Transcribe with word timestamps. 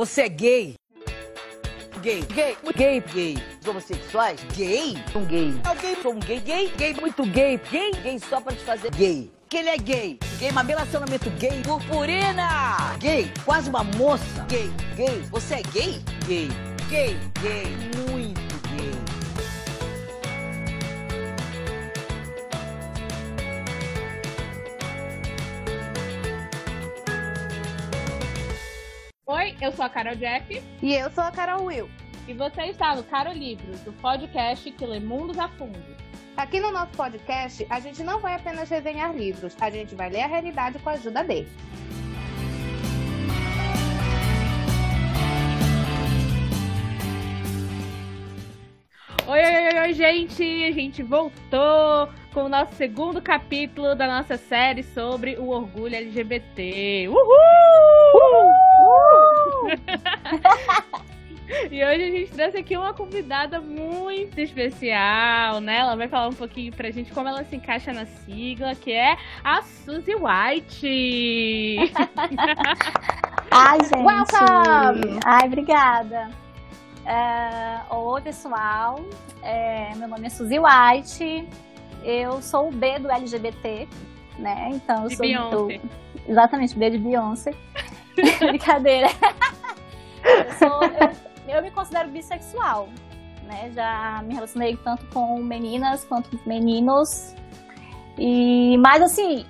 Você 0.00 0.22
é 0.22 0.28
gay? 0.30 0.74
Gay. 2.00 2.22
Gay. 2.22 2.56
Gay. 2.74 3.00
Gay. 3.12 3.38
Os 3.60 3.68
homossexuais? 3.68 4.40
Gay? 4.56 4.96
Um 5.14 5.26
gay. 5.26 5.60
Ah, 5.62 5.74
gay. 5.74 5.94
Sou 6.00 6.14
um 6.14 6.20
gay. 6.20 6.40
Gay. 6.40 6.72
Gay. 6.74 6.94
Muito 6.94 7.22
gay. 7.26 7.60
Gay. 7.70 7.90
Gay 8.02 8.18
só 8.18 8.40
pra 8.40 8.54
te 8.54 8.64
fazer 8.64 8.90
gay. 8.92 9.30
Que 9.50 9.58
ele 9.58 9.68
é 9.68 9.76
gay. 9.76 10.18
Gay, 10.38 10.52
mas 10.52 10.66
relacionamento 10.66 11.28
gay. 11.32 11.60
Purpurina. 11.62 12.96
Gay. 12.98 13.30
Quase 13.44 13.68
uma 13.68 13.84
moça. 13.84 14.24
Gay. 14.48 14.72
Gay. 14.96 15.20
Você 15.30 15.56
é 15.56 15.62
gay? 15.64 16.02
Gay. 16.26 16.48
Gay. 16.88 17.18
Gay. 17.42 17.66
Muito 18.10 18.39
eu 29.60 29.72
sou 29.72 29.84
a 29.84 29.88
Carol 29.88 30.16
Jack 30.16 30.62
E 30.82 30.94
eu 30.94 31.10
sou 31.10 31.24
a 31.24 31.30
Carol 31.30 31.64
Will. 31.64 31.88
e 32.26 32.32
você 32.32 32.62
está 32.62 32.94
no 32.94 33.02
Caro 33.02 33.32
Livros, 33.32 33.80
do 33.80 33.92
podcast 33.94 34.70
que 34.70 34.86
lê 34.86 35.00
mundos 35.00 35.38
a 35.38 35.48
fundo. 35.48 35.78
Aqui 36.36 36.60
no 36.60 36.70
nosso 36.70 36.92
podcast, 36.92 37.66
a 37.68 37.80
gente 37.80 38.02
não 38.02 38.20
vai 38.20 38.34
apenas 38.34 38.70
resenhar 38.70 39.14
livros, 39.14 39.54
a 39.60 39.68
gente 39.68 39.94
vai 39.94 40.08
ler 40.08 40.22
a 40.22 40.26
realidade 40.26 40.78
com 40.78 40.88
a 40.88 40.92
ajuda 40.92 41.24
dele. 41.24 41.48
Oi, 49.26 49.38
oi, 49.38 49.68
oi, 49.68 49.78
oi, 49.80 49.92
gente! 49.92 50.42
A 50.64 50.72
gente 50.72 51.02
voltou 51.02 52.08
com 52.32 52.44
o 52.44 52.48
nosso 52.48 52.74
segundo 52.74 53.22
capítulo 53.22 53.94
da 53.94 54.06
nossa 54.06 54.36
série 54.36 54.82
sobre 54.82 55.36
o 55.36 55.50
orgulho 55.50 55.94
LGBT. 55.94 57.08
Uhul! 57.08 59.29
E 61.68 61.84
hoje 61.84 62.02
a 62.04 62.10
gente 62.12 62.30
trouxe 62.30 62.58
aqui 62.58 62.76
uma 62.76 62.94
convidada 62.94 63.60
muito 63.60 64.38
especial, 64.40 65.60
né? 65.60 65.78
Ela 65.78 65.96
vai 65.96 66.06
falar 66.06 66.28
um 66.28 66.32
pouquinho 66.32 66.72
pra 66.72 66.92
gente 66.92 67.10
como 67.12 67.26
ela 67.28 67.42
se 67.42 67.56
encaixa 67.56 67.92
na 67.92 68.06
sigla, 68.06 68.72
que 68.76 68.92
é 68.92 69.16
a 69.42 69.60
Suzy 69.62 70.14
White. 70.14 71.90
Ai, 73.50 73.78
gente. 73.80 73.96
Welcome! 73.96 75.18
Ai, 75.26 75.46
obrigada. 75.46 76.30
É, 77.04 77.80
Oi, 77.92 78.20
pessoal. 78.20 79.04
É, 79.42 79.92
meu 79.96 80.06
nome 80.06 80.26
é 80.26 80.30
Suzy 80.30 80.58
White. 80.60 81.48
Eu 82.04 82.40
sou 82.40 82.68
o 82.68 82.72
B 82.72 83.00
do 83.00 83.10
LGBT, 83.10 83.88
né? 84.38 84.68
Então, 84.72 85.02
eu 85.02 85.08
De 85.08 85.16
sou 85.16 85.26
Beyoncé. 85.26 85.76
eu- 85.76 85.80
exatamente, 86.28 86.78
B 86.78 86.90
de 86.90 86.98
Beyoncé. 86.98 87.52
Brincadeira. 88.38 89.08
Eu, 90.30 90.52
sou- 90.58 90.82
eu- 90.84 91.56
eu 91.56 91.62
me 91.62 91.70
considero 91.70 92.08
bissexual, 92.10 92.88
né? 93.44 93.70
Já 93.74 94.22
me 94.24 94.34
relacionei 94.34 94.76
tanto 94.76 95.06
com 95.06 95.38
meninas 95.42 96.04
quanto 96.04 96.36
com 96.36 96.48
meninos. 96.48 97.34
E, 98.18 98.76
mas 98.78 99.02
assim, 99.02 99.46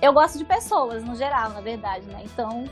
eu 0.00 0.12
gosto 0.12 0.38
de 0.38 0.44
pessoas 0.44 1.04
no 1.04 1.14
geral, 1.14 1.50
na 1.50 1.60
verdade, 1.60 2.06
né? 2.06 2.22
Então, 2.24 2.64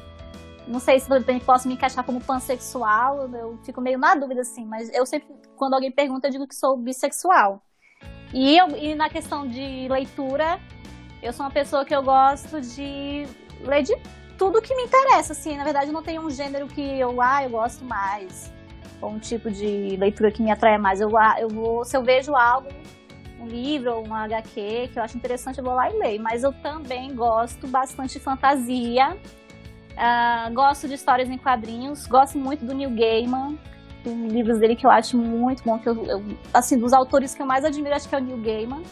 não 0.67 0.79
sei 0.79 1.01
se 1.01 1.11
eu 1.11 1.41
posso 1.41 1.67
me 1.67 1.75
encaixar 1.75 2.05
como 2.05 2.21
pansexual, 2.21 3.29
eu 3.35 3.59
fico 3.65 3.81
meio 3.81 3.99
na 3.99 4.15
dúvida, 4.15 4.43
assim, 4.43 4.65
mas 4.65 4.93
eu 4.93 5.05
sempre, 5.05 5.35
quando 5.57 5.75
alguém 5.75 5.91
pergunta, 5.91 6.29
eu 6.29 6.31
digo 6.31 6.47
que 6.47 6.55
sou 6.55 6.77
bissexual. 6.77 7.63
E, 8.33 8.57
eu, 8.57 8.69
e 8.77 8.95
na 8.95 9.09
questão 9.11 9.47
de 9.47 9.89
leitura, 9.89 10.59
eu 11.23 11.33
sou 11.33 11.45
uma 11.45 11.53
pessoa 11.53 11.85
que 11.85 11.95
eu 11.95 12.03
gosto 12.03 12.61
de 12.61 13.27
ler 13.61 13.83
de 13.83 13.95
tudo 14.43 14.61
que 14.61 14.75
me 14.75 14.83
interessa, 14.83 15.35
assim, 15.35 15.57
na 15.57 15.63
verdade 15.63 15.93
não 15.93 16.03
tenho 16.03 16.21
um 16.21 16.29
gênero 16.29 16.67
que 16.67 16.81
eu, 16.81 17.23
ah, 17.23 17.45
eu 17.45 17.51
gosto 17.51 17.85
mais, 17.85 18.53
ou 19.01 19.11
um 19.11 19.19
tipo 19.21 19.49
de 19.49 19.97
leitura 19.97 20.33
que 20.33 20.43
me 20.43 20.51
atrai 20.51 20.77
mais, 20.79 21.01
eu, 21.01 21.17
ah, 21.17 21.37
eu 21.39 21.49
vou, 21.49 21.85
se 21.85 21.97
eu 21.97 22.03
vejo 22.03 22.35
algo, 22.35 22.67
um 23.39 23.47
livro 23.47 23.95
ou 23.95 24.05
uma 24.05 24.25
HQ 24.25 24.91
que 24.93 24.99
eu 24.99 25.03
acho 25.05 25.17
interessante, 25.17 25.59
eu 25.59 25.65
vou 25.65 25.75
lá 25.75 25.89
e 25.89 25.97
leio, 25.97 26.21
mas 26.21 26.43
eu 26.43 26.53
também 26.55 27.15
gosto 27.15 27.69
bastante 27.69 28.15
de 28.15 28.19
fantasia, 28.19 29.17
ah, 29.97 30.51
gosto 30.53 30.89
de 30.89 30.95
histórias 30.95 31.31
em 31.31 31.39
quadrinhos, 31.39 32.09
gosto 32.09 32.37
muito 32.37 32.65
do 32.65 32.75
Neil 32.75 32.91
Gaiman, 32.91 33.57
tem 34.03 34.27
livros 34.27 34.59
dele 34.59 34.75
que 34.75 34.85
eu 34.85 34.91
acho 34.91 35.17
muito 35.17 35.63
bom, 35.63 35.79
que 35.79 35.89
eu, 35.89 36.05
eu- 36.05 36.23
assim, 36.53 36.77
dos 36.77 36.93
autores 36.93 37.33
que 37.33 37.41
eu 37.43 37.47
mais 37.47 37.65
admiro, 37.65 37.95
acho 37.95 38.09
que 38.09 38.15
é 38.17 38.19
o 38.19 38.21
Neil 38.21 38.39
Gaiman. 38.39 38.83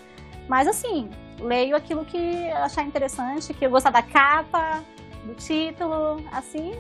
Mas 0.49 0.69
assim, 0.69 1.11
leio 1.41 1.75
aquilo 1.75 2.05
que 2.05 2.17
eu 2.17 2.57
achar 2.59 2.85
interessante, 2.85 3.53
que 3.53 3.67
eu 3.67 3.71
gostar 3.71 3.91
da 3.91 4.03
capa, 4.03 4.85
do 5.25 5.35
título, 5.35 6.25
assim, 6.33 6.73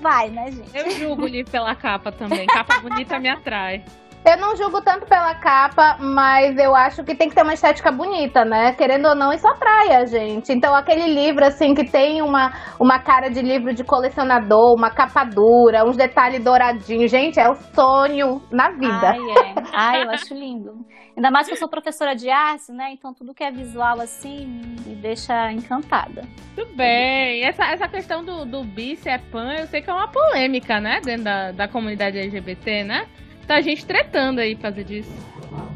vai, 0.00 0.28
né, 0.28 0.50
gente? 0.50 0.76
Eu 0.76 0.90
julgo 0.90 1.22
o 1.22 1.26
livro 1.26 1.50
pela 1.50 1.74
capa 1.74 2.10
também. 2.12 2.46
Capa 2.46 2.80
bonita 2.80 3.18
me 3.18 3.28
atrai. 3.28 3.84
Eu 4.24 4.38
não 4.38 4.56
julgo 4.56 4.80
tanto 4.80 5.04
pela 5.06 5.34
capa, 5.34 5.98
mas 6.00 6.56
eu 6.56 6.74
acho 6.74 7.04
que 7.04 7.14
tem 7.14 7.28
que 7.28 7.34
ter 7.34 7.42
uma 7.42 7.52
estética 7.52 7.92
bonita, 7.92 8.42
né? 8.42 8.72
Querendo 8.72 9.06
ou 9.08 9.14
não, 9.14 9.30
isso 9.30 9.46
atrai 9.46 9.94
a 9.96 10.06
gente. 10.06 10.50
Então, 10.50 10.74
aquele 10.74 11.12
livro, 11.12 11.44
assim, 11.44 11.74
que 11.74 11.84
tem 11.84 12.22
uma, 12.22 12.50
uma 12.80 12.98
cara 12.98 13.28
de 13.28 13.42
livro 13.42 13.74
de 13.74 13.84
colecionador, 13.84 14.74
uma 14.78 14.90
capa 14.90 15.24
dura, 15.24 15.84
uns 15.84 15.98
detalhes 15.98 16.42
douradinhos. 16.42 17.10
Gente, 17.10 17.38
é 17.38 17.50
o 17.50 17.54
sonho 17.54 18.40
na 18.50 18.70
vida. 18.70 19.10
Ai, 19.10 19.18
é. 19.18 19.54
Ai, 19.74 20.02
eu 20.04 20.10
acho 20.10 20.32
lindo. 20.32 20.72
Ainda 21.14 21.30
mais 21.30 21.46
que 21.46 21.52
eu 21.52 21.58
sou 21.58 21.68
professora 21.68 22.14
de 22.14 22.28
arte, 22.30 22.72
né? 22.72 22.92
Então 22.92 23.12
tudo 23.12 23.34
que 23.34 23.44
é 23.44 23.50
visual 23.50 24.00
assim 24.00 24.46
me 24.84 24.96
deixa 24.96 25.52
encantada. 25.52 26.22
Tudo 26.56 26.74
bem. 26.74 27.44
Essa, 27.44 27.66
essa 27.66 27.86
questão 27.86 28.24
do, 28.24 28.44
do 28.44 28.64
bi 28.64 28.96
se 28.96 29.08
é 29.08 29.18
pan, 29.18 29.52
eu 29.52 29.66
sei 29.66 29.80
que 29.80 29.88
é 29.88 29.92
uma 29.92 30.08
polêmica, 30.08 30.80
né? 30.80 31.00
Dentro 31.04 31.24
da, 31.24 31.52
da 31.52 31.68
comunidade 31.68 32.18
LGBT, 32.18 32.82
né? 32.82 33.06
Tá 33.46 33.60
gente 33.60 33.84
tretando 33.84 34.40
aí 34.40 34.54
por 34.56 34.62
causa 34.62 34.82
disso. 34.82 35.10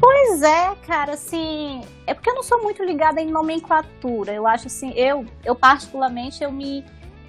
Pois 0.01 0.41
é, 0.41 0.75
cara, 0.85 1.13
assim, 1.13 1.81
é 2.07 2.13
porque 2.13 2.29
eu 2.29 2.35
não 2.35 2.43
sou 2.43 2.61
muito 2.63 2.83
ligada 2.83 3.21
em 3.21 3.27
nomenclatura. 3.31 4.33
Eu 4.33 4.45
acho 4.47 4.67
assim, 4.67 4.91
eu, 4.95 5.25
eu 5.45 5.55
particularmente, 5.55 6.43
eu 6.43 6.51
me, 6.51 6.83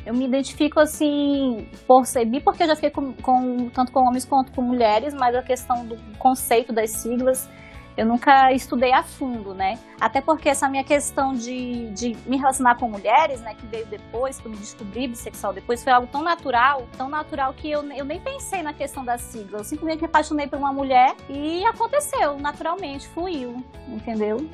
eu 0.05 0.15
me 0.15 0.25
identifico 0.25 0.81
assim 0.81 1.67
por 1.87 2.07
ser 2.07 2.25
bi, 2.25 2.41
porque 2.41 2.63
eu 2.63 2.69
já 2.69 2.75
fiquei 2.75 2.91
com, 2.91 3.13
com- 3.15 3.69
tanto 3.71 3.93
com 3.93 4.01
homens 4.01 4.25
quanto 4.25 4.51
com 4.53 4.63
mulheres, 4.63 5.15
mas 5.15 5.35
a 5.37 5.43
questão 5.43 5.85
do 5.87 5.97
conceito 6.19 6.73
das 6.73 6.91
siglas 6.91 7.49
eu 7.97 8.07
nunca 8.07 8.53
estudei 8.53 8.93
a 8.93 9.03
fundo, 9.03 9.55
né? 9.55 9.79
Até 10.01 10.21
porque 10.21 10.49
essa 10.49 10.69
minha 10.69 10.85
questão 10.85 11.35
de, 11.35 11.91
de 11.91 12.17
me 12.27 12.37
relacionar 12.37 12.77
com 12.77 12.89
mulheres, 12.89 13.41
né, 13.41 13.55
que 13.55 13.67
veio 13.67 13.87
depois, 13.87 14.39
que 14.39 14.47
eu 14.47 14.51
me 14.51 14.57
descobri 14.57 15.09
bissexual 15.09 15.53
depois, 15.53 15.83
foi 15.83 15.93
algo 15.93 16.07
tão 16.07 16.23
natural, 16.23 16.87
tão 16.97 17.09
natural 17.09 17.53
que 17.53 17.71
eu, 17.71 17.83
eu 17.93 18.05
nem 18.05 18.21
pensei 18.21 18.63
na 18.63 18.73
questão 18.73 19.05
da 19.05 19.19
sigla. 19.19 19.59
Eu 19.59 19.65
simplesmente 19.65 20.01
me 20.01 20.07
apaixonei 20.07 20.47
por 20.47 20.59
uma 20.59 20.73
mulher 20.73 21.15
e 21.29 21.65
aconteceu, 21.67 22.39
naturalmente, 22.39 23.07
fluiu, 23.09 23.63
entendeu? 23.89 24.49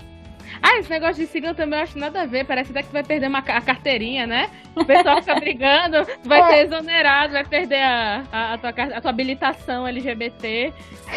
Ah, 0.62 0.78
esse 0.78 0.90
negócio 0.90 1.16
de 1.16 1.26
sigla 1.26 1.54
também 1.54 1.78
eu 1.78 1.82
acho 1.84 1.98
nada 1.98 2.22
a 2.22 2.26
ver. 2.26 2.46
Parece 2.46 2.70
até 2.70 2.82
que 2.82 2.92
vai 2.92 3.02
perder 3.02 3.28
uma, 3.28 3.38
a 3.38 3.60
carteirinha, 3.60 4.26
né? 4.26 4.48
O 4.74 4.84
pessoal 4.84 5.18
fica 5.20 5.34
brigando, 5.36 6.04
tu 6.22 6.28
vai 6.28 6.40
É. 6.46 6.48
ser 6.48 6.66
exonerado, 6.66 7.32
vai 7.32 7.44
perder 7.44 7.82
a, 7.82 8.22
a, 8.30 8.54
a 8.54 8.58
tua, 8.58 8.70
a 8.70 9.00
tua 9.00 9.10
habilitação 9.10 9.86
LGBT. 9.86 10.72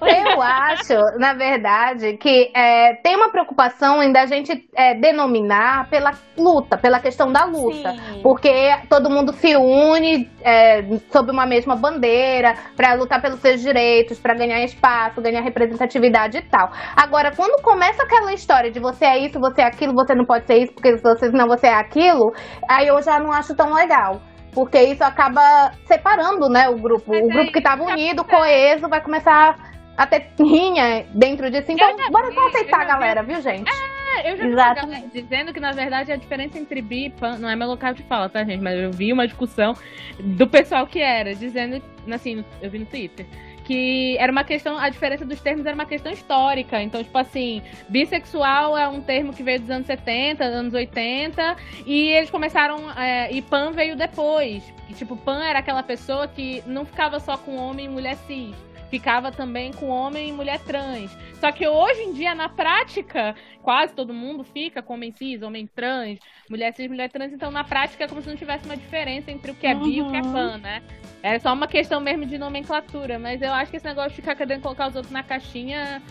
Eu 0.00 0.42
acho, 0.42 0.94
na 1.18 1.34
verdade, 1.34 2.16
que 2.16 2.50
é, 2.54 2.94
tem 3.02 3.16
uma 3.16 3.30
preocupação 3.30 4.02
em 4.02 4.12
da 4.12 4.26
gente 4.26 4.68
é, 4.74 4.94
denominar 4.94 5.88
pela 5.88 6.12
luta, 6.36 6.76
pela 6.76 7.00
questão 7.00 7.32
da 7.32 7.44
luta. 7.44 7.92
Sim. 7.92 8.20
Porque 8.22 8.50
todo 8.88 9.10
mundo 9.10 9.32
se 9.32 9.56
une 9.56 10.30
é, 10.42 10.82
sob 11.10 11.30
uma 11.30 11.46
mesma 11.46 11.74
bandeira 11.76 12.54
para 12.76 12.94
lutar 12.94 13.20
pelos 13.20 13.40
seus 13.40 13.60
direitos, 13.60 14.18
para 14.18 14.34
ganhar 14.34 14.62
espaço, 14.62 15.20
ganhar 15.20 15.40
representatividade 15.40 16.38
e 16.38 16.42
tal. 16.42 16.70
Agora, 16.96 17.32
quando 17.34 17.60
começa 17.62 18.02
aquela 18.02 18.32
história 18.38 18.70
de 18.70 18.80
você 18.80 19.04
é 19.04 19.18
isso, 19.18 19.38
você 19.38 19.62
é 19.62 19.66
aquilo, 19.66 19.92
você 19.92 20.14
não 20.14 20.24
pode 20.24 20.46
ser 20.46 20.62
isso, 20.62 20.72
porque 20.72 20.96
se 20.96 21.02
você 21.02 21.30
senão 21.30 21.46
você 21.46 21.66
é 21.66 21.74
aquilo, 21.74 22.32
aí 22.68 22.86
eu 22.86 23.02
já 23.02 23.18
não 23.18 23.32
acho 23.32 23.54
tão 23.54 23.72
legal. 23.72 24.20
Porque 24.52 24.80
isso 24.80 25.04
acaba 25.04 25.72
separando, 25.84 26.48
né, 26.48 26.68
o 26.68 26.76
grupo. 26.76 27.10
Mas 27.12 27.22
o 27.22 27.28
grupo 27.28 27.52
que 27.52 27.60
tava 27.60 27.84
unido, 27.84 28.24
coeso, 28.24 28.88
vai 28.88 29.00
começar 29.00 29.56
a 29.96 30.06
ter 30.06 30.30
rinha 30.38 31.04
dentro 31.12 31.50
disso. 31.50 31.70
Então, 31.70 31.96
já 31.98 32.10
bora 32.10 32.28
vi, 32.28 32.34
só 32.34 32.46
aceitar, 32.46 32.80
vi. 32.80 32.86
galera, 32.86 33.22
viu, 33.22 33.40
gente? 33.40 33.70
É, 33.70 34.32
eu 34.32 34.36
já 34.36 34.44
vi 34.44 34.50
Exatamente. 34.50 34.86
galera 34.86 35.08
dizendo 35.12 35.52
que, 35.52 35.60
na 35.60 35.72
verdade, 35.72 36.12
a 36.12 36.16
diferença 36.16 36.58
entre 36.58 36.80
bi 36.80 37.06
e 37.06 37.10
pan 37.10 37.36
não 37.38 37.48
é 37.48 37.56
meu 37.56 37.68
local 37.68 37.92
de 37.92 38.02
fala, 38.04 38.28
tá, 38.28 38.44
gente? 38.44 38.62
Mas 38.62 38.78
eu 38.80 38.90
vi 38.90 39.12
uma 39.12 39.26
discussão 39.26 39.74
do 40.18 40.48
pessoal 40.48 40.86
que 40.86 41.00
era, 41.00 41.34
dizendo, 41.34 41.82
assim, 42.12 42.44
eu 42.62 42.70
vi 42.70 42.78
no 42.78 42.86
Twitter, 42.86 43.26
que 43.68 44.16
era 44.16 44.32
uma 44.32 44.44
questão, 44.44 44.78
a 44.78 44.88
diferença 44.88 45.26
dos 45.26 45.42
termos 45.42 45.66
era 45.66 45.74
uma 45.74 45.84
questão 45.84 46.10
histórica. 46.10 46.82
Então, 46.82 47.04
tipo 47.04 47.18
assim, 47.18 47.62
bissexual 47.86 48.78
é 48.78 48.88
um 48.88 49.02
termo 49.02 49.34
que 49.34 49.42
veio 49.42 49.60
dos 49.60 49.68
anos 49.68 49.86
70, 49.86 50.42
anos 50.42 50.72
80, 50.72 51.54
e 51.84 52.08
eles 52.08 52.30
começaram, 52.30 52.90
é, 52.98 53.30
e 53.30 53.42
pan 53.42 53.72
veio 53.72 53.94
depois. 53.94 54.62
E, 54.88 54.94
tipo, 54.94 55.14
pan 55.18 55.44
era 55.44 55.58
aquela 55.58 55.82
pessoa 55.82 56.26
que 56.26 56.62
não 56.66 56.86
ficava 56.86 57.20
só 57.20 57.36
com 57.36 57.56
homem 57.56 57.84
e 57.84 57.88
mulher 57.90 58.16
cis. 58.26 58.56
Ficava 58.90 59.30
também 59.30 59.72
com 59.72 59.88
homem 59.88 60.28
e 60.28 60.32
mulher 60.32 60.58
trans. 60.60 61.10
Só 61.40 61.52
que 61.52 61.66
hoje 61.66 62.00
em 62.02 62.12
dia, 62.12 62.34
na 62.34 62.48
prática, 62.48 63.34
quase 63.62 63.94
todo 63.94 64.12
mundo 64.14 64.42
fica 64.44 64.82
com 64.82 64.94
homem 64.94 65.12
cis, 65.12 65.42
homem 65.42 65.66
trans, 65.66 66.18
mulher 66.50 66.74
cis, 66.74 66.88
mulher 66.88 67.10
trans. 67.10 67.32
Então, 67.32 67.50
na 67.50 67.64
prática, 67.64 68.04
é 68.04 68.08
como 68.08 68.20
se 68.22 68.28
não 68.28 68.36
tivesse 68.36 68.64
uma 68.64 68.76
diferença 68.76 69.30
entre 69.30 69.50
o 69.50 69.54
que 69.54 69.66
é 69.66 69.74
bi 69.74 69.96
e 69.96 70.02
o 70.02 70.10
que 70.10 70.16
é 70.16 70.20
Uhum. 70.22 70.32
pan, 70.32 70.58
né? 70.58 70.82
É 71.22 71.38
só 71.38 71.52
uma 71.52 71.66
questão 71.66 72.00
mesmo 72.00 72.24
de 72.26 72.38
nomenclatura. 72.38 73.18
Mas 73.18 73.42
eu 73.42 73.52
acho 73.52 73.70
que 73.70 73.76
esse 73.76 73.86
negócio 73.86 74.10
de 74.10 74.16
ficar 74.16 74.34
querendo 74.34 74.62
colocar 74.62 74.88
os 74.88 74.94
outros 74.96 75.12
na 75.12 75.22
caixinha 75.22 76.02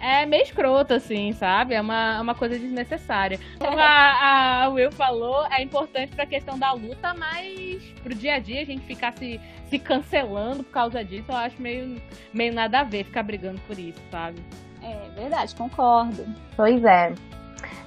é 0.00 0.26
meio 0.26 0.42
escroto, 0.42 0.94
assim, 0.94 1.32
sabe? 1.32 1.74
É 1.74 1.80
uma, 1.80 2.20
uma 2.20 2.34
coisa 2.34 2.58
desnecessária. 2.58 3.38
Como 3.58 3.78
a, 3.78 4.64
a 4.64 4.68
Will 4.68 4.92
falou, 4.92 5.46
é 5.50 5.62
importante 5.62 6.14
pra 6.14 6.26
questão 6.26 6.58
da 6.58 6.72
luta, 6.72 7.14
mas 7.14 7.82
pro 8.02 8.14
dia 8.14 8.34
a 8.34 8.38
dia 8.38 8.62
a 8.62 8.64
gente 8.64 8.84
ficar 8.84 9.12
se, 9.12 9.40
se 9.68 9.78
cancelando 9.78 10.62
por 10.62 10.72
causa 10.72 11.04
disso, 11.04 11.30
eu 11.30 11.36
acho 11.36 11.60
meio, 11.60 12.00
meio 12.32 12.52
nada 12.52 12.80
a 12.80 12.84
ver 12.84 13.04
ficar 13.04 13.22
brigando 13.22 13.60
por 13.66 13.78
isso, 13.78 14.00
sabe? 14.10 14.40
É 14.82 15.08
verdade, 15.20 15.54
concordo. 15.54 16.24
Pois 16.56 16.84
é. 16.84 17.12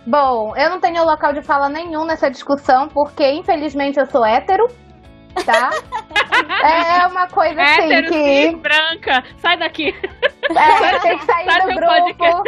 Bom, 0.05 0.55
eu 0.55 0.69
não 0.69 0.79
tenho 0.79 1.05
local 1.05 1.33
de 1.33 1.41
fala 1.41 1.69
nenhum 1.69 2.05
nessa 2.05 2.29
discussão, 2.29 2.87
porque 2.87 3.31
infelizmente 3.31 3.99
eu 3.99 4.05
sou 4.07 4.25
hétero, 4.25 4.67
tá? 5.45 5.69
é 6.63 7.07
uma 7.07 7.27
coisa 7.27 7.61
assim 7.61 7.93
Hétero, 7.93 8.07
que 8.13 8.55
branca, 8.57 9.23
sai 9.37 9.57
daqui. 9.57 9.89
é, 10.49 10.99
tem 10.99 11.17
que 11.17 11.25
sair 11.25 11.45
Sai 11.45 11.61
do 11.61 11.75
grupo. 11.75 12.43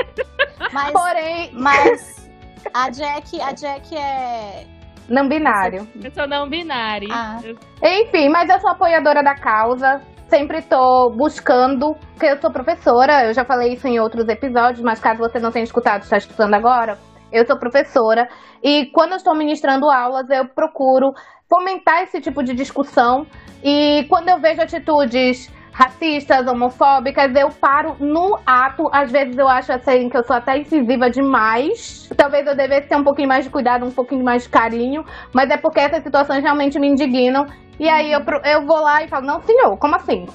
Mas, 0.72 0.92
Porém, 0.92 1.50
mas 1.54 2.30
a 2.74 2.90
Jack, 2.90 3.42
a 3.42 3.52
Jack 3.52 3.96
é. 3.98 4.66
não 5.10 5.28
binário. 5.28 5.88
Eu 6.04 6.12
sou 6.12 6.28
não 6.28 6.48
binária. 6.50 7.08
Ah. 7.12 7.40
Eu- 7.44 7.58
Enfim, 7.84 8.30
mas 8.30 8.50
eu 8.50 8.60
sou 8.60 8.70
apoiadora 8.72 9.24
da 9.24 9.36
causa. 9.36 10.02
Sempre 10.30 10.62
tô 10.62 11.10
buscando, 11.10 11.94
porque 12.14 12.28
eu 12.28 12.40
sou 12.40 12.50
professora, 12.50 13.26
eu 13.26 13.34
já 13.34 13.44
falei 13.44 13.74
isso 13.74 13.86
em 13.86 14.00
outros 14.00 14.26
episódios, 14.30 14.82
mas 14.82 14.98
caso 14.98 15.20
você 15.20 15.40
não 15.40 15.52
tenha 15.52 15.64
escutado, 15.66 16.04
está 16.04 16.16
escutando 16.16 16.54
agora, 16.54 16.98
eu 17.34 17.46
sou 17.46 17.58
professora. 17.60 18.30
E 18.64 18.86
quando 18.94 19.12
eu 19.12 19.18
estou 19.18 19.36
ministrando 19.36 19.92
aulas, 19.92 20.30
eu 20.30 20.48
procuro 20.48 21.14
fomentar 21.52 22.04
esse 22.04 22.22
tipo 22.22 22.42
de 22.42 22.54
discussão. 22.54 23.28
E 23.62 24.06
quando 24.08 24.30
eu 24.30 24.40
vejo 24.40 24.62
atitudes 24.62 25.52
racistas, 25.74 26.48
homofóbicas, 26.48 27.34
eu 27.36 27.50
paro 27.50 27.96
no 28.00 28.40
ato. 28.46 28.90
Às 28.92 29.12
vezes 29.12 29.38
eu 29.38 29.48
acho 29.48 29.74
assim 29.74 30.10
que 30.10 30.18
eu 30.18 30.24
sou 30.24 30.36
até 30.38 30.58
incisiva 30.58 31.10
demais. 31.10 32.10
Talvez 32.16 32.48
eu 32.48 32.56
devesse 32.56 32.88
ter 32.88 32.96
um 32.96 33.04
pouquinho 33.04 33.28
mais 33.28 33.44
de 33.44 33.52
cuidado, 33.52 33.86
um 33.86 33.92
pouquinho 33.92 34.24
mais 34.24 34.44
de 34.44 34.50
carinho. 34.50 35.04
Mas 35.34 35.50
é 35.50 35.58
porque 35.58 35.82
essas 35.82 36.04
situações 36.04 36.42
realmente 36.42 36.80
me 36.80 36.88
indignam. 36.88 37.46
E 37.80 37.90
aí 37.90 38.12
eu, 38.12 38.22
eu 38.46 38.66
vou 38.66 38.80
lá 38.80 39.04
e 39.04 39.08
falo, 39.08 39.26
não, 39.26 39.42
senhor, 39.42 39.78
como 39.78 39.96
assim? 39.96 40.26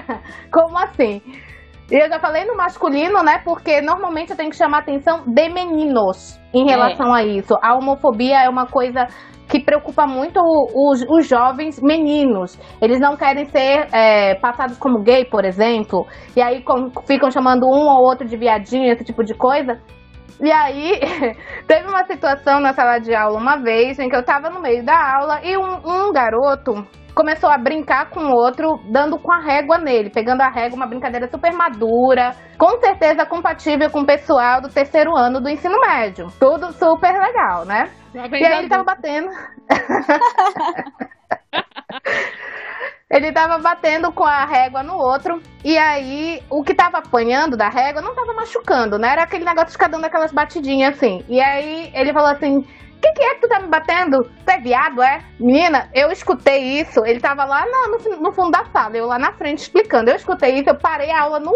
como 0.52 0.78
assim? 0.78 1.20
E 1.90 1.94
eu 1.94 2.08
já 2.08 2.18
falei 2.18 2.44
no 2.44 2.56
masculino, 2.56 3.22
né? 3.22 3.42
Porque 3.44 3.82
normalmente 3.82 4.30
eu 4.30 4.36
tenho 4.36 4.50
que 4.50 4.56
chamar 4.56 4.78
a 4.78 4.80
atenção 4.80 5.24
de 5.26 5.48
meninos 5.48 6.40
em 6.54 6.64
relação 6.64 7.12
a 7.12 7.22
isso. 7.22 7.58
A 7.60 7.74
homofobia 7.74 8.42
é 8.42 8.48
uma 8.48 8.66
coisa 8.66 9.08
que 9.48 9.60
preocupa 9.60 10.06
muito 10.06 10.40
os, 10.40 11.02
os 11.08 11.28
jovens 11.28 11.80
meninos. 11.80 12.58
Eles 12.80 13.00
não 13.00 13.16
querem 13.16 13.44
ser 13.46 13.86
é, 13.92 14.34
passados 14.36 14.78
como 14.78 15.02
gay, 15.02 15.24
por 15.24 15.44
exemplo. 15.44 16.06
E 16.36 16.40
aí 16.40 16.62
com- 16.62 16.90
ficam 17.06 17.30
chamando 17.30 17.66
um 17.66 17.86
ou 17.88 18.02
outro 18.02 18.26
de 18.26 18.36
viadinho, 18.36 18.92
esse 18.92 19.04
tipo 19.04 19.22
de 19.22 19.34
coisa. 19.34 19.80
E 20.40 20.50
aí, 20.50 20.98
teve 21.68 21.86
uma 21.88 22.04
situação 22.04 22.60
na 22.60 22.72
sala 22.72 22.98
de 22.98 23.14
aula 23.14 23.38
uma 23.38 23.56
vez 23.56 23.98
em 23.98 24.08
que 24.08 24.16
eu 24.16 24.24
tava 24.24 24.50
no 24.50 24.60
meio 24.60 24.84
da 24.84 25.16
aula 25.18 25.40
e 25.44 25.56
um, 25.56 25.76
um 25.84 26.12
garoto 26.12 26.84
começou 27.14 27.50
a 27.50 27.58
brincar 27.58 28.10
com 28.10 28.20
o 28.20 28.34
outro, 28.34 28.80
dando 28.90 29.18
com 29.18 29.32
a 29.32 29.40
régua 29.40 29.78
nele, 29.78 30.10
pegando 30.10 30.40
a 30.40 30.48
régua, 30.48 30.76
uma 30.76 30.86
brincadeira 30.86 31.28
super 31.28 31.52
madura, 31.52 32.34
com 32.58 32.80
certeza 32.80 33.26
compatível 33.26 33.90
com 33.90 34.00
o 34.00 34.06
pessoal 34.06 34.60
do 34.60 34.68
terceiro 34.68 35.16
ano 35.16 35.40
do 35.40 35.48
ensino 35.48 35.80
médio. 35.80 36.28
Tudo 36.38 36.72
super 36.72 37.12
legal, 37.12 37.64
né? 37.64 37.90
Jovens 38.14 38.40
E 38.40 38.44
aí 38.44 38.58
ele 38.58 38.68
tava 38.68 38.84
batendo. 38.84 39.28
ele 43.10 43.32
tava 43.32 43.58
batendo 43.58 44.12
com 44.12 44.24
a 44.24 44.44
régua 44.44 44.82
no 44.82 44.94
outro. 44.94 45.40
E 45.64 45.78
aí, 45.78 46.42
o 46.50 46.62
que 46.62 46.74
tava 46.74 46.98
apanhando 46.98 47.56
da 47.56 47.68
régua 47.68 48.02
não 48.02 48.14
tava 48.14 48.34
machucando, 48.34 48.98
né? 48.98 49.12
Era 49.12 49.22
aquele 49.22 49.44
negócio 49.44 49.68
de 49.68 49.72
ficar 49.72 49.88
dando 49.88 50.04
aquelas 50.04 50.32
batidinhas 50.32 50.94
assim. 50.94 51.24
E 51.28 51.40
aí 51.40 51.90
ele 51.94 52.12
falou 52.12 52.30
assim. 52.30 52.64
O 53.02 53.04
que, 53.04 53.12
que 53.14 53.22
é 53.24 53.34
que 53.34 53.40
tu 53.40 53.48
tá 53.48 53.58
me 53.58 53.66
batendo? 53.66 54.30
Tu 54.44 54.48
é 54.48 54.60
viado, 54.60 55.02
é? 55.02 55.24
Menina, 55.40 55.90
eu 55.92 56.12
escutei 56.12 56.80
isso. 56.80 57.04
Ele 57.04 57.18
tava 57.18 57.44
lá 57.44 57.66
no, 57.66 57.98
no, 57.98 58.22
no 58.22 58.32
fundo 58.32 58.52
da 58.52 58.64
sala, 58.66 58.96
eu 58.96 59.06
lá 59.06 59.18
na 59.18 59.32
frente 59.32 59.62
explicando. 59.62 60.08
Eu 60.08 60.14
escutei 60.14 60.60
isso, 60.60 60.70
eu 60.70 60.76
parei 60.76 61.10
a 61.10 61.22
aula 61.22 61.40
no. 61.40 61.52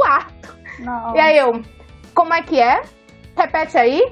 Não. 0.81 1.15
E 1.15 1.21
aí 1.21 1.39
eu, 1.39 1.63
como 2.17 2.35
é 2.35 2.43
que 2.43 2.61
é? 2.61 2.83
Repete 3.37 3.79
aí. 3.79 4.03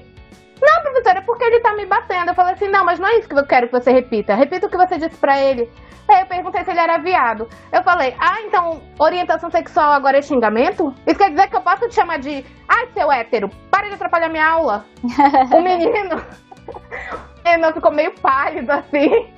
Não, 0.63 0.83
professora, 0.83 1.19
é 1.19 1.23
porque 1.23 1.43
ele 1.43 1.59
tá 1.59 1.75
me 1.75 1.85
batendo. 1.87 2.29
Eu 2.29 2.35
falei 2.35 2.55
assim, 2.55 2.69
não, 2.69 2.85
mas 2.85 3.01
não 3.01 3.09
é 3.09 3.19
isso 3.19 3.29
que 3.29 3.37
eu 3.37 3.47
quero 3.47 3.67
que 3.67 3.73
você 3.73 3.91
repita. 3.91 4.37
Repita 4.37 4.69
o 4.69 4.71
que 4.71 4.77
você 4.77 4.97
disse 4.97 5.17
pra 5.17 5.41
ele. 5.41 5.69
Aí 6.07 6.21
eu 6.21 6.27
perguntei 6.27 6.63
se 6.65 6.71
ele 6.71 6.81
era 6.81 6.99
viado. 6.99 7.49
Eu 7.73 7.83
falei, 7.83 8.15
ah, 8.19 8.41
então 8.43 8.83
orientação 8.99 9.51
sexual 9.51 9.93
agora 9.93 10.19
é 10.19 10.23
xingamento? 10.23 10.95
Isso 11.07 11.19
quer 11.19 11.31
dizer 11.31 11.49
que 11.49 11.57
eu 11.57 11.63
posso 11.63 11.89
te 11.89 11.95
chamar 11.95 12.19
de, 12.19 12.45
ai, 12.69 12.89
seu 12.93 13.11
hétero, 13.11 13.51
para 13.71 13.89
de 13.89 13.95
atrapalhar 13.95 14.29
minha 14.29 14.47
aula. 14.47 14.85
o 15.51 15.61
menino, 15.63 16.23
menino 17.45 17.73
ficou 17.73 17.93
meio 17.93 18.13
pálido 18.21 18.71
assim. 18.73 19.29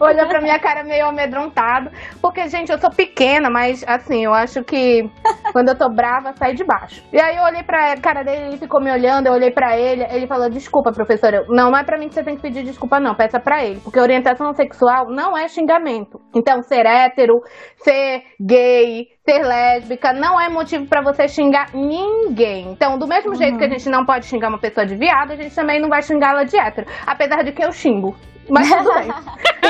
Olhou 0.00 0.26
pra 0.28 0.40
minha 0.40 0.58
cara 0.58 0.82
meio 0.82 1.06
amedrontado. 1.06 1.90
Porque, 2.20 2.48
gente, 2.48 2.70
eu 2.72 2.78
sou 2.78 2.90
pequena, 2.90 3.50
mas 3.50 3.84
assim, 3.86 4.24
eu 4.24 4.32
acho 4.32 4.64
que 4.64 5.08
quando 5.52 5.68
eu 5.68 5.78
tô 5.78 5.88
brava, 5.88 6.32
sai 6.36 6.54
de 6.54 6.64
baixo. 6.64 7.02
E 7.12 7.20
aí 7.20 7.36
eu 7.36 7.42
olhei 7.44 7.62
pra 7.62 7.96
cara 7.96 8.22
dele, 8.22 8.46
ele 8.46 8.58
ficou 8.58 8.80
me 8.80 8.90
olhando, 8.90 9.26
eu 9.26 9.32
olhei 9.32 9.50
pra 9.50 9.78
ele, 9.78 10.04
ele 10.10 10.26
falou: 10.26 10.48
Desculpa, 10.48 10.92
professora. 10.92 11.38
Eu, 11.38 11.46
Não, 11.48 11.70
não 11.70 11.78
é 11.78 11.84
pra 11.84 11.98
mim 11.98 12.08
que 12.08 12.14
você 12.14 12.22
tem 12.22 12.36
que 12.36 12.42
pedir 12.42 12.62
desculpa, 12.62 13.00
não. 13.00 13.14
Peça 13.14 13.40
pra 13.40 13.64
ele. 13.64 13.80
Porque 13.80 13.98
orientação 13.98 14.52
sexual 14.54 15.10
não 15.10 15.36
é 15.36 15.48
xingamento. 15.48 16.20
Então, 16.34 16.62
ser 16.62 16.86
hétero, 16.86 17.40
ser 17.76 18.22
gay, 18.40 19.08
ser 19.24 19.42
lésbica, 19.42 20.12
não 20.12 20.40
é 20.40 20.48
motivo 20.48 20.86
pra 20.86 21.02
você 21.02 21.26
xingar 21.26 21.74
ninguém. 21.74 22.70
Então, 22.72 22.98
do 22.98 23.06
mesmo 23.06 23.34
jeito 23.34 23.58
que 23.58 23.64
a 23.64 23.68
gente 23.68 23.88
não 23.88 24.04
pode 24.04 24.26
xingar 24.26 24.48
uma 24.48 24.60
pessoa 24.60 24.86
de 24.86 24.96
viado, 24.96 25.32
a 25.32 25.36
gente 25.36 25.54
também 25.54 25.80
não 25.80 25.88
vai 25.88 26.02
xingá-la 26.02 26.44
de 26.44 26.56
hétero. 26.56 26.86
Apesar 27.06 27.42
de 27.42 27.52
que 27.52 27.64
eu 27.64 27.72
xingo. 27.72 28.14
Mas 28.48 28.68
tudo 28.68 28.94
bem. 28.94 29.08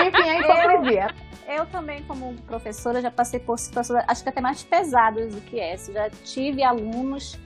Enfim, 0.09 0.29
é 0.29 0.41
hipocrisia. 0.41 1.15
Eu 1.47 1.67
também, 1.67 2.03
como 2.05 2.35
professora, 2.47 3.01
já 3.01 3.11
passei 3.11 3.39
por 3.39 3.59
situações, 3.59 4.03
acho 4.09 4.23
que 4.23 4.29
até 4.29 4.41
mais 4.41 4.63
pesadas 4.63 5.35
do 5.35 5.41
que 5.43 5.61
essa. 5.61 5.93
Já 5.93 6.11
tive 6.11 6.63
alunos 6.63 7.39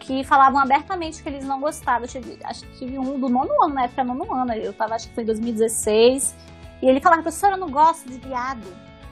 que 0.00 0.24
falavam 0.24 0.60
abertamente 0.60 1.22
que 1.22 1.28
eles 1.28 1.44
não 1.44 1.60
gostavam. 1.60 2.06
Tive, 2.06 2.38
acho 2.44 2.66
que 2.66 2.78
tive 2.78 2.98
um 2.98 3.18
do 3.18 3.28
nono 3.28 3.50
ano, 3.62 3.74
na 3.74 3.84
época 3.84 4.04
nono 4.04 4.32
ano. 4.34 4.52
Eu 4.52 4.72
tava, 4.72 4.94
acho 4.94 5.08
que 5.08 5.14
foi 5.14 5.22
em 5.22 5.26
2016. 5.26 6.34
E 6.82 6.86
ele 6.86 7.00
falava, 7.00 7.22
professora, 7.22 7.54
eu 7.54 7.58
não 7.58 7.70
gosto 7.70 8.08
de 8.08 8.18
viado. 8.18 8.64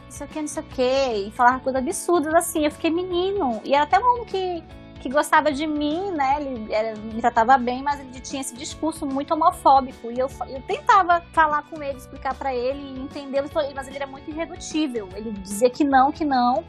Não 0.05 0.11
sei 0.11 0.27
o 0.27 0.31
que, 0.31 0.41
não 0.41 0.49
sei 0.49 0.63
o 0.63 0.67
que. 0.67 1.29
E 1.29 1.31
falava 1.31 1.61
coisas 1.61 1.81
absurdas 1.81 2.35
assim. 2.35 2.65
Eu 2.65 2.71
fiquei 2.71 2.91
menino. 2.91 3.61
E 3.65 3.75
era 3.75 3.85
até 3.85 3.99
um 3.99 4.05
aluno 4.05 4.27
que, 4.27 4.63
que 5.03 5.09
gostava 5.09 5.51
de 5.53 5.67
mim, 5.67 6.13
né? 6.13 6.41
Ele 6.41 6.73
era- 6.73 6.97
me 6.97 7.21
tratava 7.21 7.59
bem, 7.59 7.83
mas 7.83 8.01
ele 8.01 8.21
tinha 8.21 8.41
esse 8.41 8.55
discurso 8.55 9.05
muito 9.05 9.35
homofóbico. 9.35 10.11
E 10.13 10.19
eu, 10.19 10.29
eu 10.49 10.63
tentava 10.63 11.21
falar 11.33 11.65
com 11.65 11.83
ele, 11.83 11.99
explicar 11.99 12.35
pra 12.35 12.55
ele, 12.55 13.01
entendê-lo, 13.01 13.51
mas 13.75 13.89
ele 13.89 13.97
era 13.97 14.07
muito 14.07 14.31
irredutível. 14.31 15.09
Ele 15.15 15.33
dizia 15.33 15.69
que 15.71 15.85
não, 15.85 16.13
que 16.13 16.25
não. 16.25 16.65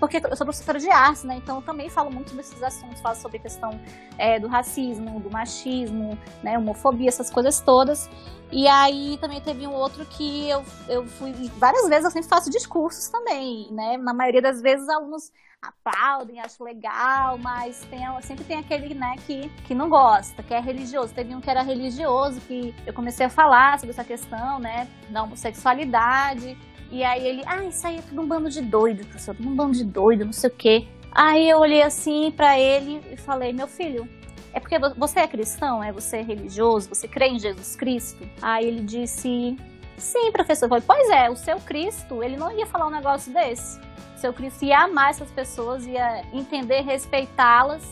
Porque 0.00 0.18
eu 0.18 0.36
sou 0.36 0.46
professora 0.46 0.78
de 0.78 0.88
artes, 0.90 1.24
né? 1.24 1.36
Então 1.36 1.56
eu 1.56 1.62
também 1.62 1.88
falo 1.90 2.10
muito 2.10 2.28
sobre 2.30 2.42
esses 2.42 2.62
assuntos, 2.62 3.00
falo 3.00 3.16
sobre 3.16 3.38
a 3.38 3.40
questão 3.40 3.80
é, 4.16 4.38
do 4.38 4.46
racismo, 4.46 5.18
do 5.20 5.30
machismo, 5.30 6.16
né? 6.42 6.56
Homofobia, 6.56 7.08
essas 7.08 7.30
coisas 7.30 7.60
todas. 7.60 8.08
E 8.50 8.66
aí 8.68 9.18
também 9.20 9.40
teve 9.40 9.66
um 9.66 9.72
outro 9.74 10.06
que 10.06 10.48
eu, 10.48 10.64
eu 10.88 11.06
fui. 11.06 11.32
Várias 11.56 11.88
vezes 11.88 12.04
eu 12.04 12.10
sempre 12.12 12.28
faço 12.28 12.48
discursos 12.50 13.08
também, 13.08 13.68
né? 13.72 13.96
Na 13.96 14.14
maioria 14.14 14.40
das 14.42 14.60
vezes 14.62 14.84
os 14.84 14.88
alunos 14.88 15.32
aplaudem, 15.60 16.40
acham 16.40 16.64
legal, 16.64 17.36
mas 17.38 17.84
tem, 17.90 18.00
sempre 18.22 18.44
tem 18.44 18.58
aquele, 18.58 18.94
né, 18.94 19.16
que, 19.26 19.48
que 19.66 19.74
não 19.74 19.88
gosta, 19.88 20.42
que 20.42 20.54
é 20.54 20.60
religioso. 20.60 21.12
Teve 21.12 21.34
um 21.34 21.40
que 21.40 21.50
era 21.50 21.62
religioso, 21.62 22.40
que 22.42 22.74
eu 22.86 22.92
comecei 22.92 23.26
a 23.26 23.30
falar 23.30 23.78
sobre 23.78 23.90
essa 23.90 24.04
questão, 24.04 24.58
né, 24.58 24.86
da 25.10 25.22
homossexualidade. 25.22 26.56
E 26.90 27.02
aí 27.04 27.26
ele, 27.26 27.42
ah, 27.46 27.64
isso 27.64 27.86
aí 27.86 27.98
é 27.98 28.02
tudo 28.02 28.22
um 28.22 28.26
bando 28.26 28.48
de 28.48 28.62
doido, 28.62 29.04
professor, 29.06 29.34
tudo 29.34 29.48
um 29.48 29.54
bando 29.54 29.72
de 29.72 29.84
doido, 29.84 30.24
não 30.24 30.32
sei 30.32 30.48
o 30.48 30.52
quê. 30.54 30.88
Aí 31.12 31.48
eu 31.48 31.58
olhei 31.58 31.82
assim 31.82 32.30
pra 32.30 32.58
ele 32.58 33.02
e 33.10 33.16
falei, 33.16 33.52
meu 33.52 33.66
filho, 33.66 34.08
é 34.52 34.60
porque 34.60 34.78
vo- 34.78 34.94
você 34.96 35.20
é 35.20 35.26
cristão, 35.26 35.82
é 35.82 35.90
você 35.92 36.18
é 36.18 36.22
religioso, 36.22 36.88
você 36.88 37.08
crê 37.08 37.26
em 37.28 37.38
Jesus 37.38 37.74
Cristo? 37.74 38.26
Aí 38.40 38.64
ele 38.66 38.82
disse, 38.82 39.56
sim, 39.98 40.32
professor. 40.32 40.68
Falei, 40.68 40.84
pois 40.86 41.10
é, 41.10 41.30
o 41.30 41.36
seu 41.36 41.58
Cristo, 41.60 42.22
ele 42.22 42.36
não 42.36 42.50
ia 42.50 42.66
falar 42.66 42.86
um 42.86 42.90
negócio 42.90 43.32
desse. 43.32 43.78
O 44.16 44.18
seu 44.18 44.32
Cristo 44.32 44.64
ia 44.64 44.80
amar 44.80 45.10
essas 45.10 45.30
pessoas, 45.30 45.86
ia 45.86 46.24
entender, 46.32 46.80
respeitá-las 46.80 47.82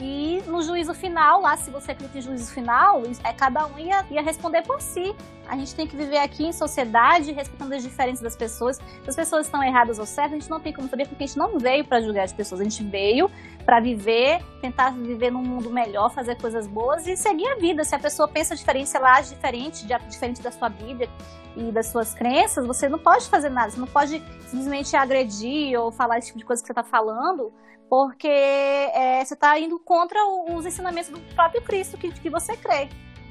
E 0.00 0.42
no 0.46 0.62
juízo 0.62 0.94
final, 0.94 1.42
lá, 1.42 1.58
se 1.58 1.70
você 1.70 1.92
acredita 1.92 2.16
em 2.16 2.22
juízo 2.22 2.50
final, 2.54 3.02
é 3.22 3.32
cada 3.34 3.66
um 3.66 3.78
ia, 3.78 4.02
ia 4.10 4.22
responder 4.22 4.62
por 4.62 4.80
si. 4.80 5.14
A 5.46 5.54
gente 5.56 5.74
tem 5.74 5.86
que 5.86 5.94
viver 5.94 6.16
aqui 6.16 6.46
em 6.46 6.52
sociedade, 6.52 7.32
respeitando 7.32 7.74
as 7.74 7.82
diferenças 7.82 8.22
das 8.22 8.34
pessoas. 8.34 8.76
Se 8.76 9.10
as 9.10 9.14
pessoas 9.14 9.46
estão 9.46 9.62
erradas 9.62 9.98
ou 9.98 10.06
certas, 10.06 10.32
a 10.32 10.38
gente 10.38 10.48
não 10.48 10.58
tem 10.58 10.72
como 10.72 10.88
saber, 10.88 11.06
porque 11.06 11.24
a 11.24 11.26
gente 11.26 11.36
não 11.36 11.58
veio 11.58 11.84
para 11.84 12.00
julgar 12.00 12.24
as 12.24 12.32
pessoas. 12.32 12.62
A 12.62 12.64
gente 12.64 12.82
veio 12.82 13.30
para 13.66 13.78
viver, 13.78 14.42
tentar 14.62 14.90
viver 14.90 15.30
num 15.30 15.42
mundo 15.42 15.68
melhor, 15.68 16.08
fazer 16.10 16.40
coisas 16.40 16.66
boas 16.66 17.06
e 17.06 17.14
seguir 17.14 17.48
a 17.48 17.56
vida. 17.56 17.84
Se 17.84 17.94
a 17.94 17.98
pessoa 17.98 18.26
pensa 18.26 18.56
diferente, 18.56 18.96
ela 18.96 19.18
age 19.18 19.34
diferente, 19.34 19.86
diferente 20.08 20.40
da 20.40 20.50
sua 20.50 20.70
Bíblia 20.70 21.10
e 21.56 21.70
das 21.70 21.88
suas 21.88 22.14
crenças, 22.14 22.66
você 22.66 22.88
não 22.88 22.98
pode 22.98 23.28
fazer 23.28 23.50
nada. 23.50 23.70
Você 23.70 23.80
não 23.80 23.86
pode 23.86 24.22
simplesmente 24.46 24.96
agredir 24.96 25.78
ou 25.78 25.92
falar 25.92 26.16
esse 26.16 26.28
tipo 26.28 26.38
de 26.38 26.44
coisa 26.46 26.62
que 26.62 26.66
você 26.66 26.72
está 26.72 26.84
falando 26.84 27.52
porque 27.90 28.28
é, 28.28 29.20
você 29.24 29.34
está 29.34 29.58
indo 29.58 29.76
contra 29.80 30.16
os 30.48 30.64
ensinamentos 30.64 31.10
do 31.10 31.18
próprio 31.34 31.60
Cristo 31.60 31.98
que, 31.98 32.08
que 32.12 32.30
você 32.30 32.56
crê. 32.56 32.88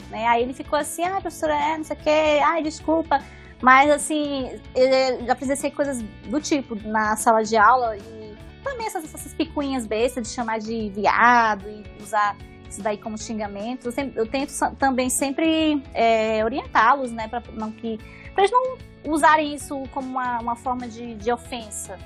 Né? 0.10 0.28
Aí 0.28 0.44
ele 0.44 0.54
ficou 0.54 0.78
assim, 0.78 1.02
ah, 1.06 1.22
professora, 1.22 1.56
é, 1.56 1.78
não 1.78 1.84
sei 1.86 1.96
o 1.96 2.00
quê, 2.00 2.42
ai, 2.44 2.62
desculpa. 2.62 3.24
Mas, 3.62 3.90
assim, 3.90 4.60
eu 4.76 5.26
já 5.26 5.34
presenciei 5.34 5.72
coisas 5.72 6.02
do 6.26 6.42
tipo 6.42 6.76
na 6.76 7.16
sala 7.16 7.42
de 7.42 7.56
aula 7.56 7.96
e 7.96 8.36
também 8.62 8.86
essas, 8.86 9.14
essas 9.14 9.34
picuinhas 9.34 9.88
bestas 9.88 10.28
de 10.28 10.34
chamar 10.34 10.60
de 10.60 10.90
viado 10.90 11.70
e 11.70 12.04
usar 12.04 12.36
isso 12.70 12.82
daí 12.82 12.98
como 12.98 13.18
xingamento. 13.18 13.86
Eu, 13.88 13.92
sempre, 13.94 14.20
eu 14.20 14.28
tento 14.28 14.52
também 14.78 15.10
sempre 15.10 15.82
é, 15.94 16.44
orientá-los, 16.44 17.14
né, 17.14 17.30
para 17.30 17.42
não 17.54 17.72
que 17.72 17.98
pra 18.34 18.44
eles 18.44 18.52
não 18.52 18.78
usarem 19.06 19.54
isso 19.54 19.84
como 19.94 20.10
uma, 20.10 20.40
uma 20.40 20.56
forma 20.58 20.86
de, 20.86 21.16
de 21.16 21.32
ofensa. 21.32 21.98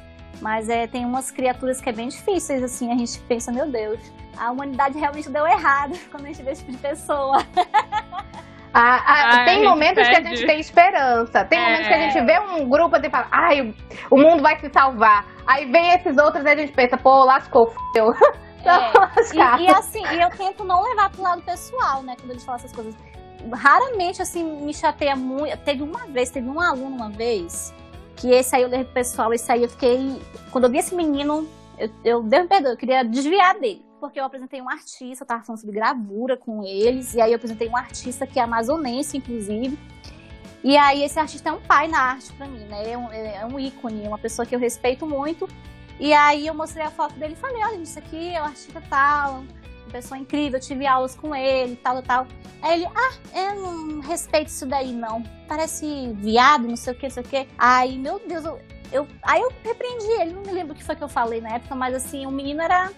Mas 0.42 0.70
é, 0.70 0.88
tem 0.88 1.06
umas 1.06 1.32
criaturas 1.32 1.80
que 1.80 1.90
é 1.90 1.94
bem 1.94 2.08
difíceis, 2.08 2.62
assim, 2.64 2.92
a 2.92 2.98
gente 2.98 3.20
pensa, 3.22 3.52
meu 3.52 3.70
Deus, 3.70 4.00
a 4.38 4.52
humanidade 4.52 4.98
realmente 4.98 5.30
deu 5.30 5.46
errado 5.48 5.98
quando 6.12 6.26
a 6.26 6.28
gente 6.28 6.44
vê 6.44 6.52
esse 6.52 6.66
tipo 6.66 6.74
de 6.74 6.78
pessoa. 6.80 7.38
Ah, 8.76 8.96
ah, 9.06 9.38
ai, 9.38 9.46
tem 9.46 9.64
momentos 9.64 10.08
que 10.08 10.16
a 10.16 10.24
gente 10.24 10.48
tem 10.48 10.60
esperança. 10.60 11.46
Tem 11.46 11.60
é. 11.60 11.62
momentos 11.62 11.88
que 11.88 11.94
a 11.94 12.00
gente 12.00 12.26
vê 12.26 12.40
um 12.40 12.68
grupo 12.68 12.98
e 12.98 13.08
fala, 13.08 13.28
ai, 13.32 13.72
o 14.10 14.18
mundo 14.18 14.42
vai 14.42 14.60
se 14.60 14.68
salvar. 14.74 15.28
Aí 15.46 15.72
vem 15.72 15.92
esses 15.92 16.18
outros 16.18 16.44
e 16.44 16.50
a 16.50 16.56
gente 16.56 16.74
pensa, 16.74 16.98
pô, 16.98 17.24
lascou, 17.24 17.68
f***eu. 17.68 18.08
É. 18.66 19.60
E, 19.60 19.66
e, 19.66 19.70
assim, 19.70 20.02
e 20.16 20.22
eu 20.22 20.30
tento 20.30 20.64
não 20.64 20.82
levar 20.82 21.10
pro 21.10 21.22
lado 21.22 21.42
pessoal, 21.42 22.02
né, 22.02 22.16
quando 22.18 22.32
eles 22.32 22.46
falam 22.46 22.58
essas 22.58 22.72
coisas. 22.72 22.96
Raramente, 23.54 24.22
assim, 24.22 24.42
me 24.66 24.74
chateia 24.74 25.18
muito. 25.18 25.58
Teve 25.66 25.84
uma 25.84 26.08
vez, 26.08 26.32
teve 26.32 26.48
um 26.48 26.62
aluno 26.62 26.96
uma 26.96 27.10
vez 27.10 27.74
que 28.16 28.30
esse 28.30 28.56
aí 28.56 28.62
eu 28.62 28.70
lembro 28.70 28.92
pessoal, 28.94 29.34
esse 29.34 29.52
aí 29.52 29.64
eu 29.64 29.70
fiquei. 29.70 30.22
Quando 30.52 30.66
eu 30.66 30.70
vi 30.70 30.78
esse 30.78 30.96
menino, 30.96 31.48
eu, 31.78 31.90
eu 32.04 32.24
dei 32.24 32.42
um 32.42 32.48
perdão, 32.48 32.72
eu 32.72 32.78
queria 32.78 33.04
desviar 33.04 33.60
dele. 33.60 33.84
Porque 34.00 34.20
eu 34.20 34.26
apresentei 34.26 34.62
um 34.62 34.70
artista, 34.70 35.24
eu 35.24 35.28
tava 35.28 35.44
falando 35.44 35.62
sobre 35.62 35.76
gravura 35.76 36.36
com 36.36 36.64
eles, 36.64 37.14
e 37.14 37.22
aí 37.22 37.32
eu 37.32 37.38
apresentei 37.38 37.70
um 37.70 37.78
artista 37.78 38.28
que 38.28 38.38
é 38.38 38.44
amazonense, 38.44 39.18
inclusive. 39.18 39.78
E 40.64 40.78
aí 40.78 41.04
esse 41.04 41.20
artista 41.20 41.50
é 41.50 41.52
um 41.52 41.62
pai 41.62 41.88
na 41.88 42.00
arte 42.00 42.32
para 42.34 42.48
mim, 42.48 42.64
né? 42.66 42.92
É 42.92 42.98
um, 42.98 43.12
é 43.12 43.46
um 43.46 43.60
ícone, 43.60 44.08
uma 44.08 44.18
pessoa 44.18 44.46
que 44.46 44.56
eu 44.56 44.60
respeito 44.60 45.06
muito. 45.06 45.48
E 46.00 46.14
aí 46.14 46.48
eu 46.48 46.54
mostrei 46.54 46.86
a 46.86 46.92
foto 46.92 47.14
dele 47.16 47.34
e 47.34 47.36
falei, 47.36 47.64
olha, 47.64 47.76
isso 47.76 48.00
aqui 48.00 48.34
é 48.34 48.42
o 48.42 48.46
artista 48.46 48.82
tal, 48.90 49.44
pessoa 49.94 50.18
incrível, 50.18 50.60
tive 50.60 50.88
aulas 50.88 51.16
com 51.16 51.36
ele, 51.36 51.76
tal, 51.76 52.02
tal. 52.02 52.28
Aí 52.62 52.82
ele, 52.82 52.88
ah, 52.96 53.14
eu 53.38 53.62
não 53.62 54.00
respeito 54.02 54.48
isso 54.48 54.66
daí, 54.66 54.92
não. 54.92 55.22
Parece 55.48 56.12
viado, 56.16 56.68
não 56.68 56.76
sei 56.76 56.94
o 56.94 56.96
que, 56.96 57.04
não 57.04 57.12
sei 57.12 57.24
o 57.24 57.26
que. 57.26 57.48
Aí, 57.58 57.98
meu 57.98 58.20
Deus, 58.28 58.44
eu, 58.44 58.60
eu, 58.92 59.08
aí 59.22 59.40
eu 59.40 59.52
repreendi 59.64 60.08
ele, 60.20 60.34
não 60.34 60.42
me 60.42 60.52
lembro 60.52 60.74
o 60.74 60.76
que 60.76 60.84
foi 60.84 60.96
que 60.96 61.04
eu 61.04 61.10
falei 61.10 61.40
na 61.40 61.56
época, 61.56 61.76
mas 61.76 61.94
assim, 61.94 62.26
o 62.26 62.32
menino 62.32 62.62
era. 62.62 62.92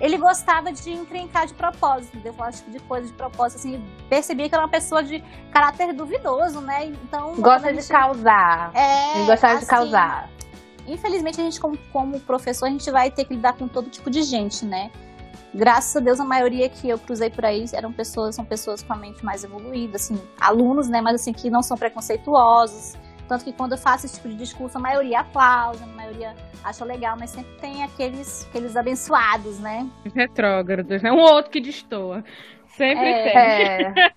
Ele 0.00 0.18
gostava 0.18 0.72
de 0.72 0.90
encrencar 0.90 1.46
de 1.46 1.54
propósito, 1.54 2.18
de 2.18 2.32
falar 2.32 2.50
tipo 2.52 2.72
de 2.72 2.80
coisa 2.80 3.06
de 3.06 3.12
propósito, 3.12 3.58
assim, 3.58 3.84
percebia 4.08 4.48
que 4.48 4.54
era 4.54 4.64
uma 4.64 4.70
pessoa 4.70 5.00
de 5.00 5.22
caráter 5.52 5.92
duvidoso, 5.92 6.60
né? 6.60 6.86
Então. 6.86 7.36
Gosta 7.36 7.72
gente... 7.72 7.82
de 7.82 7.88
causar. 7.88 8.72
É. 8.74 9.18
Ele 9.18 9.26
gostava 9.26 9.54
assim, 9.54 9.64
de 9.64 9.70
causar. 9.70 10.28
Infelizmente, 10.88 11.40
a 11.40 11.44
gente, 11.44 11.60
como, 11.60 11.78
como 11.92 12.18
professor, 12.18 12.66
a 12.66 12.70
gente 12.70 12.90
vai 12.90 13.12
ter 13.12 13.24
que 13.26 13.34
lidar 13.34 13.52
com 13.52 13.68
todo 13.68 13.88
tipo 13.88 14.10
de 14.10 14.22
gente, 14.22 14.64
né? 14.64 14.90
Graças 15.54 15.96
a 15.96 16.00
Deus 16.00 16.20
a 16.20 16.24
maioria 16.24 16.68
que 16.68 16.88
eu 16.88 16.98
cruzei 16.98 17.30
por 17.30 17.44
aí 17.44 17.64
eram 17.72 17.92
pessoas, 17.92 18.34
são 18.34 18.44
pessoas 18.44 18.82
com 18.82 18.92
a 18.92 18.96
mente 18.96 19.24
mais 19.24 19.44
evoluída, 19.44 19.96
assim, 19.96 20.20
alunos, 20.40 20.88
né, 20.88 21.00
mas 21.00 21.16
assim 21.16 21.32
que 21.32 21.50
não 21.50 21.62
são 21.62 21.76
preconceituosos. 21.76 22.96
Tanto 23.28 23.44
que 23.44 23.52
quando 23.52 23.72
eu 23.72 23.78
faço 23.78 24.06
esse 24.06 24.16
tipo 24.16 24.28
de 24.28 24.34
discurso, 24.34 24.76
a 24.76 24.80
maioria 24.80 25.20
aplaude, 25.20 25.82
a 25.82 25.86
maioria 25.86 26.34
acha 26.62 26.84
legal, 26.84 27.16
mas 27.18 27.30
sempre 27.30 27.52
tem 27.60 27.82
aqueles, 27.82 28.46
aqueles 28.48 28.76
abençoados, 28.76 29.58
né? 29.58 29.88
Retrógrados, 30.14 31.00
né? 31.02 31.10
Um 31.10 31.20
outro 31.20 31.50
que 31.50 31.60
destoa. 31.60 32.24
Sempre 32.72 33.10
é, 33.10 33.22
tem. 33.22 33.36
É. 33.36 34.12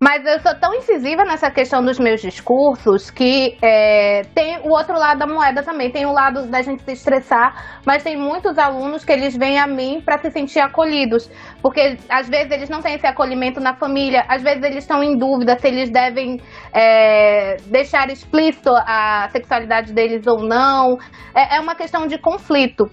Mas 0.00 0.24
eu 0.24 0.38
sou 0.38 0.54
tão 0.54 0.74
incisiva 0.74 1.24
nessa 1.24 1.50
questão 1.50 1.84
dos 1.84 1.98
meus 1.98 2.20
discursos 2.20 3.10
que 3.10 3.58
é, 3.60 4.22
tem 4.34 4.58
o 4.60 4.70
outro 4.70 4.96
lado 4.96 5.18
da 5.18 5.26
moeda 5.26 5.62
também. 5.62 5.90
Tem 5.90 6.06
o 6.06 6.12
lado 6.12 6.46
da 6.46 6.62
gente 6.62 6.82
se 6.82 6.92
estressar, 6.92 7.80
mas 7.84 8.04
tem 8.04 8.16
muitos 8.16 8.58
alunos 8.58 9.04
que 9.04 9.12
eles 9.12 9.36
vêm 9.36 9.58
a 9.58 9.66
mim 9.66 10.00
para 10.04 10.18
se 10.18 10.30
sentir 10.30 10.60
acolhidos. 10.60 11.28
Porque 11.60 11.96
às 12.08 12.28
vezes 12.28 12.52
eles 12.52 12.68
não 12.68 12.80
têm 12.80 12.94
esse 12.94 13.06
acolhimento 13.06 13.60
na 13.60 13.74
família, 13.74 14.24
às 14.28 14.42
vezes 14.42 14.62
eles 14.62 14.78
estão 14.78 15.02
em 15.02 15.18
dúvida 15.18 15.58
se 15.58 15.66
eles 15.66 15.90
devem 15.90 16.40
é, 16.72 17.56
deixar 17.66 18.08
explícito 18.08 18.70
a 18.70 19.28
sexualidade 19.32 19.92
deles 19.92 20.26
ou 20.26 20.46
não. 20.46 20.96
É, 21.34 21.56
é 21.56 21.60
uma 21.60 21.74
questão 21.74 22.06
de 22.06 22.18
conflito. 22.18 22.84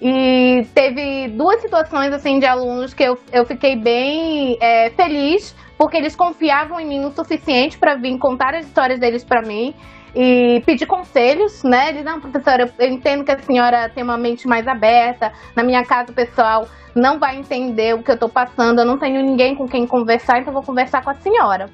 E 0.00 0.66
teve 0.74 1.28
duas 1.28 1.60
situações 1.60 2.12
assim 2.12 2.38
de 2.38 2.46
alunos 2.46 2.94
que 2.94 3.02
eu, 3.02 3.18
eu 3.30 3.44
fiquei 3.44 3.76
bem 3.76 4.56
é, 4.60 4.88
feliz, 4.90 5.54
porque 5.76 5.96
eles 5.96 6.16
confiavam 6.16 6.80
em 6.80 6.86
mim 6.86 7.04
o 7.04 7.10
suficiente 7.10 7.76
para 7.76 7.94
vir 7.96 8.16
contar 8.18 8.54
as 8.54 8.64
histórias 8.66 8.98
deles 8.98 9.22
para 9.22 9.42
mim 9.42 9.74
e 10.14 10.62
pedir 10.64 10.86
conselhos, 10.86 11.62
né? 11.62 11.90
Eles, 11.90 12.04
não, 12.04 12.18
professora, 12.18 12.72
eu, 12.78 12.88
entendo 12.88 13.24
que 13.24 13.30
a 13.30 13.38
senhora 13.38 13.88
tem 13.90 14.02
uma 14.02 14.16
mente 14.16 14.48
mais 14.48 14.66
aberta. 14.66 15.32
Na 15.54 15.62
minha 15.62 15.84
casa, 15.84 16.10
o 16.10 16.14
pessoal 16.14 16.66
não 16.94 17.18
vai 17.18 17.36
entender 17.36 17.94
o 17.94 18.02
que 18.02 18.10
eu 18.10 18.18
tô 18.18 18.28
passando, 18.28 18.80
eu 18.80 18.84
não 18.86 18.98
tenho 18.98 19.22
ninguém 19.22 19.54
com 19.54 19.68
quem 19.68 19.86
conversar, 19.86 20.40
então 20.40 20.52
vou 20.52 20.62
conversar 20.62 21.04
com 21.04 21.10
a 21.10 21.14
senhora. 21.14 21.68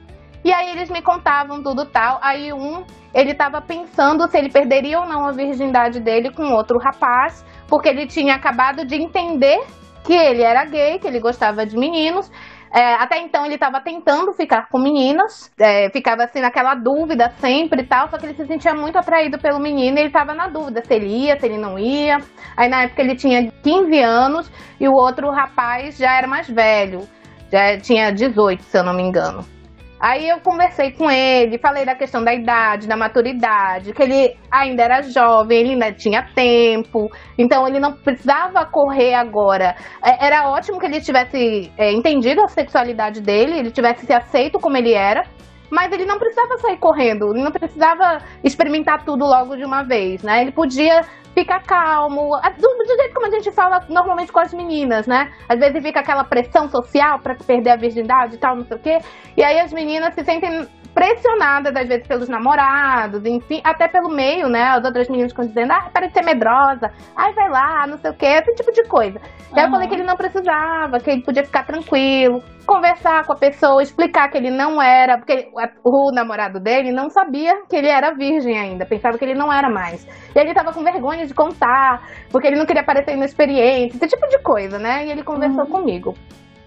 E 0.44 0.52
aí 0.52 0.70
eles 0.70 0.90
me 0.90 1.00
contavam 1.00 1.62
tudo 1.62 1.86
tal. 1.86 2.18
Aí 2.22 2.52
um, 2.52 2.84
ele 3.14 3.32
estava 3.32 3.60
pensando 3.60 4.28
se 4.28 4.36
ele 4.36 4.50
perderia 4.50 5.00
ou 5.00 5.06
não 5.06 5.26
a 5.26 5.32
virgindade 5.32 5.98
dele 6.00 6.30
com 6.30 6.52
outro 6.52 6.78
rapaz 6.78 7.44
porque 7.68 7.88
ele 7.88 8.06
tinha 8.06 8.34
acabado 8.34 8.84
de 8.84 8.94
entender 8.96 9.60
que 10.04 10.12
ele 10.12 10.42
era 10.42 10.64
gay, 10.64 10.98
que 10.98 11.06
ele 11.06 11.20
gostava 11.20 11.66
de 11.66 11.76
meninos. 11.76 12.30
É, 12.72 12.94
até 12.94 13.18
então 13.18 13.44
ele 13.46 13.54
estava 13.54 13.80
tentando 13.80 14.32
ficar 14.32 14.68
com 14.68 14.78
meninas, 14.78 15.50
é, 15.58 15.88
ficava 15.90 16.24
assim 16.24 16.40
naquela 16.40 16.74
dúvida 16.74 17.32
sempre 17.40 17.82
e 17.82 17.86
tal, 17.86 18.10
só 18.10 18.18
que 18.18 18.26
ele 18.26 18.34
se 18.34 18.46
sentia 18.46 18.74
muito 18.74 18.98
atraído 18.98 19.38
pelo 19.38 19.58
menino 19.58 19.96
e 19.96 20.00
ele 20.00 20.08
estava 20.08 20.34
na 20.34 20.48
dúvida 20.48 20.82
se 20.84 20.92
ele 20.92 21.06
ia, 21.06 21.38
se 21.38 21.46
ele 21.46 21.56
não 21.56 21.78
ia. 21.78 22.20
Aí 22.56 22.68
na 22.68 22.82
época 22.82 23.02
ele 23.02 23.14
tinha 23.14 23.50
15 23.62 24.00
anos 24.00 24.50
e 24.78 24.88
o 24.88 24.92
outro 24.92 25.30
rapaz 25.30 25.96
já 25.96 26.18
era 26.18 26.26
mais 26.26 26.48
velho, 26.48 27.08
já 27.50 27.78
tinha 27.78 28.12
18, 28.12 28.62
se 28.62 28.76
eu 28.76 28.84
não 28.84 28.92
me 28.92 29.02
engano. 29.02 29.55
Aí 29.98 30.28
eu 30.28 30.40
conversei 30.40 30.92
com 30.92 31.10
ele, 31.10 31.58
falei 31.58 31.86
da 31.86 31.94
questão 31.94 32.22
da 32.22 32.34
idade, 32.34 32.86
da 32.86 32.96
maturidade, 32.96 33.94
que 33.94 34.02
ele 34.02 34.36
ainda 34.50 34.82
era 34.82 35.02
jovem, 35.02 35.58
ele 35.60 35.70
ainda 35.70 35.92
tinha 35.92 36.22
tempo, 36.34 37.10
então 37.38 37.66
ele 37.66 37.80
não 37.80 37.92
precisava 37.92 38.66
correr 38.66 39.14
agora. 39.14 39.74
É, 40.04 40.26
era 40.26 40.50
ótimo 40.50 40.78
que 40.78 40.84
ele 40.84 41.00
tivesse 41.00 41.72
é, 41.78 41.92
entendido 41.92 42.42
a 42.42 42.48
sexualidade 42.48 43.22
dele, 43.22 43.58
ele 43.58 43.70
tivesse 43.70 44.04
se 44.04 44.12
aceito 44.12 44.60
como 44.60 44.76
ele 44.76 44.92
era, 44.92 45.24
mas 45.70 45.90
ele 45.90 46.04
não 46.04 46.18
precisava 46.18 46.58
sair 46.58 46.76
correndo, 46.76 47.32
ele 47.32 47.42
não 47.42 47.50
precisava 47.50 48.18
experimentar 48.44 49.02
tudo 49.02 49.24
logo 49.24 49.56
de 49.56 49.64
uma 49.64 49.82
vez, 49.82 50.22
né? 50.22 50.42
Ele 50.42 50.52
podia 50.52 51.06
ficar 51.36 51.62
calmo, 51.64 52.30
do, 52.58 52.68
do 52.78 52.96
jeito 52.96 53.12
como 53.12 53.26
a 53.26 53.30
gente 53.30 53.52
fala 53.52 53.84
normalmente 53.90 54.32
com 54.32 54.40
as 54.40 54.54
meninas, 54.54 55.06
né? 55.06 55.30
Às 55.46 55.60
vezes 55.60 55.82
fica 55.82 56.00
aquela 56.00 56.24
pressão 56.24 56.66
social 56.70 57.18
para 57.18 57.34
perder 57.34 57.70
a 57.70 57.76
virgindade 57.76 58.36
e 58.36 58.38
tal, 58.38 58.56
não 58.56 58.64
sei 58.64 58.76
o 58.76 58.80
quê. 58.80 58.98
E 59.36 59.44
aí 59.44 59.60
as 59.60 59.70
meninas 59.70 60.14
se 60.14 60.24
sentem 60.24 60.66
pressionadas, 60.96 61.76
às 61.76 61.86
vezes, 61.86 62.06
pelos 62.06 62.26
namorados, 62.26 63.22
enfim, 63.26 63.60
até 63.62 63.86
pelo 63.86 64.08
meio, 64.08 64.48
né? 64.48 64.62
As 64.62 64.82
outras 64.82 65.06
meninas 65.10 65.30
ficam 65.30 65.46
dizendo, 65.46 65.70
ah, 65.70 65.90
para 65.92 66.06
de 66.06 66.14
ser 66.14 66.22
medrosa, 66.22 66.90
ai, 67.14 67.34
vai 67.34 67.50
lá, 67.50 67.86
não 67.86 67.98
sei 67.98 68.12
o 68.12 68.14
quê, 68.14 68.24
esse 68.24 68.54
tipo 68.54 68.72
de 68.72 68.82
coisa. 68.84 69.20
Uhum. 69.52 69.58
eu 69.58 69.70
falei 69.70 69.88
que 69.88 69.94
ele 69.94 70.04
não 70.04 70.16
precisava, 70.16 70.98
que 70.98 71.10
ele 71.10 71.20
podia 71.20 71.44
ficar 71.44 71.66
tranquilo, 71.66 72.42
conversar 72.64 73.26
com 73.26 73.34
a 73.34 73.36
pessoa, 73.36 73.82
explicar 73.82 74.30
que 74.30 74.38
ele 74.38 74.50
não 74.50 74.80
era, 74.80 75.18
porque 75.18 75.50
o 75.84 76.10
namorado 76.10 76.58
dele 76.58 76.90
não 76.90 77.10
sabia 77.10 77.62
que 77.68 77.76
ele 77.76 77.88
era 77.88 78.14
virgem 78.14 78.58
ainda, 78.58 78.86
pensava 78.86 79.18
que 79.18 79.24
ele 79.26 79.34
não 79.34 79.52
era 79.52 79.68
mais. 79.68 80.06
E 80.34 80.38
ele 80.38 80.54
tava 80.54 80.72
com 80.72 80.82
vergonha 80.82 81.26
de 81.26 81.34
contar, 81.34 82.08
porque 82.30 82.46
ele 82.46 82.56
não 82.56 82.64
queria 82.64 82.82
parecer 82.82 83.12
inexperiente, 83.12 83.96
esse 83.96 84.08
tipo 84.08 84.26
de 84.28 84.38
coisa, 84.38 84.78
né? 84.78 85.04
E 85.04 85.10
ele 85.10 85.22
conversou 85.22 85.64
uhum. 85.64 85.70
comigo. 85.70 86.14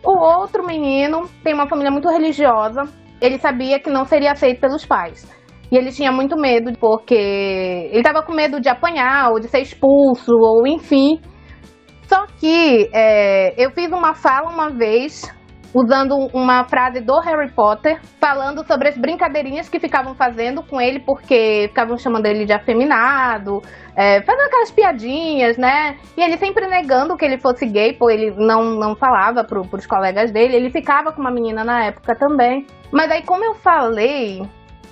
O 0.03 0.12
outro 0.12 0.63
menino 0.63 1.27
tem 1.43 1.51
uma 1.51 1.67
família 1.67 1.89
muito 1.89 2.07
religiosa, 2.07 2.88
ele 3.21 3.38
sabia 3.38 3.79
que 3.79 3.89
não 3.89 4.05
seria 4.05 4.31
aceito 4.31 4.59
pelos 4.59 4.85
pais. 4.85 5.27
E 5.71 5.77
ele 5.77 5.91
tinha 5.91 6.11
muito 6.11 6.35
medo, 6.35 6.71
porque 6.79 7.13
ele 7.15 7.99
estava 7.99 8.23
com 8.23 8.33
medo 8.33 8.59
de 8.59 8.69
apanhar, 8.69 9.31
ou 9.31 9.39
de 9.39 9.47
ser 9.47 9.59
expulso, 9.59 10.31
ou 10.31 10.65
enfim. 10.65 11.21
Só 12.07 12.25
que 12.39 12.89
é, 12.91 13.53
eu 13.55 13.69
fiz 13.71 13.91
uma 13.91 14.15
fala 14.15 14.49
uma 14.49 14.71
vez 14.71 15.31
usando 15.73 16.15
uma 16.33 16.63
frase 16.63 16.99
do 16.99 17.19
Harry 17.19 17.51
Potter, 17.51 17.99
falando 18.19 18.65
sobre 18.65 18.89
as 18.89 18.97
brincadeirinhas 18.97 19.69
que 19.69 19.79
ficavam 19.79 20.15
fazendo 20.15 20.63
com 20.63 20.81
ele, 20.81 20.99
porque 20.99 21.67
ficavam 21.67 21.97
chamando 21.97 22.25
ele 22.25 22.45
de 22.45 22.53
afeminado, 22.53 23.61
é, 23.95 24.21
fazendo 24.23 24.47
aquelas 24.47 24.71
piadinhas, 24.71 25.57
né? 25.57 25.97
E 26.17 26.21
ele 26.21 26.38
sempre 26.38 26.67
negando 26.67 27.15
que 27.15 27.25
ele 27.25 27.38
fosse 27.38 27.67
gay, 27.67 27.93
pô, 27.93 28.09
ele 28.09 28.31
não, 28.35 28.75
não 28.75 28.95
falava 28.95 29.43
pro, 29.43 29.61
pros 29.61 29.85
colegas 29.85 30.31
dele, 30.31 30.55
ele 30.55 30.71
ficava 30.71 31.11
com 31.11 31.21
uma 31.21 31.31
menina 31.31 31.63
na 31.63 31.85
época 31.85 32.15
também. 32.15 32.65
Mas 32.91 33.12
aí, 33.12 33.24
como 33.24 33.43
eu 33.43 33.55
falei 33.55 34.41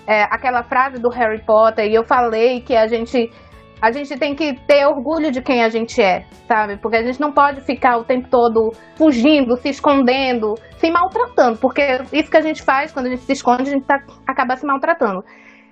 é, 0.06 0.24
aquela 0.24 0.64
frase 0.64 1.00
do 1.00 1.10
Harry 1.10 1.44
Potter, 1.44 1.86
e 1.86 1.96
eu 1.96 2.04
falei 2.04 2.62
que 2.62 2.76
a 2.76 2.88
gente 2.88 3.32
a 3.80 3.92
gente 3.92 4.18
tem 4.18 4.34
que 4.34 4.56
ter 4.66 4.88
orgulho 4.88 5.32
de 5.32 5.40
quem 5.40 5.64
a 5.64 5.70
gente 5.70 6.02
é, 6.02 6.26
sabe? 6.48 6.78
Porque 6.78 6.98
a 6.98 7.04
gente 7.04 7.22
não 7.22 7.32
pode 7.32 7.62
ficar 7.62 7.98
o 7.98 8.04
tempo 8.04 8.28
todo 8.28 8.72
fugindo, 8.96 9.56
se 9.58 9.70
escondendo, 9.70 10.56
se 10.78 10.90
maltratando, 10.90 11.60
porque 11.60 12.02
isso 12.12 12.32
que 12.32 12.38
a 12.38 12.42
gente 12.42 12.64
faz 12.64 12.92
quando 12.92 13.06
a 13.06 13.10
gente 13.10 13.22
se 13.22 13.34
esconde, 13.34 13.70
a 13.70 13.74
gente 13.74 13.86
tá, 13.86 14.04
acaba 14.26 14.56
se 14.56 14.66
maltratando. 14.66 15.24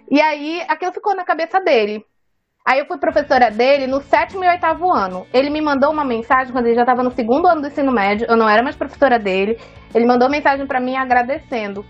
E 0.10 0.22
aí, 0.22 0.62
aquilo 0.68 0.94
ficou 0.94 1.16
na 1.16 1.26
cabeça 1.26 1.60
dele. 1.60 2.06
Aí 2.68 2.80
eu 2.80 2.86
fui 2.86 2.98
professora 2.98 3.50
dele 3.50 3.88
no 3.88 4.02
sétimo 4.02 4.44
e 4.44 4.48
oitavo 4.48 4.92
ano. 4.92 5.26
Ele 5.34 5.50
me 5.50 5.62
mandou 5.62 5.92
uma 5.92 6.04
mensagem 6.04 6.52
quando 6.52 6.66
ele 6.66 6.76
já 6.76 6.82
estava 6.82 7.04
no 7.04 7.12
segundo 7.12 7.48
ano 7.48 7.62
do 7.62 7.68
ensino 7.68 7.92
médio, 7.92 8.28
eu 8.30 8.38
não 8.38 8.50
era 8.50 8.62
mais 8.62 8.76
professora 8.76 9.18
dele. 9.18 9.58
Ele 9.94 10.06
mandou 10.06 10.30
mensagem 10.30 10.66
para 10.66 10.80
mim 10.80 10.96
agradecendo. 10.96 11.86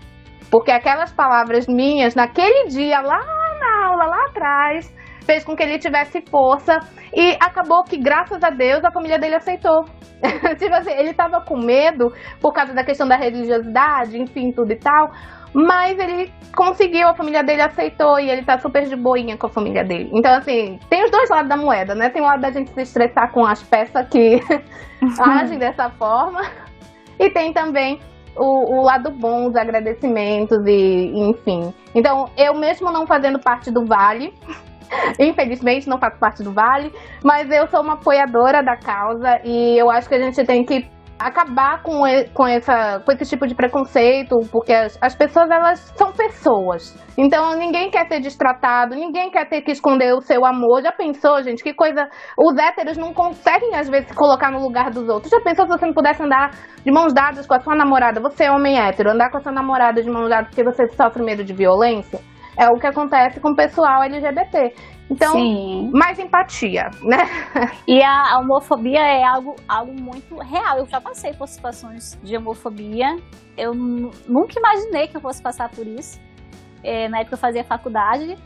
Porque 0.56 0.72
aquelas 0.72 1.12
palavras 1.12 1.66
minhas, 1.66 2.14
naquele 2.14 2.68
dia, 2.68 3.02
lá 3.02 3.20
na 3.60 3.86
aula, 3.88 4.06
lá 4.06 4.24
atrás, 4.24 4.90
fez 5.26 5.44
com 5.44 5.54
que 5.54 5.62
ele 5.62 5.78
tivesse 5.78 6.22
força 6.30 6.80
e 7.14 7.36
acabou 7.38 7.84
que, 7.84 7.98
graças 7.98 8.42
a 8.42 8.48
Deus, 8.48 8.82
a 8.82 8.90
família 8.90 9.18
dele 9.18 9.34
aceitou. 9.34 9.84
tipo 10.58 10.74
assim, 10.74 10.92
ele 10.92 11.12
tava 11.12 11.42
com 11.42 11.58
medo 11.58 12.10
por 12.40 12.54
causa 12.54 12.72
da 12.72 12.82
questão 12.82 13.06
da 13.06 13.16
religiosidade, 13.16 14.18
enfim, 14.18 14.50
tudo 14.50 14.72
e 14.72 14.76
tal. 14.76 15.10
Mas 15.52 15.98
ele 15.98 16.32
conseguiu, 16.56 17.06
a 17.06 17.14
família 17.14 17.44
dele 17.44 17.60
aceitou 17.60 18.18
e 18.18 18.30
ele 18.30 18.42
tá 18.42 18.58
super 18.58 18.86
de 18.86 18.96
boinha 18.96 19.36
com 19.36 19.48
a 19.48 19.50
família 19.50 19.84
dele. 19.84 20.08
Então, 20.14 20.32
assim, 20.38 20.78
tem 20.88 21.04
os 21.04 21.10
dois 21.10 21.28
lados 21.28 21.50
da 21.50 21.56
moeda, 21.58 21.94
né? 21.94 22.08
Tem 22.08 22.22
o 22.22 22.24
lado 22.24 22.40
da 22.40 22.50
gente 22.50 22.70
se 22.70 22.80
estressar 22.80 23.30
com 23.30 23.44
as 23.44 23.62
peças 23.62 24.08
que 24.08 24.40
agem 25.20 25.58
dessa 25.58 25.90
forma. 25.90 26.40
E 27.18 27.28
tem 27.28 27.52
também 27.52 28.00
o, 28.36 28.76
o, 28.76 28.82
lado 28.82 29.10
bom, 29.10 29.48
os 29.48 29.56
agradecimentos 29.56 30.64
e 30.66 31.12
enfim. 31.14 31.72
Então, 31.94 32.28
eu 32.36 32.54
mesmo 32.54 32.90
não 32.90 33.06
fazendo 33.06 33.38
parte 33.38 33.70
do 33.70 33.84
Vale, 33.84 34.32
Infelizmente 35.18 35.88
não 35.88 35.98
faço 35.98 36.16
parte 36.18 36.42
do 36.42 36.52
Vale, 36.52 36.92
mas 37.22 37.50
eu 37.50 37.66
sou 37.68 37.80
uma 37.80 37.94
apoiadora 37.94 38.62
da 38.62 38.76
causa 38.76 39.40
e 39.44 39.76
eu 39.76 39.90
acho 39.90 40.08
que 40.08 40.14
a 40.14 40.20
gente 40.20 40.44
tem 40.44 40.64
que 40.64 40.86
acabar 41.18 41.82
com, 41.82 42.02
com, 42.34 42.46
essa, 42.46 43.00
com 43.00 43.12
esse 43.12 43.24
tipo 43.24 43.46
de 43.46 43.54
preconceito, 43.54 44.36
porque 44.50 44.72
as, 44.72 44.98
as 45.00 45.14
pessoas 45.14 45.50
elas 45.50 45.80
são 45.96 46.12
pessoas. 46.12 46.96
Então 47.16 47.56
ninguém 47.56 47.90
quer 47.90 48.06
ser 48.06 48.20
destratado, 48.20 48.94
ninguém 48.94 49.30
quer 49.30 49.48
ter 49.48 49.62
que 49.62 49.70
esconder 49.70 50.12
o 50.14 50.20
seu 50.20 50.44
amor. 50.44 50.82
Já 50.82 50.92
pensou, 50.92 51.42
gente? 51.42 51.62
Que 51.62 51.72
coisa. 51.72 52.08
Os 52.38 52.56
héteros 52.56 52.96
não 52.96 53.14
conseguem, 53.14 53.74
às 53.74 53.88
vezes, 53.88 54.08
se 54.08 54.14
colocar 54.14 54.50
no 54.50 54.60
lugar 54.60 54.90
dos 54.90 55.08
outros. 55.08 55.30
Já 55.30 55.40
pensou 55.40 55.66
se 55.66 55.72
você 55.72 55.86
não 55.86 55.94
pudesse 55.94 56.22
andar 56.22 56.50
de 56.84 56.90
mãos 56.90 57.12
dadas 57.12 57.46
com 57.46 57.54
a 57.54 57.60
sua 57.60 57.74
namorada? 57.74 58.20
Você 58.20 58.44
é 58.44 58.50
homem 58.50 58.78
hétero, 58.78 59.10
andar 59.10 59.30
com 59.30 59.38
a 59.38 59.40
sua 59.40 59.52
namorada 59.52 60.02
de 60.02 60.10
mãos 60.10 60.28
dadas 60.28 60.48
porque 60.48 60.62
você 60.62 60.86
sofre 60.88 61.22
medo 61.22 61.42
de 61.42 61.54
violência? 61.54 62.20
É 62.58 62.68
o 62.70 62.78
que 62.78 62.86
acontece 62.86 63.38
com 63.40 63.50
o 63.50 63.56
pessoal 63.56 64.02
LGBT. 64.02 64.74
Então, 65.10 65.32
Sim. 65.32 65.90
mais 65.92 66.18
empatia, 66.18 66.90
né? 67.02 67.18
E 67.86 68.02
a 68.02 68.38
homofobia 68.38 69.00
é 69.00 69.22
algo, 69.22 69.54
algo 69.68 69.92
muito 69.92 70.36
real. 70.38 70.78
Eu 70.78 70.86
já 70.86 71.00
passei 71.00 71.32
por 71.32 71.46
situações 71.46 72.18
de 72.22 72.36
homofobia. 72.36 73.16
Eu 73.56 73.74
nunca 73.74 74.58
imaginei 74.58 75.06
que 75.06 75.16
eu 75.16 75.20
fosse 75.20 75.40
passar 75.40 75.68
por 75.68 75.86
isso. 75.86 76.20
É, 76.82 77.08
na 77.08 77.20
época 77.20 77.34
eu 77.34 77.38
fazia 77.38 77.62
faculdade. 77.62 78.36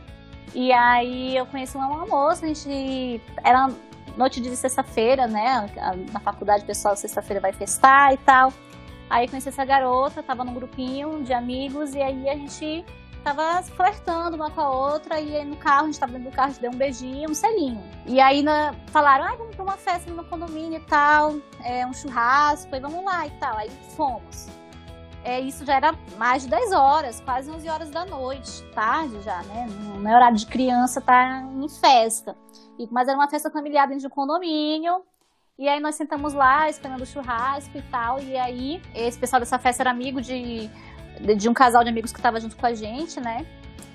E 0.53 0.71
aí 0.71 1.35
eu 1.35 1.45
conheci 1.45 1.77
uma 1.77 2.05
moça, 2.05 2.45
a 2.45 2.47
gente. 2.47 3.21
Era 3.43 3.69
noite 4.17 4.41
de 4.41 4.55
sexta-feira, 4.55 5.27
né? 5.27 5.67
Na 6.11 6.19
faculdade 6.19 6.63
o 6.63 6.67
pessoal 6.67 6.95
sexta-feira 6.95 7.41
vai 7.41 7.53
festar 7.53 8.13
e 8.13 8.17
tal. 8.17 8.51
Aí 9.09 9.27
conheci 9.27 9.49
essa 9.49 9.65
garota, 9.65 10.21
tava 10.21 10.43
num 10.43 10.53
grupinho 10.53 11.23
de 11.23 11.33
amigos, 11.33 11.93
e 11.93 12.01
aí 12.01 12.29
a 12.29 12.35
gente 12.35 12.85
tava 13.23 13.61
flertando 13.63 14.35
uma 14.35 14.49
com 14.49 14.61
a 14.61 14.69
outra, 14.69 15.19
e 15.19 15.35
aí 15.35 15.45
no 15.45 15.55
carro, 15.57 15.83
a 15.83 15.85
gente 15.85 15.99
tava 15.99 16.13
dentro 16.13 16.29
do 16.29 16.35
carro, 16.35 16.49
a 16.49 16.51
gente 16.51 16.61
deu 16.61 16.71
um 16.71 16.75
beijinho, 16.75 17.29
um 17.29 17.33
selinho. 17.33 17.83
E 18.05 18.19
aí 18.19 18.41
na, 18.41 18.73
falaram, 18.87 19.25
ah, 19.25 19.35
vamos 19.35 19.55
pra 19.55 19.63
uma 19.63 19.77
festa 19.77 20.11
no 20.11 20.23
condomínio 20.23 20.79
e 20.79 20.85
tal, 20.85 21.35
é, 21.63 21.85
um 21.85 21.93
churrasco, 21.93 22.75
e 22.75 22.79
vamos 22.79 23.03
lá 23.03 23.27
e 23.27 23.31
tal. 23.31 23.57
Aí 23.57 23.69
fomos. 23.95 24.47
É, 25.23 25.39
isso 25.39 25.63
já 25.63 25.75
era 25.75 25.93
mais 26.17 26.43
de 26.43 26.49
10 26.49 26.71
horas, 26.71 27.21
quase 27.21 27.51
11 27.51 27.69
horas 27.69 27.91
da 27.91 28.05
noite, 28.05 28.63
tarde 28.73 29.21
já, 29.21 29.43
né? 29.43 29.67
Não 29.99 30.09
é 30.09 30.15
horário 30.15 30.37
de 30.37 30.47
criança, 30.47 30.99
tá 30.99 31.41
em 31.41 31.69
festa. 31.69 32.35
E, 32.79 32.87
mas 32.91 33.07
era 33.07 33.17
uma 33.17 33.29
festa 33.29 33.51
familiar 33.51 33.85
dentro 33.87 34.01
de 34.01 34.07
um 34.07 34.09
condomínio, 34.09 35.03
e 35.61 35.69
aí 35.69 35.79
nós 35.79 35.93
sentamos 35.93 36.33
lá, 36.33 36.67
esperando 36.71 37.01
o 37.01 37.05
churrasco 37.05 37.77
e 37.77 37.83
tal. 37.83 38.19
E 38.19 38.35
aí, 38.35 38.81
esse 38.95 39.19
pessoal 39.19 39.39
dessa 39.39 39.59
festa 39.59 39.83
era 39.83 39.91
amigo 39.91 40.19
de 40.19 40.67
de 41.37 41.49
um 41.49 41.53
casal 41.53 41.83
de 41.83 41.89
amigos 41.89 42.11
que 42.11 42.19
estava 42.19 42.39
junto 42.39 42.55
com 42.55 42.65
a 42.65 42.73
gente, 42.73 43.19
né? 43.19 43.45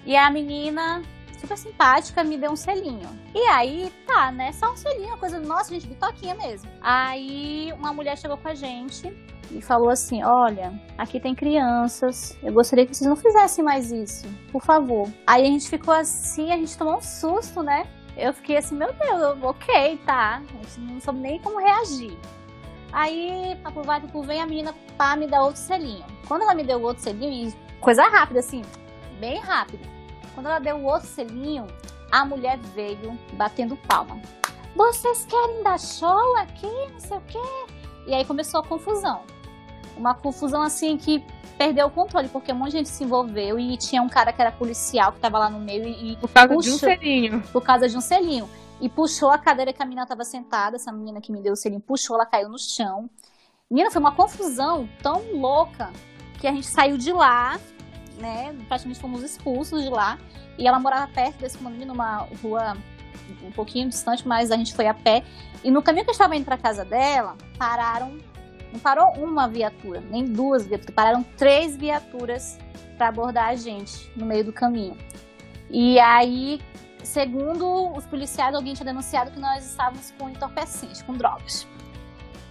E 0.04 0.16
a 0.16 0.30
menina, 0.30 1.02
super 1.40 1.58
simpática, 1.58 2.22
me 2.22 2.38
deu 2.38 2.52
um 2.52 2.56
selinho. 2.56 3.08
E 3.34 3.40
aí, 3.48 3.92
tá, 4.06 4.30
né? 4.30 4.52
Só 4.52 4.72
um 4.72 4.76
selinho, 4.76 5.16
coisa, 5.18 5.40
nossa, 5.40 5.70
gente, 5.70 5.86
bitoquinha 5.86 6.34
mesmo. 6.34 6.70
Aí 6.80 7.72
uma 7.78 7.92
mulher 7.92 8.16
chegou 8.16 8.36
com 8.36 8.48
a 8.48 8.54
gente 8.54 9.12
e 9.50 9.60
falou 9.60 9.90
assim: 9.90 10.22
Olha, 10.22 10.72
aqui 10.96 11.20
tem 11.20 11.34
crianças, 11.34 12.36
eu 12.42 12.52
gostaria 12.52 12.86
que 12.86 12.94
vocês 12.94 13.08
não 13.08 13.16
fizessem 13.16 13.64
mais 13.64 13.90
isso, 13.90 14.26
por 14.52 14.62
favor. 14.62 15.08
Aí 15.26 15.42
a 15.42 15.46
gente 15.46 15.68
ficou 15.68 15.94
assim, 15.94 16.52
a 16.52 16.56
gente 16.56 16.76
tomou 16.76 16.96
um 16.96 17.02
susto, 17.02 17.62
né? 17.62 17.86
Eu 18.16 18.32
fiquei 18.32 18.56
assim, 18.56 18.74
meu 18.74 18.92
Deus, 18.94 19.42
ok, 19.42 19.98
tá. 20.06 20.36
A 20.38 20.56
gente 20.56 20.80
não 20.80 21.00
soube 21.00 21.20
nem 21.20 21.38
como 21.38 21.58
reagir. 21.58 22.16
Aí, 22.96 23.54
papo 23.62 23.82
vai, 23.82 24.00
papo 24.00 24.22
vem, 24.22 24.40
a 24.40 24.46
menina 24.46 24.74
pá, 24.96 25.14
me 25.16 25.26
dá 25.26 25.42
outro 25.42 25.60
selinho. 25.60 26.02
Quando 26.26 26.44
ela 26.44 26.54
me 26.54 26.64
deu 26.64 26.78
o 26.78 26.82
outro 26.82 27.02
selinho, 27.02 27.52
coisa 27.78 28.02
rápida, 28.04 28.40
assim, 28.40 28.62
bem 29.20 29.38
rápido. 29.38 29.86
Quando 30.34 30.46
ela 30.46 30.58
deu 30.58 30.76
o 30.76 30.84
outro 30.84 31.06
selinho, 31.06 31.66
a 32.10 32.24
mulher 32.24 32.58
veio 32.74 33.18
batendo 33.34 33.76
palma. 33.86 34.18
Vocês 34.74 35.26
querem 35.26 35.62
dar 35.62 35.78
show 35.78 36.36
aqui? 36.38 36.70
Não 36.90 36.98
sei 36.98 37.18
o 37.18 37.20
quê. 37.28 37.74
E 38.06 38.14
aí 38.14 38.24
começou 38.24 38.60
a 38.60 38.62
confusão. 38.62 39.20
Uma 39.94 40.14
confusão 40.14 40.62
assim 40.62 40.96
que 40.96 41.22
perdeu 41.58 41.88
o 41.88 41.90
controle, 41.90 42.28
porque 42.28 42.50
um 42.50 42.56
monte 42.56 42.70
de 42.70 42.78
gente 42.78 42.88
se 42.88 43.04
envolveu 43.04 43.60
e 43.60 43.76
tinha 43.76 44.00
um 44.00 44.08
cara 44.08 44.32
que 44.32 44.40
era 44.40 44.50
policial 44.50 45.12
que 45.12 45.20
tava 45.20 45.38
lá 45.38 45.50
no 45.50 45.60
meio 45.60 45.86
e. 45.86 46.16
Por 46.16 46.30
causa 46.30 46.48
puxou, 46.48 46.62
de 46.62 46.70
um 46.70 46.78
selinho. 46.78 47.42
Por 47.52 47.62
causa 47.62 47.88
de 47.90 47.94
um 47.94 48.00
selinho 48.00 48.48
e 48.80 48.88
puxou 48.88 49.30
a 49.30 49.38
cadeira 49.38 49.72
que 49.72 49.82
a 49.82 49.86
menina 49.86 50.02
estava 50.02 50.24
sentada, 50.24 50.76
essa 50.76 50.92
menina 50.92 51.20
que 51.20 51.32
me 51.32 51.40
deu 51.40 51.54
o 51.54 51.56
selinho 51.56 51.80
puxou, 51.80 52.16
ela 52.16 52.26
caiu 52.26 52.48
no 52.48 52.58
chão. 52.58 53.08
Menina, 53.70 53.90
foi 53.90 54.00
uma 54.00 54.12
confusão 54.12 54.88
tão 55.02 55.32
louca 55.32 55.90
que 56.40 56.46
a 56.46 56.52
gente 56.52 56.66
saiu 56.66 56.96
de 56.96 57.12
lá, 57.12 57.58
né? 58.18 58.54
Praticamente 58.68 59.00
fomos 59.00 59.22
expulsos 59.22 59.82
de 59.82 59.88
lá. 59.88 60.18
E 60.58 60.66
ela 60.66 60.78
morava 60.78 61.10
perto 61.12 61.38
desse 61.38 61.58
condomínio, 61.58 61.88
numa 61.88 62.28
rua 62.42 62.76
um 63.42 63.50
pouquinho 63.50 63.88
distante, 63.88 64.26
mas 64.26 64.50
a 64.50 64.56
gente 64.56 64.74
foi 64.74 64.86
a 64.86 64.94
pé. 64.94 65.24
E 65.64 65.70
no 65.70 65.82
caminho 65.82 66.04
que 66.04 66.10
eu 66.10 66.12
estava 66.12 66.36
indo 66.36 66.44
para 66.44 66.56
casa 66.56 66.84
dela, 66.84 67.36
pararam. 67.58 68.18
Não 68.72 68.80
parou 68.80 69.12
uma 69.14 69.48
viatura, 69.48 70.00
nem 70.00 70.24
duas 70.24 70.66
viaturas, 70.66 70.94
pararam 70.94 71.22
três 71.36 71.76
viaturas 71.76 72.58
para 72.98 73.08
abordar 73.08 73.48
a 73.48 73.56
gente 73.56 74.10
no 74.16 74.26
meio 74.26 74.44
do 74.44 74.52
caminho. 74.52 74.96
E 75.70 75.98
aí 75.98 76.60
segundo 77.06 77.92
os 77.96 78.04
policiais, 78.04 78.54
alguém 78.54 78.74
tinha 78.74 78.84
denunciado 78.84 79.30
que 79.30 79.38
nós 79.38 79.64
estávamos 79.64 80.12
com 80.18 80.28
entorpecentes, 80.28 81.02
com 81.02 81.14
drogas. 81.14 81.66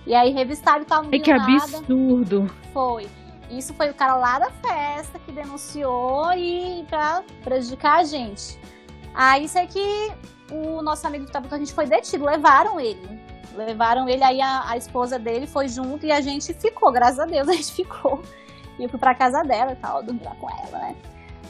E 0.07 0.13
aí 0.15 0.31
revistaram 0.31 0.81
e 0.81 0.85
tal, 0.85 1.03
não 1.03 1.09
é 1.11 1.19
que 1.19 1.33
nada. 1.33 1.77
absurdo. 1.77 2.49
Foi. 2.73 3.07
Isso 3.49 3.73
foi 3.73 3.89
o 3.89 3.93
cara 3.93 4.15
lá 4.15 4.39
da 4.39 4.49
festa 4.49 5.19
que 5.19 5.31
denunciou 5.31 6.31
e 6.33 6.83
pra 6.89 7.23
prejudicar 7.43 7.99
a 7.99 8.03
gente. 8.03 8.59
Aí 9.13 9.45
isso 9.45 9.57
é 9.57 9.65
que 9.65 10.11
o 10.51 10.81
nosso 10.81 11.05
amigo 11.05 11.25
que 11.25 11.29
estava 11.29 11.47
com 11.47 11.55
a 11.55 11.59
gente 11.59 11.73
foi 11.73 11.85
detido, 11.85 12.25
levaram 12.25 12.79
ele. 12.79 13.19
Levaram 13.55 14.09
ele, 14.09 14.23
aí 14.23 14.41
a, 14.41 14.69
a, 14.69 14.77
esposa 14.77 15.17
dele 15.17 15.47
foi 15.47 15.67
junto 15.67 16.05
e 16.05 16.11
a 16.11 16.19
gente 16.19 16.53
ficou, 16.53 16.91
graças 16.91 17.19
a 17.19 17.25
Deus 17.25 17.47
a 17.47 17.53
gente 17.53 17.71
ficou. 17.71 18.21
E 18.77 18.83
eu 18.83 18.89
fui 18.89 18.99
pra 18.99 19.15
casa 19.15 19.43
dela 19.43 19.71
e 19.71 19.75
tal, 19.75 20.03
dormi 20.03 20.21
lá 20.23 20.35
com 20.35 20.49
ela, 20.49 20.79
né? 20.79 20.95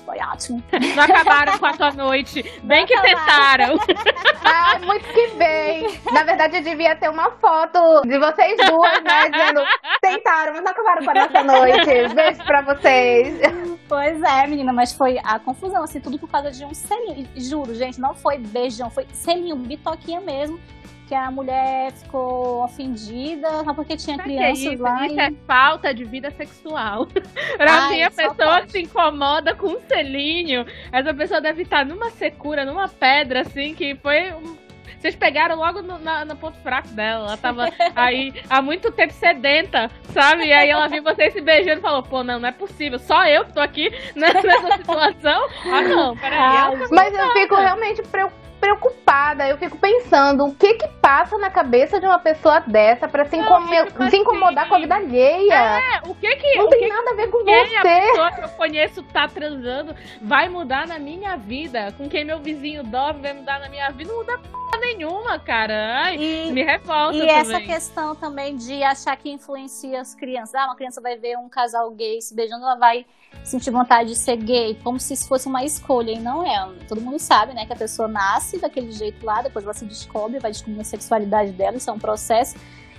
Foi 0.06 0.18
ótimo. 0.20 0.64
Não 0.96 1.04
acabaram 1.04 1.58
com 1.58 1.66
a 1.66 1.74
tua 1.74 1.92
noite. 1.92 2.44
Bem 2.64 2.82
Não 2.82 2.88
que 2.88 2.94
acabaram. 2.94 3.78
tentaram. 3.80 4.16
Ah, 4.48 4.78
muito 4.78 5.04
que 5.10 5.28
bem. 5.38 6.00
Na 6.12 6.24
verdade, 6.24 6.58
eu 6.58 6.62
devia 6.64 6.96
ter 6.96 7.10
uma 7.10 7.32
foto 7.32 8.02
de 8.04 8.20
vocês 8.20 8.56
duas, 8.70 9.04
né? 9.04 9.30
Dizendo, 9.30 9.62
tentaram, 10.00 10.54
mas 10.54 10.64
não 10.64 10.72
acabaram 10.72 11.04
com 11.04 11.10
a 11.10 11.14
nossa 11.16 11.44
noite. 11.44 12.14
Beijo 12.14 12.44
pra 12.44 12.62
vocês. 12.62 13.40
Pois 13.88 14.22
é, 14.22 14.46
menina, 14.48 14.72
mas 14.72 14.94
foi 14.94 15.18
a 15.24 15.40
confusão, 15.40 15.84
assim, 15.84 16.00
tudo 16.00 16.20
por 16.20 16.30
causa 16.30 16.52
de 16.52 16.64
um 16.64 16.74
selinho. 16.76 17.28
Juro, 17.36 17.74
gente, 17.74 18.00
não 18.00 18.14
foi 18.14 18.38
beijão, 18.38 18.90
foi 18.92 19.08
selinho, 19.12 19.56
bitoquinha 19.56 20.22
mesmo. 20.22 20.60
Que 21.08 21.14
a 21.16 21.30
mulher 21.30 21.92
ficou 21.92 22.64
ofendida 22.64 23.48
só 23.64 23.74
porque 23.74 23.96
tinha 23.96 24.18
Sabe 24.18 24.30
que 24.30 24.36
crianças 24.36 24.66
é 24.66 24.74
isso? 24.74 24.84
lá. 24.84 25.06
Isso 25.06 25.16
e- 25.16 25.20
é 25.20 25.32
falta 25.46 25.94
de 25.94 26.04
vida 26.04 26.32
sexual. 26.32 27.06
pra 27.58 27.72
Ai, 27.86 27.90
mim, 27.96 28.02
a 28.04 28.12
pessoa 28.12 28.34
pode. 28.60 28.72
se 28.72 28.82
incomoda 28.82 29.54
com 29.56 29.68
um 29.68 29.80
selinho, 29.88 30.66
essa 30.92 31.14
pessoa 31.14 31.40
deve 31.40 31.62
estar 31.64 31.86
numa 31.86 32.10
secura, 32.12 32.66
numa 32.66 32.88
pedra, 32.88 33.42
assim, 33.42 33.74
que 33.76 33.96
foi. 33.96 34.32
um- 34.34 34.58
Vocês 35.00 35.16
pegaram 35.16 35.56
logo 35.58 35.84
no, 35.84 36.00
na, 36.00 36.26
no 36.26 36.36
ponto 36.36 36.58
fraco 36.62 36.88
dela. 36.88 37.28
Ela 37.28 37.38
tava 37.38 37.70
aí 37.96 38.34
há 38.50 38.60
muito 38.60 38.92
tempo 38.92 39.14
sedenta, 39.14 39.92
sabe? 40.12 40.46
E 40.46 40.52
aí 40.54 40.68
ela 40.70 40.88
viu 40.88 41.04
vocês 41.04 41.32
se 41.32 41.42
beijando 41.42 41.78
e 41.80 41.82
falou: 41.84 42.02
pô, 42.02 42.24
não, 42.24 42.40
não 42.40 42.50
é 42.50 42.52
possível. 42.52 42.98
Só 42.98 43.24
eu 43.28 43.46
que 43.46 43.54
tô 43.54 43.60
aqui 43.62 43.92
nessa 44.16 44.42
situação. 44.78 45.48
Ah, 45.72 45.82
não, 45.84 46.18
peraí. 46.18 46.40
Ela- 46.40 46.88
Mas 46.92 47.14
eu 47.14 47.32
fico 47.34 47.56
realmente 47.56 48.02
preu- 48.04 48.32
preocupada. 48.60 49.48
Eu 49.48 49.58
fico 49.58 49.78
pensando 49.78 50.46
o 50.46 50.56
que 50.56 50.74
que 50.76 50.88
passa 51.02 51.38
na 51.38 51.50
cabeça 51.50 52.00
de 52.00 52.06
uma 52.06 52.20
pessoa 52.20 52.60
dessa 52.62 53.08
pra 53.08 53.26
se, 53.26 53.38
fico 53.38 54.10
se 54.10 54.18
incomodar 54.18 54.64
assim. 54.66 54.70
com 54.70 54.76
a 54.76 54.80
vida 54.80 54.96
alheia. 54.96 55.54
É, 55.54 56.02
o 56.08 56.16
que 56.16 56.36
que. 56.36 56.56
Não 56.58 56.66
o 56.66 56.70
tem 56.70 56.80
que 56.80 56.88
nada 56.90 57.12
a 57.12 57.14
ver 57.14 57.28
com 57.30 57.44
quem 57.44 57.56
a 57.56 57.66
você. 57.68 57.82
pessoa 57.82 58.32
que 58.32 58.42
eu 58.42 58.50
conheço 58.50 59.04
tá 59.04 59.28
transando 59.28 59.96
vai 60.22 60.50
mudar 60.50 60.88
na 60.88 61.00
minha 61.00 61.36
vida. 61.38 61.92
Com 61.98 62.10
quem 62.10 62.24
meu 62.26 62.40
vizinho 62.40 62.84
dorme 62.84 63.22
vai 63.22 63.34
mudar 63.34 63.60
na 63.60 63.70
minha 63.70 63.90
vida. 63.92 64.12
Não 64.12 64.20
muda 64.20 64.38
p 64.38 64.78
nenhuma, 64.80 65.40
cara. 65.40 66.04
Ai, 66.04 66.16
E, 66.18 66.52
me 66.52 66.64
revolta 66.64 67.16
e 67.16 67.20
também. 67.22 67.36
essa 67.36 67.60
questão 67.62 68.14
também 68.16 68.58
de 68.58 68.84
achar 68.84 69.16
que 69.16 69.30
influencia 69.30 70.02
as 70.02 70.14
crianças. 70.14 70.54
Ah, 70.56 70.66
uma 70.66 70.76
criança 70.76 71.00
vai 71.02 71.16
ver 71.18 71.38
um 71.38 71.48
casal 71.48 71.90
gay 71.92 72.22
se 72.22 72.36
beijando, 72.36 72.64
ela 72.66 72.76
vai 72.76 73.06
sentir 73.44 73.72
vontade 73.72 74.10
de 74.10 74.16
ser 74.16 74.36
gay, 74.38 74.78
como 74.84 75.00
se 75.00 75.14
isso 75.14 75.28
fosse 75.28 75.48
uma 75.48 75.64
escolha, 75.64 76.12
e 76.12 76.20
não 76.20 76.46
é. 76.46 76.70
Todo 76.88 77.00
mundo 77.02 77.20
sabe, 77.20 77.54
né, 77.54 77.66
que 77.66 77.74
a 77.74 77.76
pessoa 77.76 78.08
nasce 78.08 78.45
daquele 78.60 78.92
jeito 78.92 79.26
lá, 79.26 79.42
depois 79.42 79.66
ela 79.66 79.74
se 79.74 79.86
descobre, 79.86 80.40
vai 80.40 80.52
descobrindo 80.52 80.82
a 80.82 80.86
sexualidade 80.86 81.52
dela, 81.52 81.78
isso 81.78 81.90
é 81.90 81.94
um 81.94 82.00
processo. 82.00 82.56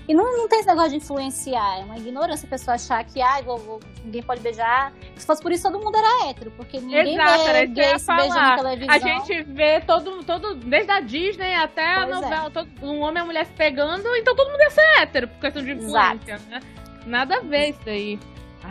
E 0.09 0.15
não, 0.15 0.37
não 0.37 0.47
tem 0.49 0.61
esse 0.61 0.69
negócio 0.69 0.91
de 0.91 0.97
influenciar, 0.99 1.81
é 1.81 1.85
uma 1.85 1.97
ignorância 1.99 2.47
a 2.47 2.51
pessoa 2.51 2.77
achar 2.77 3.03
que 3.05 3.21
ah, 3.21 3.41
vou, 3.45 3.59
vou- 3.59 3.81
ninguém 4.05 4.23
pode 4.23 4.41
beijar. 4.41 4.93
Se 5.17 5.27
fosse 5.27 5.43
por 5.43 5.51
isso, 5.51 5.65
todo 5.65 5.81
mundo 5.83 5.97
era 5.97 6.29
hétero, 6.31 6.53
porque 6.53 6.79
ninguém 6.79 7.15
Exato, 7.15 7.43
era 7.43 7.53
vê 7.53 7.59
ia 7.59 7.67
gay 7.67 7.99
se 7.99 8.07
beijando 8.07 8.35
na 8.35 8.57
televisão. 8.57 8.95
A 8.95 8.99
gente 9.01 9.43
vê 9.43 9.81
todo, 9.81 10.23
todo, 10.23 10.55
desde 10.55 10.93
a 10.93 11.01
Disney 11.01 11.55
até 11.57 11.85
a 11.97 12.07
Pois 12.07 12.09
é. 12.09 12.21
novela, 12.21 12.51
todo, 12.51 12.71
um 12.83 13.01
homem 13.01 13.17
e 13.17 13.21
uma 13.21 13.25
mulher 13.27 13.47
se 13.47 13.53
pegando, 13.55 14.07
então 14.15 14.37
todo 14.37 14.49
mundo 14.49 14.61
ia 14.61 14.71
ser 14.71 15.01
hétero, 15.01 15.27
por 15.27 15.41
questão 15.41 15.65
de 15.65 15.73
influência, 15.73 16.39
né? 16.51 16.61
Nada 17.05 17.39
a 17.39 17.41
ver 17.41 17.71
isso 17.71 17.89
aí. 17.89 18.21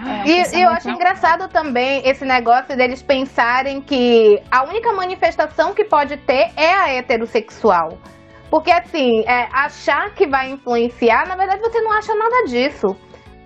É. 0.04 0.28
E, 0.28 0.58
e 0.58 0.62
eu 0.62 0.70
acho 0.70 0.90
engraçado 0.90 1.48
também 1.48 2.02
esse 2.08 2.26
negócio 2.26 2.76
deles 2.76 3.02
pensarem 3.02 3.82
que 3.82 4.42
a 4.52 4.64
única 4.64 4.92
manifestação 4.94 5.74
que 5.74 5.84
pode 5.86 6.18
ter 6.18 6.52
é 6.56 6.74
a 6.74 6.94
heterossexual. 6.94 7.98
Porque 8.50 8.72
assim, 8.72 9.24
é, 9.28 9.48
achar 9.52 10.14
que 10.14 10.28
vai 10.28 10.52
influenciar, 10.52 11.28
na 11.28 11.36
verdade 11.36 11.62
você 11.62 11.82
não 11.82 11.92
acha 11.92 12.14
nada 12.16 12.46
disso. 12.48 12.96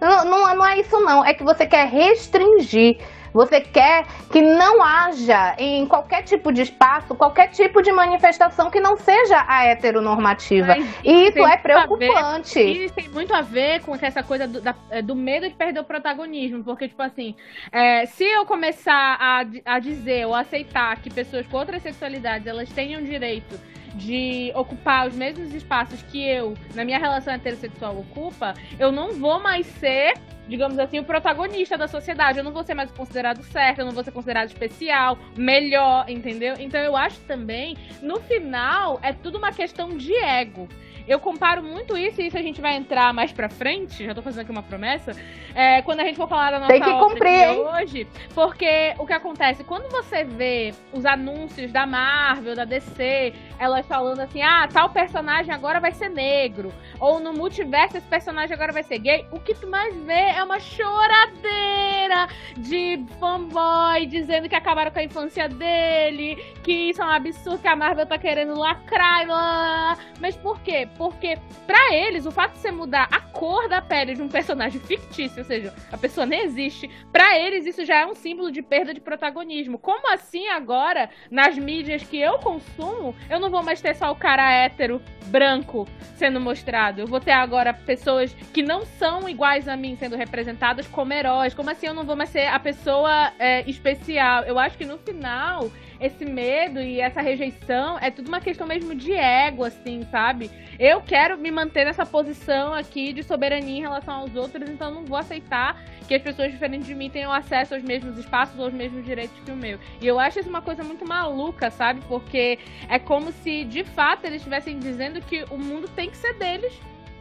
Não, 0.02 0.26
não, 0.26 0.56
não 0.56 0.66
é 0.66 0.80
isso 0.80 1.00
não, 1.00 1.26
é 1.26 1.34
que 1.34 1.44
você 1.44 1.66
quer 1.66 1.88
restringir. 1.88 2.98
Você 3.34 3.62
quer 3.62 4.06
que 4.32 4.42
não 4.42 4.82
haja 4.84 5.56
em 5.58 5.86
qualquer 5.88 6.24
tipo 6.24 6.52
de 6.52 6.62
espaço, 6.64 7.16
qualquer 7.16 7.48
tipo 7.50 7.82
de 7.82 7.92
manifestação 7.92 8.70
que 8.70 8.80
não 8.80 8.98
seja 8.98 9.44
a 9.48 9.66
heteronormativa. 9.66 10.68
Mas 10.78 10.86
E 11.04 11.28
isso 11.30 11.40
é 11.40 11.44
a 11.46 11.56
ver- 11.56 11.62
preocupante. 11.62 12.60
E 12.60 12.90
tem 12.90 13.10
muito 13.10 13.34
a 13.34 13.42
ver 13.42 13.82
com 13.82 13.96
essa 14.02 14.24
coisa 14.24 14.48
do, 14.48 14.62
da- 14.62 14.76
é, 14.90 15.02
do 15.02 15.16
medo 15.16 15.48
de 15.48 15.54
perder 15.56 15.80
o 15.80 15.84
protagonismo. 15.84 16.64
Porque, 16.64 16.88
tipo 16.88 17.02
assim, 17.02 17.36
é, 17.72 18.06
se 18.06 18.24
eu 18.24 18.46
começar 18.46 19.18
a, 19.20 19.46
a 19.66 19.80
dizer 19.80 20.26
ou 20.26 20.36
aceitar 20.36 20.96
que 20.98 21.10
pessoas 21.10 21.46
com 21.48 21.58
outras 21.58 21.82
sexualidades 21.82 22.48
elas 22.48 22.70
tenham 22.70 23.02
direito 23.02 23.60
de 23.96 24.52
ocupar 24.56 25.08
os 25.08 25.16
mesmos 25.16 25.54
espaços 25.54 26.02
que 26.04 26.24
eu, 26.28 26.54
na 26.76 26.86
minha 26.86 27.00
relação 27.00 27.34
heterossexual, 27.34 27.98
ocupa, 27.98 28.54
eu 28.80 28.92
não 28.92 29.14
vou 29.14 29.40
mais 29.40 29.66
ser, 29.66 30.14
digamos 30.50 30.80
assim, 30.80 31.00
o 31.00 31.04
protagonista 31.06 31.78
da 31.78 31.88
sociedade. 31.88 32.40
Eu 32.40 32.44
não 32.44 32.52
vou 32.52 32.64
ser 32.64 32.74
mais 32.74 32.92
considerado 32.92 33.44
certo, 33.44 33.80
eu 33.80 33.86
não 33.86 33.94
vou 33.94 34.04
ser 34.04 34.12
considerado 34.12 34.48
especial, 34.48 35.18
melhor, 35.38 36.10
entendeu? 36.10 36.56
Então 36.60 36.82
eu 36.82 36.98
acho 36.98 37.20
também, 37.22 37.78
no 38.02 38.20
final, 38.22 39.00
é 39.02 39.14
tudo 39.14 39.38
uma 39.38 39.52
questão 39.52 39.96
de 39.96 40.14
ego. 40.16 40.68
Eu 41.10 41.20
comparo 41.20 41.64
muito 41.64 41.98
isso, 41.98 42.22
e 42.22 42.28
isso 42.28 42.38
a 42.38 42.42
gente 42.42 42.62
vai 42.62 42.76
entrar 42.76 43.12
mais 43.16 43.32
pra 43.32 43.50
frente, 43.50 44.06
já 44.06 44.14
tô 44.14 44.22
fazendo 44.22 44.42
aqui 44.42 44.52
uma 44.52 44.62
promessa, 44.62 45.12
é, 45.56 45.82
quando 45.82 46.02
a 46.02 46.04
gente 46.04 46.16
for 46.18 46.30
falar 46.30 46.52
da 46.52 46.60
nossa 46.60 46.72
Tem 46.72 46.84
que 46.84 47.00
cumprir, 47.00 47.50
hoje, 47.50 48.08
porque 48.36 48.94
o 49.00 49.08
que 49.08 49.14
acontece, 49.14 49.64
quando 49.64 49.90
você 49.90 50.24
vê 50.24 50.72
os 50.94 51.08
anúncios 51.08 51.72
da 51.72 51.88
Marvel, 51.88 52.56
da 52.56 52.64
DC, 52.64 53.34
elas 53.58 53.88
falando 53.88 54.20
assim, 54.20 54.44
ah, 54.44 54.70
tal 54.72 54.92
personagem 54.92 55.52
agora 55.52 55.80
vai 55.80 55.92
ser 55.92 56.10
negro, 56.10 56.72
ou 57.00 57.20
no 57.20 57.34
multiverso 57.34 57.98
esse 57.98 58.08
personagem 58.08 58.54
agora 58.54 58.72
vai 58.72 58.84
ser 58.84 59.00
gay, 59.00 59.26
o 59.32 59.40
que 59.40 59.56
tu 59.56 59.68
mais 59.68 59.96
vê 60.04 60.14
é 60.14 60.44
uma 60.44 60.60
choradeira 60.60 62.28
de 62.56 63.04
fanboy 63.20 64.06
dizendo 64.06 64.48
que 64.48 64.54
acabaram 64.54 64.92
com 64.92 65.00
a 65.00 65.04
infância 65.04 65.50
dele, 65.50 66.36
que 66.64 66.92
isso 66.92 67.02
é 67.02 67.06
um 67.06 67.10
absurdo, 67.10 67.58
que 67.58 67.68
a 67.68 67.76
Marvel 67.76 68.06
tá 68.06 68.20
querendo 68.20 68.54
lacrar, 68.54 69.28
lá. 69.28 69.98
mas 70.20 70.36
por 70.36 70.60
quê? 70.62 70.88
Porque 71.00 71.38
pra 71.66 71.94
eles, 71.94 72.26
o 72.26 72.32
fato 72.32 72.56
de 72.56 72.60
você 72.60 72.72
mudar 72.72 73.08
a 73.10 73.22
cor 73.22 73.70
da 73.70 73.82
pele 73.82 74.16
de 74.16 74.22
um 74.22 74.28
personagem 74.28 74.82
fictício, 74.84 75.40
ou 75.40 75.46
seja, 75.46 75.74
a 75.90 75.98
pessoa 75.98 76.26
nem 76.26 76.42
existe, 76.42 76.90
pra 77.10 77.40
eles 77.40 77.66
isso 77.66 77.86
já 77.86 78.02
é 78.02 78.06
um 78.06 78.14
símbolo 78.14 78.52
de 78.52 78.62
perda 78.62 78.94
de 78.94 79.00
protagonismo. 79.00 79.80
Como 79.80 80.14
assim 80.14 80.50
agora, 80.50 81.10
nas 81.32 81.58
mídias 81.58 82.04
que 82.04 82.20
eu 82.20 82.38
consumo, 82.40 83.16
eu 83.30 83.40
não 83.40 83.50
vou 83.50 83.64
mais 83.64 83.80
ter 83.80 83.96
só 83.96 84.12
o 84.12 84.16
cara 84.16 84.52
hétero, 84.52 85.02
branco, 85.28 85.88
sendo 86.18 86.42
mostrado? 86.42 87.00
Eu 87.00 87.08
vou 87.08 87.22
ter 87.22 87.32
agora 87.32 87.74
pessoas 87.74 88.34
que 88.54 88.62
não 88.62 88.86
são 88.86 89.30
iguais 89.30 89.70
a 89.70 89.78
mim 89.78 89.96
sendo 89.96 90.18
representadas 90.18 90.86
como 90.86 91.14
heróis. 91.14 91.54
Como 91.54 91.70
assim 91.70 91.88
eu 91.88 91.94
não 91.94 92.04
vou 92.04 92.18
mais 92.18 92.30
ser 92.30 92.48
a 92.48 92.60
pessoa 92.60 93.32
é, 93.40 93.64
especial? 93.70 94.44
Eu 94.44 94.60
acho 94.60 94.78
que 94.78 94.84
no 94.84 94.98
final 94.98 95.72
esse 96.00 96.26
medo 96.26 96.80
e 96.80 97.00
essa 97.00 97.22
rejeição 97.22 97.98
é 98.00 98.10
tudo 98.10 98.28
uma 98.28 98.40
questão 98.40 98.66
mesmo 98.66 98.96
de 98.96 99.14
ego, 99.14 99.64
assim, 99.64 100.06
sabe? 100.10 100.50
Eu 100.80 101.02
quero 101.02 101.38
me 101.38 101.52
manter 101.52 101.86
nessa 101.86 102.06
posição 102.06 102.74
aqui 102.74 103.12
de 103.12 103.22
soberania 103.24 103.78
em 103.78 103.82
relação 103.82 104.16
aos 104.16 104.36
outros, 104.36 104.70
então 104.70 104.92
não 104.92 105.06
vou 105.06 105.18
aceitar 105.18 105.84
que 106.08 106.16
as 106.16 106.22
pessoas 106.22 106.52
diferentes 106.52 106.88
de 106.88 106.96
mim 106.96 107.10
tenham 107.10 107.32
acesso 107.32 107.76
aos 107.76 107.84
mesmos 107.84 108.18
espaços 108.18 108.58
ou 108.58 108.66
aos 108.66 108.74
mesmos 108.74 109.04
direitos 109.06 109.38
que 109.44 109.52
o 109.52 109.56
meu. 109.56 109.78
E 110.02 110.08
eu 110.08 110.20
acho 110.20 110.40
isso 110.40 110.50
uma 110.50 110.62
coisa 110.62 110.84
muito 110.84 111.06
maluca, 111.06 111.70
sabe? 111.70 112.02
Porque 112.08 112.58
é 112.88 112.98
como 112.98 113.32
se 113.32 113.66
de 113.66 113.84
fato 113.84 114.26
eles 114.26 114.38
estivessem 114.38 114.80
dizendo 114.80 115.22
que 115.22 115.44
o 115.52 115.58
mundo 115.58 115.88
tem 115.90 116.10
que 116.10 116.18
ser 116.18 116.34
deles 116.36 116.74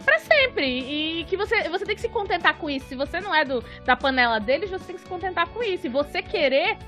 pra 0.05 0.19
sempre. 0.21 0.67
E 0.67 1.25
que 1.25 1.37
você, 1.37 1.69
você 1.69 1.85
tem 1.85 1.95
que 1.95 2.01
se 2.01 2.09
contentar 2.09 2.57
com 2.57 2.71
isso. 2.71 2.87
Se 2.87 2.95
você 2.95 3.21
não 3.21 3.35
é 3.35 3.45
do, 3.45 3.63
da 3.85 3.95
panela 3.95 4.39
deles, 4.39 4.71
você 4.71 4.85
tem 4.85 4.97
que 4.97 5.03
se 5.03 5.09
contentar 5.09 5.49
com 5.49 5.63
isso. 5.63 5.87
E 5.87 5.91
você 5.91 6.23
querer 6.23 6.79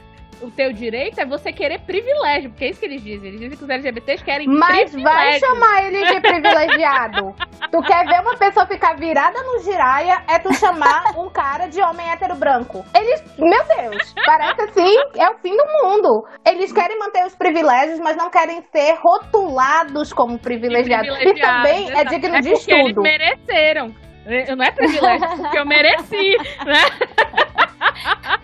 o 0.42 0.50
teu 0.50 0.72
direito 0.72 1.20
é 1.20 1.26
você 1.26 1.52
querer 1.52 1.80
privilégio, 1.80 2.50
porque 2.50 2.64
é 2.64 2.68
isso 2.70 2.80
que 2.80 2.86
eles 2.86 3.02
dizem. 3.02 3.28
Eles 3.28 3.40
dizem 3.40 3.56
que 3.58 3.64
os 3.64 3.70
LGBTs 3.70 4.24
querem 4.24 4.46
Mas 4.48 4.90
privilégio. 4.90 5.02
vai 5.02 5.38
chamar 5.38 5.84
ele 5.86 6.04
de 6.06 6.20
privilegiado. 6.20 7.34
tu 7.70 7.82
quer 7.82 8.06
ver 8.06 8.20
uma 8.20 8.36
pessoa 8.36 8.66
ficar 8.66 8.96
virada 8.96 9.42
no 9.42 9.58
giraia, 9.60 10.22
é 10.28 10.38
tu 10.38 10.52
chamar 10.54 11.02
um 11.18 11.28
cara 11.30 11.66
de 11.66 11.80
homem 11.82 12.08
hétero 12.10 12.34
branco. 12.36 12.84
Eles, 12.94 13.22
meu 13.38 13.64
Deus, 13.64 14.14
parece 14.24 14.62
assim, 14.62 14.96
é 15.16 15.28
o 15.30 15.38
fim 15.38 15.56
do 15.56 15.64
mundo. 15.82 16.24
Eles 16.46 16.72
querem 16.72 16.98
manter 16.98 17.24
os 17.26 17.34
privilégios, 17.36 17.98
mas 18.00 18.16
não 18.16 18.30
querem 18.30 18.62
ser 18.72 18.94
rotulados 19.00 20.12
como 20.12 20.38
privilegiados. 20.38 21.08
Isso 21.20 21.34
também 21.40 21.88
é 21.90 21.92
exato. 22.02 22.08
digno 22.10 22.36
é 22.36 22.40
de 22.40 22.48
eles 22.48 22.60
estudo. 22.68 23.02
mereceram. 23.02 23.94
Eu 24.30 24.56
não 24.56 24.64
é 24.64 24.70
privilégio, 24.70 25.26
é 25.26 25.36
porque 25.36 25.58
eu 25.58 25.66
mereci, 25.66 26.36
né? 26.64 26.84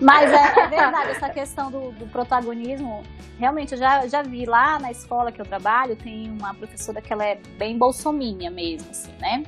Mas 0.00 0.32
é, 0.32 0.60
é 0.60 0.66
verdade, 0.66 1.10
essa 1.10 1.28
questão 1.30 1.70
do, 1.70 1.92
do 1.92 2.06
protagonismo. 2.06 3.02
Realmente, 3.38 3.72
eu 3.72 3.78
já, 3.78 4.06
já 4.06 4.22
vi 4.22 4.46
lá 4.46 4.78
na 4.78 4.90
escola 4.90 5.30
que 5.30 5.40
eu 5.40 5.44
trabalho, 5.44 5.94
tem 5.94 6.30
uma 6.30 6.54
professora 6.54 7.02
que 7.02 7.12
ela 7.12 7.24
é 7.24 7.38
bem 7.58 7.76
bolsominha 7.76 8.50
mesmo, 8.50 8.90
assim, 8.90 9.12
né? 9.18 9.44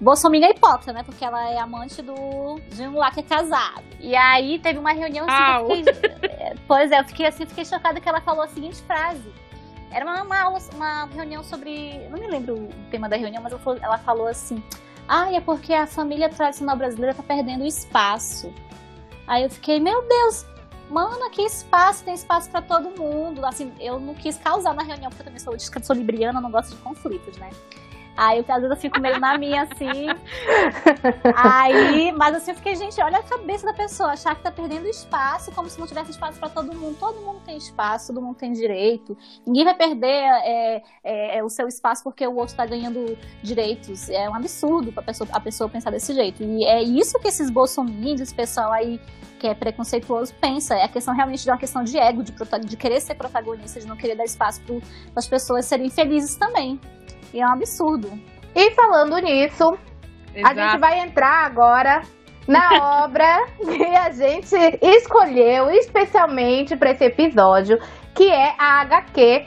Bolsominha 0.00 0.46
é 0.46 0.50
hipócrita, 0.50 0.92
né? 0.92 1.02
Porque 1.02 1.24
ela 1.24 1.50
é 1.50 1.58
amante 1.58 2.00
do, 2.00 2.60
de 2.70 2.82
um 2.82 2.96
lá 2.96 3.10
que 3.10 3.20
é 3.20 3.22
casado. 3.22 3.82
E 4.00 4.14
aí 4.14 4.58
teve 4.58 4.78
uma 4.78 4.92
reunião 4.92 5.26
assim, 5.28 5.84
fiquei, 5.84 6.30
é, 6.30 6.54
Pois 6.66 6.90
é, 6.92 7.00
eu 7.00 7.04
fiquei 7.04 7.26
assim, 7.26 7.46
fiquei 7.46 7.64
chocada 7.64 8.00
que 8.00 8.08
ela 8.08 8.20
falou 8.20 8.42
a 8.42 8.48
seguinte 8.48 8.80
frase. 8.82 9.32
Era 9.90 10.04
uma, 10.04 10.22
uma 10.22 10.40
aula, 10.40 10.58
uma 10.74 11.06
reunião 11.06 11.42
sobre. 11.42 11.98
Não 12.10 12.18
me 12.18 12.26
lembro 12.26 12.54
o 12.54 12.68
tema 12.90 13.08
da 13.08 13.16
reunião, 13.16 13.42
mas 13.42 13.52
ela 13.52 13.60
falou, 13.60 13.80
ela 13.82 13.98
falou 13.98 14.26
assim. 14.28 14.62
Ah, 15.08 15.32
é 15.32 15.40
porque 15.40 15.72
a 15.72 15.86
família 15.86 16.28
tradicional 16.28 16.76
brasileira 16.76 17.14
tá 17.14 17.22
perdendo 17.22 17.64
espaço. 17.64 18.52
Aí 19.26 19.42
eu 19.42 19.50
fiquei, 19.50 19.80
meu 19.80 20.06
Deus, 20.06 20.44
mano, 20.90 21.24
aqui 21.24 21.42
espaço, 21.42 22.04
tem 22.04 22.14
espaço 22.14 22.50
pra 22.50 22.60
todo 22.60 22.90
mundo. 22.90 23.44
Assim, 23.46 23.72
eu 23.80 23.98
não 23.98 24.14
quis 24.14 24.36
causar 24.36 24.74
na 24.74 24.82
reunião, 24.82 25.10
porque 25.10 25.22
eu 25.22 25.26
também 25.26 25.40
sou, 25.40 25.54
sou 25.58 25.96
libriana, 25.96 26.40
não 26.40 26.50
gosto 26.50 26.76
de 26.76 26.82
conflitos, 26.82 27.38
né? 27.38 27.50
Aí 28.18 28.40
às 28.40 28.46
vezes 28.46 28.70
eu 28.70 28.76
fico 28.76 29.00
meio 29.00 29.20
na 29.20 29.38
minha 29.38 29.62
assim. 29.62 30.08
Aí, 31.36 32.10
mas 32.10 32.34
assim, 32.34 32.50
eu 32.50 32.56
fiquei, 32.56 32.74
gente, 32.74 33.00
olha 33.00 33.18
a 33.18 33.22
cabeça 33.22 33.64
da 33.64 33.72
pessoa, 33.72 34.10
achar 34.10 34.34
que 34.34 34.42
tá 34.42 34.50
perdendo 34.50 34.88
espaço, 34.88 35.52
como 35.52 35.70
se 35.70 35.78
não 35.78 35.86
tivesse 35.86 36.10
espaço 36.10 36.36
para 36.36 36.48
todo 36.48 36.74
mundo. 36.74 36.96
Todo 36.98 37.20
mundo 37.20 37.40
tem 37.46 37.56
espaço, 37.56 38.08
todo 38.12 38.20
mundo 38.20 38.34
tem 38.34 38.52
direito. 38.52 39.16
Ninguém 39.46 39.64
vai 39.64 39.74
perder 39.74 40.08
é, 40.08 40.82
é, 41.04 41.38
é 41.38 41.44
o 41.44 41.48
seu 41.48 41.68
espaço 41.68 42.02
porque 42.02 42.26
o 42.26 42.34
outro 42.34 42.56
tá 42.56 42.66
ganhando 42.66 43.16
direitos. 43.40 44.10
É 44.10 44.28
um 44.28 44.34
absurdo 44.34 44.90
pra 44.92 45.02
pessoa, 45.04 45.28
a 45.32 45.38
pessoa 45.38 45.70
pensar 45.70 45.90
desse 45.90 46.12
jeito. 46.12 46.42
E 46.42 46.64
é 46.64 46.82
isso 46.82 47.20
que 47.20 47.28
esses 47.28 47.48
bolsominions, 47.50 48.20
esse 48.20 48.34
pessoal 48.34 48.72
aí 48.72 49.00
que 49.38 49.46
é 49.46 49.54
preconceituoso 49.54 50.34
pensa. 50.40 50.74
É 50.74 50.82
a 50.82 50.88
questão 50.88 51.14
realmente 51.14 51.44
de 51.44 51.50
uma 51.50 51.58
questão 51.58 51.84
de 51.84 51.96
ego, 51.96 52.24
de, 52.24 52.34
de 52.66 52.76
querer 52.76 53.00
ser 53.00 53.14
protagonista, 53.14 53.78
de 53.78 53.86
não 53.86 53.96
querer 53.96 54.16
dar 54.16 54.24
espaço 54.24 54.60
para 54.60 54.80
as 55.14 55.28
pessoas 55.28 55.66
serem 55.66 55.88
felizes 55.88 56.34
também. 56.34 56.80
E 57.32 57.40
é 57.40 57.46
um 57.46 57.52
absurdo. 57.52 58.10
E 58.54 58.70
falando 58.72 59.18
nisso, 59.18 59.76
Exato. 60.34 60.60
a 60.60 60.68
gente 60.68 60.80
vai 60.80 61.00
entrar 61.00 61.46
agora 61.46 62.02
na 62.46 63.04
obra 63.04 63.46
que 63.56 63.84
a 63.84 64.10
gente 64.10 64.56
escolheu 64.82 65.70
especialmente 65.70 66.76
para 66.76 66.90
esse 66.90 67.04
episódio, 67.04 67.78
que 68.14 68.30
é 68.30 68.54
a 68.58 68.80
HQ 68.80 69.46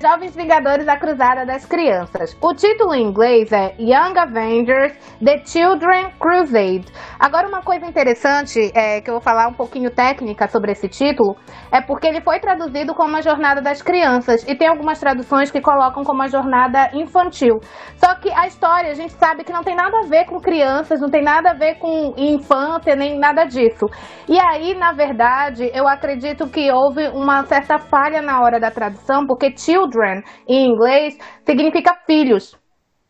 Jovens 0.00 0.36
Vingadores 0.36 0.86
da 0.86 0.96
Cruzada 0.96 1.44
das 1.44 1.66
Crianças. 1.66 2.36
O 2.40 2.54
título 2.54 2.94
em 2.94 3.02
inglês 3.02 3.50
é 3.50 3.74
Young 3.80 4.16
Avengers 4.16 4.92
The 5.18 5.42
Children 5.44 6.12
Crusade. 6.20 6.84
Agora, 7.18 7.48
uma 7.48 7.62
coisa 7.62 7.84
interessante 7.84 8.70
é 8.76 9.00
que 9.00 9.10
eu 9.10 9.14
vou 9.14 9.20
falar 9.20 9.48
um 9.48 9.52
pouquinho 9.52 9.90
técnica 9.90 10.46
sobre 10.46 10.70
esse 10.70 10.88
título 10.88 11.36
é 11.72 11.80
porque 11.80 12.06
ele 12.06 12.20
foi 12.20 12.38
traduzido 12.38 12.94
como 12.94 13.16
a 13.16 13.20
Jornada 13.20 13.60
das 13.60 13.82
Crianças 13.82 14.46
e 14.46 14.54
tem 14.54 14.68
algumas 14.68 15.00
traduções 15.00 15.50
que 15.50 15.60
colocam 15.60 16.04
como 16.04 16.22
a 16.22 16.28
Jornada 16.28 16.90
Infantil. 16.94 17.58
Só 17.96 18.14
que 18.14 18.30
a 18.30 18.46
história 18.46 18.92
a 18.92 18.94
gente 18.94 19.14
sabe 19.14 19.42
que 19.42 19.52
não 19.52 19.64
tem 19.64 19.74
nada 19.74 19.98
a 19.98 20.06
ver 20.06 20.26
com 20.26 20.40
crianças, 20.40 21.00
não 21.00 21.10
tem 21.10 21.24
nada 21.24 21.50
a 21.50 21.54
ver 21.54 21.74
com 21.80 22.14
infância, 22.16 22.94
nem 22.94 23.18
nada 23.18 23.44
disso. 23.46 23.86
E 24.28 24.38
aí, 24.38 24.76
na 24.76 24.92
verdade, 24.92 25.68
eu 25.74 25.88
acredito 25.88 26.46
que 26.46 26.70
houve 26.70 27.08
uma 27.08 27.44
certa 27.46 27.78
falha 27.78 28.22
na 28.22 28.40
hora 28.40 28.60
da 28.60 28.70
tradução, 28.70 29.26
porque 29.26 29.56
children 29.56 29.87
children 29.88 30.22
em 30.46 30.70
inglês 30.70 31.16
significa 31.44 31.96
filhos. 32.06 32.56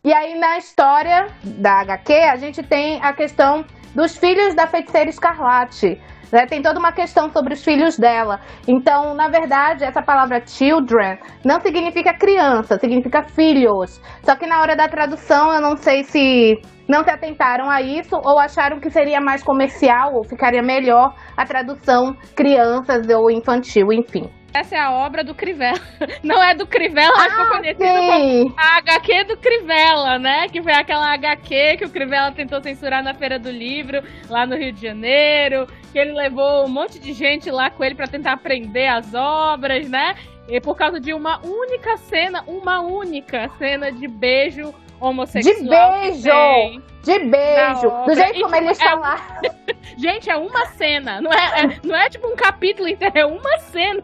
E 0.05 0.13
aí 0.13 0.39
na 0.39 0.59
história 0.59 1.27
da 1.43 1.81
HQ 1.81 2.13
a 2.13 2.37
gente 2.37 2.63
tem 2.63 3.01
a 3.03 3.13
questão 3.13 3.65
dos 3.95 4.17
filhos 4.17 4.55
da 4.55 4.67
feiticeira 4.67 5.11
escarlate. 5.11 6.01
Né? 6.31 6.47
Tem 6.47 6.61
toda 6.63 6.79
uma 6.79 6.93
questão 6.93 7.31
sobre 7.33 7.55
os 7.55 7.65
filhos 7.65 7.99
dela. 7.99 8.39
Então, 8.67 9.15
na 9.15 9.29
verdade, 9.29 9.83
essa 9.83 10.03
palavra 10.03 10.43
children 10.47 11.19
não 11.43 11.59
significa 11.59 12.13
criança, 12.13 12.79
significa 12.79 13.23
filhos. 13.23 14.01
Só 14.23 14.37
que 14.37 14.47
na 14.47 14.61
hora 14.61 14.77
da 14.77 14.87
tradução, 14.89 15.55
eu 15.55 15.61
não 15.61 15.75
sei 15.75 16.05
se 16.05 16.61
não 16.87 17.03
se 17.03 17.11
atentaram 17.11 17.71
a 17.71 17.81
isso 17.81 18.15
ou 18.15 18.39
acharam 18.39 18.79
que 18.79 18.91
seria 18.91 19.23
mais 19.23 19.43
comercial 19.43 20.15
ou 20.15 20.23
ficaria 20.23 20.63
melhor 20.63 21.15
a 21.35 21.47
tradução 21.47 22.15
crianças 22.37 23.09
ou 23.09 23.31
infantil, 23.31 23.91
enfim. 23.91 24.31
Essa 24.53 24.77
é 24.77 24.79
a 24.79 24.91
obra 24.91 25.23
do 25.23 25.35
Crivella. 25.35 25.81
Não 26.23 26.43
é 26.43 26.55
do 26.55 26.67
Crivella, 26.67 27.17
mas 27.17 27.33
ficou 27.33 27.47
conhecido 27.49 27.79
como 27.79 28.55
a 28.57 28.79
HQ 28.79 29.25
do 29.25 29.37
Crivella, 29.37 30.19
né? 30.19 30.49
Que 30.49 30.63
foi 30.63 30.73
aquela 30.73 31.13
HQ 31.13 31.77
que 31.77 31.85
o 31.85 31.91
Crivella 31.91 32.33
tentou 32.33 32.61
censurar 32.63 33.03
na 33.03 33.15
Feira 33.15 33.39
do 33.39 33.51
Livro, 33.51 34.03
lá 34.29 34.47
no 34.47 34.57
Rio 34.57 34.73
de 34.73 34.81
Janeiro. 34.81 35.69
Que 35.93 35.99
ele 35.99 36.13
levou 36.13 36.65
um 36.65 36.69
monte 36.69 36.99
de 36.99 37.13
gente 37.13 37.51
lá 37.51 37.71
com 37.71 37.85
ele 37.85 37.95
para 37.95 38.07
tentar 38.07 38.33
aprender 38.33 38.87
as 38.87 39.13
obras, 39.15 39.89
né? 39.89 40.17
E 40.49 40.61
por 40.61 40.75
causa 40.77 40.99
de 40.99 41.13
uma 41.13 41.41
única 41.45 41.97
cena, 41.99 42.43
uma 42.47 42.81
única 42.81 43.51
cena 43.59 43.93
de 43.93 44.09
beijo 44.09 44.75
homossexual. 45.01 45.55
De 45.55 45.69
beijo! 45.69 46.83
De 47.03 47.19
beijo! 47.21 48.05
Do 48.07 48.15
jeito 48.15 48.41
como 48.43 48.57
eles 48.57 48.81
é 48.81 48.95
lá. 48.95 49.17
Gente, 49.97 50.31
é 50.31 50.37
uma 50.37 50.67
cena. 50.67 51.21
Não 51.21 51.33
é, 51.33 51.63
é, 51.63 51.81
não 51.83 51.97
é 51.97 52.09
tipo 52.09 52.29
um 52.29 52.37
capítulo 52.37 52.89
inteiro, 52.89 53.19
é 53.19 53.27
uma 53.27 53.59
cena. 53.59 54.03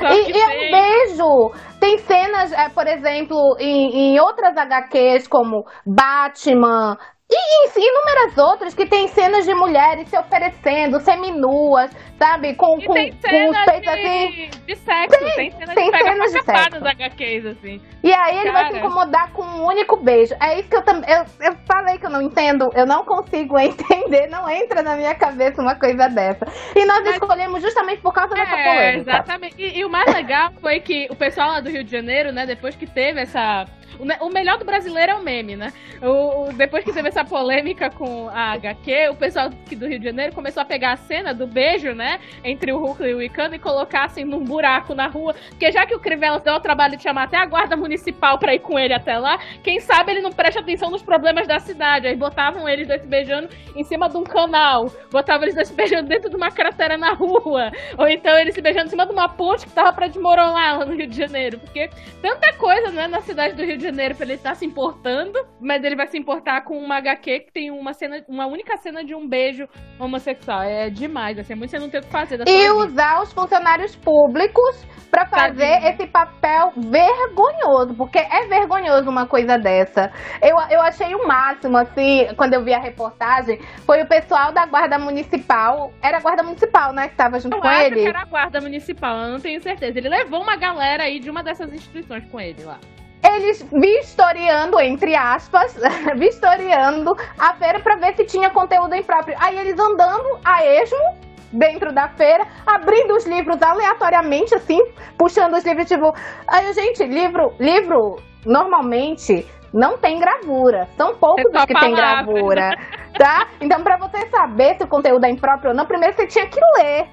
e, 0.00 0.30
e 0.32 0.40
é 0.40 0.46
um 0.46 0.70
beijo! 0.70 1.52
Tem 1.78 1.98
cenas, 1.98 2.52
é, 2.52 2.68
por 2.68 2.86
exemplo, 2.86 3.56
em, 3.58 4.14
em 4.14 4.20
outras 4.20 4.56
HQs, 4.56 5.28
como 5.28 5.64
Batman, 5.86 6.96
e 7.32 7.70
inúmeras 7.78 8.36
outras 8.38 8.74
que 8.74 8.86
tem 8.86 9.06
cenas 9.06 9.44
de 9.44 9.54
mulheres 9.54 10.08
se 10.08 10.18
oferecendo, 10.18 10.98
seminuas, 11.00 11.90
sabe? 12.20 12.54
Com, 12.54 12.78
e 12.78 12.84
com, 12.84 12.92
tem 12.92 13.12
com 13.12 13.50
os 13.50 13.64
peitos 13.64 13.88
assim. 13.88 14.50
De 14.66 14.76
sexo, 14.76 15.18
tem, 15.18 15.34
tem 15.34 15.50
cenas 15.52 15.74
tem 15.74 15.90
de 15.90 15.98
cenas 15.98 16.32
de 16.32 16.42
sexo. 16.42 16.86
HQs, 16.86 17.46
assim. 17.46 17.80
E 18.02 18.12
aí 18.12 18.36
ele 18.36 18.52
Cara. 18.52 18.64
vai 18.64 18.72
se 18.72 18.78
incomodar 18.78 19.32
com 19.32 19.42
um 19.42 19.66
único 19.66 19.96
beijo. 19.96 20.34
É 20.38 20.58
isso 20.58 20.68
que 20.68 20.76
eu 20.76 20.82
também. 20.82 21.08
Eu, 21.10 21.24
eu 21.40 21.56
falei 21.66 21.98
que 21.98 22.04
eu 22.04 22.10
não 22.10 22.20
entendo, 22.20 22.70
eu 22.74 22.84
não 22.86 23.04
consigo 23.04 23.56
entender, 23.58 24.26
não 24.28 24.48
entra 24.50 24.82
na 24.82 24.96
minha 24.96 25.14
cabeça 25.14 25.62
uma 25.62 25.74
coisa 25.74 26.08
dessa. 26.08 26.46
E 26.76 26.84
nós 26.84 27.02
Mas, 27.04 27.14
escolhemos 27.14 27.62
justamente 27.62 28.02
por 28.02 28.12
causa 28.12 28.34
dessa 28.34 28.54
é, 28.54 28.64
polêmica. 28.64 29.10
Exatamente. 29.10 29.54
E, 29.58 29.78
e 29.78 29.84
o 29.84 29.88
mais 29.88 30.12
legal 30.12 30.52
foi 30.60 30.78
que 30.80 31.08
o 31.10 31.16
pessoal 31.16 31.52
lá 31.52 31.60
do 31.60 31.70
Rio 31.70 31.82
de 31.82 31.90
Janeiro, 31.90 32.32
né, 32.32 32.44
depois 32.44 32.76
que 32.76 32.86
teve 32.86 33.20
essa 33.20 33.64
o, 33.98 34.28
melhor 34.30 34.58
do 34.58 34.64
brasileiro 34.64 35.12
é 35.12 35.14
o 35.14 35.22
meme, 35.22 35.56
né? 35.56 35.72
O, 36.02 36.48
o, 36.48 36.52
depois 36.52 36.84
que 36.84 36.92
teve 36.92 37.08
essa 37.08 37.24
polêmica 37.24 37.90
com 37.90 38.28
a 38.28 38.52
HQ, 38.52 39.08
o 39.10 39.16
pessoal 39.16 39.50
do 39.50 39.86
Rio 39.86 39.98
de 39.98 40.04
Janeiro 40.04 40.34
começou 40.34 40.62
a 40.62 40.64
pegar 40.64 40.92
a 40.92 40.96
cena 40.96 41.34
do 41.34 41.46
beijo, 41.46 41.92
né? 41.92 42.20
Entre 42.44 42.72
o 42.72 42.78
Hulk 42.78 43.02
e 43.02 43.14
o 43.14 43.22
Icano 43.22 43.54
e 43.54 43.58
colocar 43.58 44.04
assim 44.04 44.24
num 44.24 44.44
buraco 44.44 44.94
na 44.94 45.08
rua. 45.08 45.34
Porque 45.50 45.70
já 45.70 45.86
que 45.86 45.94
o 45.94 46.00
Crivella 46.00 46.40
deu 46.40 46.54
o 46.54 46.60
trabalho 46.60 46.96
de 46.96 47.02
chamar 47.02 47.24
até 47.24 47.36
a 47.36 47.46
guarda 47.46 47.76
municipal 47.76 48.38
pra 48.38 48.54
ir 48.54 48.60
com 48.60 48.78
ele 48.78 48.94
até 48.94 49.18
lá, 49.18 49.38
quem 49.62 49.80
sabe 49.80 50.12
ele 50.12 50.20
não 50.20 50.30
presta 50.30 50.60
atenção 50.60 50.90
nos 50.90 51.02
problemas 51.02 51.46
da 51.46 51.58
cidade. 51.58 52.06
Aí 52.06 52.16
botavam 52.16 52.68
eles 52.68 52.86
dois 52.86 53.04
beijando 53.04 53.48
em 53.74 53.84
cima 53.84 54.08
de 54.08 54.16
um 54.16 54.24
canal. 54.24 54.86
Botavam 55.10 55.44
eles 55.44 55.54
dois 55.54 55.68
se 55.68 55.74
beijando 55.74 56.08
dentro 56.08 56.30
de 56.30 56.36
uma 56.36 56.50
cratera 56.50 56.96
na 56.96 57.12
rua. 57.12 57.70
Ou 57.98 58.08
então 58.08 58.38
eles 58.38 58.54
se 58.54 58.62
beijando 58.62 58.86
em 58.86 58.90
cima 58.90 59.06
de 59.06 59.12
uma 59.12 59.28
ponte 59.28 59.66
que 59.66 59.72
tava 59.72 59.92
pra 59.92 60.06
desmoronar 60.06 60.78
lá 60.78 60.84
no 60.84 60.94
Rio 60.94 61.06
de 61.06 61.16
Janeiro. 61.16 61.58
Porque 61.58 61.90
tanta 62.22 62.52
coisa, 62.54 62.90
né, 62.90 63.06
na 63.06 63.20
cidade 63.20 63.54
do 63.54 63.64
Rio 63.64 63.78
de 63.80 63.86
Janeiro 63.86 64.14
pra 64.14 64.24
ele 64.24 64.34
estar 64.34 64.54
se 64.54 64.64
importando, 64.64 65.38
mas 65.60 65.82
ele 65.82 65.96
vai 65.96 66.06
se 66.06 66.18
importar 66.18 66.62
com 66.62 66.78
uma 66.78 66.98
HQ 66.98 67.40
que 67.40 67.52
tem 67.52 67.70
uma 67.70 67.92
cena, 67.92 68.22
uma 68.28 68.46
única 68.46 68.76
cena 68.76 69.02
de 69.02 69.14
um 69.14 69.26
beijo 69.26 69.66
homossexual. 69.98 70.62
É 70.62 70.90
demais, 70.90 71.38
assim, 71.38 71.54
é 71.54 71.56
muito 71.56 71.70
você 71.70 71.78
não 71.78 71.88
tem 71.88 72.00
o 72.00 72.02
que 72.02 72.10
fazer. 72.10 72.42
e 72.46 72.70
usar 72.70 73.22
os 73.22 73.32
funcionários 73.32 73.96
públicos 73.96 74.86
para 75.10 75.26
fazer 75.26 75.84
esse 75.88 76.06
papel 76.06 76.72
vergonhoso, 76.76 77.94
porque 77.96 78.18
é 78.18 78.46
vergonhoso 78.46 79.10
uma 79.10 79.26
coisa 79.26 79.58
dessa. 79.58 80.12
Eu, 80.40 80.56
eu 80.70 80.80
achei 80.82 81.14
o 81.14 81.26
máximo, 81.26 81.76
assim, 81.76 82.28
quando 82.36 82.54
eu 82.54 82.64
vi 82.64 82.72
a 82.72 82.78
reportagem, 82.78 83.58
foi 83.84 84.02
o 84.02 84.08
pessoal 84.08 84.52
da 84.52 84.66
Guarda 84.66 84.98
Municipal. 84.98 85.92
Era 86.02 86.18
a 86.18 86.20
Guarda 86.20 86.42
Municipal, 86.42 86.92
né, 86.92 87.06
que 87.06 87.14
estava 87.14 87.40
junto 87.40 87.56
eu 87.56 87.60
com 87.60 87.68
ele? 87.68 88.02
Que 88.02 88.08
era 88.08 88.20
a 88.20 88.24
Guarda 88.24 88.60
Municipal, 88.60 89.16
eu 89.16 89.32
não 89.32 89.40
tenho 89.40 89.60
certeza. 89.60 89.98
Ele 89.98 90.08
levou 90.08 90.42
uma 90.42 90.56
galera 90.56 91.04
aí 91.04 91.18
de 91.18 91.30
uma 91.30 91.42
dessas 91.42 91.72
instituições 91.72 92.24
com 92.30 92.40
ele 92.40 92.62
lá 92.62 92.78
eles 93.22 93.66
vistoriando, 93.72 94.80
entre 94.80 95.14
aspas, 95.14 95.78
vistoriando 96.16 97.12
a 97.38 97.54
feira 97.54 97.80
para 97.80 97.96
ver 97.96 98.14
se 98.16 98.24
tinha 98.24 98.50
conteúdo 98.50 98.94
impróprio. 98.94 99.36
Aí 99.40 99.58
eles 99.58 99.78
andando 99.78 100.38
a 100.44 100.64
esmo 100.64 101.30
dentro 101.52 101.92
da 101.92 102.08
feira, 102.08 102.46
abrindo 102.66 103.14
os 103.14 103.26
livros 103.26 103.60
aleatoriamente, 103.60 104.54
assim, 104.54 104.78
puxando 105.18 105.54
os 105.54 105.64
livros, 105.64 105.88
tipo. 105.88 106.14
Aí, 106.48 106.72
gente, 106.72 107.04
livro, 107.04 107.52
livro 107.58 108.16
normalmente 108.46 109.46
não 109.72 109.98
tem 109.98 110.18
gravura. 110.18 110.88
São 110.96 111.14
poucos 111.16 111.44
é 111.54 111.58
os 111.58 111.64
que 111.64 111.74
tem 111.74 111.94
gravura. 111.94 112.70
Tá? 113.18 113.48
Então, 113.60 113.82
para 113.82 113.96
você 113.98 114.26
saber 114.28 114.76
se 114.76 114.84
o 114.84 114.88
conteúdo 114.88 115.24
é 115.24 115.30
impróprio 115.30 115.70
ou 115.70 115.76
não, 115.76 115.86
primeiro 115.86 116.14
você 116.14 116.26
tinha 116.26 116.46
que 116.46 116.60
ler. 116.78 117.06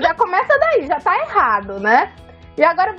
Já 0.00 0.14
começa 0.14 0.58
daí, 0.58 0.86
já 0.86 0.96
tá 0.96 1.16
errado, 1.18 1.80
né? 1.80 2.12
E 2.60 2.62
agora, 2.62 2.94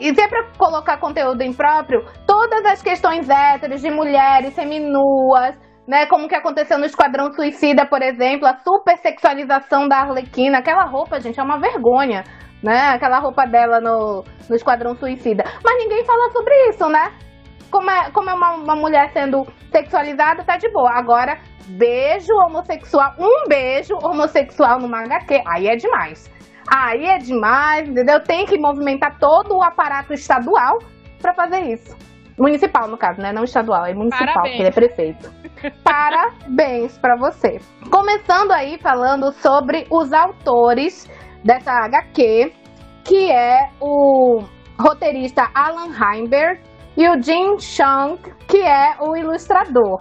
e 0.00 0.14
se 0.14 0.20
é 0.22 0.26
pra 0.26 0.42
colocar 0.56 0.96
conteúdo 0.96 1.42
impróprio, 1.42 2.02
todas 2.26 2.64
as 2.64 2.80
questões 2.80 3.28
héteros, 3.28 3.82
de 3.82 3.90
mulheres, 3.90 4.54
seminuas, 4.54 5.54
né? 5.86 6.06
Como 6.06 6.26
que 6.26 6.34
aconteceu 6.34 6.78
no 6.78 6.86
Esquadrão 6.86 7.30
Suicida, 7.30 7.84
por 7.84 8.00
exemplo, 8.00 8.48
a 8.48 8.56
super 8.56 8.96
sexualização 8.96 9.86
da 9.86 9.98
Arlequina. 9.98 10.60
Aquela 10.60 10.86
roupa, 10.86 11.20
gente, 11.20 11.38
é 11.38 11.42
uma 11.42 11.58
vergonha, 11.58 12.24
né? 12.62 12.88
Aquela 12.94 13.18
roupa 13.18 13.44
dela 13.46 13.82
no, 13.82 14.24
no 14.48 14.56
Esquadrão 14.56 14.96
Suicida. 14.96 15.44
Mas 15.62 15.76
ninguém 15.76 16.02
fala 16.06 16.30
sobre 16.30 16.54
isso, 16.70 16.88
né? 16.88 17.12
Como 17.70 17.90
é, 17.90 18.10
como 18.12 18.30
é 18.30 18.32
uma, 18.32 18.52
uma 18.52 18.76
mulher 18.76 19.10
sendo 19.12 19.46
sexualizada, 19.70 20.42
tá 20.42 20.56
de 20.56 20.70
boa. 20.70 20.90
Agora, 20.90 21.36
beijo 21.66 22.32
homossexual, 22.46 23.12
um 23.18 23.46
beijo 23.46 23.94
homossexual 24.02 24.80
numa 24.80 25.02
HQ, 25.02 25.42
aí 25.46 25.68
é 25.68 25.76
demais. 25.76 26.32
Aí 26.74 27.04
é 27.04 27.18
demais, 27.18 27.86
entendeu? 27.86 28.18
Tem 28.22 28.46
que 28.46 28.58
movimentar 28.58 29.18
todo 29.18 29.58
o 29.58 29.62
aparato 29.62 30.14
estadual 30.14 30.78
para 31.20 31.34
fazer 31.34 31.60
isso. 31.70 31.94
Municipal, 32.38 32.88
no 32.88 32.96
caso, 32.96 33.20
né? 33.20 33.30
Não 33.30 33.44
estadual, 33.44 33.84
é 33.84 33.92
municipal, 33.92 34.26
Parabéns. 34.26 34.56
porque 34.56 34.62
ele 34.62 34.68
é 34.68 34.72
prefeito. 34.72 35.30
Parabéns 35.84 36.96
para 36.96 37.14
você. 37.16 37.60
Começando 37.90 38.52
aí 38.52 38.78
falando 38.78 39.32
sobre 39.32 39.86
os 39.90 40.14
autores 40.14 41.06
dessa 41.44 41.72
HQ, 41.72 42.54
que 43.04 43.30
é 43.30 43.68
o 43.78 44.42
roteirista 44.80 45.50
Alan 45.54 45.90
Heimberg, 45.92 46.58
e 46.96 47.06
o 47.06 47.22
Jim 47.22 47.58
Chung, 47.58 48.16
que 48.48 48.62
é 48.62 48.96
o 48.98 49.14
ilustrador. 49.14 50.00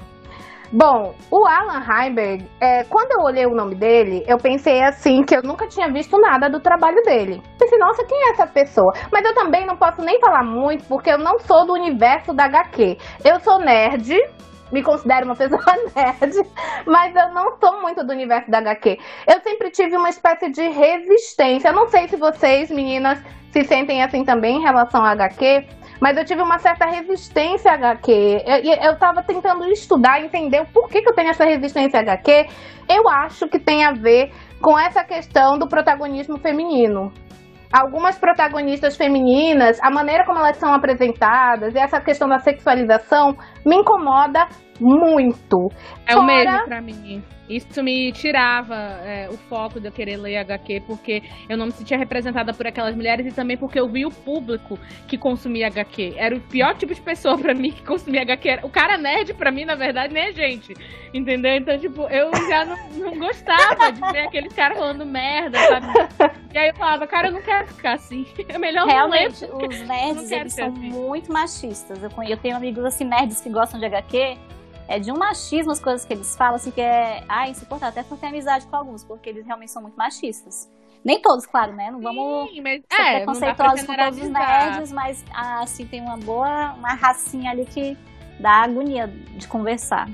Bom, 0.73 1.13
o 1.29 1.45
Alan 1.45 1.84
Heinberg, 1.86 2.49
é, 2.62 2.86
quando 2.86 3.12
eu 3.12 3.19
olhei 3.25 3.45
o 3.45 3.53
nome 3.53 3.75
dele, 3.75 4.23
eu 4.25 4.38
pensei 4.38 4.81
assim 4.81 5.21
que 5.21 5.36
eu 5.36 5.43
nunca 5.43 5.67
tinha 5.67 5.91
visto 5.91 6.17
nada 6.17 6.49
do 6.49 6.62
trabalho 6.62 7.03
dele. 7.03 7.43
Pensei, 7.60 7.77
nossa, 7.77 8.05
quem 8.05 8.17
é 8.17 8.31
essa 8.31 8.47
pessoa? 8.47 8.93
Mas 9.12 9.25
eu 9.25 9.36
também 9.36 9.65
não 9.65 9.75
posso 9.75 10.01
nem 10.01 10.17
falar 10.21 10.43
muito, 10.43 10.86
porque 10.86 11.10
eu 11.10 11.17
não 11.17 11.39
sou 11.39 11.65
do 11.65 11.73
universo 11.73 12.34
da 12.34 12.45
HQ. 12.45 12.97
Eu 13.25 13.38
sou 13.41 13.60
nerd, 13.60 14.17
me 14.71 14.81
considero 14.81 15.25
uma 15.25 15.36
pessoa 15.38 15.62
nerd, 15.93 16.49
mas 16.86 17.13
eu 17.17 17.34
não 17.34 17.57
sou 17.60 17.81
muito 17.81 18.01
do 18.05 18.13
universo 18.13 18.49
da 18.49 18.60
HQ. 18.60 18.97
Eu 19.27 19.41
sempre 19.41 19.71
tive 19.71 19.97
uma 19.97 20.10
espécie 20.10 20.49
de 20.49 20.69
resistência. 20.69 21.67
Eu 21.67 21.73
não 21.73 21.89
sei 21.89 22.07
se 22.07 22.15
vocês, 22.15 22.71
meninas, 22.71 23.21
se 23.51 23.65
sentem 23.65 24.01
assim 24.01 24.23
também 24.23 24.55
em 24.55 24.62
relação 24.62 25.03
à 25.03 25.12
HQ, 25.12 25.67
mas 26.01 26.17
eu 26.17 26.25
tive 26.25 26.41
uma 26.41 26.57
certa 26.57 26.85
resistência 26.85 27.71
HQ. 27.71 28.11
Eu, 28.45 28.91
eu 28.91 28.97
tava 28.97 29.21
tentando 29.21 29.65
estudar, 29.67 30.19
entender 30.19 30.61
o 30.61 30.65
porquê 30.65 31.01
que 31.01 31.09
eu 31.09 31.13
tenho 31.13 31.29
essa 31.29 31.45
resistência 31.45 31.99
HQ. 31.99 32.47
Eu 32.89 33.07
acho 33.07 33.47
que 33.47 33.59
tem 33.59 33.85
a 33.85 33.91
ver 33.93 34.31
com 34.59 34.77
essa 34.77 35.03
questão 35.03 35.59
do 35.59 35.67
protagonismo 35.67 36.39
feminino 36.39 37.13
algumas 37.71 38.17
protagonistas 38.17 38.97
femininas, 38.97 39.79
a 39.81 39.89
maneira 39.89 40.25
como 40.25 40.39
elas 40.39 40.57
são 40.57 40.73
apresentadas 40.73 41.73
e 41.73 41.79
essa 41.79 42.01
questão 42.01 42.27
da 42.27 42.39
sexualização 42.39 43.35
me 43.65 43.77
incomoda 43.77 44.47
muito. 44.79 45.69
É 46.05 46.13
Fora... 46.13 46.21
o 46.21 46.25
mesmo 46.25 46.65
pra 46.65 46.81
mim. 46.81 47.23
Isso 47.55 47.83
me 47.83 48.11
tirava 48.11 48.75
é, 48.75 49.27
o 49.29 49.37
foco 49.37 49.79
de 49.79 49.87
eu 49.87 49.91
querer 49.91 50.17
ler 50.17 50.37
HQ, 50.37 50.83
porque 50.87 51.21
eu 51.49 51.57
não 51.57 51.65
me 51.65 51.71
sentia 51.71 51.97
representada 51.97 52.53
por 52.53 52.65
aquelas 52.65 52.95
mulheres 52.95 53.25
e 53.25 53.31
também 53.31 53.57
porque 53.57 53.79
eu 53.79 53.87
vi 53.87 54.05
o 54.05 54.11
público 54.11 54.79
que 55.07 55.17
consumia 55.17 55.67
HQ. 55.67 56.13
Era 56.15 56.35
o 56.35 56.39
pior 56.39 56.75
tipo 56.75 56.93
de 56.93 57.01
pessoa 57.01 57.37
para 57.37 57.53
mim 57.53 57.71
que 57.71 57.83
consumia 57.83 58.21
HQ. 58.21 58.59
O 58.63 58.69
cara 58.69 58.97
nerd, 58.97 59.33
para 59.33 59.51
mim, 59.51 59.65
na 59.65 59.75
verdade, 59.75 60.13
nem 60.13 60.29
é 60.29 60.31
gente. 60.31 60.73
Entendeu? 61.13 61.55
Então, 61.55 61.77
tipo, 61.77 62.03
eu 62.03 62.31
já 62.47 62.65
não, 62.65 62.89
não 62.91 63.19
gostava 63.19 63.91
de 63.91 63.99
ver 64.11 64.27
aquele 64.27 64.49
cara 64.49 64.75
falando 64.75 65.05
merda, 65.05 65.57
sabe? 65.59 65.87
E 66.53 66.57
aí 66.57 66.69
eu 66.69 66.75
falava, 66.75 67.07
cara, 67.07 67.27
eu 67.27 67.31
não 67.31 67.41
quero 67.41 67.67
ficar 67.67 67.93
assim. 67.93 68.25
É 68.47 68.57
melhor 68.57 68.85
Realmente, 68.87 69.45
não 69.47 69.57
ler. 69.57 69.67
os 69.67 69.87
nerds, 69.87 70.31
eles 70.31 70.53
são 70.53 70.67
assim. 70.69 70.89
muito 70.89 71.31
machistas. 71.31 72.01
Eu, 72.03 72.11
eu 72.27 72.37
tenho 72.37 72.55
amigos 72.55 72.83
assim, 72.83 73.05
nerds 73.05 73.41
que 73.41 73.49
gostam 73.49 73.79
de 73.79 73.85
HQ 73.85 74.37
é 74.91 74.99
de 74.99 75.12
um 75.12 75.17
machismo 75.17 75.71
as 75.71 75.80
coisas 75.80 76.06
que 76.06 76.13
eles 76.13 76.36
falam, 76.36 76.56
assim, 76.56 76.69
que 76.69 76.82
é 76.82 77.23
ah, 77.27 77.47
insuportável, 77.47 77.99
até 77.99 78.04
por 78.04 78.17
ter 78.17 78.27
amizade 78.27 78.67
com 78.67 78.75
alguns, 78.75 79.04
porque 79.04 79.30
eles 79.30 79.45
realmente 79.45 79.71
são 79.71 79.82
muito 79.82 79.95
machistas. 79.95 80.69
Nem 81.04 81.21
todos, 81.21 81.45
claro, 81.45 81.73
né? 81.73 81.89
Não 81.89 81.99
vamos 81.99 82.51
Sim, 82.51 82.62
mas, 82.62 82.82
ser 82.91 83.01
é, 83.01 83.15
preconceituosos 83.17 83.86
com 83.86 83.95
todos 83.95 84.21
os 84.21 84.30
nerds, 84.30 84.91
mas 84.91 85.25
assim, 85.34 85.88
tem 85.88 86.01
uma 86.01 86.17
boa, 86.17 86.73
uma 86.73 86.93
racinha 86.93 87.51
ali 87.51 87.65
que 87.65 87.97
dá 88.39 88.63
agonia 88.63 89.08
de 89.08 89.47
conversar. 89.47 90.10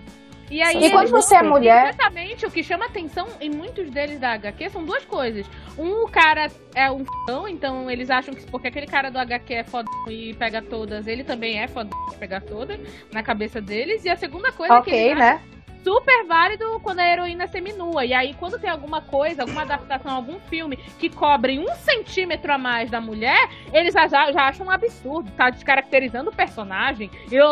E 0.50 0.62
aí, 0.62 0.86
e 0.86 0.92
quando 0.92 1.10
você 1.10 1.36
é 1.36 1.44
mulher. 1.44 1.90
Exatamente, 1.90 2.46
o 2.46 2.52
que 2.52 2.64
chama 2.64 2.86
atenção 2.86 3.28
em 3.40 3.50
muitos 3.50 3.90
deles 3.90 4.20
da 4.20 4.34
HQ 4.34 4.70
são 4.70 4.86
duas 4.86 5.04
coisas. 5.04 5.46
Um, 5.78 6.04
o 6.04 6.10
cara 6.10 6.48
é 6.74 6.90
um 6.90 7.04
fodão, 7.04 7.48
então 7.48 7.92
eles 7.92 8.10
acham 8.10 8.34
que 8.34 8.46
porque 8.50 8.68
aquele 8.68 8.88
cara 8.88 9.10
do 9.10 9.20
HQ 9.20 9.54
é 9.54 9.64
fodão 9.64 9.94
e 10.10 10.34
pega 10.36 10.62
todas, 10.62 11.06
ele 11.06 11.24
também 11.24 11.60
é 11.60 11.68
fodão 11.68 11.98
e 12.14 12.18
pega 12.18 12.40
todas 12.40 12.80
na 13.12 13.22
cabeça 13.22 13.60
deles. 13.60 14.06
E 14.06 14.10
a 14.10 14.16
segunda 14.16 14.52
coisa 14.52 14.80
okay, 14.80 14.94
que 14.94 15.00
eles 15.00 15.18
né? 15.18 15.32
acham 15.32 15.57
super 15.88 16.26
válido 16.26 16.82
quando 16.82 17.00
a 17.00 17.08
heroína 17.08 17.47
seminua. 17.47 18.04
E 18.04 18.13
aí, 18.13 18.34
quando 18.34 18.60
tem 18.60 18.69
alguma 18.69 19.00
coisa, 19.00 19.43
alguma 19.43 19.62
adaptação, 19.62 20.12
algum 20.12 20.38
filme 20.41 20.76
que 21.00 21.10
cobre 21.10 21.58
um 21.58 21.73
centímetro 21.76 22.52
a 22.52 22.58
mais 22.58 22.91
da 22.91 23.00
mulher, 23.00 23.50
eles 23.71 23.93
já, 23.93 24.06
já 24.06 24.50
acham 24.50 24.67
um 24.67 24.69
absurdo, 24.69 25.32
tá 25.32 25.50
descaracterizando 25.50 26.30
o 26.30 26.36
personagem. 26.36 27.10
Eu, 27.32 27.47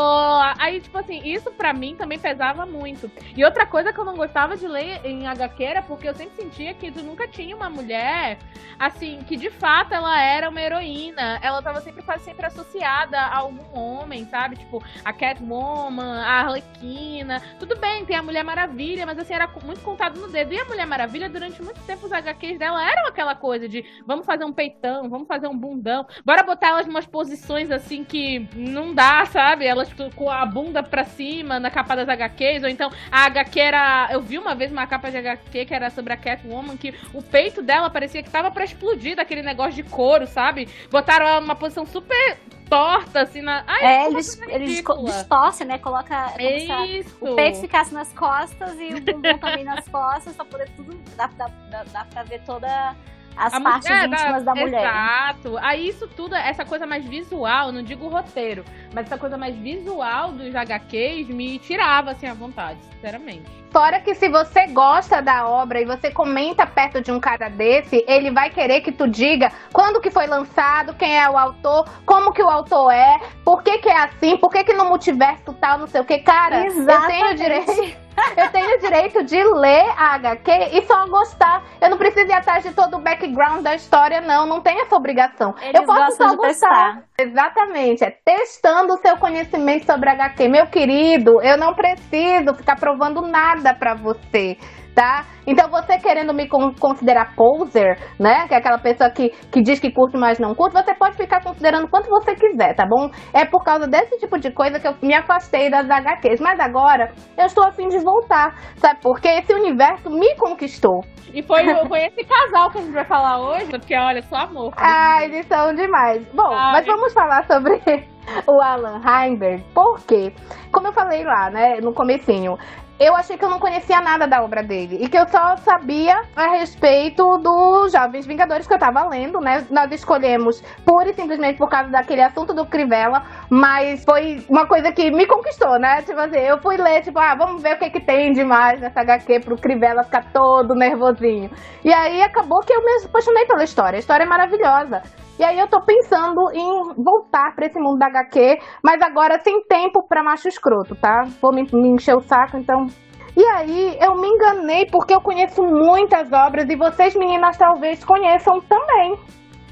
aí, 0.60 0.82
tipo 0.82 0.98
assim, 0.98 1.22
isso 1.24 1.50
pra 1.52 1.72
mim 1.72 1.96
também 1.96 2.20
pesava 2.20 2.66
muito. 2.66 3.10
E 3.38 3.46
outra 3.46 3.66
coisa 3.66 3.94
que 3.94 4.00
eu 4.00 4.04
não 4.04 4.18
gostava 4.18 4.58
de 4.58 4.68
ler 4.68 5.00
em 5.06 5.28
HQ 5.28 5.64
era 5.64 5.82
porque 5.82 6.10
eu 6.10 6.14
sempre 6.14 6.36
sentia 6.36 6.74
que 6.74 6.92
tu 6.92 7.02
nunca 7.02 7.30
tinha 7.30 7.56
uma 7.56 7.70
mulher, 7.70 8.38
assim, 8.78 9.24
que 9.26 9.38
de 9.38 9.50
fato 9.50 9.94
ela 9.94 10.22
era 10.22 10.50
uma 10.50 10.60
heroína. 10.60 11.40
Ela 11.42 11.62
tava 11.62 11.80
sempre 11.80 12.04
quase 12.04 12.26
sempre 12.26 12.46
associada 12.46 13.18
a 13.18 13.38
algum 13.38 13.80
homem, 13.80 14.26
sabe? 14.26 14.58
Tipo, 14.58 14.84
a 15.06 15.14
Catwoman, 15.14 16.22
a 16.22 16.42
Arlequina. 16.42 17.42
Tudo 17.58 17.78
bem, 17.78 18.06
tem 18.06 18.18
a 18.18 18.25
Mulher 18.26 18.44
Maravilha, 18.44 19.06
mas 19.06 19.18
assim, 19.18 19.34
era 19.34 19.48
muito 19.64 19.82
contado 19.82 20.20
no 20.20 20.28
dedo. 20.28 20.54
E 20.54 20.60
a 20.60 20.66
Mulher 20.66 20.86
Maravilha, 20.86 21.30
durante 21.30 21.62
muito 21.62 21.80
tempo, 21.82 22.06
os 22.06 22.12
HQs 22.12 22.58
dela 22.58 22.84
eram 22.90 23.08
aquela 23.08 23.36
coisa 23.36 23.70
de 23.70 23.86
vamos 24.06 24.26
fazer 24.26 24.44
um 24.44 24.52
peitão, 24.52 25.10
vamos 25.10 25.28
fazer 25.28 25.48
um 25.48 25.58
bundão, 25.58 26.06
bora 26.26 26.44
botar 26.44 26.70
elas 26.70 26.88
em 26.88 26.90
umas 26.90 27.06
posições 27.06 27.72
assim 27.72 28.04
que 28.04 28.48
não 28.56 28.94
dá, 28.94 29.26
sabe? 29.26 29.66
Elas 29.66 29.90
com 30.16 30.30
a 30.30 30.46
bunda 30.46 30.84
pra 30.84 31.04
cima 31.04 31.60
na 31.60 31.70
capa 31.70 31.96
das 31.96 32.10
HQs, 32.10 32.64
ou 32.64 32.70
então 32.70 32.92
a 33.12 33.26
HQ 33.26 33.60
era. 33.60 34.10
Eu 34.12 34.22
vi 34.22 34.38
uma 34.38 34.56
vez 34.56 34.72
uma 34.72 34.88
capa 34.88 35.10
de 35.10 35.18
HQ 35.18 35.66
que 35.66 35.74
era 35.74 35.90
sobre 35.90 36.14
a 36.14 36.18
Catwoman, 36.18 36.76
que 36.78 36.94
o 37.14 37.22
peito 37.22 37.62
dela 37.62 37.90
parecia 37.90 38.24
que 38.24 38.30
tava 38.30 38.52
para 38.52 38.66
explodir 38.66 39.16
daquele 39.16 39.42
negócio 39.42 39.74
de 39.74 39.84
couro, 39.84 40.26
sabe? 40.28 40.68
Botaram 40.90 41.28
ela 41.28 41.42
numa 41.42 41.56
posição 41.56 41.86
super 41.86 42.38
torta, 42.70 43.22
assim, 43.22 43.42
na. 43.42 43.64
Ai, 43.68 43.84
é, 43.84 44.08
eles, 44.08 44.40
eles 44.48 44.84
distorcem, 45.06 45.68
né? 45.68 45.78
Coloca 45.78 46.34
é 46.38 47.00
isso. 47.00 47.16
o 47.22 47.36
peito 47.36 47.62
ficasse 47.62 47.94
nas 47.94 48.12
costas 48.14 48.76
e 48.80 48.94
o 48.94 49.02
bumbum 49.02 49.38
também 49.38 49.64
nas 49.64 49.88
costas, 49.88 50.36
pra 50.36 50.46
poder 50.46 50.70
tudo. 50.76 50.98
Dá, 51.16 51.28
dá, 51.28 51.48
dá, 51.70 51.84
dá 51.92 52.06
pra 52.06 52.24
ver 52.24 52.42
toda 52.46 52.96
as 53.38 53.54
a 53.54 53.62
partes 53.62 53.90
mulher, 53.90 54.06
íntimas 54.06 54.44
da, 54.44 54.54
da 54.54 54.62
mulher. 54.62 54.82
Exato. 54.82 55.58
Aí 55.62 55.88
isso 55.88 56.08
tudo, 56.08 56.36
essa 56.36 56.66
coisa 56.66 56.86
mais 56.86 57.06
visual, 57.06 57.72
não 57.72 57.84
digo 57.84 58.08
roteiro, 58.08 58.64
mas 58.94 59.06
essa 59.06 59.18
coisa 59.18 59.38
mais 59.38 59.56
visual 59.56 60.32
dos 60.32 60.56
HQs 60.56 61.28
me 61.30 61.60
tirava 61.60 62.12
assim 62.12 62.28
a 62.28 62.34
vontade, 62.34 62.80
sinceramente. 62.94 63.66
Fora 63.72 64.00
que 64.00 64.16
se 64.16 64.30
você 64.30 64.68
gosta 64.68 65.22
da 65.22 65.48
obra 65.48 65.82
e 65.82 65.86
você 65.86 66.10
comenta 66.10 66.66
perto 66.66 67.02
de 67.02 67.12
um 67.12 67.20
cara 67.20 67.50
desse, 67.50 68.06
ele 68.08 68.32
vai 68.32 68.50
querer 68.50 68.80
que 68.80 68.92
tu 68.92 69.06
diga 69.06 69.52
quando 69.74 70.00
que 70.00 70.10
foi 70.10 70.28
lançado, 70.28 70.94
quem 70.94 71.20
é 71.20 71.30
o 71.30 71.38
autor, 71.38 71.86
como 72.06 72.32
que 72.32 72.42
o 72.42 72.50
autor 72.50 72.92
é, 72.92 73.20
por 73.44 73.62
que 73.64 73.80
que 73.80 73.90
é 73.90 73.98
assim, 73.98 74.38
por 74.38 74.50
que 74.50 74.64
que 74.64 74.74
no 74.74 74.86
multiverso 74.86 75.54
tal, 75.60 75.78
não 75.78 75.88
sei 75.88 76.00
o 76.00 76.06
que. 76.06 76.20
Cara, 76.20 76.66
Exatamente. 76.66 77.22
eu 77.22 77.28
tenho 77.28 77.36
direito 77.36 78.05
eu 78.38 78.50
tenho 78.50 78.76
o 78.76 78.80
direito 78.80 79.24
de 79.24 79.44
ler 79.44 79.86
a 79.98 80.16
HQ 80.16 80.52
e 80.74 80.86
só 80.86 81.08
gostar. 81.08 81.64
Eu 81.80 81.90
não 81.90 81.98
preciso 81.98 82.28
ir 82.28 82.34
atrás 82.34 82.64
de 82.64 82.72
todo 82.72 82.98
o 82.98 83.00
background 83.00 83.62
da 83.62 83.76
história, 83.76 84.22
não. 84.22 84.46
Não 84.46 84.62
tenho 84.62 84.82
essa 84.82 84.96
obrigação. 84.96 85.56
Eles 85.62 85.82
eu 85.82 85.86
posso 85.86 86.18
só 86.18 86.36
gostar. 86.36 86.48
Testar. 86.48 87.04
Exatamente. 87.18 88.04
É 88.04 88.12
testando 88.12 88.94
o 88.94 88.98
seu 88.98 89.18
conhecimento 89.18 89.86
sobre 89.86 90.10
HQ. 90.10 90.48
Meu 90.48 90.68
querido, 90.68 91.42
eu 91.42 91.58
não 91.58 91.74
preciso 91.74 92.54
ficar 92.56 92.78
provando 92.78 93.22
nada 93.22 93.74
para 93.74 93.94
você 93.94 94.58
tá? 94.96 95.26
Então 95.46 95.70
você 95.70 96.00
querendo 96.00 96.34
me 96.34 96.48
considerar 96.48 97.36
poser, 97.36 98.00
né? 98.20 98.48
Que 98.48 98.56
é 98.56 98.58
aquela 98.58 98.80
pessoa 98.80 99.10
que, 99.10 99.30
que 99.52 99.62
diz 99.62 99.80
que 99.80 99.92
curte, 99.92 100.18
mas 100.18 100.40
não 100.40 100.56
curte, 100.56 100.74
você 100.74 100.96
pode 100.96 101.18
ficar 101.18 101.44
considerando 101.44 101.88
quanto 101.90 102.10
você 102.10 102.34
quiser, 102.34 102.74
tá 102.74 102.86
bom? 102.88 103.12
É 103.34 103.46
por 103.46 103.64
causa 103.64 103.86
desse 103.86 104.18
tipo 104.18 104.40
de 104.40 104.52
coisa 104.52 104.80
que 104.80 104.88
eu 104.88 104.96
me 105.04 105.14
afastei 105.14 105.70
das 105.70 105.88
HQs. 105.90 106.40
Mas 106.40 106.60
agora 106.60 107.12
eu 107.38 107.46
estou 107.46 107.66
afim 107.66 107.90
de 107.90 108.00
voltar, 108.00 108.56
sabe? 108.78 109.00
Porque 109.02 109.28
esse 109.28 109.54
universo 109.54 110.10
me 110.10 110.36
conquistou. 110.38 111.02
E 111.34 111.44
foi, 111.44 111.66
foi 111.88 112.06
esse 112.06 112.24
casal 112.24 112.72
que 112.72 112.78
a 112.78 112.82
gente 112.82 112.94
vai 112.94 113.04
falar 113.04 113.42
hoje, 113.42 113.66
porque 113.66 113.94
olha, 113.94 114.22
só 114.22 114.38
amor. 114.38 114.74
Ah, 114.78 115.22
eles 115.22 115.46
são 115.48 115.74
demais. 115.74 116.26
Bom, 116.34 116.50
mas 116.50 116.86
vamos 116.86 117.12
falar 117.12 117.46
sobre 117.46 117.82
o 118.48 118.62
Alan 118.62 119.02
Heinberg, 119.04 119.62
porque, 119.74 120.32
como 120.72 120.88
eu 120.88 120.94
falei 120.94 121.26
lá, 121.26 121.50
né, 121.50 121.82
no 121.82 121.94
comecinho, 121.94 122.58
eu 123.00 123.16
achei 123.16 123.38
que 123.38 123.44
eu 123.44 123.50
não 123.50 123.60
conhecia 123.60 124.00
nada 124.00 124.26
da 124.26 124.42
obra 124.42 124.64
dele 124.64 124.98
e 125.02 125.10
que 125.10 125.18
eu 125.18 125.28
só 125.28 125.58
sabia 125.58 126.22
a 126.36 126.52
respeito 126.52 127.38
dos 127.38 127.92
Jovens 127.92 128.26
Vingadores 128.26 128.68
que 128.68 128.74
eu 128.74 128.80
tava 128.80 129.06
lendo, 129.08 129.40
né? 129.42 129.66
Nós 129.70 129.92
escolhemos 129.92 130.62
pura 130.86 131.10
e 131.10 131.14
simplesmente 131.14 131.58
por 131.58 131.70
causa 131.70 131.90
daquele 131.90 132.22
assunto 132.22 132.54
do 132.54 132.66
Crivella, 132.66 133.24
mas 133.50 134.04
foi 134.06 134.46
uma 134.50 134.66
coisa 134.66 134.92
que 134.92 135.12
me 135.12 135.26
conquistou, 135.26 135.78
né? 135.78 136.02
Tipo 136.04 136.20
assim, 136.20 136.40
eu 136.40 136.58
fui 136.62 136.78
ler, 136.78 137.02
tipo, 137.02 137.20
ah, 137.20 137.36
vamos 137.36 137.62
ver 137.62 137.76
o 137.76 137.80
que, 137.80 137.90
que 137.90 138.00
tem 138.00 138.32
demais 138.32 138.80
nessa 138.80 139.02
HQ 139.02 139.42
pro 139.42 139.58
Crivella 139.58 140.04
ficar 140.04 140.32
todo 140.32 140.74
nervosinho. 140.74 141.50
E 141.84 141.94
aí 141.94 142.22
acabou 142.22 142.62
que 142.62 142.74
eu 142.74 142.82
me 142.82 143.06
apaixonei 143.06 143.46
pela 143.46 143.64
história. 143.64 143.98
A 143.98 144.00
história 144.00 144.24
é 144.24 144.28
maravilhosa. 144.28 145.02
E 145.38 145.44
aí 145.44 145.60
eu 145.60 145.68
tô 145.68 145.82
pensando 145.82 146.50
em 146.54 146.94
voltar 147.04 147.54
para 147.56 147.66
esse 147.66 147.78
mundo 147.78 148.00
da 148.00 148.08
HQ, 148.08 148.58
mas 148.82 149.02
agora 149.02 149.40
sem 149.40 149.62
tempo 149.66 150.08
para 150.08 150.24
macho 150.24 150.48
escroto, 150.48 150.96
tá? 150.96 151.24
Vou 151.42 151.54
me, 151.54 151.64
me 151.74 151.90
encher 151.90 152.16
o 152.16 152.22
saco, 152.22 152.58
então. 152.58 152.88
E 153.36 153.44
aí 153.44 153.98
eu 154.00 154.16
me 154.16 154.28
enganei 154.30 154.86
porque 154.86 155.14
eu 155.14 155.20
conheço 155.20 155.62
muitas 155.62 156.32
obras 156.32 156.70
e 156.70 156.76
vocês 156.78 157.16
meninas 157.16 157.58
talvez 157.58 158.04
conheçam 158.04 158.62
também. 158.62 159.18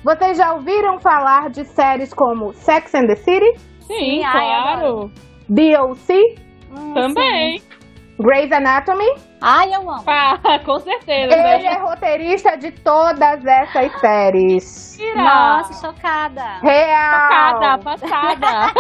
Vocês 0.04 0.38
já 0.38 0.54
ouviram 0.54 1.00
falar 1.00 1.50
de 1.50 1.64
séries 1.64 2.14
como 2.14 2.52
Sex 2.54 2.94
and 2.94 3.08
the 3.08 3.16
City? 3.16 3.58
Sim, 3.88 4.20
claro. 4.20 5.10
DLC? 5.48 6.36
Hum, 6.70 6.94
também. 6.94 7.60
Sim. 7.60 7.83
Grey's 8.20 8.52
Anatomy. 8.52 9.08
Ai, 9.42 9.74
eu 9.74 9.82
amo. 9.90 10.04
Ah, 10.08 10.38
com 10.66 10.80
certeza. 10.80 11.34
Ele 11.36 11.66
é 11.68 11.78
roteirista 11.78 12.56
de 12.58 12.72
todas 12.72 13.46
essas 13.46 14.00
séries. 14.00 14.98
Nossa, 15.16 15.88
chocada. 15.88 16.44
Real. 16.62 17.60
Passada, 17.60 17.78
passada. 17.84 18.74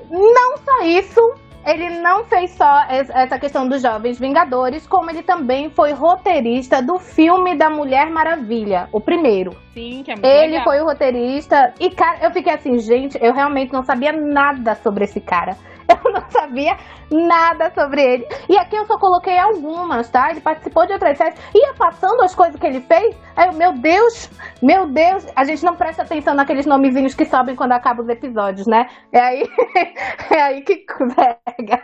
Não 0.10 0.56
só 0.58 0.82
isso, 0.84 1.20
ele 1.66 1.90
não 2.00 2.24
fez 2.24 2.50
só 2.52 2.84
es- 2.90 3.10
essa 3.10 3.38
questão 3.38 3.68
dos 3.68 3.82
Jovens 3.82 4.18
Vingadores, 4.18 4.86
como 4.86 5.10
ele 5.10 5.22
também 5.22 5.70
foi 5.70 5.92
roteirista 5.92 6.80
do 6.82 6.98
filme 6.98 7.54
da 7.56 7.68
Mulher 7.68 8.08
Maravilha, 8.10 8.88
o 8.90 9.00
primeiro. 9.00 9.52
Sim, 9.74 10.02
que 10.02 10.10
é 10.10 10.14
muito 10.14 10.24
Ele 10.26 10.46
legal. 10.52 10.64
foi 10.64 10.80
o 10.80 10.84
roteirista. 10.86 11.74
E, 11.78 11.90
cara, 11.90 12.18
eu 12.22 12.30
fiquei 12.30 12.54
assim, 12.54 12.78
gente, 12.78 13.18
eu 13.22 13.32
realmente 13.34 13.72
não 13.72 13.82
sabia 13.84 14.12
nada 14.12 14.74
sobre 14.76 15.04
esse 15.04 15.20
cara. 15.20 15.56
Eu 16.04 16.12
não 16.12 16.22
sabia 16.30 16.76
nada 17.10 17.72
sobre 17.74 18.02
ele. 18.02 18.28
E 18.48 18.58
aqui 18.58 18.76
eu 18.76 18.84
só 18.86 18.98
coloquei 18.98 19.38
algumas, 19.38 20.10
tá? 20.10 20.30
Ele 20.30 20.40
participou 20.40 20.86
de 20.86 20.92
outras 20.92 21.16
séries. 21.16 21.38
Ia 21.54 21.72
passando 21.74 22.22
as 22.22 22.34
coisas 22.34 22.60
que 22.60 22.66
ele 22.66 22.82
fez. 22.82 23.16
Aí 23.34 23.48
eu, 23.48 23.54
meu 23.54 23.72
Deus, 23.72 24.28
meu 24.62 24.86
Deus. 24.86 25.26
A 25.34 25.44
gente 25.44 25.64
não 25.64 25.74
presta 25.74 26.02
atenção 26.02 26.34
naqueles 26.34 26.66
nomezinhos 26.66 27.14
que 27.14 27.24
sobem 27.24 27.56
quando 27.56 27.72
acabam 27.72 28.04
os 28.04 28.10
episódios, 28.10 28.66
né? 28.66 28.86
É 29.12 29.20
aí, 29.20 29.48
é 30.30 30.42
aí 30.42 30.60
que 30.60 30.84
pega. 31.16 31.82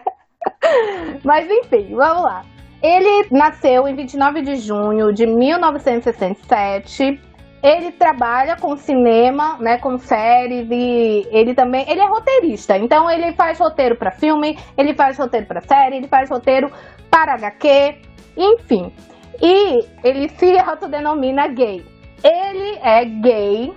Mas 1.25 1.49
enfim, 1.51 1.95
vamos 1.95 2.25
lá. 2.25 2.45
Ele 2.83 3.27
nasceu 3.31 3.89
em 3.89 3.97
29 3.97 4.43
de 4.43 4.57
junho 4.57 5.11
de 5.15 5.27
1967. 5.27 7.19
Ele 7.65 7.93
trabalha 7.93 8.57
com 8.57 8.77
cinema, 8.77 9.57
né, 9.59 9.79
com 9.79 9.97
séries 9.97 10.69
e 10.71 11.27
ele 11.31 11.55
também, 11.55 11.91
ele 11.91 12.01
é 12.01 12.07
roteirista. 12.07 12.77
Então 12.77 13.11
ele 13.11 13.33
faz 13.33 13.59
roteiro 13.59 13.97
para 13.97 14.11
filme, 14.11 14.59
ele 14.77 14.93
faz 14.93 15.19
roteiro 15.19 15.47
para 15.47 15.63
série, 15.63 15.97
ele 15.97 16.07
faz 16.07 16.29
roteiro 16.29 16.71
para 17.11 17.37
HQ, 17.37 17.97
enfim. 18.37 18.93
E 19.41 19.83
ele 20.05 20.29
se 20.29 20.59
autodenomina 20.59 21.49
gay. 21.49 21.83
Ele 22.23 22.79
é 22.83 23.03
gay 23.07 23.73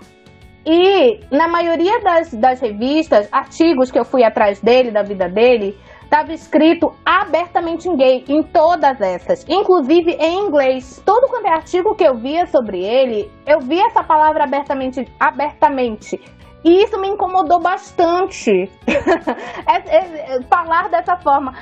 e 0.66 1.22
na 1.32 1.48
maioria 1.48 2.02
das, 2.02 2.34
das 2.34 2.60
revistas, 2.60 3.30
artigos 3.32 3.90
que 3.90 3.98
eu 3.98 4.04
fui 4.04 4.26
atrás 4.26 4.60
dele, 4.60 4.92
da 4.92 5.02
vida 5.02 5.30
dele, 5.30 5.78
estava 6.08 6.34
escrito 6.34 6.94
abertamente 7.06 7.88
em 7.88 7.96
gay, 7.96 8.24
em 8.30 8.42
todas 8.42 9.00
essas, 9.02 9.46
inclusive 9.48 10.12
em 10.14 10.48
inglês. 10.48 11.02
Todo 11.06 11.28
quanto 11.28 11.46
é 11.46 11.54
artigo 11.54 11.96
que 11.96 12.04
eu 12.04 12.16
via 12.16 12.48
sobre 12.48 12.84
ele, 12.84 13.30
eu 13.46 13.60
via 13.60 13.86
essa 13.86 14.04
palavra 14.04 14.46
abertamente, 14.46 15.06
abertamente. 15.20 16.20
E 16.64 16.84
isso 16.84 17.00
me 17.00 17.10
incomodou 17.10 17.60
bastante. 17.60 18.52
É- 19.68 19.98
é- 19.98 20.36
é 20.38 20.42
falar 20.44 20.90
dessa 20.90 21.18
forma. 21.18 21.54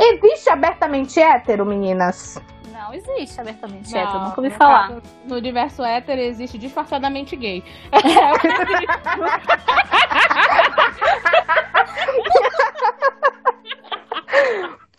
Existe 0.00 0.50
abertamente 0.50 1.20
hétero, 1.20 1.64
meninas? 1.66 2.40
Não 2.72 2.94
existe 2.94 3.40
abertamente 3.40 3.92
Não, 3.92 4.00
hétero, 4.00 4.18
nunca 4.24 4.40
ouvi 4.40 4.48
no 4.50 4.56
falar. 4.56 4.88
caso, 4.88 5.02
No 5.26 5.36
universo 5.36 5.84
hétero 5.84 6.20
existe 6.20 6.56
disfarçadamente 6.58 7.36
gay. 7.36 7.62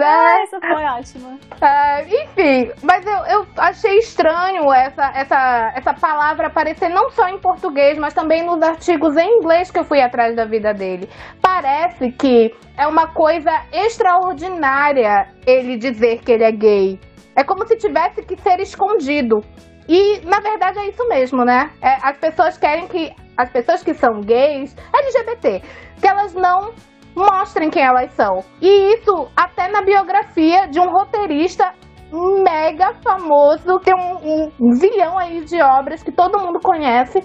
Ah, 0.00 0.42
essa 0.42 0.60
foi 0.60 0.84
ótima. 0.84 1.38
Ah, 1.60 2.02
enfim, 2.02 2.70
mas 2.82 3.04
eu, 3.04 3.24
eu 3.26 3.46
achei 3.56 3.98
estranho 3.98 4.72
essa, 4.72 5.12
essa, 5.14 5.72
essa 5.76 5.94
palavra 5.94 6.46
aparecer 6.46 6.88
não 6.88 7.10
só 7.10 7.28
em 7.28 7.38
português, 7.38 7.98
mas 7.98 8.14
também 8.14 8.42
nos 8.42 8.62
artigos 8.62 9.16
em 9.16 9.38
inglês 9.38 9.70
que 9.70 9.78
eu 9.78 9.84
fui 9.84 10.00
atrás 10.00 10.34
da 10.34 10.44
vida 10.44 10.72
dele. 10.72 11.08
Parece 11.40 12.10
que 12.12 12.54
é 12.76 12.86
uma 12.86 13.08
coisa 13.08 13.50
extraordinária 13.72 15.28
ele 15.46 15.76
dizer 15.76 16.20
que 16.22 16.32
ele 16.32 16.44
é 16.44 16.52
gay. 16.52 17.00
É 17.36 17.44
como 17.44 17.66
se 17.66 17.76
tivesse 17.76 18.22
que 18.22 18.36
ser 18.40 18.60
escondido. 18.60 19.44
E 19.88 20.20
na 20.24 20.40
verdade 20.40 20.78
é 20.78 20.88
isso 20.88 21.06
mesmo, 21.08 21.44
né? 21.44 21.70
É, 21.82 21.96
as 22.02 22.16
pessoas 22.16 22.56
querem 22.56 22.86
que 22.88 23.12
as 23.36 23.50
pessoas 23.50 23.82
que 23.82 23.94
são 23.94 24.20
gays, 24.20 24.76
LGBT, 24.94 25.62
que 26.00 26.06
elas 26.06 26.34
não 26.34 26.72
mostrem 27.14 27.70
quem 27.70 27.82
elas 27.82 28.12
são. 28.12 28.44
E 28.60 28.94
isso 28.94 29.28
até 29.36 29.68
na 29.68 29.82
biografia 29.82 30.66
de 30.68 30.80
um 30.80 30.90
roteirista 30.90 31.72
mega 32.12 32.92
famoso, 33.02 33.78
tem 33.80 33.94
um, 33.94 34.50
um 34.60 34.72
zilhão 34.72 35.18
aí 35.18 35.44
de 35.44 35.60
obras 35.62 36.02
que 36.02 36.12
todo 36.12 36.38
mundo 36.38 36.60
conhece, 36.60 37.24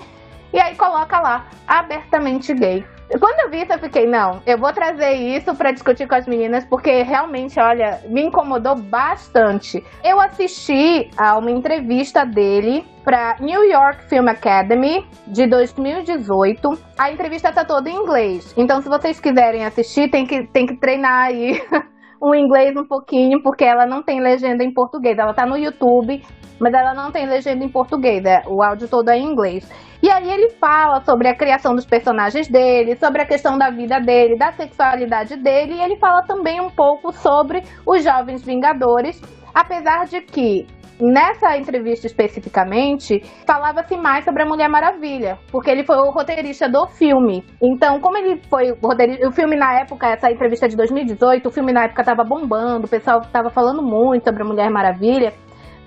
e 0.54 0.60
aí 0.60 0.76
coloca 0.78 1.20
lá, 1.20 1.46
abertamente 1.68 2.54
gay. 2.54 2.86
Quando 3.20 3.40
eu 3.40 3.50
vi 3.50 3.64
isso, 3.64 3.72
eu 3.72 3.80
fiquei, 3.80 4.06
não, 4.06 4.42
eu 4.46 4.58
vou 4.58 4.72
trazer 4.74 5.14
isso 5.14 5.56
pra 5.56 5.72
discutir 5.72 6.08
com 6.08 6.16
as 6.16 6.28
meninas, 6.28 6.66
porque 6.66 7.04
realmente, 7.04 7.58
olha, 7.60 8.02
me 8.10 8.22
incomodou 8.22 8.76
bastante. 8.76 9.84
Eu 10.04 10.20
assisti 10.20 11.10
a 11.18 11.38
uma 11.38 11.50
entrevista 11.50 12.26
dele 12.26 12.86
pra 13.06 13.38
New 13.40 13.64
York 13.64 14.04
Film 14.10 14.28
Academy 14.28 15.08
de 15.26 15.48
2018. 15.48 16.78
A 16.98 17.10
entrevista 17.10 17.52
tá 17.54 17.64
toda 17.64 17.90
em 17.90 17.96
inglês, 17.96 18.54
então 18.58 18.82
se 18.82 18.90
vocês 18.90 19.20
quiserem 19.20 19.66
assistir, 19.66 20.10
tem 20.10 20.26
que, 20.26 20.44
tem 20.48 20.66
que 20.66 20.76
treinar 20.76 21.28
aí 21.28 21.62
o 22.20 22.34
inglês 22.36 22.76
um 22.76 22.86
pouquinho, 22.86 23.42
porque 23.42 23.64
ela 23.64 23.86
não 23.86 24.02
tem 24.02 24.20
legenda 24.20 24.64
em 24.64 24.74
português. 24.74 25.18
Ela 25.18 25.34
tá 25.34 25.46
no 25.46 25.58
YouTube, 25.58 26.24
mas 26.60 26.74
ela 26.74 26.94
não 26.94 27.12
tem 27.12 27.28
legenda 27.28 27.64
em 27.64 27.70
português, 27.70 28.26
é, 28.26 28.44
o 28.48 28.62
áudio 28.62 28.88
todo 28.88 29.10
é 29.10 29.18
em 29.18 29.26
inglês. 29.26 29.70
E 30.02 30.10
aí 30.10 30.30
ele 30.30 30.50
fala 30.52 31.02
sobre 31.02 31.28
a 31.28 31.36
criação 31.36 31.76
dos 31.76 31.86
personagens 31.86 32.48
dele, 32.48 32.96
sobre 32.96 33.22
a 33.22 33.26
questão 33.26 33.58
da 33.58 33.70
vida 33.70 34.00
dele, 34.00 34.38
da 34.38 34.52
sexualidade 34.52 35.36
dele, 35.38 35.74
e 35.74 35.82
ele 35.82 35.96
fala 35.98 36.22
também 36.24 36.62
um 36.62 36.70
pouco 36.70 37.12
sobre 37.12 37.64
os 37.86 38.04
Jovens 38.04 38.44
Vingadores, 38.44 39.20
apesar 39.54 40.06
de 40.06 40.22
que 40.22 40.68
nessa 41.00 41.58
entrevista 41.58 42.08
especificamente 42.08 43.22
falava-se 43.46 43.96
mais 43.98 44.26
sobre 44.26 44.44
a 44.44 44.46
Mulher 44.46 44.70
Maravilha, 44.70 45.38
porque 45.52 45.70
ele 45.70 45.86
foi 45.86 45.98
o 45.98 46.12
roteirista 46.12 46.70
do 46.70 46.88
filme. 46.88 47.44
Então, 47.62 48.00
como 48.00 48.18
ele 48.18 48.42
foi 48.50 48.72
o 48.72 48.76
roteirista, 48.82 49.28
o 49.28 49.32
filme 49.32 49.56
na 49.56 49.80
época, 49.80 50.08
essa 50.08 50.32
entrevista 50.32 50.68
de 50.68 50.76
2018, 50.76 51.48
o 51.48 51.52
filme 51.52 51.72
na 51.72 51.86
época 51.86 52.02
estava 52.02 52.24
bombando, 52.24 52.86
o 52.86 52.90
pessoal 52.90 53.22
estava 53.22 53.50
falando 53.50 53.82
muito 53.82 54.24
sobre 54.24 54.44
a 54.44 54.46
Mulher 54.46 54.70
Maravilha 54.70 55.34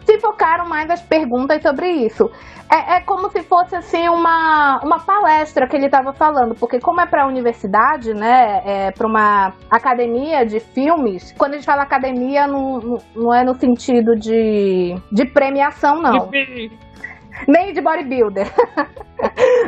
se 0.05 0.19
focaram 0.21 0.69
mais 0.69 0.91
as 0.91 1.03
perguntas 1.03 1.63
sobre 1.63 1.89
isso. 1.89 2.31
É, 2.73 2.97
é 2.97 3.01
como 3.01 3.29
se 3.31 3.43
fosse 3.43 3.75
assim 3.75 4.09
uma, 4.09 4.81
uma 4.85 5.01
palestra 5.01 5.67
que 5.67 5.77
ele 5.77 5.87
estava 5.87 6.13
falando, 6.13 6.55
porque 6.55 6.79
como 6.79 7.01
é 7.01 7.07
para 7.07 7.25
a 7.25 7.27
universidade, 7.27 8.15
né, 8.15 8.63
é 8.65 8.93
para 8.93 9.07
uma 9.09 9.53
academia 9.69 10.47
de 10.47 10.61
filmes, 10.61 11.33
quando 11.37 11.55
a 11.55 11.57
gente 11.57 11.67
fala 11.67 11.83
academia 11.83 12.47
não, 12.47 12.99
não- 13.17 13.35
é 13.35 13.43
no 13.45 13.55
sentido 13.55 14.15
de, 14.15 14.95
de 15.11 15.25
premiação, 15.27 16.01
não 16.01 16.29
nem 17.49 17.73
de 17.73 17.81
bodybuilder. 17.81 18.47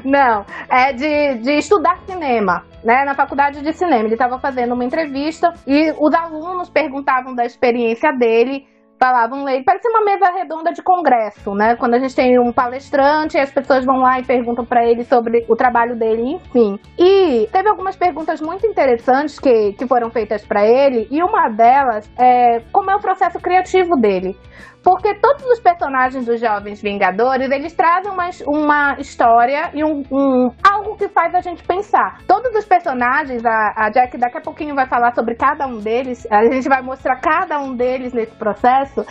Não, 0.05 0.45
é 0.71 0.93
de, 0.93 1.35
de 1.43 1.53
estudar 1.59 1.99
cinema, 2.07 2.65
né? 2.83 3.05
Na 3.05 3.15
faculdade 3.15 3.63
de 3.63 3.73
cinema. 3.73 4.05
Ele 4.05 4.15
estava 4.15 4.39
fazendo 4.39 4.75
uma 4.75 4.85
entrevista 4.85 5.53
e 5.67 5.93
os 5.99 6.15
alunos 6.15 6.71
perguntavam 6.71 7.35
da 7.35 7.45
experiência 7.45 8.13
dele. 8.13 8.67
Falavam 9.03 9.49
ele, 9.49 9.65
parece 9.65 9.89
uma 9.89 10.05
mesa 10.05 10.31
redonda 10.31 10.73
de 10.73 10.81
congresso, 10.81 11.57
né? 11.57 11.75
Quando 11.75 11.95
a 11.95 11.99
gente 11.99 12.15
tem 12.15 12.39
um 12.39 12.53
palestrante 12.53 13.37
as 13.37 13.51
pessoas 13.51 13.85
vão 13.85 13.97
lá 13.97 14.21
e 14.21 14.25
perguntam 14.25 14.65
para 14.65 14.87
ele 14.87 15.03
sobre 15.03 15.45
o 15.49 15.57
trabalho 15.57 15.97
dele, 15.97 16.23
enfim. 16.23 16.79
E 16.97 17.49
teve 17.51 17.69
algumas 17.69 17.97
perguntas 17.97 18.41
muito 18.41 18.65
interessantes 18.65 19.41
que, 19.41 19.73
que 19.73 19.89
foram 19.89 20.09
feitas 20.09 20.47
para 20.47 20.65
ele, 20.65 21.09
e 21.11 21.21
uma 21.21 21.49
delas 21.49 22.09
é 22.17 22.61
como 22.73 22.93
é 22.93 22.95
o 22.95 23.01
processo 23.01 23.41
criativo 23.41 23.97
dele. 23.97 24.37
Porque 24.83 25.15
todos 25.15 25.45
os 25.47 25.61
personagens 25.61 26.27
dos 26.27 26.41
Jovens 26.41 26.83
Vingadores, 26.83 27.51
eles 27.51 27.73
trazem 27.73 28.11
uma, 28.11 28.29
uma 28.47 28.97
história 28.99 29.71
e 29.73 29.85
um, 29.85 30.03
um- 30.11 30.51
algo 30.69 30.97
que 30.97 31.09
faz 31.09 31.33
a 31.35 31.41
gente 31.41 31.63
pensar. 31.63 32.19
Todos 32.27 32.53
os 32.57 32.65
personagens, 32.65 33.45
a, 33.45 33.73
a 33.77 33.91
Jack 33.91 34.19
daqui 34.19 34.39
a 34.39 34.41
pouquinho 34.41 34.75
vai 34.75 34.87
falar 34.89 35.15
sobre 35.15 35.37
cada 35.37 35.67
um 35.69 35.79
deles, 35.79 36.27
a 36.31 36.45
gente 36.45 36.69
vai 36.69 36.83
mostrar 36.83 37.17
cada 37.21 37.61
um 37.61 37.77
deles 37.77 38.13
nesse 38.13 38.35
processo, 38.37 39.05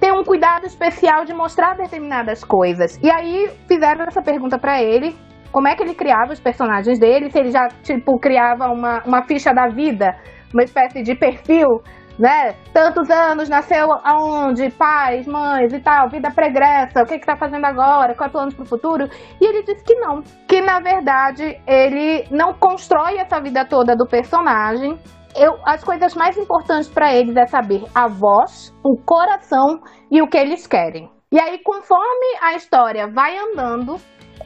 tem 0.00 0.12
um 0.12 0.24
cuidado 0.24 0.64
especial 0.64 1.24
de 1.26 1.34
mostrar 1.34 1.76
determinadas 1.76 2.42
coisas. 2.42 2.98
E 3.02 3.10
aí 3.10 3.50
fizeram 3.66 4.04
essa 4.06 4.22
pergunta 4.22 4.58
pra 4.58 4.82
ele, 4.82 5.14
como 5.52 5.68
é 5.68 5.74
que 5.74 5.82
ele 5.82 5.94
criava 5.94 6.32
os 6.32 6.40
personagens 6.40 6.98
dele, 6.98 7.30
se 7.30 7.38
ele 7.38 7.50
já, 7.50 7.68
tipo, 7.82 8.18
criava 8.18 8.68
uma, 8.68 9.02
uma 9.04 9.22
ficha 9.24 9.52
da 9.52 9.68
vida, 9.68 10.16
uma 10.54 10.62
espécie 10.62 11.02
de 11.02 11.14
perfil 11.14 11.82
né? 12.18 12.54
Tantos 12.72 13.08
anos, 13.10 13.48
nasceu 13.48 13.92
aonde? 14.04 14.70
Pais, 14.70 15.26
mães 15.26 15.72
e 15.72 15.80
tal, 15.80 16.08
vida 16.08 16.30
pregressa, 16.30 17.02
o 17.02 17.06
que 17.06 17.18
que 17.18 17.26
tá 17.26 17.36
fazendo 17.36 17.64
agora? 17.64 18.14
Qual 18.14 18.26
é 18.26 18.28
o 18.28 18.32
plano 18.32 18.54
pro 18.54 18.64
futuro? 18.64 19.08
E 19.40 19.44
ele 19.44 19.62
disse 19.62 19.84
que 19.84 19.94
não, 19.94 20.22
que 20.46 20.60
na 20.60 20.80
verdade 20.80 21.60
ele 21.66 22.26
não 22.30 22.52
constrói 22.54 23.18
essa 23.18 23.40
vida 23.40 23.64
toda 23.64 23.94
do 23.94 24.06
personagem. 24.06 24.98
Eu, 25.36 25.58
as 25.64 25.84
coisas 25.84 26.14
mais 26.14 26.36
importantes 26.36 26.88
para 26.88 27.14
eles 27.14 27.36
é 27.36 27.46
saber 27.46 27.84
a 27.94 28.08
voz, 28.08 28.74
o 28.82 28.96
coração 28.96 29.80
e 30.10 30.20
o 30.20 30.26
que 30.26 30.36
eles 30.36 30.66
querem. 30.66 31.08
E 31.30 31.38
aí, 31.38 31.58
conforme 31.62 32.38
a 32.40 32.54
história 32.54 33.06
vai 33.06 33.36
andando, 33.36 33.96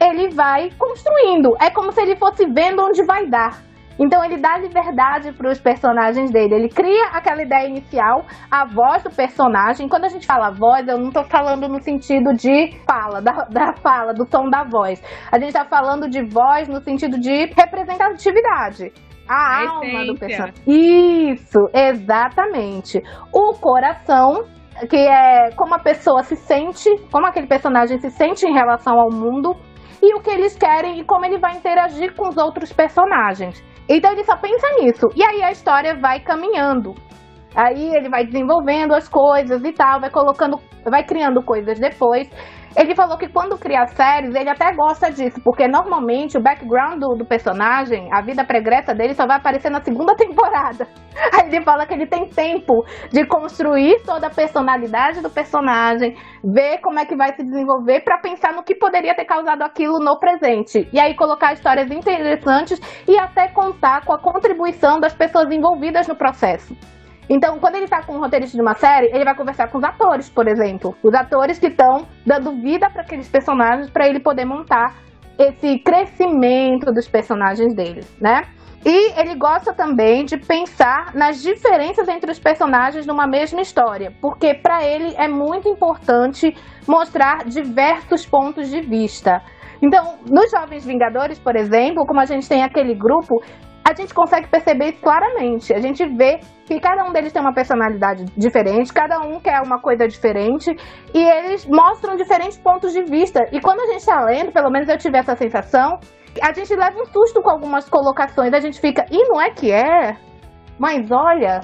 ele 0.01 0.29
vai 0.29 0.69
construindo. 0.77 1.55
É 1.61 1.69
como 1.69 1.91
se 1.93 2.01
ele 2.01 2.17
fosse 2.17 2.45
vendo 2.45 2.83
onde 2.83 3.03
vai 3.05 3.25
dar. 3.25 3.63
Então 3.99 4.23
ele 4.23 4.37
dá 4.37 4.57
liberdade 4.57 5.31
para 5.33 5.49
os 5.51 5.59
personagens 5.59 6.31
dele. 6.31 6.55
Ele 6.55 6.69
cria 6.69 7.07
aquela 7.07 7.41
ideia 7.41 7.67
inicial, 7.67 8.25
a 8.49 8.65
voz 8.65 9.03
do 9.03 9.09
personagem. 9.09 9.87
Quando 9.87 10.05
a 10.05 10.09
gente 10.09 10.25
fala 10.25 10.51
voz, 10.51 10.87
eu 10.87 10.97
não 10.97 11.07
estou 11.07 11.23
falando 11.25 11.67
no 11.67 11.81
sentido 11.81 12.33
de 12.33 12.71
fala, 12.87 13.21
da, 13.21 13.45
da 13.49 13.73
fala, 13.73 14.13
do 14.13 14.25
tom 14.25 14.49
da 14.49 14.63
voz. 14.63 15.01
A 15.31 15.37
gente 15.37 15.49
está 15.49 15.65
falando 15.65 16.09
de 16.09 16.23
voz 16.27 16.67
no 16.67 16.81
sentido 16.81 17.19
de 17.19 17.45
representatividade. 17.55 18.91
A, 19.27 19.35
a 19.35 19.69
alma 19.69 19.85
essência. 19.85 20.05
do 20.05 20.19
personagem. 20.19 20.53
Isso, 20.67 21.59
exatamente. 21.73 23.01
O 23.31 23.53
coração 23.53 24.43
que 24.89 24.97
é 24.97 25.51
como 25.55 25.75
a 25.75 25.79
pessoa 25.79 26.23
se 26.23 26.35
sente, 26.35 26.89
como 27.11 27.27
aquele 27.27 27.47
personagem 27.47 27.99
se 27.99 28.09
sente 28.09 28.45
em 28.45 28.53
relação 28.53 28.99
ao 28.99 29.11
mundo 29.11 29.55
e 30.01 30.13
o 30.15 30.19
que 30.19 30.29
eles 30.29 30.57
querem 30.57 30.99
e 30.99 31.05
como 31.05 31.25
ele 31.25 31.37
vai 31.37 31.55
interagir 31.55 32.13
com 32.15 32.27
os 32.27 32.37
outros 32.37 32.73
personagens. 32.73 33.63
Então 33.95 34.11
ele 34.11 34.23
só 34.23 34.35
pensa 34.35 34.67
nisso. 34.79 35.07
E 35.15 35.23
aí 35.23 35.43
a 35.43 35.51
história 35.51 35.95
vai 35.95 36.19
caminhando. 36.19 36.95
Aí 37.55 37.95
ele 37.95 38.09
vai 38.09 38.25
desenvolvendo 38.25 38.93
as 38.95 39.07
coisas 39.07 39.63
e 39.63 39.71
tal, 39.71 39.99
vai 39.99 40.09
colocando, 40.09 40.59
vai 40.83 41.03
criando 41.03 41.43
coisas 41.43 41.79
depois. 41.79 42.27
Ele 42.75 42.95
falou 42.95 43.17
que 43.17 43.29
quando 43.29 43.57
cria 43.57 43.85
séries, 43.87 44.33
ele 44.33 44.49
até 44.49 44.73
gosta 44.73 45.11
disso, 45.11 45.39
porque 45.43 45.67
normalmente 45.67 46.37
o 46.37 46.41
background 46.41 46.99
do, 46.99 47.15
do, 47.15 47.25
personagem, 47.25 48.09
a 48.11 48.21
vida 48.21 48.43
pregressa 48.43 48.95
dele, 48.95 49.13
só 49.13 49.27
vai 49.27 49.37
aparecer 49.37 49.69
na 49.69 49.81
segunda 49.81 50.15
temporada. 50.17 50.87
Aí 51.33 51.47
ele 51.47 51.63
fala 51.63 51.85
que 51.85 51.93
ele 51.93 52.07
tem 52.07 52.27
tempo 52.27 52.83
de 53.11 53.25
construir 53.27 54.01
toda 54.03 54.27
a 54.27 54.29
personalidade 54.29 55.21
do 55.21 55.29
personagem, 55.29 56.15
ver 56.43 56.79
como 56.79 56.99
é 56.99 57.05
que 57.05 57.15
vai 57.15 57.33
se 57.35 57.43
desenvolver 57.43 58.01
para 58.01 58.17
pensar 58.17 58.53
no 58.53 58.63
que 58.63 58.73
poderia 58.73 59.15
ter 59.15 59.25
causado 59.25 59.61
aquilo 59.61 59.99
no 59.99 60.17
presente. 60.19 60.89
E 60.91 60.99
aí 60.99 61.15
colocar 61.15 61.53
histórias 61.53 61.91
interessantes 61.91 62.79
e 63.07 63.17
até 63.19 63.47
contar 63.49 64.03
com 64.03 64.13
a 64.13 64.19
contribuição 64.19 64.99
das 64.99 65.13
pessoas 65.13 65.51
envolvidas 65.51 66.07
no 66.07 66.15
processo. 66.15 66.75
Então, 67.29 67.59
quando 67.59 67.75
ele 67.75 67.87
tá 67.87 68.03
com 68.03 68.15
o 68.15 68.19
roteirista 68.19 68.57
de 68.57 68.61
uma 68.61 68.73
série, 68.73 69.07
ele 69.07 69.23
vai 69.23 69.35
conversar 69.35 69.69
com 69.69 69.77
os 69.77 69.83
atores, 69.83 70.29
por 70.29 70.47
exemplo. 70.47 70.95
Os 71.03 71.13
atores 71.13 71.57
que 71.57 71.67
estão 71.67 72.05
dando 72.25 72.51
vida 72.61 72.89
para 72.89 73.01
aqueles 73.01 73.29
personagens 73.29 73.89
para 73.89 74.07
ele 74.07 74.19
poder 74.19 74.45
montar 74.45 74.95
esse 75.37 75.79
crescimento 75.79 76.91
dos 76.91 77.07
personagens 77.07 77.73
deles, 77.73 78.07
né? 78.21 78.43
E 78.85 79.17
ele 79.19 79.35
gosta 79.35 79.73
também 79.73 80.25
de 80.25 80.37
pensar 80.37 81.15
nas 81.15 81.41
diferenças 81.41 82.07
entre 82.09 82.29
os 82.29 82.37
personagens 82.37 83.05
numa 83.05 83.25
mesma 83.25 83.61
história, 83.61 84.11
porque 84.21 84.53
para 84.53 84.83
ele 84.83 85.15
é 85.17 85.27
muito 85.27 85.69
importante 85.69 86.53
mostrar 86.85 87.45
diversos 87.45 88.25
pontos 88.25 88.69
de 88.69 88.81
vista. 88.81 89.41
Então, 89.81 90.15
nos 90.29 90.51
Jovens 90.51 90.85
Vingadores, 90.85 91.39
por 91.39 91.55
exemplo, 91.55 92.05
como 92.05 92.19
a 92.19 92.25
gente 92.25 92.47
tem 92.47 92.61
aquele 92.61 92.93
grupo, 92.93 93.41
a 93.83 93.93
gente 93.93 94.13
consegue 94.13 94.47
perceber 94.47 94.91
isso 94.91 95.01
claramente. 95.01 95.73
A 95.73 95.79
gente 95.79 96.05
vê 96.05 96.39
que 96.65 96.79
cada 96.79 97.03
um 97.03 97.11
deles 97.11 97.33
tem 97.33 97.41
uma 97.41 97.53
personalidade 97.53 98.25
diferente, 98.37 98.93
cada 98.93 99.19
um 99.19 99.39
quer 99.39 99.61
uma 99.61 99.79
coisa 99.79 100.07
diferente 100.07 100.73
e 101.13 101.19
eles 101.19 101.65
mostram 101.65 102.15
diferentes 102.15 102.57
pontos 102.57 102.93
de 102.93 103.03
vista. 103.03 103.41
E 103.51 103.59
quando 103.59 103.81
a 103.81 103.87
gente 103.87 103.99
está 103.99 104.23
lendo, 104.23 104.51
pelo 104.51 104.71
menos 104.71 104.87
eu 104.87 104.97
tive 104.97 105.17
essa 105.17 105.35
sensação, 105.35 105.99
a 106.41 106.53
gente 106.53 106.73
leva 106.75 106.97
um 106.99 107.05
susto 107.05 107.41
com 107.41 107.49
algumas 107.49 107.89
colocações, 107.89 108.53
a 108.53 108.59
gente 108.59 108.79
fica, 108.79 109.05
e 109.11 109.27
não 109.27 109.41
é 109.41 109.51
que 109.51 109.71
é? 109.71 110.15
Mas 110.79 111.11
olha, 111.11 111.59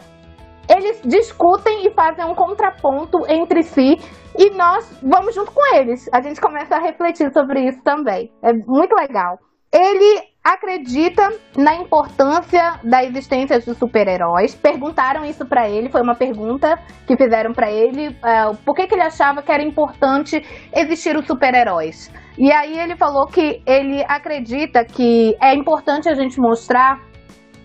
eles 0.69 1.01
discutem 1.03 1.87
e 1.87 1.93
fazem 1.93 2.25
um 2.25 2.35
contraponto 2.35 3.17
entre 3.27 3.63
si 3.63 3.97
e 4.37 4.49
nós 4.51 4.99
vamos 5.01 5.33
junto 5.33 5.51
com 5.51 5.75
eles. 5.75 6.07
A 6.13 6.21
gente 6.21 6.39
começa 6.39 6.75
a 6.75 6.79
refletir 6.79 7.31
sobre 7.31 7.61
isso 7.65 7.81
também. 7.83 8.31
É 8.43 8.53
muito 8.53 8.93
legal. 8.93 9.39
Ele 9.73 10.28
acredita 10.43 11.29
na 11.57 11.75
importância 11.75 12.79
da 12.83 13.03
existência 13.03 13.59
dos 13.59 13.77
super-heróis. 13.77 14.55
Perguntaram 14.55 15.25
isso 15.25 15.45
para 15.45 15.69
ele, 15.69 15.89
foi 15.89 16.01
uma 16.01 16.15
pergunta 16.15 16.79
que 17.05 17.17
fizeram 17.17 17.51
para 17.53 17.71
ele, 17.71 18.09
uh, 18.09 18.55
por 18.65 18.75
que, 18.75 18.87
que 18.87 18.95
ele 18.95 19.03
achava 19.03 19.41
que 19.41 19.51
era 19.51 19.63
importante 19.63 20.41
existir 20.75 21.15
os 21.15 21.25
super-heróis. 21.25 22.11
E 22.37 22.51
aí 22.51 22.79
ele 22.79 22.95
falou 22.95 23.27
que 23.27 23.61
ele 23.65 24.03
acredita 24.07 24.85
que 24.85 25.35
é 25.41 25.53
importante 25.53 26.07
a 26.07 26.15
gente 26.15 26.39
mostrar 26.39 26.99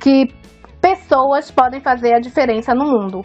que 0.00 0.26
pessoas 0.80 1.50
podem 1.50 1.80
fazer 1.80 2.14
a 2.14 2.20
diferença 2.20 2.74
no 2.74 2.84
mundo. 2.84 3.22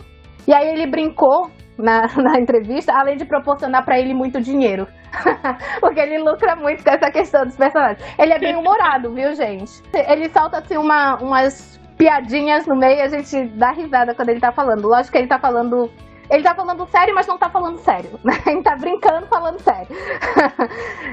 E 0.48 0.54
aí 0.54 0.68
ele 0.68 0.88
brincou 0.88 1.50
na, 1.80 2.02
na 2.18 2.40
entrevista, 2.40 2.94
além 2.94 3.18
de 3.18 3.26
proporcionar 3.26 3.84
para 3.84 4.00
ele 4.00 4.14
muito 4.14 4.40
dinheiro. 4.42 4.88
Porque 5.80 6.00
ele 6.00 6.20
lucra 6.20 6.56
muito 6.56 6.84
com 6.84 6.92
essa 6.92 7.10
questão 7.12 7.46
dos 7.46 7.56
personagens. 7.56 8.04
Ele 8.18 8.34
é 8.34 8.40
bem 8.40 8.56
humorado, 8.56 9.14
viu, 9.14 9.34
gente? 9.34 9.82
Ele 9.94 10.30
solta 10.30 10.60
assim 10.60 10.78
uma, 10.78 11.16
umas 11.16 11.80
piadinhas 11.98 12.68
no 12.68 12.76
meio 12.76 13.00
e 13.00 13.02
a 13.02 13.08
gente 13.08 13.48
dá 13.58 13.72
risada 13.72 14.14
quando 14.14 14.30
ele 14.30 14.40
tá 14.40 14.52
falando. 14.52 14.88
Lógico 14.88 15.14
que 15.14 15.18
ele 15.18 15.28
tá 15.28 15.40
falando 15.40 15.90
ele 16.30 16.44
tá 16.44 16.54
falando 16.54 16.86
sério, 16.86 17.16
mas 17.16 17.26
não 17.26 17.40
tá 17.40 17.50
falando 17.50 17.80
sério. 17.80 18.12
Né? 18.24 18.34
Ele 18.46 18.62
tá 18.62 18.76
brincando 18.76 19.26
falando 19.26 19.60
sério. 19.60 19.88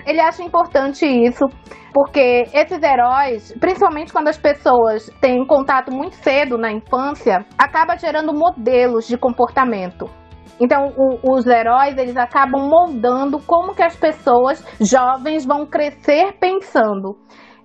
ele 0.06 0.20
acha 0.20 0.42
importante 0.42 1.06
isso, 1.06 1.46
porque 1.92 2.44
esses 2.52 2.82
heróis, 2.82 3.54
principalmente 3.58 4.12
quando 4.12 4.28
as 4.28 4.36
pessoas 4.36 5.10
têm 5.20 5.46
contato 5.46 5.90
muito 5.90 6.16
cedo 6.16 6.58
na 6.58 6.70
infância, 6.70 7.46
acaba 7.56 7.96
gerando 7.96 8.34
modelos 8.34 9.06
de 9.08 9.16
comportamento. 9.16 10.06
Então, 10.60 10.92
o, 10.96 11.34
os 11.34 11.46
heróis, 11.46 11.96
eles 11.98 12.16
acabam 12.16 12.68
moldando 12.68 13.38
como 13.40 13.74
que 13.74 13.82
as 13.82 13.96
pessoas 13.96 14.64
jovens 14.80 15.44
vão 15.44 15.66
crescer 15.66 16.32
pensando. 16.40 17.16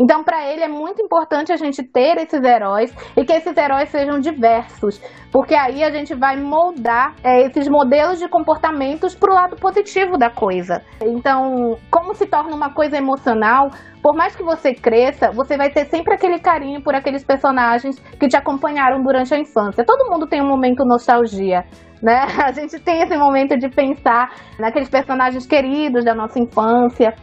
Então, 0.01 0.23
para 0.23 0.51
ele 0.51 0.63
é 0.63 0.67
muito 0.67 0.99
importante 0.99 1.53
a 1.53 1.55
gente 1.55 1.83
ter 1.83 2.17
esses 2.17 2.43
heróis 2.43 2.91
e 3.15 3.23
que 3.23 3.33
esses 3.33 3.55
heróis 3.55 3.89
sejam 3.89 4.19
diversos, 4.19 4.99
porque 5.31 5.53
aí 5.53 5.83
a 5.83 5.91
gente 5.91 6.15
vai 6.15 6.35
moldar 6.37 7.13
é, 7.23 7.45
esses 7.45 7.67
modelos 7.67 8.17
de 8.17 8.27
comportamentos 8.27 9.13
para 9.13 9.31
o 9.31 9.35
lado 9.35 9.55
positivo 9.57 10.17
da 10.17 10.31
coisa. 10.31 10.81
Então, 11.03 11.77
como 11.91 12.15
se 12.15 12.25
torna 12.25 12.55
uma 12.55 12.73
coisa 12.73 12.97
emocional, 12.97 13.69
por 14.01 14.15
mais 14.15 14.35
que 14.35 14.41
você 14.41 14.73
cresça, 14.73 15.31
você 15.31 15.55
vai 15.55 15.69
ter 15.69 15.85
sempre 15.85 16.15
aquele 16.15 16.39
carinho 16.39 16.81
por 16.81 16.95
aqueles 16.95 17.23
personagens 17.23 17.99
que 18.19 18.27
te 18.27 18.35
acompanharam 18.35 19.03
durante 19.03 19.35
a 19.35 19.37
infância. 19.37 19.85
Todo 19.85 20.09
mundo 20.09 20.25
tem 20.25 20.41
um 20.41 20.47
momento 20.47 20.83
nostalgia 20.83 21.63
né? 22.01 22.25
A 22.43 22.51
gente 22.51 22.79
tem 22.79 23.01
esse 23.01 23.17
momento 23.17 23.57
de 23.57 23.69
pensar 23.69 24.31
naqueles 24.59 24.89
personagens 24.89 25.45
queridos 25.45 26.03
da 26.03 26.15
nossa 26.15 26.39
infância. 26.39 27.13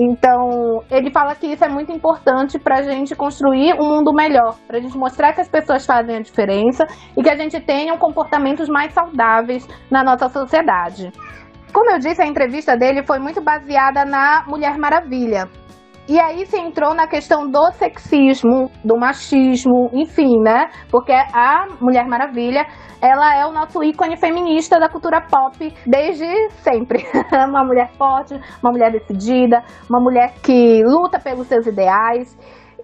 Então, 0.00 0.84
ele 0.88 1.10
fala 1.10 1.34
que 1.34 1.48
isso 1.48 1.64
é 1.64 1.68
muito 1.68 1.90
importante 1.90 2.56
para 2.56 2.78
a 2.78 2.82
gente 2.82 3.16
construir 3.16 3.74
um 3.74 3.96
mundo 3.96 4.12
melhor, 4.14 4.56
para 4.66 4.78
a 4.78 4.80
gente 4.80 4.96
mostrar 4.96 5.32
que 5.32 5.40
as 5.40 5.48
pessoas 5.48 5.84
fazem 5.84 6.16
a 6.16 6.20
diferença 6.20 6.86
e 7.16 7.22
que 7.22 7.28
a 7.28 7.34
gente 7.34 7.58
tenha 7.60 7.98
comportamentos 7.98 8.68
mais 8.68 8.92
saudáveis 8.92 9.66
na 9.90 10.04
nossa 10.04 10.28
sociedade. 10.28 11.10
Como 11.72 11.90
eu 11.90 11.98
disse, 11.98 12.22
a 12.22 12.26
entrevista 12.26 12.76
dele 12.76 13.04
foi 13.04 13.18
muito 13.18 13.42
baseada 13.42 14.04
na 14.04 14.44
Mulher 14.46 14.78
Maravilha. 14.78 15.48
E 16.08 16.18
aí 16.18 16.46
se 16.46 16.58
entrou 16.58 16.94
na 16.94 17.06
questão 17.06 17.50
do 17.50 17.70
sexismo, 17.72 18.70
do 18.82 18.96
machismo, 18.96 19.90
enfim, 19.92 20.40
né? 20.40 20.70
Porque 20.90 21.12
a 21.12 21.66
Mulher 21.78 22.06
Maravilha 22.08 22.66
ela 23.00 23.36
é 23.36 23.44
o 23.46 23.52
nosso 23.52 23.82
ícone 23.82 24.16
feminista 24.16 24.80
da 24.80 24.88
cultura 24.88 25.20
pop 25.20 25.70
desde 25.86 26.26
sempre. 26.62 27.04
uma 27.46 27.62
mulher 27.62 27.90
forte, 27.98 28.40
uma 28.62 28.72
mulher 28.72 28.90
decidida, 28.90 29.62
uma 29.88 30.00
mulher 30.00 30.32
que 30.42 30.82
luta 30.82 31.20
pelos 31.20 31.46
seus 31.46 31.66
ideais. 31.66 32.36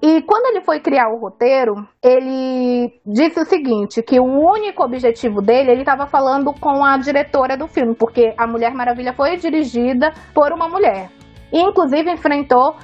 E 0.02 0.20
quando 0.20 0.54
ele 0.54 0.60
foi 0.60 0.80
criar 0.80 1.08
o 1.08 1.18
roteiro, 1.18 1.76
ele 2.02 2.92
disse 3.06 3.40
o 3.40 3.46
seguinte, 3.46 4.02
que 4.02 4.20
o 4.20 4.24
único 4.24 4.84
objetivo 4.84 5.40
dele, 5.40 5.70
ele 5.70 5.80
estava 5.80 6.06
falando 6.06 6.52
com 6.52 6.84
a 6.84 6.98
diretora 6.98 7.56
do 7.56 7.66
filme, 7.66 7.94
porque 7.94 8.34
a 8.36 8.46
Mulher 8.46 8.74
Maravilha 8.74 9.14
foi 9.14 9.38
dirigida 9.38 10.12
por 10.34 10.52
uma 10.52 10.68
mulher. 10.68 11.08
E, 11.50 11.58
inclusive 11.58 12.10
enfrentou 12.10 12.74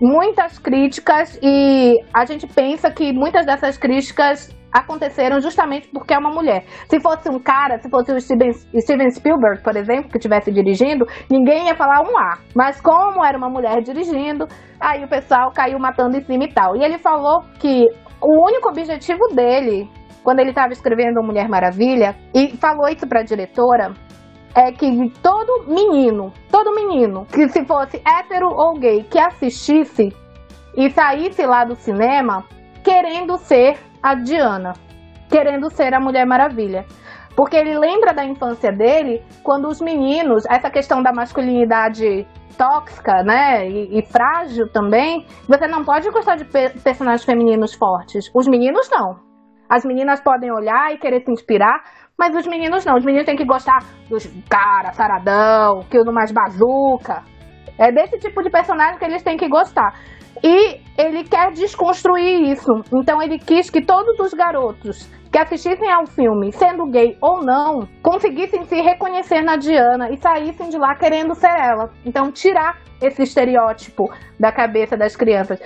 muitas 0.00 0.58
críticas 0.58 1.38
e 1.42 1.96
a 2.12 2.24
gente 2.24 2.46
pensa 2.46 2.90
que 2.90 3.12
muitas 3.12 3.46
dessas 3.46 3.76
críticas 3.76 4.56
aconteceram 4.72 5.40
justamente 5.40 5.88
porque 5.88 6.14
é 6.14 6.18
uma 6.18 6.30
mulher. 6.30 6.64
Se 6.88 7.00
fosse 7.00 7.28
um 7.30 7.38
cara, 7.38 7.78
se 7.78 7.88
fosse 7.88 8.12
o 8.12 8.20
Steven, 8.20 8.52
Steven 8.52 9.10
Spielberg, 9.10 9.62
por 9.62 9.76
exemplo, 9.76 10.10
que 10.10 10.18
estivesse 10.18 10.52
dirigindo, 10.52 11.06
ninguém 11.30 11.66
ia 11.66 11.74
falar 11.74 12.02
um 12.02 12.16
A. 12.18 12.38
Mas 12.54 12.80
como 12.80 13.24
era 13.24 13.36
uma 13.36 13.48
mulher 13.48 13.80
dirigindo, 13.82 14.46
aí 14.80 15.04
o 15.04 15.08
pessoal 15.08 15.50
caiu 15.52 15.78
matando 15.78 16.16
em 16.16 16.24
cima 16.24 16.44
e 16.44 16.52
tal. 16.52 16.76
E 16.76 16.84
ele 16.84 16.98
falou 16.98 17.42
que 17.58 17.86
o 18.20 18.44
único 18.44 18.68
objetivo 18.68 19.28
dele, 19.34 19.88
quando 20.22 20.40
ele 20.40 20.50
estava 20.50 20.72
escrevendo 20.72 21.22
Mulher 21.22 21.48
Maravilha, 21.48 22.14
e 22.34 22.56
falou 22.56 22.88
isso 22.88 23.06
para 23.06 23.20
a 23.20 23.24
diretora, 23.24 23.94
é 24.54 24.72
que 24.72 25.10
todo 25.22 25.64
menino, 25.66 26.32
todo 26.50 26.74
menino, 26.74 27.26
que 27.26 27.48
se 27.48 27.64
fosse 27.64 28.02
hétero 28.06 28.48
ou 28.48 28.78
gay, 28.78 29.04
que 29.04 29.18
assistisse 29.18 30.14
e 30.76 30.90
saísse 30.90 31.44
lá 31.46 31.64
do 31.64 31.74
cinema 31.74 32.44
querendo 32.82 33.36
ser 33.36 33.78
a 34.02 34.14
Diana, 34.14 34.72
querendo 35.28 35.70
ser 35.70 35.94
a 35.94 36.00
Mulher 36.00 36.26
Maravilha. 36.26 36.86
Porque 37.36 37.56
ele 37.56 37.78
lembra 37.78 38.12
da 38.12 38.24
infância 38.24 38.72
dele, 38.72 39.22
quando 39.44 39.68
os 39.68 39.80
meninos, 39.80 40.44
essa 40.50 40.70
questão 40.70 41.02
da 41.02 41.12
masculinidade 41.12 42.26
tóxica, 42.56 43.22
né, 43.22 43.68
e, 43.68 43.98
e, 43.98 44.02
frágil 44.02 44.68
também, 44.72 45.24
você 45.46 45.68
não 45.68 45.84
pode 45.84 46.10
gostar 46.10 46.34
de 46.36 46.44
pe 46.44 46.70
personagens 46.80 47.24
femininos 47.24 47.74
fortes. 47.74 48.28
Os 48.34 48.48
meninos 48.48 48.90
não. 48.90 49.20
As 49.68 49.84
meninas 49.84 50.20
podem 50.20 50.50
olhar 50.50 50.92
e 50.92 50.98
querer 50.98 51.22
se 51.24 51.30
inspirar, 51.30 51.84
mas 52.18 52.34
os 52.34 52.46
meninos 52.46 52.84
não. 52.84 52.96
Os 52.96 53.04
meninos 53.04 53.24
têm 53.24 53.36
que 53.36 53.44
gostar 53.44 53.78
dos 54.10 54.28
cara, 54.50 54.92
saradão, 54.92 55.84
que 55.88 55.98
usa 55.98 56.10
mais 56.10 56.32
bazuca. 56.32 57.22
É 57.78 57.92
desse 57.92 58.18
tipo 58.18 58.42
de 58.42 58.50
personagem 58.50 58.98
que 58.98 59.04
eles 59.04 59.22
têm 59.22 59.36
que 59.36 59.48
gostar. 59.48 59.94
E 60.42 60.80
ele 60.98 61.22
quer 61.24 61.52
desconstruir 61.52 62.50
isso. 62.50 62.72
Então 62.92 63.22
ele 63.22 63.38
quis 63.38 63.70
que 63.70 63.80
todos 63.80 64.18
os 64.18 64.34
garotos 64.34 65.08
que 65.30 65.38
assistissem 65.38 65.90
ao 65.92 66.06
filme, 66.06 66.50
sendo 66.52 66.90
gay 66.90 67.16
ou 67.20 67.44
não, 67.44 67.86
conseguissem 68.02 68.64
se 68.64 68.80
reconhecer 68.80 69.42
na 69.42 69.56
Diana 69.56 70.10
e 70.10 70.16
saíssem 70.16 70.70
de 70.70 70.78
lá 70.78 70.94
querendo 70.96 71.34
ser 71.34 71.54
ela. 71.54 71.90
Então 72.04 72.32
tirar 72.32 72.78
esse 73.00 73.22
estereótipo 73.22 74.10
da 74.40 74.50
cabeça 74.50 74.96
das 74.96 75.14
crianças. 75.14 75.60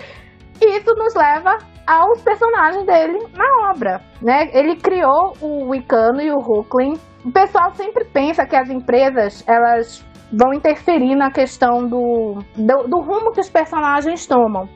E 0.61 0.79
isso 0.79 0.95
nos 0.97 1.15
leva 1.15 1.59
aos 1.87 2.21
personagens 2.23 2.85
dele 2.87 3.19
na 3.35 3.71
obra, 3.71 4.01
né? 4.21 4.49
Ele 4.53 4.77
criou 4.77 5.35
o 5.41 5.71
Wicano 5.71 6.21
e 6.21 6.31
o 6.31 6.39
Hooklin. 6.39 6.95
O 7.25 7.33
pessoal 7.33 7.73
sempre 7.75 8.05
pensa 8.05 8.47
que 8.47 8.57
as 8.57 8.69
empresas, 8.69 9.45
elas 9.47 10.05
vão 10.33 10.55
interferir 10.55 11.15
na 11.15 11.31
questão 11.31 11.87
do, 11.87 12.39
do, 12.57 12.89
do 12.89 13.01
rumo 13.01 13.33
que 13.33 13.41
os 13.41 13.51
personagens 13.51 14.27
tomam. 14.27 14.69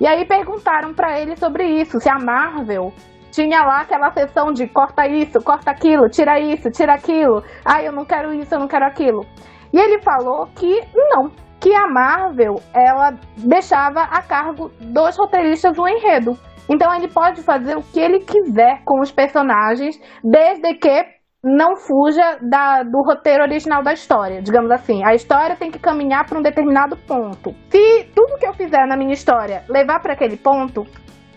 E 0.00 0.06
aí 0.06 0.24
perguntaram 0.24 0.92
para 0.92 1.20
ele 1.20 1.36
sobre 1.36 1.64
isso, 1.80 2.00
se 2.00 2.08
a 2.08 2.18
Marvel 2.18 2.92
tinha 3.30 3.62
lá 3.64 3.80
aquela 3.80 4.12
sessão 4.12 4.52
de 4.52 4.66
corta 4.68 5.06
isso, 5.06 5.40
corta 5.40 5.70
aquilo, 5.70 6.08
tira 6.08 6.38
isso, 6.38 6.70
tira 6.70 6.94
aquilo. 6.94 7.42
Ah, 7.64 7.82
eu 7.82 7.92
não 7.92 8.04
quero 8.04 8.34
isso, 8.34 8.54
eu 8.54 8.60
não 8.60 8.68
quero 8.68 8.84
aquilo. 8.84 9.24
E 9.72 9.78
ele 9.78 10.00
falou 10.02 10.46
que 10.54 10.80
não, 10.94 11.30
que 11.60 11.74
a 11.74 11.88
Marvel 11.88 12.60
ela 12.72 13.14
deixava 13.36 14.02
a 14.02 14.22
cargo 14.22 14.70
dos 14.80 15.16
roteiristas 15.16 15.78
o 15.78 15.88
enredo. 15.88 16.38
Então 16.68 16.94
ele 16.94 17.08
pode 17.08 17.42
fazer 17.42 17.76
o 17.76 17.82
que 17.82 18.00
ele 18.00 18.20
quiser 18.20 18.82
com 18.84 19.00
os 19.00 19.12
personagens, 19.12 20.00
desde 20.22 20.74
que 20.74 21.14
não 21.42 21.76
fuja 21.76 22.38
da, 22.40 22.82
do 22.82 23.02
roteiro 23.02 23.42
original 23.42 23.82
da 23.82 23.92
história, 23.92 24.40
digamos 24.40 24.70
assim. 24.70 25.04
A 25.04 25.14
história 25.14 25.54
tem 25.54 25.70
que 25.70 25.78
caminhar 25.78 26.26
para 26.26 26.38
um 26.38 26.42
determinado 26.42 26.96
ponto. 26.96 27.54
Se 27.68 28.04
tudo 28.14 28.38
que 28.38 28.46
eu 28.46 28.54
fizer 28.54 28.86
na 28.86 28.96
minha 28.96 29.12
história 29.12 29.62
levar 29.68 30.00
para 30.00 30.14
aquele 30.14 30.38
ponto, 30.38 30.86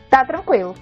tá 0.10 0.24
tranquilo. 0.24 0.74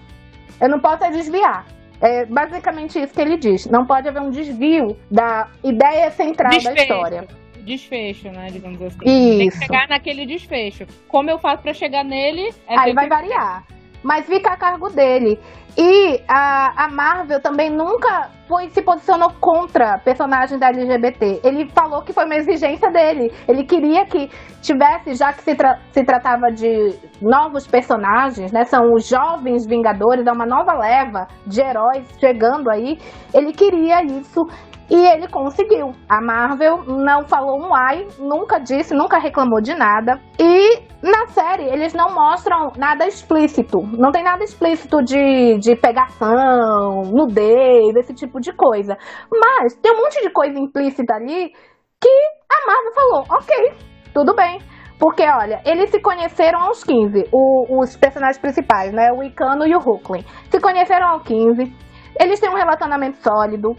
Eu 0.61 0.69
não 0.69 0.79
posso 0.79 1.09
desviar. 1.11 1.65
É 1.99 2.25
basicamente 2.25 3.01
isso 3.01 3.13
que 3.13 3.21
ele 3.21 3.37
diz. 3.37 3.65
Não 3.65 3.85
pode 3.85 4.07
haver 4.07 4.21
um 4.21 4.29
desvio 4.29 4.95
da 5.09 5.47
ideia 5.63 6.11
central 6.11 6.51
desfecho, 6.51 6.75
da 6.75 6.81
história. 6.81 7.27
Desfecho, 7.65 8.29
né? 8.29 8.47
Digamos 8.51 8.79
assim. 8.79 9.05
Isso. 9.05 9.37
Tem 9.39 9.49
que 9.49 9.57
chegar 9.57 9.87
naquele 9.87 10.25
desfecho. 10.27 10.85
Como 11.07 11.31
eu 11.31 11.39
faço 11.39 11.63
para 11.63 11.73
chegar 11.73 12.03
nele? 12.03 12.49
É 12.67 12.77
Aí 12.77 12.93
vai 12.93 13.07
variar 13.07 13.63
mas 14.05 14.27
fica 14.27 14.51
a 14.51 14.57
cargo 14.57 14.87
dele. 14.89 15.39
E 15.75 16.21
a, 16.27 16.85
a 16.85 16.87
Marvel 16.87 17.41
também 17.41 17.69
nunca 17.69 18.29
foi, 18.47 18.69
se 18.69 18.81
posicionou 18.81 19.31
contra 19.41 19.97
personagens 19.97 20.57
da 20.59 20.67
LGBT. 20.67 21.41
Ele 21.43 21.67
falou 21.71 22.03
que 22.03 22.13
foi 22.13 22.23
uma 22.25 22.35
exigência 22.35 22.89
dele. 22.91 23.33
Ele 23.47 23.65
queria 23.65 24.05
que 24.05 24.29
tivesse, 24.61 25.15
já 25.15 25.33
que 25.33 25.41
se, 25.41 25.55
tra 25.55 25.79
se 25.91 26.03
tratava 26.05 26.51
de 26.51 26.95
novos 27.19 27.67
personagens, 27.67 28.51
né? 28.53 28.63
São 28.63 28.93
os 28.93 29.07
jovens 29.07 29.65
Vingadores, 29.65 30.25
é 30.27 30.31
uma 30.31 30.45
nova 30.45 30.73
leva 30.73 31.27
de 31.45 31.59
heróis 31.59 32.07
chegando 32.19 32.69
aí. 32.69 32.97
Ele 33.33 33.51
queria 33.51 34.03
isso 34.03 34.47
e 34.89 34.95
ele 34.95 35.27
conseguiu. 35.27 35.93
A 36.07 36.21
Marvel 36.21 36.83
não 36.83 37.23
falou 37.25 37.59
um 37.59 37.73
ai, 37.73 38.07
nunca 38.19 38.59
disse, 38.59 38.93
nunca 38.93 39.17
reclamou 39.17 39.61
de 39.61 39.73
nada. 39.73 40.19
E 40.39 40.83
na 41.01 41.27
série 41.27 41.63
eles 41.63 41.93
não 41.93 42.13
mostram 42.13 42.71
nada 42.77 43.07
explícito. 43.07 43.81
Não 43.97 44.11
tem 44.11 44.23
nada 44.23 44.43
explícito 44.43 45.03
de, 45.03 45.57
de 45.59 45.75
pegação, 45.75 47.03
nudez, 47.11 47.95
esse 47.95 48.13
tipo 48.13 48.39
de 48.39 48.53
coisa. 48.53 48.97
Mas 49.31 49.75
tem 49.75 49.91
um 49.91 50.01
monte 50.01 50.21
de 50.21 50.29
coisa 50.29 50.57
implícita 50.59 51.15
ali 51.15 51.51
que 51.99 52.09
a 52.49 52.67
Marvel 52.67 52.93
falou: 52.93 53.25
ok, 53.29 53.73
tudo 54.13 54.35
bem. 54.35 54.59
Porque, 54.97 55.23
olha, 55.23 55.61
eles 55.65 55.89
se 55.89 55.99
conheceram 55.99 56.59
aos 56.61 56.81
15, 56.83 57.27
o, 57.31 57.81
os 57.81 57.97
personagens 57.97 58.37
principais, 58.37 58.93
né? 58.93 59.11
O 59.11 59.21
Icano 59.21 59.67
e 59.67 59.75
o 59.75 59.79
Hooklin. 59.79 60.23
Se 60.49 60.59
conheceram 60.61 61.07
aos 61.07 61.23
15, 61.23 61.75
eles 62.17 62.39
têm 62.39 62.49
um 62.49 62.55
relacionamento 62.55 63.17
sólido, 63.17 63.75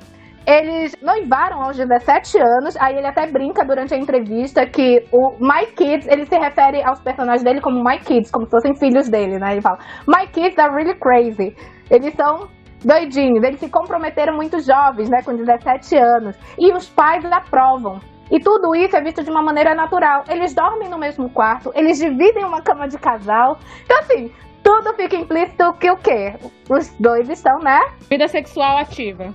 eles 0.47 0.95
noivaram 1.03 1.61
aos 1.61 1.77
17 1.77 2.39
anos, 2.39 2.77
aí 2.77 2.97
ele 2.97 3.07
até 3.07 3.27
brinca 3.27 3.65
durante 3.65 3.93
a 3.93 3.99
entrevista 3.99 4.65
que 4.65 5.05
o 5.13 5.33
My 5.41 5.67
Kids, 5.67 6.07
ele 6.07 6.25
se 6.25 6.39
refere 6.39 6.83
aos 6.85 7.01
personagens 7.01 7.43
dele 7.43 7.61
como 7.61 7.83
My 7.83 7.99
Kids, 7.99 8.31
como 8.31 8.45
se 8.45 8.53
fossem 8.53 8.75
filhos 8.77 9.09
dele, 9.09 9.39
né? 9.39 9.53
Ele 9.53 9.61
fala, 9.61 9.79
My 10.07 10.27
Kids 10.29 10.57
are 10.59 10.73
really 10.73 10.95
crazy. 11.01 11.57
Eles 11.91 12.15
são 12.15 12.49
doidinhos, 12.85 13.43
eles 13.43 13.59
se 13.59 13.69
comprometeram 13.69 14.37
muito 14.37 14.61
jovens, 14.61 15.11
né, 15.11 15.21
com 15.25 15.35
17 15.35 15.97
anos. 15.97 16.37
E 16.57 16.73
os 16.73 16.89
pais 16.89 17.25
aprovam. 17.25 17.99
E 18.31 18.39
tudo 18.39 18.75
isso 18.75 18.97
é 18.97 19.01
visto 19.01 19.25
de 19.25 19.31
uma 19.31 19.43
maneira 19.43 19.75
natural. 19.75 20.25
Eles 20.29 20.55
dormem 20.55 20.89
no 20.89 20.99
mesmo 20.99 21.29
quarto, 21.31 21.73
eles 21.75 21.99
dividem 21.99 22.45
uma 22.45 22.63
cama 22.63 22.87
de 22.87 22.99
casal. 22.99 23.59
Então, 23.85 23.99
assim, 23.99 24.33
tudo 24.63 24.95
fica 24.95 25.17
implícito 25.17 25.73
que 25.75 25.91
o 25.91 25.97
quê? 25.97 26.35
Os 26.71 26.93
dois 27.01 27.29
estão, 27.29 27.59
né? 27.59 27.81
Vida 28.09 28.29
sexual 28.29 28.79
ativa. 28.79 29.33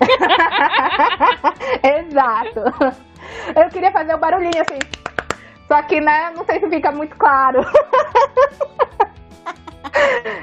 Exato. 1.82 2.60
Eu 3.54 3.68
queria 3.70 3.92
fazer 3.92 4.14
um 4.14 4.18
barulhinho 4.18 4.62
assim. 4.62 4.78
Só 5.68 5.82
que, 5.82 6.00
né, 6.00 6.30
não 6.36 6.44
sei 6.44 6.60
se 6.60 6.68
fica 6.68 6.92
muito 6.92 7.16
claro. 7.16 7.60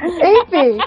Enfim, 0.03 0.77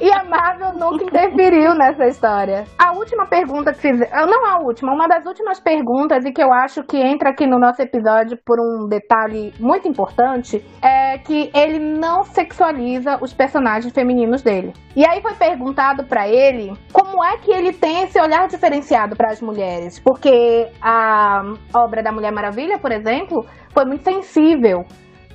e 0.00 0.10
a 0.10 0.24
Marvel 0.24 0.72
nunca 0.74 1.04
interferiu 1.04 1.74
nessa 1.74 2.06
história. 2.06 2.64
A 2.78 2.92
última 2.92 3.26
pergunta 3.26 3.72
que 3.72 3.80
fiz, 3.80 4.00
ah, 4.12 4.26
não 4.26 4.44
a 4.46 4.58
última, 4.58 4.92
uma 4.92 5.06
das 5.06 5.24
últimas 5.24 5.60
perguntas 5.60 6.24
e 6.24 6.32
que 6.32 6.42
eu 6.42 6.52
acho 6.52 6.82
que 6.84 6.96
entra 6.96 7.30
aqui 7.30 7.46
no 7.46 7.58
nosso 7.58 7.80
episódio 7.82 8.38
por 8.44 8.58
um 8.60 8.88
detalhe 8.88 9.52
muito 9.60 9.88
importante 9.88 10.64
é 10.82 11.18
que 11.18 11.50
ele 11.54 11.78
não 11.78 12.24
sexualiza 12.24 13.18
os 13.20 13.32
personagens 13.32 13.92
femininos 13.92 14.42
dele. 14.42 14.72
E 14.96 15.04
aí 15.06 15.20
foi 15.20 15.34
perguntado 15.34 16.04
para 16.04 16.28
ele 16.28 16.72
como 16.92 17.22
é 17.24 17.36
que 17.38 17.50
ele 17.50 17.72
tem 17.72 18.02
esse 18.02 18.20
olhar 18.20 18.46
diferenciado 18.48 19.16
para 19.16 19.30
as 19.30 19.40
mulheres, 19.40 19.98
porque 19.98 20.68
a 20.80 21.42
obra 21.74 22.02
da 22.02 22.12
Mulher 22.12 22.32
Maravilha, 22.32 22.78
por 22.78 22.92
exemplo, 22.92 23.44
foi 23.72 23.84
muito 23.84 24.04
sensível 24.04 24.84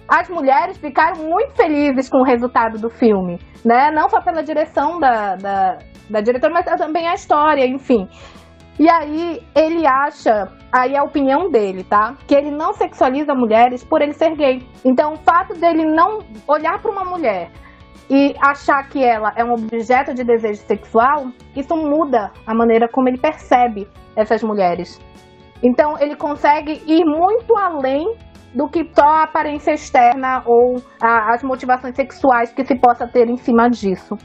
as 0.10 0.28
mulheres 0.28 0.78
ficaram 0.78 1.24
muito 1.24 1.56
felizes 1.56 2.10
com 2.10 2.20
o 2.20 2.24
resultado 2.24 2.80
do 2.80 2.90
filme, 2.90 3.40
né? 3.64 3.92
Não 3.92 4.10
só 4.10 4.20
pela 4.20 4.42
direção 4.42 5.00
da, 5.00 5.36
da, 5.36 5.78
da 6.10 6.22
diretora, 6.22 6.52
mas 6.52 6.66
também 6.66 7.08
a 7.08 7.14
história, 7.14 7.66
enfim. 7.66 8.08
E 8.80 8.90
aí 8.90 9.42
ele 9.56 9.86
acha, 9.86 10.48
aí 10.72 10.96
é 10.96 10.98
a 10.98 11.04
opinião 11.04 11.52
dele, 11.52 11.84
tá? 11.84 12.16
Que 12.28 12.34
ele 12.34 12.50
não 12.50 12.74
sexualiza 12.74 13.36
mulheres 13.36 13.84
por 13.84 14.02
ele 14.02 14.14
ser 14.14 14.36
gay. 14.36 14.68
Então 14.84 15.14
o 15.14 15.18
fato 15.18 15.54
dele 15.54 15.86
não 15.86 16.20
olhar 16.48 16.82
para 16.82 16.92
uma 16.92 17.06
mulher 17.06 17.52
e 18.10 18.34
achar 18.42 18.90
que 18.90 19.04
ela 19.04 19.32
é 19.36 19.44
um 19.44 19.54
objeto 19.54 20.16
de 20.16 20.24
desejo 20.24 20.62
sexual, 20.62 21.28
isso 21.56 21.76
muda 21.76 22.32
a 22.48 22.56
maneira 22.56 22.88
como 22.92 23.08
ele 23.08 23.20
percebe 23.20 23.88
essas 24.16 24.42
mulheres. 24.42 25.00
Então 25.62 26.00
ele 26.00 26.16
consegue 26.16 26.82
ir 26.88 27.06
muito 27.06 27.56
além 27.58 28.18
do 28.54 28.68
que 28.68 28.90
só 28.94 29.08
a 29.08 29.24
aparência 29.24 29.72
externa 29.74 30.44
ou 30.46 30.82
a, 31.02 31.34
as 31.34 31.44
motivações 31.44 31.96
sexuais 31.96 32.52
que 32.52 32.66
se 32.66 32.76
possa 32.76 33.08
ter 33.08 33.30
em 33.30 33.38
cima 33.38 33.70
disso. 33.70 34.18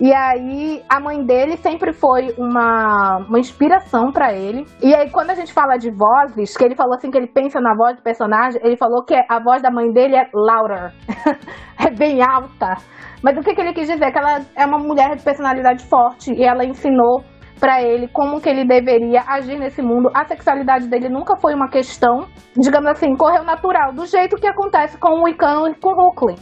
E 0.00 0.14
aí, 0.14 0.82
a 0.88 0.98
mãe 0.98 1.22
dele 1.22 1.58
sempre 1.58 1.92
foi 1.92 2.34
uma, 2.38 3.18
uma 3.28 3.38
inspiração 3.38 4.10
para 4.10 4.32
ele. 4.32 4.64
E 4.82 4.94
aí, 4.94 5.10
quando 5.10 5.28
a 5.28 5.34
gente 5.34 5.52
fala 5.52 5.76
de 5.76 5.90
vozes, 5.90 6.56
que 6.56 6.64
ele 6.64 6.74
falou 6.74 6.94
assim 6.94 7.10
que 7.10 7.18
ele 7.18 7.26
pensa 7.26 7.60
na 7.60 7.74
voz 7.74 7.96
do 7.96 8.02
personagem, 8.02 8.58
ele 8.64 8.78
falou 8.78 9.04
que 9.04 9.14
a 9.14 9.38
voz 9.38 9.60
da 9.60 9.70
mãe 9.70 9.92
dele 9.92 10.16
é 10.16 10.26
louder. 10.32 10.94
é 11.86 11.90
bem 11.90 12.22
alta. 12.22 12.76
Mas 13.22 13.36
o 13.36 13.42
que, 13.42 13.54
que 13.54 13.60
ele 13.60 13.74
quis 13.74 13.88
dizer? 13.88 14.10
Que 14.10 14.18
ela 14.18 14.40
é 14.56 14.64
uma 14.64 14.78
mulher 14.78 15.14
de 15.16 15.22
personalidade 15.22 15.84
forte 15.84 16.32
e 16.32 16.44
ela 16.44 16.64
ensinou 16.64 17.22
para 17.60 17.82
ele 17.82 18.08
como 18.08 18.40
que 18.40 18.48
ele 18.48 18.64
deveria 18.64 19.22
agir 19.28 19.58
nesse 19.58 19.82
mundo. 19.82 20.10
A 20.14 20.24
sexualidade 20.24 20.88
dele 20.88 21.08
nunca 21.10 21.36
foi 21.36 21.54
uma 21.54 21.68
questão, 21.68 22.26
digamos 22.56 22.90
assim, 22.90 23.14
correu 23.14 23.44
natural, 23.44 23.92
do 23.92 24.06
jeito 24.06 24.36
que 24.36 24.46
acontece 24.46 24.98
com 24.98 25.22
o 25.22 25.28
Icano 25.28 25.68
e 25.68 25.74
com 25.74 25.90
o 25.90 25.94
Brooklyn. 25.94 26.36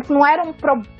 Isso 0.00 0.12
não 0.12 0.24
era 0.24 0.42
um, 0.42 0.54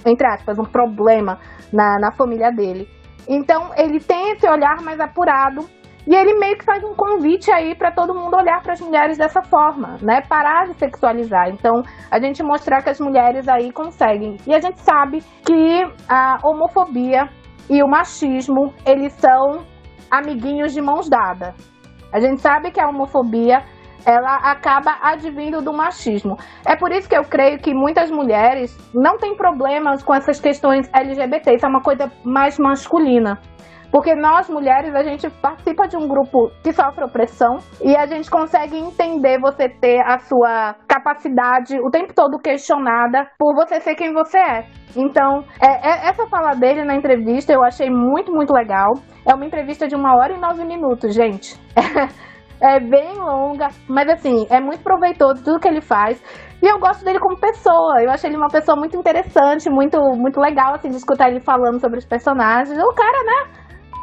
entre 0.05 0.27
aspas, 0.27 0.59
um 0.59 0.65
problema 0.65 1.39
na, 1.73 1.99
na 2.01 2.13
família 2.13 2.51
dele. 2.51 2.89
Então 3.29 3.71
ele 3.77 4.01
tem 4.01 4.33
esse 4.33 4.49
olhar 4.49 4.83
mais 4.83 4.99
apurado 4.99 5.65
e 6.07 6.15
ele 6.15 6.37
meio 6.37 6.59
que 6.59 6.65
faz 6.65 6.83
um 6.83 6.95
convite 6.95 7.51
aí 7.53 7.77
para 7.77 7.93
todo 7.93 8.13
mundo 8.13 8.37
olhar 8.37 8.61
para 8.61 8.73
as 8.73 8.81
mulheres 8.81 9.17
dessa 9.17 9.41
forma, 9.43 9.97
né? 10.03 10.21
Parar 10.29 10.67
de 10.67 10.75
sexualizar. 10.75 11.49
Então, 11.49 11.83
a 12.11 12.19
gente 12.19 12.43
mostrar 12.43 12.83
que 12.83 12.91
as 12.91 12.99
mulheres 12.99 13.47
aí 13.49 13.71
conseguem. 13.71 14.37
E 14.45 14.53
a 14.53 14.59
gente 14.59 14.81
sabe 14.81 15.23
que 15.47 15.87
a 16.09 16.39
homofobia 16.43 17.29
e 17.69 17.83
o 17.83 17.89
machismo, 17.89 18.73
eles 18.85 19.13
são 19.15 19.65
amiguinhos 20.11 20.73
de 20.73 20.81
mãos 20.81 21.09
dadas. 21.09 21.55
A 22.13 22.21
gente 22.21 22.41
sabe 22.41 22.71
que 22.71 22.81
a 22.81 22.89
homofobia 22.89 23.63
ela 24.05 24.37
acaba 24.37 24.99
advindo 25.01 25.63
do 25.63 25.73
machismo. 25.73 26.37
É 26.67 26.77
por 26.77 26.93
isso 26.93 27.09
que 27.09 27.17
eu 27.17 27.23
creio 27.23 27.59
que 27.59 27.73
muitas 27.73 28.11
mulheres 28.11 28.77
não 28.93 29.17
têm 29.17 29.37
problemas 29.37 30.03
com 30.03 30.15
essas 30.15 30.41
questões 30.41 30.91
LGBT. 30.93 31.55
Isso 31.55 31.67
é 31.67 31.69
uma 31.69 31.83
coisa 31.83 32.11
mais 32.25 32.59
masculina. 32.59 33.41
Porque 33.93 34.15
nós, 34.15 34.49
mulheres, 34.49 34.95
a 34.95 35.03
gente 35.03 35.29
participa 35.29 35.87
de 35.87 35.99
um 35.99 36.09
grupo 36.09 36.51
que 36.63 36.73
sofre 36.73 37.05
opressão 37.05 37.59
e 37.83 37.95
a 37.95 38.07
gente 38.07 38.31
consegue 38.31 38.79
entender 38.79 39.39
você 39.39 39.69
ter 39.69 40.01
a 40.01 40.19
sua 40.19 40.75
capacidade 40.89 41.79
o 41.79 41.91
tempo 41.91 42.15
todo 42.15 42.39
questionada 42.39 43.29
por 43.39 43.55
você 43.55 43.81
ser 43.81 43.95
quem 43.95 44.15
você 44.15 44.39
é. 44.39 44.67
Então, 44.97 45.45
é, 45.61 46.07
é, 46.07 46.09
essa 46.09 46.27
fala 46.27 46.55
dele 46.55 46.85
na 46.85 46.95
entrevista 46.95 47.53
eu 47.53 47.63
achei 47.63 47.91
muito, 47.91 48.33
muito 48.33 48.53
legal. 48.55 48.95
É 49.27 49.35
uma 49.35 49.45
entrevista 49.45 49.87
de 49.87 49.95
uma 49.95 50.17
hora 50.17 50.33
e 50.33 50.41
nove 50.41 50.65
minutos, 50.65 51.15
gente. 51.15 51.61
É, 52.65 52.79
bem 52.79 53.13
longa, 53.17 53.71
mas 53.89 54.09
assim, 54.09 54.47
é 54.49 54.61
muito 54.61 54.85
proveitoso 54.85 55.43
tudo 55.43 55.59
que 55.59 55.67
ele 55.67 55.81
faz. 55.81 56.23
E 56.63 56.67
eu 56.69 56.79
gosto 56.79 57.05
dele 57.05 57.19
como 57.19 57.37
pessoa. 57.37 58.01
Eu 58.01 58.09
achei 58.09 58.31
ele 58.31 58.37
uma 58.37 58.47
pessoa 58.47 58.77
muito 58.77 58.97
interessante, 58.97 59.69
muito, 59.69 59.99
muito 60.15 60.39
legal, 60.39 60.75
assim, 60.75 60.89
de 60.89 60.95
escutar 60.95 61.29
ele 61.29 61.41
falando 61.41 61.81
sobre 61.81 61.99
os 61.99 62.05
personagens. 62.05 62.79
O 62.79 62.95
cara, 62.95 63.25
né? 63.25 63.62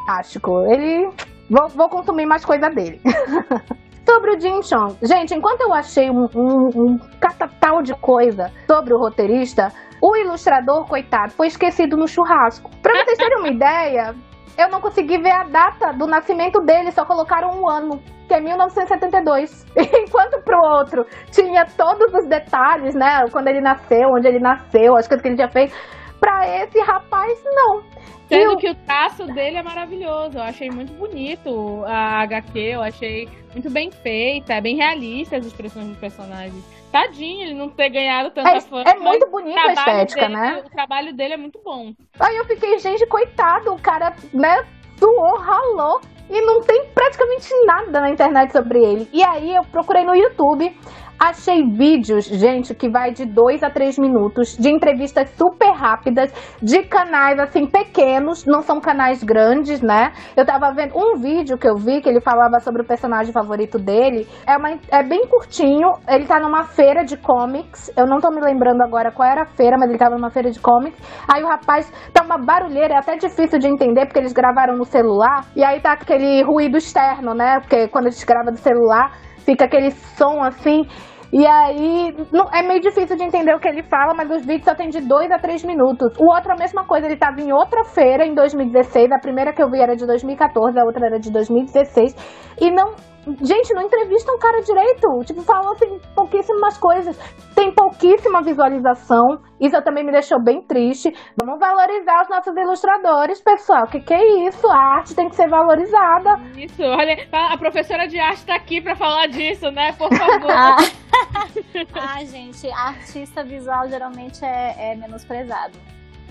Fantástico. 0.09 0.65
Ele. 0.65 1.09
Vou, 1.49 1.67
vou 1.69 1.89
consumir 1.89 2.25
mais 2.25 2.43
coisa 2.43 2.69
dele. 2.69 2.99
sobre 4.05 4.35
o 4.35 4.39
Jim 4.39 4.61
Chong. 4.63 4.97
Gente, 5.03 5.35
enquanto 5.35 5.61
eu 5.61 5.73
achei 5.73 6.09
um, 6.09 6.27
um, 6.35 6.69
um 6.75 6.97
catatal 7.19 7.81
de 7.83 7.93
coisa 7.95 8.51
sobre 8.67 8.93
o 8.93 8.97
roteirista, 8.97 9.71
o 10.01 10.15
ilustrador, 10.15 10.87
coitado, 10.87 11.31
foi 11.31 11.47
esquecido 11.47 11.95
no 11.95 12.07
churrasco. 12.07 12.71
Pra 12.81 12.93
vocês 13.03 13.17
terem 13.17 13.37
uma 13.37 13.49
ideia, 13.53 14.15
eu 14.57 14.69
não 14.69 14.81
consegui 14.81 15.19
ver 15.19 15.31
a 15.31 15.43
data 15.43 15.91
do 15.93 16.07
nascimento 16.07 16.59
dele, 16.61 16.91
só 16.91 17.05
colocaram 17.05 17.51
um 17.61 17.69
ano, 17.69 18.01
que 18.27 18.33
é 18.33 18.39
1972. 18.39 19.65
Enquanto 19.77 20.43
pro 20.43 20.59
outro 20.59 21.05
tinha 21.31 21.65
todos 21.77 22.11
os 22.11 22.27
detalhes, 22.27 22.95
né? 22.95 23.25
Quando 23.31 23.47
ele 23.47 23.61
nasceu, 23.61 24.09
onde 24.09 24.27
ele 24.27 24.39
nasceu, 24.39 24.95
as 24.95 25.07
coisas 25.07 25.21
que 25.21 25.29
ele 25.29 25.37
já 25.37 25.49
fez. 25.49 25.71
Pra 26.19 26.63
esse 26.63 26.79
rapaz, 26.81 27.41
não. 27.45 27.83
Sendo 28.29 28.51
eu... 28.51 28.57
que 28.57 28.69
o 28.69 28.75
traço 28.75 29.25
dele 29.25 29.57
é 29.57 29.63
maravilhoso. 29.63 30.37
Eu 30.37 30.43
achei 30.43 30.69
muito 30.69 30.93
bonito 30.93 31.83
a 31.85 32.21
HQ, 32.21 32.59
eu 32.59 32.81
achei 32.81 33.27
muito 33.51 33.69
bem 33.71 33.89
feita, 33.89 34.53
é 34.53 34.61
bem 34.61 34.75
realista 34.75 35.37
as 35.37 35.45
expressões 35.45 35.87
dos 35.87 35.97
personagens. 35.97 36.63
Tadinho 36.91 37.41
ele 37.41 37.53
não 37.55 37.69
ter 37.69 37.89
ganhado 37.89 38.29
tanta 38.29 38.49
é, 38.49 38.61
fama. 38.61 38.83
É 38.83 38.95
muito 38.95 39.27
bonita 39.29 39.59
a 39.59 39.73
estética, 39.73 40.21
dele, 40.21 40.33
né? 40.33 40.63
O 40.65 40.69
trabalho 40.69 41.13
dele 41.13 41.33
é 41.33 41.37
muito 41.37 41.59
bom. 41.63 41.91
Aí 42.19 42.37
eu 42.37 42.45
fiquei, 42.45 42.77
gente, 42.79 43.05
coitado, 43.07 43.73
o 43.73 43.79
cara, 43.79 44.13
né, 44.33 44.63
suou, 44.97 45.37
ralou 45.37 46.01
e 46.29 46.41
não 46.41 46.61
tem 46.61 46.85
praticamente 46.93 47.49
nada 47.65 47.99
na 47.99 48.09
internet 48.11 48.51
sobre 48.51 48.79
ele. 48.79 49.09
E 49.11 49.23
aí 49.23 49.55
eu 49.55 49.63
procurei 49.63 50.03
no 50.03 50.15
YouTube 50.15 50.75
Achei 51.19 51.65
vídeos, 51.65 52.27
gente, 52.27 52.73
que 52.73 52.87
vai 52.87 53.11
de 53.11 53.25
2 53.25 53.61
a 53.61 53.69
3 53.69 53.99
minutos, 53.99 54.55
de 54.57 54.69
entrevistas 54.69 55.29
super 55.31 55.73
rápidas, 55.73 56.31
de 56.61 56.81
canais 56.83 57.37
assim 57.37 57.65
pequenos, 57.65 58.45
não 58.45 58.61
são 58.61 58.79
canais 58.79 59.21
grandes, 59.21 59.81
né? 59.81 60.13
Eu 60.37 60.45
tava 60.45 60.71
vendo 60.71 60.97
um 60.97 61.17
vídeo 61.17 61.57
que 61.57 61.67
eu 61.67 61.75
vi 61.75 61.99
que 61.99 62.07
ele 62.07 62.21
falava 62.21 62.61
sobre 62.61 62.83
o 62.83 62.85
personagem 62.85 63.33
favorito 63.33 63.77
dele. 63.77 64.25
É, 64.47 64.55
uma, 64.55 64.79
é 64.89 65.03
bem 65.03 65.27
curtinho, 65.27 65.91
ele 66.07 66.25
tá 66.25 66.39
numa 66.39 66.63
feira 66.63 67.03
de 67.03 67.17
comics. 67.17 67.91
Eu 67.97 68.07
não 68.07 68.21
tô 68.21 68.31
me 68.31 68.39
lembrando 68.39 68.81
agora 68.81 69.11
qual 69.11 69.29
era 69.29 69.41
a 69.41 69.45
feira, 69.45 69.77
mas 69.77 69.89
ele 69.89 69.99
tava 69.99 70.15
numa 70.15 70.29
feira 70.29 70.49
de 70.49 70.59
comics. 70.61 70.97
Aí 71.27 71.43
o 71.43 71.47
rapaz 71.47 71.91
tá 72.13 72.23
uma 72.23 72.37
barulheira, 72.37 72.93
é 72.93 72.97
até 72.97 73.17
difícil 73.17 73.59
de 73.59 73.67
entender 73.67 74.05
porque 74.05 74.19
eles 74.19 74.31
gravaram 74.31 74.77
no 74.77 74.85
celular. 74.85 75.45
E 75.53 75.65
aí 75.65 75.81
tá 75.81 75.91
aquele 75.91 76.41
ruído 76.43 76.77
externo, 76.77 77.33
né? 77.33 77.59
Porque 77.59 77.89
quando 77.89 78.07
a 78.07 78.09
gente 78.09 78.25
grava 78.25 78.51
do 78.51 78.57
celular, 78.57 79.11
fica 79.49 79.65
aquele 79.65 79.91
som 79.91 80.41
assim. 80.43 80.87
E 81.31 81.45
aí, 81.45 82.15
não, 82.31 82.49
é 82.51 82.63
meio 82.63 82.81
difícil 82.81 83.15
de 83.15 83.23
entender 83.23 83.53
o 83.55 83.59
que 83.59 83.67
ele 83.67 83.83
fala, 83.83 84.13
mas 84.15 84.29
os 84.31 84.43
vídeos 84.43 84.65
só 84.65 84.73
tem 84.73 84.89
de 84.89 84.99
2 84.99 85.31
a 85.31 85.37
3 85.37 85.63
minutos. 85.63 86.11
O 86.17 86.25
outro, 86.25 86.51
a 86.51 86.55
mesma 86.55 86.83
coisa, 86.85 87.05
ele 87.05 87.13
estava 87.13 87.39
em 87.39 87.51
outra 87.51 87.83
feira 87.83 88.25
em 88.25 88.33
2016. 88.33 89.11
A 89.11 89.19
primeira 89.19 89.53
que 89.53 89.61
eu 89.61 89.69
vi 89.69 89.79
era 89.79 89.95
de 89.95 90.07
2014, 90.07 90.79
a 90.79 90.83
outra 90.83 91.05
era 91.05 91.19
de 91.19 91.31
2016. 91.31 92.15
E 92.59 92.71
não 92.71 92.95
Gente, 93.41 93.73
não 93.73 93.83
entrevista 93.83 94.31
um 94.31 94.39
cara 94.39 94.61
direito. 94.61 95.07
Tipo, 95.25 95.41
falam 95.41 95.73
assim 95.73 95.99
pouquíssimas 96.15 96.77
coisas. 96.77 97.17
Tem 97.55 97.73
pouquíssima 97.73 98.41
visualização. 98.41 99.39
Isso 99.59 99.81
também 99.83 100.05
me 100.05 100.11
deixou 100.11 100.41
bem 100.41 100.61
triste. 100.61 101.11
Vamos 101.39 101.59
valorizar 101.59 102.21
os 102.21 102.29
nossos 102.29 102.55
ilustradores, 102.55 103.41
pessoal. 103.41 103.87
Que 103.87 103.99
que 103.99 104.13
é 104.13 104.47
isso? 104.47 104.67
A 104.67 104.97
arte 104.97 105.15
tem 105.15 105.29
que 105.29 105.35
ser 105.35 105.49
valorizada. 105.49 106.39
Isso, 106.55 106.81
olha, 106.81 107.27
a 107.31 107.57
professora 107.57 108.07
de 108.07 108.19
arte 108.19 108.45
tá 108.45 108.55
aqui 108.55 108.81
para 108.81 108.95
falar 108.95 109.27
disso, 109.27 109.69
né? 109.71 109.93
Por 109.93 110.09
favor. 110.15 110.51
ah. 110.51 110.77
ah, 111.93 112.23
gente, 112.23 112.69
artista 112.71 113.43
visual 113.43 113.87
geralmente 113.89 114.43
é, 114.43 114.91
é 114.91 114.95
menosprezado. 114.95 115.77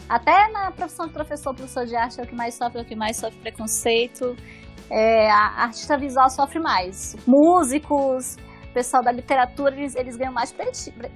Até 0.09 0.49
na 0.51 0.71
profissão 0.71 1.07
de 1.07 1.13
professor, 1.13 1.55
professor 1.55 1.85
de 1.85 1.95
arte 1.95 2.19
é 2.19 2.25
o 2.25 2.27
que 2.27 2.35
mais 2.35 2.55
sofre, 2.55 2.79
é 2.79 2.83
o 2.83 2.85
que 2.85 2.97
mais 2.97 3.17
sofre 3.17 3.39
preconceito 3.41 4.35
é, 4.91 5.31
a 5.31 5.65
artista 5.65 5.97
visual 5.97 6.31
sofre 6.31 6.59
mais. 6.59 7.17
Músicos, 7.27 8.37
pessoal 8.79 9.03
da 9.03 9.11
literatura, 9.11 9.75
eles, 9.75 9.97
eles 9.97 10.17
ganham 10.17 10.33
mais 10.33 10.55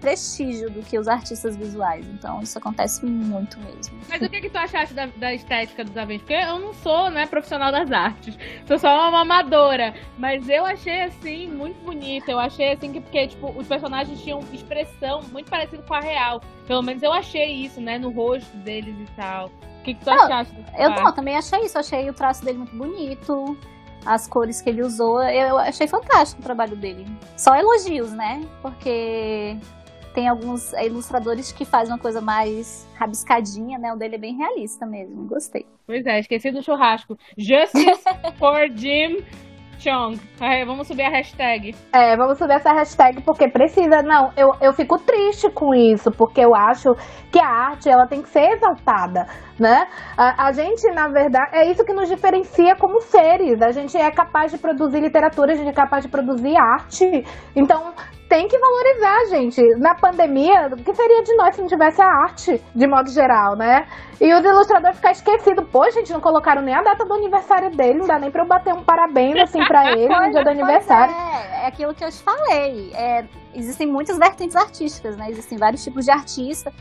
prestígio 0.01 0.69
do 0.69 0.83
que 0.83 0.99
os 0.99 1.07
artistas 1.07 1.57
visuais. 1.57 2.05
Então, 2.09 2.41
isso 2.41 2.59
acontece 2.59 3.05
muito 3.07 3.59
mesmo. 3.61 3.99
Mas 4.09 4.21
o 4.21 4.29
que, 4.29 4.41
que 4.41 4.51
tu 4.51 4.59
achaste 4.59 4.95
da, 4.95 5.07
da 5.07 5.33
estética 5.33 5.85
dos 5.85 5.97
Avengers? 5.97 6.23
Porque 6.23 6.35
eu 6.35 6.59
não 6.59 6.73
sou 6.73 7.11
né, 7.11 7.27
profissional 7.27 7.71
das 7.71 7.91
artes, 7.93 8.37
sou 8.67 8.79
só 8.79 9.09
uma 9.09 9.21
amadora. 9.21 9.95
Mas 10.19 10.49
eu 10.49 10.65
achei, 10.65 11.03
assim, 11.03 11.47
muito 11.49 11.79
bonito. 11.85 12.29
Eu 12.29 12.41
achei, 12.41 12.73
assim, 12.73 12.93
que 12.93 13.01
porque, 13.01 13.29
tipo, 13.29 13.51
os 13.57 13.69
personagens 13.69 14.21
tinham 14.21 14.41
expressão 14.53 15.23
muito 15.31 15.49
parecida 15.49 15.83
com 15.83 15.95
a 15.95 16.01
real. 16.01 16.41
Pelo 16.67 16.83
menos 16.83 17.03
eu 17.03 17.13
achei 17.13 17.53
isso, 17.65 17.81
né, 17.81 17.99
no 17.99 18.11
rosto 18.11 18.57
deles 18.59 18.97
e 18.99 19.07
tal. 19.15 19.51
O 19.83 19.85
que, 19.85 19.95
que 19.95 20.05
tu 20.05 20.11
não, 20.11 20.23
achaste? 20.23 20.55
Eu 20.79 20.91
não, 20.91 21.13
também 21.13 21.37
achei 21.37 21.59
isso. 21.65 21.77
Achei 21.77 22.09
o 22.09 22.15
traço 22.15 22.45
dele 22.45 22.59
muito 22.59 22.77
bonito. 22.77 23.59
As 24.07 24.29
cores 24.29 24.63
que 24.63 24.71
ele 24.71 24.83
usou. 24.83 25.21
Eu 25.23 25.59
achei 25.59 25.89
fantástico 25.89 26.41
o 26.41 26.45
trabalho 26.45 26.77
dele. 26.77 27.05
Só 27.37 27.57
elogios, 27.57 28.13
né? 28.13 28.47
Porque 28.63 29.57
tem 30.15 30.29
alguns 30.29 30.73
ilustradores 30.75 31.51
que 31.51 31.65
fazem 31.65 31.93
uma 31.93 31.99
coisa 31.99 32.21
mais 32.21 32.89
rabiscadinha, 32.95 33.77
né? 33.77 33.93
O 33.93 33.97
dele 33.97 34.15
é 34.15 34.19
bem 34.19 34.37
realista 34.37 34.87
mesmo. 34.87 35.27
Gostei. 35.27 35.67
Pois 35.85 36.07
é, 36.07 36.21
esqueci 36.21 36.53
do 36.53 36.63
churrasco. 36.63 37.19
Justice 37.37 38.05
for 38.39 38.71
Jim 38.73 39.25
Chong. 39.83 40.17
vamos 40.65 40.87
subir 40.87 41.03
a 41.03 41.11
hashtag. 41.11 41.75
É, 41.93 42.17
vamos 42.17 42.39
subir 42.39 42.53
essa 42.53 42.73
hashtag 42.73 43.21
porque 43.23 43.49
precisa. 43.49 44.01
Não, 44.01 44.33
eu, 44.37 44.55
eu 44.61 44.73
fico 44.73 44.97
triste 44.97 45.51
com 45.51 45.75
isso, 45.75 46.13
porque 46.13 46.41
eu 46.41 46.55
acho 46.55 46.95
que 47.33 47.41
a 47.41 47.49
arte 47.49 47.89
ela 47.89 48.07
tem 48.07 48.23
que 48.23 48.29
ser 48.29 48.53
exaltada, 48.53 49.27
né? 49.63 49.87
A, 50.17 50.49
a 50.49 50.53
gente, 50.53 50.91
na 50.91 51.09
verdade, 51.09 51.51
é 51.53 51.71
isso 51.71 51.85
que 51.85 51.93
nos 51.93 52.09
diferencia 52.09 52.75
como 52.75 53.01
seres. 53.01 53.63
A 53.63 53.71
gente 53.71 53.97
é 53.97 54.11
capaz 54.11 54.51
de 54.51 54.59
produzir 54.59 55.01
literatura, 55.01 55.53
a 55.53 55.55
gente 55.55 55.69
é 55.69 55.73
capaz 55.73 56.03
de 56.03 56.11
produzir 56.11 56.57
arte. 56.57 57.25
Então, 57.55 57.95
tem 58.29 58.49
que 58.49 58.59
valorizar, 58.59 59.27
gente. 59.31 59.63
Na 59.77 59.95
pandemia, 59.95 60.69
o 60.73 60.77
que 60.77 60.95
seria 60.95 61.23
de 61.23 61.37
nós 61.37 61.55
se 61.55 61.61
não 61.61 61.69
tivesse 61.69 62.03
a 62.03 62.07
arte, 62.07 62.61
de 62.75 62.87
modo 62.87 63.11
geral, 63.11 63.55
né? 63.55 63.87
E 64.21 64.33
os 64.33 64.45
ilustradores 64.45 64.97
ficar 64.97 65.13
esquecidos. 65.13 65.69
Pô, 65.71 65.89
gente, 65.91 66.13
não 66.13 66.21
colocaram 66.21 66.63
nem 66.63 66.75
a 66.75 66.83
data 66.83 67.05
do 67.05 67.13
aniversário 67.13 67.71
dele, 67.71 67.99
não 68.01 68.07
dá 68.07 68.19
nem 68.19 68.31
pra 68.31 68.43
eu 68.43 68.49
bater 68.49 68.75
um 68.75 68.83
parabéns 68.83 69.37
assim 69.37 69.63
pra 69.65 69.93
ele 69.93 70.09
no 70.09 70.31
dia 70.31 70.43
do 70.43 70.51
aniversário. 70.51 71.15
É, 71.15 71.65
é 71.65 71.67
aquilo 71.67 71.95
que 71.95 72.03
eu 72.03 72.11
te 72.11 72.23
falei. 72.23 72.91
É, 72.95 73.25
existem 73.55 73.87
muitas 73.87 74.19
vertentes 74.19 74.57
artísticas, 74.57 75.17
né? 75.17 75.27
Existem 75.31 75.59
vários 75.59 75.85
tipos 75.85 76.05
de 76.05 76.11
artista. 76.11 76.73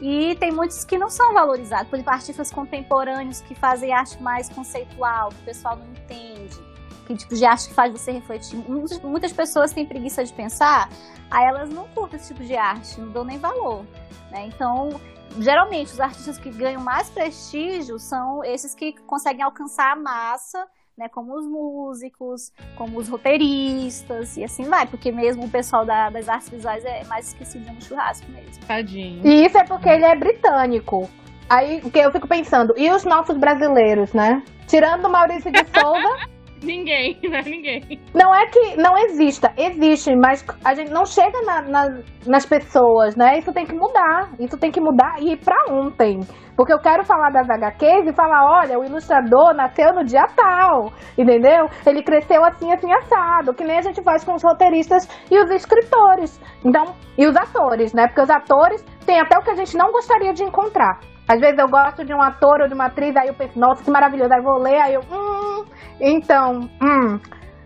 E 0.00 0.34
tem 0.36 0.50
muitos 0.50 0.84
que 0.84 0.96
não 0.96 1.10
são 1.10 1.34
valorizados. 1.34 1.88
Por 1.88 1.96
exemplo, 1.96 2.12
artistas 2.12 2.50
contemporâneos 2.50 3.40
que 3.42 3.54
fazem 3.54 3.92
arte 3.92 4.20
mais 4.22 4.48
conceitual, 4.48 5.28
que 5.28 5.42
o 5.42 5.44
pessoal 5.44 5.76
não 5.76 5.86
entende 5.86 6.70
que 7.14 7.16
tipo 7.16 7.34
de 7.34 7.44
arte 7.44 7.72
faz 7.72 7.92
você 7.92 8.12
refletir. 8.12 8.56
Muitas 9.02 9.32
pessoas 9.32 9.72
têm 9.72 9.84
preguiça 9.84 10.24
de 10.24 10.32
pensar, 10.32 10.88
aí 11.30 11.44
elas 11.44 11.68
não 11.68 11.88
curtem 11.88 12.18
esse 12.18 12.28
tipo 12.28 12.44
de 12.44 12.56
arte, 12.56 13.00
não 13.00 13.10
dão 13.10 13.24
nem 13.24 13.38
valor. 13.38 13.84
Né? 14.30 14.46
Então, 14.46 15.00
geralmente, 15.38 15.92
os 15.92 16.00
artistas 16.00 16.38
que 16.38 16.50
ganham 16.50 16.80
mais 16.80 17.10
prestígio 17.10 17.98
são 17.98 18.44
esses 18.44 18.74
que 18.74 18.92
conseguem 19.06 19.42
alcançar 19.42 19.92
a 19.92 19.96
massa, 19.96 20.66
né? 21.00 21.08
Como 21.08 21.34
os 21.34 21.46
músicos, 21.46 22.52
como 22.76 22.98
os 22.98 23.08
roteiristas 23.08 24.36
e 24.36 24.44
assim 24.44 24.64
vai, 24.64 24.86
porque 24.86 25.10
mesmo 25.10 25.46
o 25.46 25.48
pessoal 25.48 25.84
da, 25.84 26.10
das 26.10 26.28
artes 26.28 26.50
visuais 26.50 26.84
é 26.84 27.02
mais 27.04 27.28
esquecido 27.28 27.72
no 27.72 27.80
churrasco 27.80 28.30
mesmo. 28.30 28.62
Tadinho. 28.66 29.26
E 29.26 29.46
isso 29.46 29.56
é 29.56 29.64
porque 29.64 29.88
ele 29.88 30.04
é 30.04 30.14
britânico. 30.14 31.08
Aí, 31.48 31.80
que 31.80 31.98
eu 31.98 32.12
fico 32.12 32.28
pensando, 32.28 32.74
e 32.76 32.88
os 32.90 33.04
nossos 33.04 33.36
brasileiros, 33.36 34.12
né? 34.12 34.42
Tirando 34.68 35.06
o 35.06 35.10
Maurício 35.10 35.50
de 35.50 35.58
Souza. 35.58 36.30
Ninguém, 36.62 37.18
não 37.24 37.38
é 37.38 37.42
ninguém. 37.42 38.00
Não 38.14 38.34
é 38.34 38.46
que 38.46 38.76
não 38.76 38.94
exista, 38.98 39.50
existe, 39.56 40.14
mas 40.14 40.44
a 40.62 40.74
gente 40.74 40.90
não 40.90 41.06
chega 41.06 41.40
na, 41.40 41.62
na, 41.62 41.98
nas 42.26 42.44
pessoas, 42.44 43.16
né? 43.16 43.38
Isso 43.38 43.50
tem 43.50 43.64
que 43.64 43.72
mudar, 43.72 44.30
isso 44.38 44.58
tem 44.58 44.70
que 44.70 44.78
mudar 44.78 45.22
e 45.22 45.32
ir 45.32 45.38
pra 45.38 45.56
ontem. 45.70 46.20
Porque 46.60 46.74
eu 46.74 46.78
quero 46.78 47.02
falar 47.06 47.30
das 47.30 47.48
HQs 47.48 48.06
e 48.06 48.12
falar, 48.12 48.44
olha, 48.44 48.78
o 48.78 48.84
ilustrador 48.84 49.54
nasceu 49.54 49.94
no 49.94 50.04
dia 50.04 50.26
tal, 50.36 50.92
entendeu? 51.16 51.70
Ele 51.86 52.02
cresceu 52.02 52.44
assim, 52.44 52.70
assim, 52.70 52.92
assado, 52.92 53.54
que 53.54 53.64
nem 53.64 53.78
a 53.78 53.80
gente 53.80 54.02
faz 54.02 54.22
com 54.24 54.34
os 54.34 54.42
roteiristas 54.42 55.08
e 55.30 55.42
os 55.42 55.50
escritores. 55.50 56.38
Então, 56.62 56.94
e 57.16 57.26
os 57.26 57.34
atores, 57.34 57.94
né? 57.94 58.08
Porque 58.08 58.20
os 58.20 58.28
atores 58.28 58.84
têm 59.06 59.18
até 59.18 59.38
o 59.38 59.42
que 59.42 59.52
a 59.52 59.54
gente 59.54 59.74
não 59.74 59.90
gostaria 59.90 60.34
de 60.34 60.44
encontrar. 60.44 61.00
Às 61.26 61.40
vezes 61.40 61.58
eu 61.58 61.66
gosto 61.66 62.04
de 62.04 62.12
um 62.12 62.20
ator 62.20 62.60
ou 62.60 62.68
de 62.68 62.74
uma 62.74 62.88
atriz, 62.88 63.16
aí 63.16 63.28
eu 63.28 63.34
penso, 63.34 63.58
nossa, 63.58 63.82
que 63.82 63.90
maravilhoso. 63.90 64.30
Aí 64.34 64.42
vou 64.42 64.58
ler, 64.58 64.82
aí 64.82 64.92
eu, 64.92 65.00
hum, 65.00 65.64
então, 65.98 66.68
hum. 66.82 67.18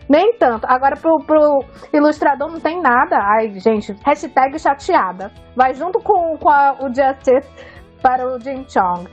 Nem 0.09 0.37
tanto. 0.39 0.67
Agora, 0.69 0.97
pro, 0.97 1.17
pro 1.27 1.65
ilustrador 1.93 2.51
não 2.51 2.61
tem 2.61 2.81
nada. 2.81 3.17
Ai, 3.17 3.59
gente, 3.59 3.93
hashtag 4.05 4.59
chateada. 4.59 5.33
Vai 5.57 5.73
junto 5.73 5.99
com, 5.99 6.37
com 6.37 6.51
a, 6.51 6.77
o 6.81 6.89
Justice 6.89 7.49
para 8.05 8.29
o 8.29 8.39
Jim 8.39 8.67
Chong. 8.69 9.09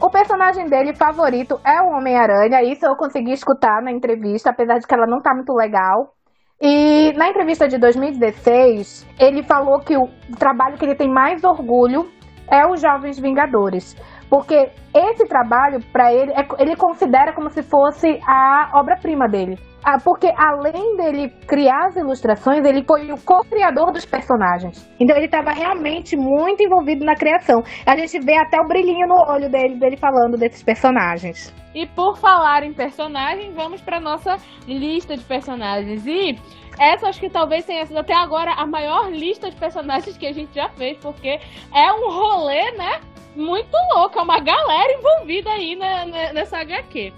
O 0.00 0.08
personagem 0.08 0.66
dele 0.66 0.94
favorito 0.94 1.60
é 1.64 1.82
o 1.82 1.96
Homem-Aranha. 1.96 2.62
Isso 2.62 2.86
eu 2.86 2.94
consegui 2.94 3.32
escutar 3.32 3.82
na 3.82 3.90
entrevista, 3.90 4.50
apesar 4.50 4.78
de 4.78 4.86
que 4.86 4.94
ela 4.94 5.06
não 5.06 5.20
tá 5.20 5.34
muito 5.34 5.52
legal. 5.52 6.14
E 6.60 7.12
na 7.16 7.28
entrevista 7.28 7.66
de 7.66 7.76
2016, 7.76 9.04
ele 9.18 9.42
falou 9.42 9.80
que 9.80 9.96
o 9.96 10.08
trabalho 10.38 10.78
que 10.78 10.84
ele 10.84 10.94
tem 10.94 11.10
mais 11.10 11.42
orgulho 11.42 12.08
é 12.48 12.64
os 12.64 12.80
Jovens 12.80 13.18
Vingadores. 13.18 13.96
Porque 14.30 14.70
esse 14.94 15.26
trabalho, 15.26 15.80
para 15.92 16.12
ele, 16.12 16.32
é, 16.32 16.46
ele 16.60 16.76
considera 16.76 17.32
como 17.32 17.50
se 17.50 17.64
fosse 17.64 18.20
a 18.24 18.70
obra-prima 18.74 19.28
dele. 19.28 19.58
Ah, 19.86 19.98
porque 20.02 20.32
além 20.34 20.96
dele 20.96 21.28
criar 21.46 21.88
as 21.88 21.96
ilustrações, 21.96 22.64
ele 22.64 22.82
foi 22.84 23.12
o 23.12 23.18
co-criador 23.22 23.92
dos 23.92 24.06
personagens. 24.06 24.90
Então 24.98 25.14
ele 25.14 25.26
estava 25.26 25.52
realmente 25.52 26.16
muito 26.16 26.62
envolvido 26.62 27.04
na 27.04 27.14
criação. 27.14 27.62
A 27.84 27.94
gente 27.94 28.18
vê 28.24 28.34
até 28.38 28.58
o 28.58 28.66
brilhinho 28.66 29.06
no 29.06 29.30
olho 29.30 29.50
dele, 29.50 29.74
dele 29.78 29.98
falando 29.98 30.38
desses 30.38 30.62
personagens. 30.62 31.54
E 31.74 31.86
por 31.86 32.16
falar 32.16 32.62
em 32.62 32.72
personagem, 32.72 33.52
vamos 33.52 33.82
para 33.82 34.00
nossa 34.00 34.36
lista 34.66 35.18
de 35.18 35.24
personagens. 35.24 36.06
E 36.06 36.38
essa 36.78 37.08
acho 37.08 37.20
que 37.20 37.28
talvez 37.28 37.66
tenha 37.66 37.84
sido 37.84 37.98
até 37.98 38.14
agora 38.14 38.52
a 38.52 38.66
maior 38.66 39.10
lista 39.10 39.50
de 39.50 39.56
personagens 39.56 40.16
que 40.16 40.26
a 40.26 40.32
gente 40.32 40.54
já 40.54 40.70
fez, 40.70 40.96
porque 40.96 41.38
é 41.74 41.92
um 41.92 42.10
rolê, 42.10 42.70
né? 42.72 43.00
Muito 43.36 43.76
louco, 43.94 44.18
é 44.18 44.22
uma 44.22 44.38
galera 44.38 44.92
envolvida 44.92 45.50
aí 45.50 45.76
na, 45.76 46.06
na, 46.06 46.32
nessa 46.32 46.58
HQ. 46.58 47.12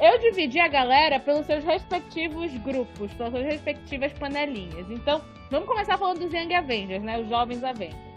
Eu 0.00 0.18
dividi 0.18 0.60
a 0.60 0.68
galera 0.68 1.18
pelos 1.18 1.46
seus 1.46 1.64
respectivos 1.64 2.52
grupos, 2.58 3.12
pelas 3.14 3.32
suas 3.32 3.44
respectivas 3.44 4.12
panelinhas. 4.12 4.88
Então, 4.90 5.20
vamos 5.50 5.68
começar 5.68 5.98
falando 5.98 6.20
dos 6.20 6.32
Young 6.32 6.54
Avengers, 6.54 7.02
né? 7.02 7.18
Os 7.18 7.28
jovens 7.28 7.64
Avengers. 7.64 8.08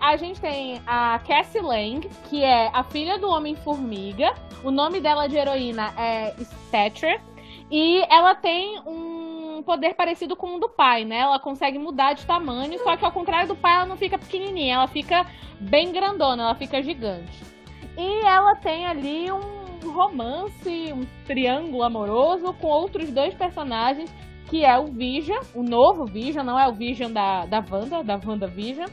A 0.00 0.16
gente 0.16 0.40
tem 0.40 0.80
a 0.86 1.20
Cassie 1.26 1.60
Lang, 1.60 2.08
que 2.28 2.42
é 2.42 2.70
a 2.72 2.82
filha 2.84 3.18
do 3.18 3.28
Homem-Formiga. 3.28 4.34
O 4.64 4.70
nome 4.70 5.00
dela 5.00 5.28
de 5.28 5.36
heroína 5.36 5.92
é 5.96 6.34
Stature. 6.40 7.20
E 7.70 8.04
ela 8.08 8.34
tem 8.34 8.80
um 8.86 9.62
poder 9.64 9.94
parecido 9.94 10.34
com 10.34 10.56
o 10.56 10.60
do 10.60 10.68
pai, 10.68 11.04
né? 11.04 11.18
Ela 11.18 11.38
consegue 11.38 11.78
mudar 11.78 12.14
de 12.14 12.24
tamanho, 12.24 12.78
só 12.82 12.96
que 12.96 13.04
ao 13.04 13.12
contrário 13.12 13.48
do 13.48 13.56
pai, 13.56 13.74
ela 13.74 13.86
não 13.86 13.96
fica 13.96 14.18
pequenininha, 14.18 14.76
ela 14.76 14.88
fica 14.88 15.26
bem 15.60 15.92
grandona, 15.92 16.44
ela 16.44 16.54
fica 16.54 16.82
gigante. 16.82 17.42
E 17.96 18.24
ela 18.24 18.54
tem 18.54 18.86
ali 18.86 19.30
um 19.30 19.57
um 19.86 19.92
romance, 19.92 20.92
um 20.92 21.04
triângulo 21.26 21.82
amoroso 21.82 22.52
com 22.54 22.68
outros 22.68 23.10
dois 23.10 23.34
personagens, 23.34 24.12
que 24.48 24.64
é 24.64 24.78
o 24.78 24.86
Vision, 24.86 25.40
o 25.54 25.62
novo 25.62 26.06
Vision, 26.06 26.44
não 26.44 26.58
é 26.58 26.66
o 26.66 26.72
Vision 26.72 27.12
da, 27.12 27.46
da 27.46 27.64
Wanda, 27.70 28.02
da 28.02 28.20
Wanda 28.24 28.46
Vision, 28.46 28.88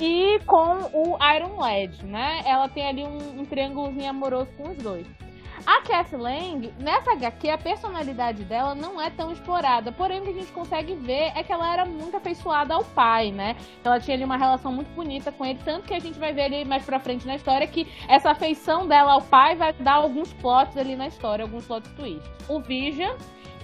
e 0.00 0.38
com 0.40 0.90
o 0.92 1.16
Iron 1.34 1.58
Lad, 1.58 2.04
né? 2.04 2.42
Ela 2.44 2.68
tem 2.68 2.86
ali 2.86 3.04
um, 3.04 3.40
um 3.40 3.44
triângulozinho 3.44 4.10
amoroso 4.10 4.50
com 4.56 4.70
os 4.70 4.76
dois. 4.76 5.06
A 5.66 5.82
Cassie 5.82 6.16
Lang, 6.16 6.72
nessa 6.78 7.10
HQ, 7.10 7.50
a 7.50 7.58
personalidade 7.58 8.44
dela 8.44 8.72
não 8.72 9.00
é 9.00 9.10
tão 9.10 9.32
explorada. 9.32 9.90
Porém, 9.90 10.20
o 10.20 10.22
que 10.22 10.30
a 10.30 10.34
gente 10.34 10.52
consegue 10.52 10.94
ver 10.94 11.32
é 11.34 11.42
que 11.42 11.52
ela 11.52 11.72
era 11.72 11.84
muito 11.84 12.16
afeiçoada 12.16 12.72
ao 12.72 12.84
pai, 12.84 13.32
né? 13.32 13.56
Ela 13.82 13.98
tinha 13.98 14.16
ali 14.16 14.24
uma 14.24 14.36
relação 14.36 14.72
muito 14.72 14.94
bonita 14.94 15.32
com 15.32 15.44
ele. 15.44 15.58
Tanto 15.64 15.88
que 15.88 15.94
a 15.94 15.98
gente 15.98 16.20
vai 16.20 16.32
ver 16.32 16.42
ali 16.42 16.64
mais 16.64 16.84
pra 16.84 17.00
frente 17.00 17.26
na 17.26 17.34
história 17.34 17.66
que 17.66 17.84
essa 18.06 18.30
afeição 18.30 18.86
dela 18.86 19.14
ao 19.14 19.22
pai 19.22 19.56
vai 19.56 19.72
dar 19.72 19.94
alguns 19.94 20.32
plots 20.34 20.76
ali 20.76 20.94
na 20.94 21.08
história, 21.08 21.42
alguns 21.42 21.66
plot 21.66 21.88
twists. 21.96 22.30
O 22.48 22.60
Vision, 22.60 23.16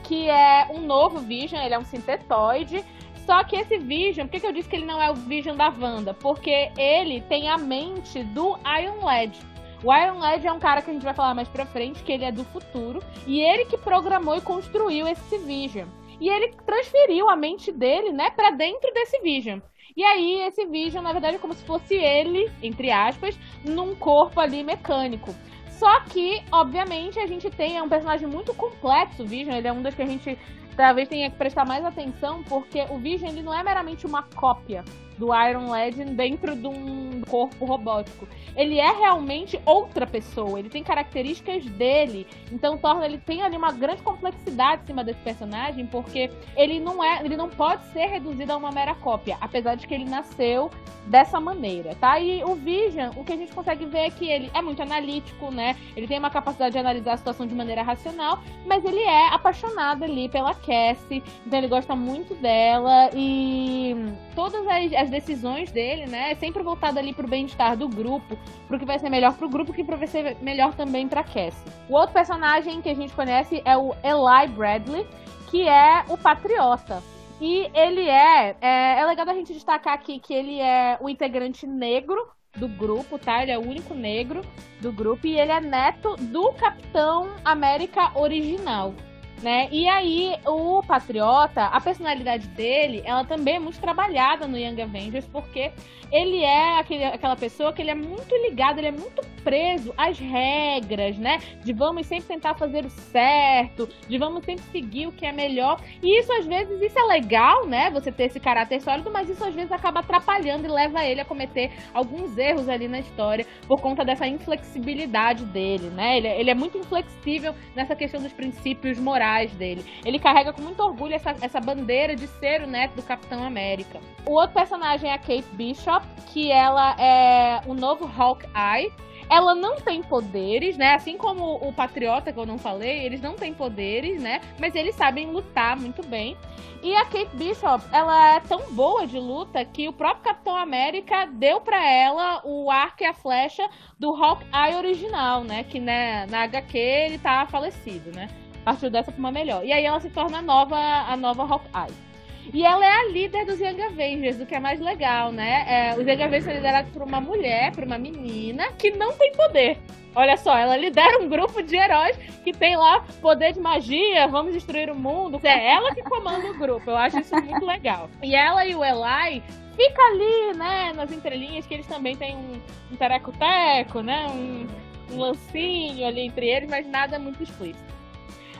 que 0.03 0.28
é 0.28 0.66
um 0.70 0.80
novo 0.80 1.20
Vision, 1.20 1.62
ele 1.62 1.74
é 1.74 1.78
um 1.78 1.84
sintetoide. 1.84 2.84
Só 3.24 3.44
que 3.44 3.55
esse 3.55 3.78
Vision, 3.78 4.26
por 4.26 4.32
que, 4.32 4.40
que 4.40 4.46
eu 4.48 4.53
disse 4.53 4.68
que 4.68 4.74
ele 4.74 4.86
não 4.86 5.00
é 5.00 5.09
o 5.09 5.14
Vision 5.14 5.57
da 5.57 5.68
Wanda? 5.68 6.12
Porque 6.12 6.72
ele 6.76 7.20
tem 7.20 7.48
a 7.48 7.57
mente 7.57 8.24
do 8.24 8.59
Iron 8.80 9.05
Lad. 9.05 9.38
O 9.85 9.93
Iron 9.93 10.18
Lad 10.18 10.47
é 10.47 10.53
um 10.53 10.61
cara 10.61 10.80
que 10.80 10.91
a 10.91 10.93
gente 10.93 11.05
vai 11.05 11.14
falar 11.14 11.35
mais 11.35 11.49
pra 11.49 11.66
frente, 11.66 12.03
que 12.05 12.12
ele 12.12 12.24
é 12.24 12.30
do 12.30 12.45
futuro, 12.45 13.03
e 13.26 13.41
ele 13.41 13.64
que 13.64 13.76
programou 13.76 14.37
e 14.37 14.41
construiu 14.41 15.09
esse 15.09 15.39
Vision. 15.39 15.89
E 16.20 16.28
ele 16.28 16.55
transferiu 16.64 17.28
a 17.28 17.35
mente 17.35 17.72
dele, 17.72 18.12
né, 18.12 18.30
para 18.30 18.51
dentro 18.51 18.93
desse 18.95 19.20
Vision. 19.20 19.59
E 19.97 20.05
aí, 20.05 20.43
esse 20.43 20.64
Vision, 20.66 21.03
na 21.03 21.12
verdade, 21.12 21.37
é 21.37 21.39
como 21.39 21.53
se 21.53 21.64
fosse 21.64 21.95
ele, 21.95 22.49
entre 22.62 22.93
aspas, 22.93 23.37
num 23.64 23.95
corpo 23.97 24.41
ali 24.41 24.62
mecânico. 24.62 25.35
Só 25.68 26.01
que, 26.03 26.41
obviamente, 26.53 27.18
a 27.18 27.26
gente 27.26 27.51
tem 27.51 27.76
é 27.76 27.83
um 27.83 27.89
personagem 27.89 28.28
muito 28.28 28.55
complexo, 28.55 29.24
o 29.24 29.26
Vision. 29.26 29.57
Ele 29.57 29.66
é 29.66 29.72
um 29.72 29.83
dos 29.83 29.97
que 29.97 30.03
a 30.03 30.07
gente 30.07 30.39
talvez 30.76 31.09
tenha 31.09 31.28
que 31.28 31.37
prestar 31.37 31.66
mais 31.66 31.85
atenção, 31.85 32.43
porque 32.45 32.83
o 32.89 32.99
Vision 32.99 33.30
ele 33.30 33.43
não 33.43 33.53
é 33.53 33.64
meramente 33.64 34.07
uma 34.07 34.22
cópia 34.22 34.85
do 35.23 35.29
Iron 35.33 35.70
Legend 35.70 36.14
dentro 36.14 36.57
de 36.57 36.66
um 36.66 37.20
corpo 37.31 37.64
robótico. 37.64 38.27
Ele 38.57 38.81
é 38.81 38.91
realmente 38.91 39.59
outra 39.64 40.05
pessoa, 40.05 40.59
ele 40.59 40.68
tem 40.68 40.83
características 40.83 41.64
dele, 41.64 42.27
então 42.51 42.77
torna 42.77 43.07
ele 43.07 43.18
tem 43.18 43.41
ali 43.41 43.57
uma 43.57 43.70
grande 43.70 44.03
complexidade 44.03 44.83
em 44.83 44.87
cima 44.87 45.05
desse 45.05 45.20
personagem, 45.20 45.87
porque 45.87 46.29
ele 46.57 46.81
não 46.81 47.03
é, 47.05 47.25
ele 47.25 47.37
não 47.37 47.49
pode 47.49 47.85
ser 47.93 48.07
reduzido 48.07 48.53
a 48.53 48.57
uma 48.57 48.73
mera 48.73 48.97
cópia, 48.97 49.39
apesar 49.41 49.77
de 49.77 49.87
que 49.87 49.95
ele 49.95 50.05
nasceu 50.05 50.68
dessa 51.07 51.41
maneira, 51.41 51.95
tá? 51.97 52.18
E 52.20 52.45
o 52.45 52.55
Vision, 52.55 53.11
o 53.16 53.25
que 53.25 53.33
a 53.33 53.37
gente 53.37 53.53
consegue 53.53 53.87
ver 53.87 53.99
é 53.99 54.11
que 54.11 54.29
ele 54.29 54.51
é 54.55 54.62
muito 54.62 54.83
analítico, 54.83 55.51
né? 55.51 55.77
Ele 55.97 56.07
tem 56.07 56.18
uma 56.18 56.31
capacidade 56.31 56.73
de 56.73 56.79
analisar 56.79 57.14
a 57.14 57.16
situação 57.16 57.47
de 57.47 57.55
maneira 57.55 57.83
racional, 57.83 58.39
mas 58.66 58.85
ele 58.85 59.01
é 59.01 59.29
apaixonado 59.29 60.05
ali 60.05 60.29
pela 60.29 60.55
Cassie, 60.55 61.23
então 61.45 61.59
ele 61.59 61.68
gosta 61.68 61.97
muito 61.97 62.35
dela 62.37 63.11
e 63.14 63.97
todas 64.35 64.66
as, 64.66 64.93
as 64.93 65.11
decisões 65.12 65.70
dele, 65.70 66.06
né, 66.06 66.32
é 66.32 66.34
sempre 66.34 66.62
voltado 66.62 66.98
ali 66.98 67.12
pro 67.14 67.28
bem-estar 67.28 67.76
do 67.76 67.88
grupo, 67.88 68.36
pro 68.66 68.78
que 68.78 68.84
vai 68.84 68.98
ser 68.98 69.08
melhor 69.08 69.34
pro 69.34 69.48
grupo, 69.48 69.72
que 69.72 69.84
vai 69.84 70.08
ser 70.08 70.36
melhor 70.40 70.74
também 70.74 71.06
pra 71.06 71.22
Cassie. 71.22 71.52
O 71.88 71.94
outro 71.94 72.12
personagem 72.12 72.82
que 72.82 72.88
a 72.88 72.94
gente 72.94 73.12
conhece 73.12 73.62
é 73.64 73.76
o 73.76 73.94
Eli 74.02 74.48
Bradley, 74.48 75.06
que 75.48 75.68
é 75.68 76.04
o 76.08 76.16
patriota. 76.16 77.02
E 77.40 77.70
ele 77.74 78.08
é, 78.08 78.56
é. 78.60 79.00
É 79.00 79.06
legal 79.06 79.28
a 79.28 79.34
gente 79.34 79.52
destacar 79.52 79.94
aqui 79.94 80.18
que 80.18 80.32
ele 80.32 80.60
é 80.60 80.96
o 81.00 81.08
integrante 81.08 81.66
negro 81.66 82.28
do 82.56 82.68
grupo, 82.68 83.18
tá? 83.18 83.42
Ele 83.42 83.52
é 83.52 83.58
o 83.58 83.62
único 83.62 83.94
negro 83.94 84.42
do 84.80 84.92
grupo 84.92 85.26
e 85.26 85.38
ele 85.38 85.50
é 85.50 85.60
neto 85.60 86.16
do 86.16 86.52
Capitão 86.52 87.30
América 87.44 88.12
original 88.18 88.94
né? 89.43 89.68
E 89.70 89.88
aí, 89.88 90.36
o 90.47 90.82
Patriota, 90.82 91.66
a 91.66 91.80
personalidade 91.80 92.47
dele, 92.49 93.03
ela 93.05 93.24
também 93.24 93.57
é 93.57 93.59
muito 93.59 93.80
trabalhada 93.80 94.47
no 94.47 94.57
Young 94.57 94.80
Avengers, 94.80 95.26
porque 95.26 95.72
ele 96.12 96.44
é 96.44 96.78
aquele, 96.78 97.04
aquela 97.04 97.34
pessoa 97.34 97.72
que 97.72 97.80
ele 97.80 97.90
é 97.90 97.94
muito 97.94 98.36
ligado, 98.36 98.78
ele 98.78 98.88
é 98.88 98.92
muito 98.92 99.22
preso 99.42 99.92
às 99.96 100.18
regras, 100.18 101.16
né? 101.18 101.38
De 101.64 101.72
vamos 101.72 102.06
sempre 102.06 102.28
tentar 102.28 102.54
fazer 102.54 102.84
o 102.84 102.90
certo, 102.90 103.88
de 104.06 104.18
vamos 104.18 104.44
sempre 104.44 104.62
seguir 104.70 105.06
o 105.06 105.12
que 105.12 105.26
é 105.26 105.32
melhor. 105.32 105.80
E 106.02 106.20
isso 106.20 106.32
às 106.32 106.46
vezes 106.46 106.80
isso 106.80 106.98
é 106.98 107.02
legal, 107.04 107.66
né? 107.66 107.90
Você 107.90 108.12
ter 108.12 108.24
esse 108.24 108.38
caráter 108.38 108.80
sólido, 108.80 109.10
mas 109.10 109.28
isso 109.28 109.42
às 109.42 109.54
vezes 109.54 109.72
acaba 109.72 110.00
atrapalhando 110.00 110.66
e 110.66 110.70
leva 110.70 111.04
ele 111.04 111.22
a 111.22 111.24
cometer 111.24 111.72
alguns 111.94 112.36
erros 112.36 112.68
ali 112.68 112.86
na 112.86 113.00
história 113.00 113.46
por 113.66 113.80
conta 113.80 114.04
dessa 114.04 114.26
inflexibilidade 114.26 115.44
dele, 115.46 115.88
né? 115.90 116.18
Ele, 116.18 116.28
ele 116.28 116.50
é 116.50 116.54
muito 116.54 116.76
inflexível 116.76 117.54
nessa 117.74 117.96
questão 117.96 118.20
dos 118.20 118.32
princípios 118.32 118.98
morais 118.98 119.50
dele. 119.54 119.84
Ele 120.04 120.18
carrega 120.18 120.52
com 120.52 120.60
muito 120.60 120.80
orgulho 120.82 121.14
essa, 121.14 121.34
essa 121.40 121.58
bandeira 121.58 122.14
de 122.14 122.26
ser 122.26 122.62
o 122.62 122.66
neto 122.66 122.94
do 122.94 123.02
Capitão 123.02 123.42
América. 123.42 123.98
O 124.26 124.32
outro 124.32 124.54
personagem 124.54 125.10
é 125.10 125.14
a 125.14 125.18
Kate 125.18 125.44
Bishop 125.54 126.01
que 126.32 126.50
ela 126.50 126.96
é 126.98 127.61
o 127.66 127.74
novo 127.74 128.11
Hawkeye. 128.16 128.92
Ela 129.30 129.55
não 129.55 129.76
tem 129.76 130.03
poderes, 130.03 130.76
né? 130.76 130.94
Assim 130.94 131.16
como 131.16 131.57
o 131.57 131.72
Patriota, 131.72 132.32
que 132.32 132.38
eu 132.38 132.44
não 132.44 132.59
falei, 132.59 133.05
eles 133.05 133.20
não 133.20 133.34
têm 133.34 133.55
poderes, 133.55 134.20
né? 134.20 134.40
Mas 134.59 134.74
eles 134.74 134.94
sabem 134.94 135.30
lutar 135.30 135.76
muito 135.76 136.07
bem. 136.07 136.36
E 136.82 136.94
a 136.96 137.05
Kate 137.05 137.34
Bishop, 137.36 137.84
ela 137.92 138.34
é 138.34 138.40
tão 138.40 138.72
boa 138.72 139.07
de 139.07 139.18
luta 139.18 139.64
que 139.64 139.88
o 139.88 139.92
próprio 139.92 140.24
Capitão 140.24 140.57
América 140.57 141.26
deu 141.26 141.61
para 141.61 141.82
ela 141.88 142.42
o 142.44 142.70
arco 142.70 143.05
e 143.05 143.07
a 143.07 143.14
flecha 143.14 143.66
do 143.98 144.12
Hawkeye 144.12 144.74
original, 144.76 145.44
né? 145.44 145.62
Que 145.62 145.78
né, 145.78 146.26
na 146.26 146.42
HQ 146.42 146.76
ele 146.76 147.18
tá 147.18 147.46
falecido, 147.46 148.11
né? 148.11 148.28
Partiu 148.64 148.90
dessa 148.90 149.12
pra 149.12 149.18
uma 149.18 149.30
melhor. 149.30 149.64
E 149.64 149.72
aí 149.72 149.84
ela 149.84 150.00
se 150.00 150.11
torna 150.11 150.38
a 150.38 150.42
nova, 150.42 150.76
a 150.76 151.16
nova 151.16 151.44
Hawkeye. 151.44 152.11
E 152.53 152.64
ela 152.64 152.84
é 152.84 152.90
a 152.90 153.09
líder 153.09 153.45
dos 153.45 153.61
Young 153.61 153.80
Avengers, 153.82 154.40
o 154.40 154.47
que 154.47 154.55
é 154.55 154.61
mais 154.61 154.80
legal, 154.80 155.30
né? 155.30 155.64
É, 155.68 155.93
os 155.93 156.07
Young 156.07 156.22
Avengers 156.22 156.45
são 156.45 156.53
liderados 156.53 156.90
por 156.93 157.03
uma 157.03 157.20
mulher, 157.20 157.72
por 157.72 157.84
uma 157.84 157.99
menina, 157.99 158.72
que 158.72 158.90
não 158.90 159.12
tem 159.12 159.32
poder. 159.32 159.78
Olha 160.14 160.36
só, 160.36 160.57
ela 160.57 160.76
lidera 160.76 161.18
um 161.18 161.28
grupo 161.28 161.62
de 161.62 161.74
heróis 161.74 162.16
que 162.45 162.53
tem 162.53 162.76
lá 162.76 163.01
poder 163.20 163.53
de 163.53 163.61
magia, 163.61 164.26
vamos 164.28 164.53
destruir 164.53 164.90
o 164.90 164.95
mundo. 164.95 165.40
É 165.43 165.72
ela 165.72 165.95
que 165.95 166.03
comanda 166.03 166.51
o 166.51 166.59
grupo. 166.59 166.90
Eu 166.90 166.97
acho 166.97 167.18
isso 167.18 167.34
muito 167.34 167.64
legal. 167.64 168.11
E 168.22 168.34
ela 168.34 168.66
e 168.66 168.74
o 168.74 168.84
Eli 168.84 169.43
fica 169.74 170.03
ali, 170.03 170.59
né, 170.59 170.93
nas 170.95 171.11
entrelinhas, 171.11 171.64
que 171.66 171.74
eles 171.74 171.86
também 171.86 172.14
têm 172.16 172.36
um, 172.36 172.61
um 172.93 172.97
teco 172.97 174.03
né? 174.03 174.26
Um, 174.28 174.66
um 175.14 175.18
lancinho 175.18 176.07
ali 176.07 176.22
entre 176.22 176.47
eles, 176.47 176.68
mas 176.68 176.86
nada 176.86 177.18
muito 177.18 177.43
explícito. 177.43 177.93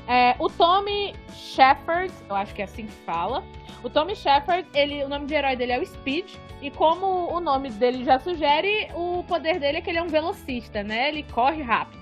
É, 0.09 0.35
o 0.39 0.49
Tommy 0.49 1.15
Shepard, 1.33 2.13
eu 2.29 2.37
acho 2.37 2.55
que 2.55 2.63
é 2.63 2.65
assim 2.65 2.87
que 2.87 2.93
fala. 2.93 3.45
O 3.83 3.91
Tommy 3.91 4.15
Shepard, 4.15 4.67
ele, 4.75 5.03
o 5.05 5.09
nome 5.09 5.27
de 5.27 5.35
herói 5.35 5.57
dele 5.57 5.73
é 5.73 5.81
o 5.81 5.87
Speed. 5.87 6.35
E 6.61 6.71
como 6.71 7.33
o 7.33 7.41
nome 7.41 7.71
dele 7.71 8.05
já 8.05 8.19
sugere, 8.21 8.89
o 8.95 9.25
poder 9.25 9.59
dele 9.59 9.79
é 9.79 9.81
que 9.81 9.91
ele 9.91 9.99
é 9.99 10.03
um 10.03 10.09
velocista, 10.09 10.83
né? 10.83 11.09
Ele 11.09 11.25
corre 11.25 11.63
rápido. 11.63 12.02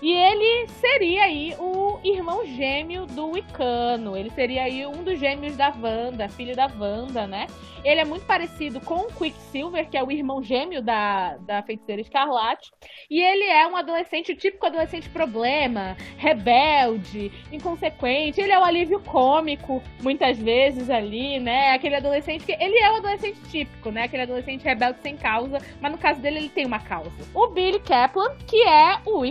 E 0.00 0.12
ele 0.12 0.68
seria 0.68 1.24
aí 1.24 1.54
o 1.58 1.98
irmão 2.02 2.44
gêmeo 2.44 3.06
do 3.06 3.30
Wicano. 3.30 4.16
Ele 4.16 4.30
seria 4.30 4.64
aí 4.64 4.86
um 4.86 5.02
dos 5.04 5.18
gêmeos 5.18 5.56
da 5.56 5.70
Wanda, 5.70 6.28
filho 6.28 6.56
da 6.56 6.66
Wanda, 6.66 7.26
né? 7.26 7.46
Ele 7.84 8.00
é 8.00 8.04
muito 8.04 8.24
parecido 8.24 8.80
com 8.80 8.94
o 8.94 9.12
Quicksilver, 9.12 9.88
que 9.88 9.96
é 9.96 10.02
o 10.02 10.10
irmão 10.10 10.42
gêmeo 10.42 10.80
da, 10.80 11.36
da 11.38 11.62
feiticeira 11.62 12.00
Escarlate. 12.00 12.70
E 13.10 13.20
ele 13.20 13.44
é 13.44 13.66
um 13.66 13.76
adolescente, 13.76 14.32
o 14.32 14.36
típico 14.36 14.66
adolescente 14.66 15.08
problema, 15.08 15.96
rebelde, 16.16 17.32
inconsequente. 17.50 18.40
Ele 18.40 18.52
é 18.52 18.58
o 18.58 18.64
alívio 18.64 19.00
cômico, 19.00 19.82
muitas 20.00 20.38
vezes 20.38 20.88
ali, 20.90 21.40
né? 21.40 21.72
Aquele 21.72 21.96
adolescente 21.96 22.44
que. 22.44 22.52
Ele 22.52 22.78
é 22.78 22.90
o 22.92 22.96
adolescente 22.96 23.40
típico, 23.50 23.90
né? 23.90 24.04
Aquele 24.04 24.22
adolescente 24.22 24.62
rebelde 24.62 24.98
sem 25.02 25.16
causa, 25.16 25.58
mas 25.80 25.90
no 25.90 25.98
caso 25.98 26.20
dele 26.20 26.38
ele 26.38 26.48
tem 26.48 26.64
uma 26.64 26.78
causa. 26.78 27.10
O 27.34 27.48
Billy 27.48 27.80
Kaplan, 27.80 28.36
que 28.46 28.62
é 28.62 29.00
o 29.04 29.24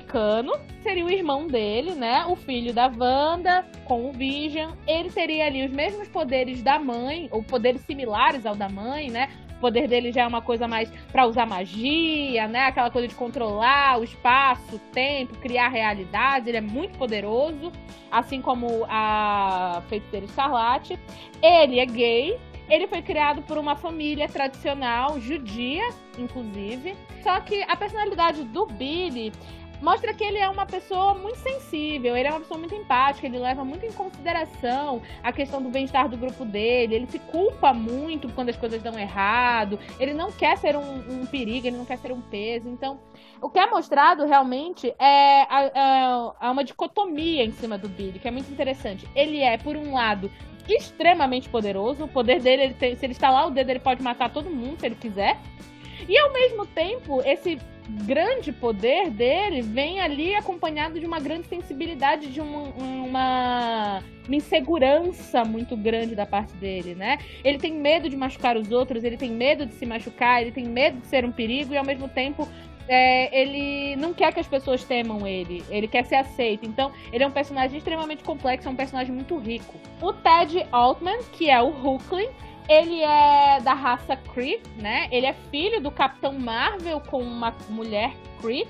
Seria 0.82 1.06
o 1.06 1.10
irmão 1.10 1.48
dele, 1.48 1.94
né? 1.94 2.26
O 2.26 2.36
filho 2.36 2.74
da 2.74 2.88
Wanda 2.88 3.66
com 3.86 4.10
o 4.10 4.12
Vision. 4.12 4.72
Ele 4.88 5.10
teria 5.10 5.46
ali 5.46 5.66
os 5.66 5.72
mesmos 5.72 6.08
poderes 6.08 6.62
da 6.64 6.80
mãe, 6.80 7.28
ou 7.32 7.44
poderes 7.44 7.82
similares 7.82 8.46
ao 8.46 8.56
da 8.56 8.70
mãe, 8.70 9.10
né? 9.10 9.30
O 9.58 9.62
poder 9.62 9.88
dele 9.88 10.12
já 10.12 10.24
é 10.24 10.28
uma 10.28 10.42
coisa 10.42 10.68
mais 10.68 10.92
para 11.12 11.28
usar 11.28 11.46
magia, 11.46 12.48
né? 12.48 12.62
Aquela 12.62 12.90
coisa 12.90 13.08
de 13.08 13.14
controlar 13.14 14.00
o 14.00 14.04
espaço, 14.04 14.76
o 14.76 14.80
tempo, 14.92 15.38
criar 15.38 15.70
realidade. 15.70 16.50
Ele 16.50 16.58
é 16.58 16.62
muito 16.62 16.98
poderoso, 16.98 17.72
assim 18.10 18.42
como 18.42 18.86
a 18.90 19.84
feiticeira 19.88 20.26
Escarlate. 20.26 20.98
Ele 21.44 21.80
é 21.80 21.86
gay, 21.86 22.40
ele 22.72 22.88
foi 22.88 23.02
criado 23.02 23.42
por 23.42 23.58
uma 23.58 23.76
família 23.76 24.30
tradicional, 24.30 25.20
judia, 25.20 25.90
inclusive. 26.18 26.96
Só 27.22 27.40
que 27.42 27.62
a 27.64 27.76
personalidade 27.76 28.44
do 28.46 28.66
Billy 28.66 29.32
mostra 29.82 30.14
que 30.14 30.24
ele 30.24 30.38
é 30.38 30.48
uma 30.48 30.66
pessoa 30.66 31.14
muito 31.14 31.40
sensível, 31.40 32.16
ele 32.16 32.28
é 32.28 32.32
uma 32.32 32.40
pessoa 32.40 32.60
muito 32.60 32.76
empática, 32.76 33.26
ele 33.28 33.40
leva 33.40 33.66
muito 33.66 33.86
em 33.86 33.92
consideração 33.92 35.02
a 35.24 35.32
questão 35.32 35.62
do 35.62 35.70
bem-estar 35.70 36.08
do 36.08 36.18
grupo 36.18 36.46
dele, 36.46 36.96
ele 36.96 37.08
se 37.08 37.20
culpa 37.20 37.74
muito 37.74 38.30
quando 38.30 38.50
as 38.50 38.58
coisas 38.58 38.82
dão 38.82 38.98
errado, 38.98 39.80
ele 40.00 40.14
não 40.14 40.32
quer 40.32 40.58
ser 40.58 40.76
um, 40.76 41.22
um 41.22 41.26
perigo, 41.26 41.68
ele 41.68 41.78
não 41.78 41.86
quer 41.86 41.98
ser 41.98 42.12
um 42.12 42.22
peso. 42.22 42.70
Então, 42.70 43.00
o 43.42 43.50
que 43.50 43.60
é 43.60 43.68
mostrado 43.68 44.26
realmente 44.26 44.94
é, 45.00 45.42
é, 45.42 45.72
é 46.42 46.50
uma 46.50 46.64
dicotomia 46.64 47.44
em 47.44 47.52
cima 47.52 47.78
do 47.78 47.90
Billy, 47.90 48.20
que 48.20 48.28
é 48.28 48.32
muito 48.32 48.52
interessante. 48.52 49.08
Ele 49.16 49.42
é, 49.42 49.58
por 49.58 49.76
um 49.76 49.94
lado, 49.94 50.32
extremamente 50.70 51.50
poderoso, 51.50 52.04
o 52.04 52.08
poder 52.08 52.40
dele, 52.40 52.64
ele 52.64 52.74
tem, 52.74 52.96
se 52.96 53.06
ele 53.06 53.14
estalar 53.14 53.48
o 53.48 53.52
dedo, 53.52 53.70
ele 53.70 53.80
pode 53.80 54.02
matar 54.02 54.32
todo 54.32 54.50
mundo 54.50 54.80
se 54.80 54.86
ele 54.86 54.96
quiser. 54.96 55.38
E 56.08 56.18
ao 56.18 56.32
mesmo 56.32 56.66
tempo, 56.66 57.22
esse 57.24 57.60
grande 58.06 58.52
poder 58.52 59.10
dele 59.10 59.62
vem 59.62 60.00
ali 60.00 60.34
acompanhado 60.36 61.00
de 61.00 61.06
uma 61.06 61.20
grande 61.20 61.48
sensibilidade, 61.48 62.28
de 62.28 62.42
uma, 62.42 62.60
uma, 62.70 64.04
uma, 64.28 64.36
insegurança 64.36 65.44
muito 65.44 65.76
grande 65.76 66.16
da 66.16 66.26
parte 66.26 66.54
dele, 66.56 66.96
né? 66.96 67.20
Ele 67.44 67.58
tem 67.58 67.74
medo 67.74 68.10
de 68.10 68.16
machucar 68.16 68.58
os 68.58 68.72
outros, 68.72 69.04
ele 69.04 69.18
tem 69.18 69.32
medo 69.32 69.66
de 69.66 69.74
se 69.74 69.86
machucar, 69.86 70.42
ele 70.42 70.52
tem 70.52 70.66
medo 70.66 71.00
de 71.00 71.08
ser 71.08 71.26
um 71.26 71.32
perigo 71.32 71.74
e 71.74 71.78
ao 71.78 71.86
mesmo 71.86 72.08
tempo 72.08 72.48
é, 72.88 73.40
ele 73.40 73.96
não 73.96 74.14
quer 74.14 74.34
que 74.34 74.40
as 74.40 74.48
pessoas 74.48 74.84
temam 74.84 75.26
ele, 75.26 75.64
ele 75.70 75.88
quer 75.88 76.06
ser 76.06 76.16
aceito. 76.16 76.68
Então, 76.68 76.92
ele 77.14 77.24
é 77.24 77.28
um 77.28 77.32
personagem 77.32 77.78
extremamente 77.78 78.24
complexo, 78.24 78.68
é 78.68 78.72
um 78.72 78.76
personagem 78.76 79.14
muito 79.14 79.38
rico. 79.38 79.74
O 80.02 80.12
Ted 80.12 80.66
Altman, 80.72 81.20
que 81.32 81.50
é 81.50 81.62
o 81.62 81.70
Hulkling, 81.70 82.30
ele 82.72 83.04
é 83.04 83.60
da 83.62 83.74
raça 83.74 84.16
Kree, 84.16 84.62
né? 84.78 85.10
Ele 85.12 85.26
é 85.26 85.34
filho 85.34 85.82
do 85.82 85.92
Capitão 85.92 86.32
Marvel 86.34 87.02
com 87.02 87.22
uma 87.22 87.54
mulher 87.70 88.14
Kree, 88.40 88.66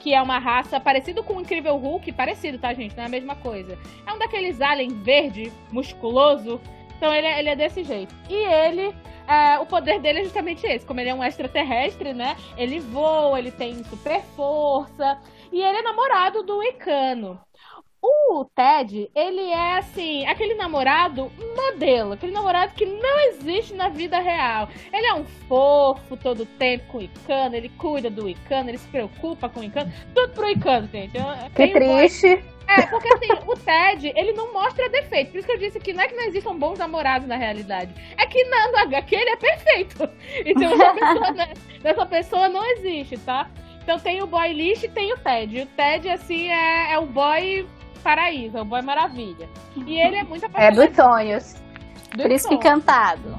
que 0.00 0.14
é 0.14 0.22
uma 0.22 0.38
raça 0.38 0.80
parecido 0.80 1.22
com 1.22 1.34
o 1.34 1.40
Incrível 1.42 1.76
Hulk, 1.76 2.12
parecido, 2.12 2.58
tá, 2.58 2.72
gente? 2.72 2.96
Não 2.96 3.02
é 3.02 3.06
a 3.06 3.10
mesma 3.10 3.36
coisa. 3.36 3.78
É 4.06 4.12
um 4.12 4.18
daqueles 4.18 4.60
aliens 4.62 4.94
verde, 5.02 5.52
musculoso. 5.70 6.60
Então 6.96 7.12
ele 7.12 7.26
é, 7.26 7.38
ele 7.38 7.48
é 7.50 7.56
desse 7.56 7.84
jeito. 7.84 8.14
E 8.30 8.34
ele 8.34 8.94
é, 9.28 9.58
o 9.58 9.66
poder 9.66 10.00
dele 10.00 10.20
é 10.20 10.24
justamente 10.24 10.66
esse. 10.66 10.86
Como 10.86 11.00
ele 11.00 11.10
é 11.10 11.14
um 11.14 11.22
extraterrestre, 11.22 12.14
né? 12.14 12.36
Ele 12.56 12.80
voa, 12.80 13.38
ele 13.38 13.50
tem 13.50 13.84
super 13.84 14.22
força. 14.34 15.20
E 15.52 15.60
ele 15.60 15.78
é 15.78 15.82
namorado 15.82 16.42
do 16.42 16.62
Icano. 16.62 17.38
O 18.08 18.44
Ted, 18.44 19.10
ele 19.16 19.50
é 19.50 19.78
assim, 19.78 20.24
aquele 20.26 20.54
namorado 20.54 21.32
modelo, 21.56 22.12
aquele 22.12 22.30
namorado 22.30 22.72
que 22.74 22.86
não 22.86 23.18
existe 23.30 23.74
na 23.74 23.88
vida 23.88 24.20
real. 24.20 24.68
Ele 24.92 25.06
é 25.06 25.14
um 25.14 25.24
fofo 25.24 26.16
todo 26.16 26.46
tempo 26.46 26.84
com 26.86 26.98
o 26.98 27.02
Icano, 27.02 27.56
ele 27.56 27.68
cuida 27.70 28.08
do 28.08 28.28
Icano, 28.28 28.70
ele 28.70 28.78
se 28.78 28.86
preocupa 28.88 29.48
com 29.48 29.58
o 29.58 29.64
Icano, 29.64 29.92
tudo 30.14 30.32
pro 30.34 30.48
Icano, 30.48 30.88
gente. 30.92 31.18
Que 31.56 31.68
triste. 31.68 32.44
É, 32.68 32.82
porque 32.86 33.08
assim, 33.12 33.32
o 33.44 33.56
Ted, 33.56 34.12
ele 34.14 34.32
não 34.32 34.52
mostra 34.52 34.88
defeito. 34.88 35.32
Por 35.32 35.38
isso 35.38 35.46
que 35.48 35.54
eu 35.54 35.58
disse 35.58 35.80
que 35.80 35.92
não 35.92 36.02
é 36.02 36.08
que 36.08 36.14
não 36.14 36.24
existam 36.24 36.56
bons 36.56 36.78
namorados 36.78 37.26
na 37.26 37.36
realidade. 37.36 37.92
É 38.16 38.26
que 38.26 38.44
na, 38.44 38.68
no 38.70 38.78
HQ 38.78 39.14
ele 39.16 39.30
é 39.30 39.36
perfeito. 39.36 40.08
Então 40.46 40.72
essa 40.72 40.94
pessoa, 40.94 41.30
né, 41.32 41.54
essa 41.82 42.06
pessoa 42.06 42.48
não 42.48 42.64
existe, 42.72 43.16
tá? 43.18 43.50
Então 43.82 43.98
tem 43.98 44.22
o 44.22 44.26
boy 44.26 44.52
lixo 44.52 44.86
e 44.86 44.88
tem 44.88 45.12
o 45.12 45.18
Ted. 45.18 45.60
O 45.60 45.66
Ted, 45.66 46.08
assim, 46.08 46.48
é, 46.48 46.92
é 46.92 46.98
o 46.98 47.06
boy 47.06 47.66
paraíso, 48.06 48.56
é 48.56 48.62
o 48.62 48.64
boy 48.64 48.82
maravilha. 48.82 49.48
E 49.84 50.00
ele 50.00 50.16
é 50.16 50.22
muito 50.22 50.46
apaixonado. 50.46 50.82
É 50.82 50.86
dos 50.86 50.96
sonhos. 50.96 51.54
Dos 52.14 52.22
Príncipe 52.22 52.54
sonhos. 52.54 52.64
encantado. 52.64 53.38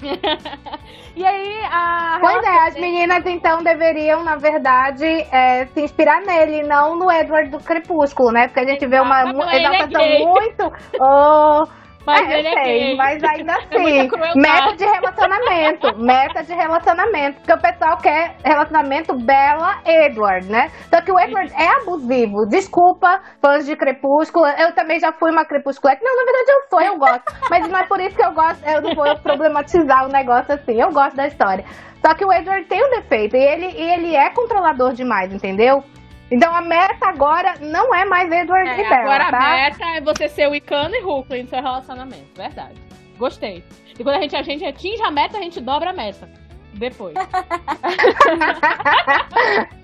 e 1.14 1.24
aí, 1.24 1.60
a. 1.70 2.18
Pois 2.20 2.42
é, 2.42 2.58
as 2.66 2.74
meninas 2.74 3.24
então 3.26 3.62
deveriam, 3.62 4.24
na 4.24 4.36
verdade, 4.36 5.04
é, 5.30 5.66
se 5.66 5.82
inspirar 5.82 6.22
nele, 6.22 6.62
não 6.62 6.96
no 6.96 7.12
Edward 7.12 7.50
do 7.50 7.58
Crepúsculo, 7.58 8.32
né? 8.32 8.48
Porque 8.48 8.60
a 8.60 8.66
gente 8.66 8.84
vê 8.86 8.98
uma 8.98 9.22
exaltação 9.54 10.00
é 10.00 10.18
muito. 10.24 10.72
Oh, 11.00 11.64
mas 12.04 12.28
é, 12.28 12.38
ele 12.38 12.48
é 12.48 12.52
sei, 12.52 12.64
gay. 12.64 12.96
Mas 12.96 13.22
ainda 13.22 13.54
assim, 13.58 14.10
meta 14.34 14.76
de 14.76 14.84
relacionamento. 14.84 15.98
meta 15.98 16.42
de 16.42 16.52
relacionamento. 16.52 17.40
Porque 17.40 17.52
o 17.52 17.58
pessoal 17.58 17.96
quer 17.98 18.36
relacionamento 18.44 19.14
Bella 19.14 19.80
Edward, 19.84 20.46
né? 20.50 20.70
Só 20.88 21.00
que 21.00 21.12
o 21.12 21.18
Edward 21.18 21.52
é 21.54 21.68
abusivo. 21.82 22.46
Desculpa, 22.46 23.20
fãs 23.40 23.66
de 23.66 23.76
Crepúsculo. 23.76 24.46
Eu 24.46 24.72
também 24.72 24.98
já 24.98 25.12
fui 25.12 25.30
uma 25.30 25.44
Crepúsculo. 25.44 25.94
Não, 26.02 26.16
na 26.16 26.24
verdade 26.24 26.50
eu 26.50 26.62
sou, 26.70 26.80
eu 26.80 26.98
gosto. 26.98 27.24
Mas 27.50 27.68
não 27.68 27.78
é 27.78 27.82
por 27.84 28.00
isso 28.00 28.16
que 28.16 28.24
eu 28.24 28.32
gosto. 28.32 28.64
Eu 28.64 28.80
não 28.82 28.94
vou 28.94 29.16
problematizar 29.16 30.06
o 30.06 30.08
negócio 30.08 30.54
assim. 30.54 30.80
Eu 30.80 30.92
gosto 30.92 31.16
da 31.16 31.26
história. 31.26 31.64
Só 32.04 32.14
que 32.14 32.24
o 32.24 32.32
Edward 32.32 32.64
tem 32.66 32.82
um 32.82 32.90
defeito. 32.90 33.36
E 33.36 33.42
ele, 33.42 33.66
e 33.66 33.82
ele 33.82 34.16
é 34.16 34.30
controlador 34.30 34.92
demais, 34.94 35.32
entendeu? 35.32 35.84
Então 36.30 36.54
a 36.54 36.60
meta 36.60 37.06
agora 37.06 37.54
não 37.60 37.94
é 37.94 38.04
mais 38.04 38.30
Edward 38.30 38.68
é, 38.68 38.76
Bella, 38.76 38.96
Agora 38.96 39.30
tá? 39.30 39.38
a 39.38 39.56
meta 39.56 39.84
é 39.96 40.00
você 40.00 40.28
ser 40.28 40.48
o 40.48 40.54
Icano 40.54 40.94
e 40.94 41.00
Hulk 41.00 41.42
no 41.42 41.48
seu 41.48 41.60
relacionamento. 41.60 42.28
Verdade. 42.36 42.74
Gostei. 43.18 43.64
E 43.98 44.02
quando 44.02 44.16
a 44.16 44.20
gente, 44.20 44.36
a 44.36 44.42
gente 44.42 44.64
atinge 44.64 45.02
a 45.02 45.10
meta, 45.10 45.38
a 45.38 45.42
gente 45.42 45.60
dobra 45.60 45.90
a 45.90 45.92
meta. 45.92 46.28
Depois. 46.74 47.14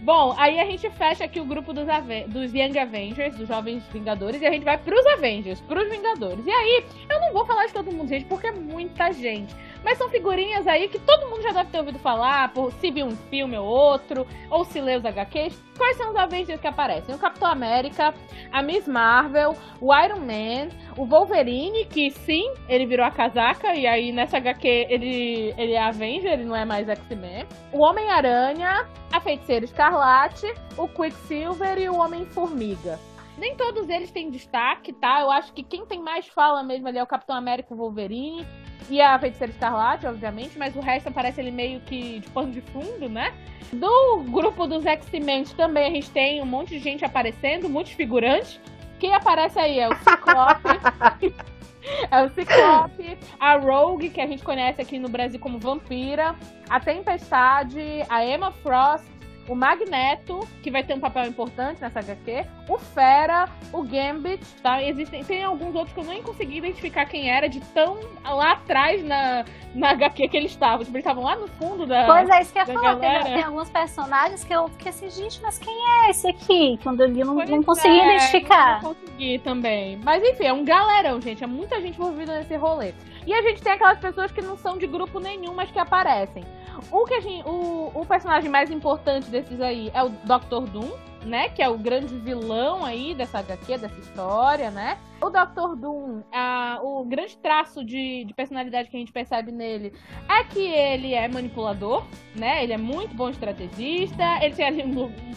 Bom, 0.00 0.34
aí 0.38 0.60
a 0.60 0.64
gente 0.64 0.88
fecha 0.90 1.24
aqui 1.24 1.40
o 1.40 1.44
grupo 1.44 1.72
dos, 1.72 1.86
dos 2.28 2.54
Young 2.54 2.78
Avengers, 2.78 3.36
dos 3.36 3.48
Jovens 3.48 3.82
Vingadores, 3.92 4.40
e 4.40 4.46
a 4.46 4.50
gente 4.50 4.64
vai 4.64 4.78
pros 4.78 5.04
Avengers, 5.06 5.60
pros 5.62 5.88
Vingadores. 5.88 6.46
E 6.46 6.50
aí, 6.50 6.84
eu 7.08 7.20
não 7.20 7.32
vou 7.32 7.44
falar 7.44 7.66
de 7.66 7.72
todo 7.72 7.92
mundo, 7.92 8.08
gente, 8.08 8.24
porque 8.26 8.46
é 8.46 8.52
muita 8.52 9.12
gente. 9.12 9.54
Mas 9.84 9.98
são 9.98 10.08
figurinhas 10.08 10.66
aí 10.66 10.88
que 10.88 10.98
todo 10.98 11.28
mundo 11.28 11.42
já 11.42 11.52
deve 11.52 11.70
ter 11.70 11.78
ouvido 11.78 11.98
falar, 11.98 12.52
por 12.52 12.72
se 12.74 12.90
viu 12.90 13.06
um 13.06 13.16
filme 13.16 13.56
ou 13.56 13.66
outro, 13.66 14.26
ou 14.50 14.64
se 14.64 14.80
lê 14.80 14.96
os 14.96 15.04
HQs. 15.04 15.60
Quais 15.76 15.96
são 15.96 16.10
os 16.10 16.16
Avengers 16.16 16.60
que 16.60 16.66
aparecem? 16.66 17.14
O 17.14 17.18
Capitão 17.18 17.50
América, 17.50 18.14
a 18.52 18.62
Miss 18.62 18.86
Marvel, 18.86 19.56
o 19.80 19.94
Iron 19.94 20.20
Man, 20.20 20.68
o 20.96 21.06
Wolverine, 21.06 21.86
que 21.86 22.10
sim, 22.10 22.52
ele 22.68 22.84
virou 22.84 23.06
a 23.06 23.10
casaca, 23.10 23.74
e 23.74 23.86
aí 23.86 24.12
nessa 24.12 24.36
HQ 24.36 24.68
ele, 24.90 25.54
ele 25.56 25.72
é 25.72 25.82
Avenger, 25.82 26.32
ele 26.32 26.44
não 26.44 26.56
é 26.56 26.64
mais 26.64 26.88
X-Men. 26.88 27.46
O 27.72 27.80
Homem-Aranha, 27.80 28.86
a 29.10 29.20
Feiticeira 29.20 29.64
Escarlate, 29.64 30.52
o 30.76 30.86
Quicksilver 30.86 31.78
e 31.78 31.88
o 31.88 31.96
Homem-Formiga. 31.96 32.98
Nem 33.40 33.56
todos 33.56 33.88
eles 33.88 34.10
têm 34.10 34.30
destaque, 34.30 34.92
tá? 34.92 35.22
Eu 35.22 35.30
acho 35.30 35.54
que 35.54 35.62
quem 35.62 35.86
tem 35.86 35.98
mais 35.98 36.28
fala 36.28 36.62
mesmo 36.62 36.86
ali 36.86 36.98
é 36.98 37.02
o 37.02 37.06
Capitão 37.06 37.34
América 37.34 37.72
o 37.72 37.76
Wolverine 37.76 38.46
e 38.90 39.00
a 39.00 39.18
Feiticeira 39.18 39.50
Escarlate, 39.50 40.06
obviamente, 40.06 40.58
mas 40.58 40.76
o 40.76 40.80
resto 40.80 41.08
aparece 41.08 41.40
ele 41.40 41.50
meio 41.50 41.80
que 41.80 42.20
de 42.20 42.28
pano 42.28 42.52
de 42.52 42.60
fundo, 42.60 43.08
né? 43.08 43.32
Do 43.72 44.24
grupo 44.28 44.66
dos 44.66 44.84
X-Men 44.84 45.44
também 45.56 45.86
a 45.86 45.90
gente 45.90 46.10
tem 46.10 46.42
um 46.42 46.44
monte 46.44 46.70
de 46.70 46.80
gente 46.80 47.02
aparecendo, 47.02 47.66
muitos 47.66 47.92
figurantes. 47.92 48.60
Quem 48.98 49.14
aparece 49.14 49.58
aí 49.58 49.78
é 49.78 49.88
o 49.88 49.96
Ciclope. 49.96 51.32
é 52.10 52.22
o 52.22 52.28
Ciclope, 52.28 53.18
a 53.38 53.56
Rogue, 53.56 54.10
que 54.10 54.20
a 54.20 54.26
gente 54.26 54.42
conhece 54.42 54.82
aqui 54.82 54.98
no 54.98 55.08
Brasil 55.08 55.40
como 55.40 55.58
Vampira, 55.58 56.36
a 56.68 56.78
Tempestade, 56.78 57.80
a 58.06 58.22
Emma 58.22 58.52
Frost, 58.52 59.06
o 59.48 59.54
Magneto, 59.54 60.46
que 60.62 60.70
vai 60.70 60.82
ter 60.82 60.94
um 60.94 61.00
papel 61.00 61.26
importante 61.26 61.80
nessa 61.80 61.98
HQ, 62.00 62.46
o 62.68 62.78
Fera, 62.78 63.48
o 63.72 63.82
Gambit, 63.82 64.44
tá? 64.62 64.82
Existem, 64.82 65.24
tem 65.24 65.42
alguns 65.42 65.74
outros 65.74 65.92
que 65.92 66.00
eu 66.00 66.04
nem 66.04 66.22
consegui 66.22 66.58
identificar 66.58 67.06
quem 67.06 67.30
era, 67.30 67.48
de 67.48 67.60
tão 67.60 67.98
lá 68.24 68.52
atrás 68.52 69.02
na, 69.02 69.44
na 69.74 69.90
HQ 69.90 70.28
que 70.28 70.36
eles 70.36 70.52
estavam. 70.52 70.84
Tipo, 70.84 70.96
eles 70.96 71.04
estavam 71.04 71.24
lá 71.24 71.36
no 71.36 71.48
fundo 71.48 71.86
da. 71.86 72.06
Pois 72.06 72.28
é, 72.28 72.42
isso 72.42 72.52
que 72.52 72.58
eu 72.58 72.66
ia 72.66 72.72
falar. 72.72 72.96
Tem, 72.96 73.34
tem, 73.34 73.42
alguns 73.42 73.70
personagens 73.70 74.44
que 74.44 74.54
eu 74.54 74.68
fiquei 74.68 74.90
assim, 74.90 75.10
gente, 75.10 75.40
mas 75.42 75.58
quem 75.58 75.74
é 75.74 76.10
esse 76.10 76.28
aqui? 76.28 76.78
Quando 76.82 77.00
eu 77.00 77.08
li, 77.08 77.24
não, 77.24 77.34
não 77.34 77.62
consegui 77.62 77.98
é, 77.98 78.14
identificar. 78.14 78.82
Não 78.82 78.94
consegui 78.94 79.38
também. 79.40 79.98
Mas 80.04 80.22
enfim, 80.22 80.44
é 80.44 80.52
um 80.52 80.64
galerão, 80.64 81.20
gente. 81.20 81.42
É 81.42 81.46
muita 81.46 81.80
gente 81.80 81.96
envolvida 81.96 82.38
nesse 82.38 82.56
rolê. 82.56 82.94
E 83.30 83.32
a 83.32 83.42
gente 83.42 83.62
tem 83.62 83.74
aquelas 83.74 84.00
pessoas 84.00 84.32
que 84.32 84.42
não 84.42 84.56
são 84.56 84.76
de 84.76 84.88
grupo 84.88 85.20
nenhum, 85.20 85.54
mas 85.54 85.70
que 85.70 85.78
aparecem. 85.78 86.44
O, 86.90 87.04
que 87.04 87.20
gente, 87.20 87.48
o, 87.48 87.92
o 87.94 88.04
personagem 88.04 88.50
mais 88.50 88.72
importante 88.72 89.30
desses 89.30 89.60
aí 89.60 89.88
é 89.94 90.02
o 90.02 90.08
Dr. 90.08 90.68
Doom, 90.68 90.90
né? 91.24 91.48
Que 91.48 91.62
é 91.62 91.68
o 91.68 91.78
grande 91.78 92.12
vilão 92.18 92.84
aí 92.84 93.14
dessa 93.14 93.38
HQ, 93.38 93.78
dessa 93.78 94.00
história, 94.00 94.72
né? 94.72 94.98
O 95.22 95.30
Dr. 95.30 95.76
Doom, 95.76 96.24
a, 96.32 96.80
o 96.82 97.04
grande 97.04 97.38
traço 97.38 97.84
de, 97.84 98.24
de, 98.24 98.34
personalidade 98.34 98.90
que 98.90 98.96
a 98.96 98.98
gente 98.98 99.12
percebe 99.12 99.52
nele 99.52 99.92
é 100.28 100.42
que 100.42 100.66
ele 100.66 101.14
é 101.14 101.28
manipulador, 101.28 102.04
né? 102.34 102.64
Ele 102.64 102.72
é 102.72 102.78
muito 102.78 103.14
bom 103.14 103.30
estrategista, 103.30 104.24
ele 104.42 104.56
tem 104.56 104.66
ali, 104.66 104.82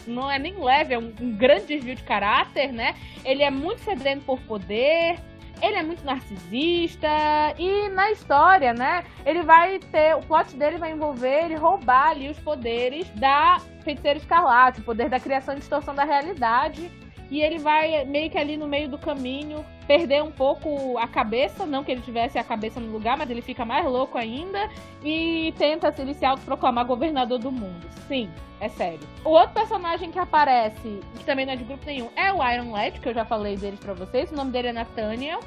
não 0.08 0.28
é 0.28 0.36
nem 0.36 0.60
leve, 0.60 0.94
é 0.94 0.98
um, 0.98 1.14
um 1.20 1.36
grande 1.36 1.66
desvio 1.66 1.94
de 1.94 2.02
caráter, 2.02 2.72
né? 2.72 2.96
Ele 3.24 3.44
é 3.44 3.50
muito 3.52 3.82
sedento 3.82 4.24
por 4.24 4.40
poder, 4.40 5.16
ele 5.62 5.76
é 5.76 5.82
muito 5.82 6.04
narcisista 6.04 7.08
e 7.58 7.88
na 7.90 8.10
história, 8.10 8.72
né, 8.72 9.04
ele 9.24 9.42
vai 9.42 9.78
ter, 9.78 10.14
o 10.16 10.20
plot 10.20 10.54
dele 10.56 10.78
vai 10.78 10.92
envolver 10.92 11.44
ele 11.44 11.54
roubar 11.54 12.10
ali 12.10 12.28
os 12.28 12.38
poderes 12.38 13.08
da 13.10 13.58
feiticeira 13.82 14.18
escarlate, 14.18 14.80
o 14.80 14.84
poder 14.84 15.08
da 15.08 15.20
criação 15.20 15.54
e 15.54 15.58
distorção 15.58 15.94
da 15.94 16.04
realidade. 16.04 16.90
E 17.30 17.40
ele 17.40 17.58
vai 17.58 18.04
meio 18.04 18.30
que 18.30 18.38
ali 18.38 18.56
no 18.56 18.66
meio 18.66 18.88
do 18.88 18.98
caminho 18.98 19.64
perder 19.86 20.22
um 20.22 20.30
pouco 20.30 20.96
a 20.98 21.06
cabeça, 21.06 21.66
não 21.66 21.84
que 21.84 21.92
ele 21.92 22.00
tivesse 22.00 22.38
a 22.38 22.44
cabeça 22.44 22.80
no 22.80 22.90
lugar, 22.90 23.16
mas 23.16 23.28
ele 23.30 23.42
fica 23.42 23.64
mais 23.64 23.84
louco 23.86 24.16
ainda 24.16 24.68
e 25.02 25.52
tenta 25.58 25.92
se 25.92 26.02
ele 26.02 26.14
se 26.14 26.24
autoproclamar 26.24 26.86
governador 26.86 27.38
do 27.38 27.50
mundo. 27.50 27.86
Sim, 28.08 28.30
é 28.60 28.68
sério. 28.68 29.00
O 29.24 29.30
outro 29.30 29.54
personagem 29.54 30.10
que 30.10 30.18
aparece, 30.18 31.00
que 31.16 31.24
também 31.24 31.46
não 31.46 31.52
é 31.52 31.56
de 31.56 31.64
grupo 31.64 31.84
nenhum, 31.86 32.08
é 32.16 32.32
o 32.32 32.36
Iron 32.52 32.70
Lad, 32.72 32.98
que 33.00 33.08
eu 33.08 33.14
já 33.14 33.24
falei 33.24 33.56
dele 33.56 33.78
para 33.78 33.94
vocês. 33.94 34.30
O 34.30 34.36
nome 34.36 34.50
dele 34.50 34.68
é 34.68 34.72
Nathaniel. 34.72 35.40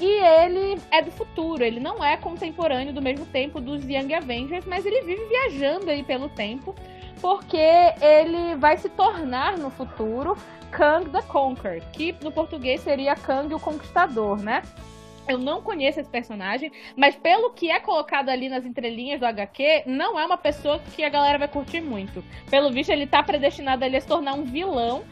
E 0.00 0.06
ele 0.06 0.80
é 0.90 1.00
do 1.02 1.12
futuro, 1.12 1.62
ele 1.62 1.78
não 1.78 2.02
é 2.04 2.16
contemporâneo 2.16 2.92
do 2.92 3.00
mesmo 3.00 3.24
tempo 3.26 3.60
dos 3.60 3.84
Young 3.84 4.12
Avengers, 4.12 4.64
mas 4.66 4.84
ele 4.84 5.02
vive 5.02 5.24
viajando 5.26 5.88
aí 5.88 6.02
pelo 6.02 6.28
tempo, 6.28 6.74
porque 7.20 7.56
ele 7.56 8.56
vai 8.56 8.76
se 8.76 8.88
tornar 8.88 9.56
no 9.56 9.70
futuro 9.70 10.36
Kang 10.74 11.08
the 11.08 11.22
Conqueror, 11.22 11.80
que 11.92 12.12
no 12.20 12.32
português 12.32 12.80
seria 12.80 13.14
Kang 13.14 13.54
o 13.54 13.60
Conquistador, 13.60 14.42
né? 14.42 14.60
Eu 15.28 15.38
não 15.38 15.62
conheço 15.62 16.00
esse 16.00 16.10
personagem, 16.10 16.70
mas 16.96 17.14
pelo 17.14 17.50
que 17.50 17.70
é 17.70 17.78
colocado 17.78 18.28
ali 18.28 18.48
nas 18.48 18.66
entrelinhas 18.66 19.20
do 19.20 19.24
HQ, 19.24 19.84
não 19.86 20.18
é 20.18 20.26
uma 20.26 20.36
pessoa 20.36 20.80
que 20.94 21.04
a 21.04 21.08
galera 21.08 21.38
vai 21.38 21.48
curtir 21.48 21.80
muito. 21.80 22.24
Pelo 22.50 22.72
visto, 22.72 22.90
ele 22.90 23.06
tá 23.06 23.22
predestinado 23.22 23.84
a 23.84 24.00
se 24.00 24.06
tornar 24.06 24.34
um 24.34 24.42
vilão. 24.42 25.04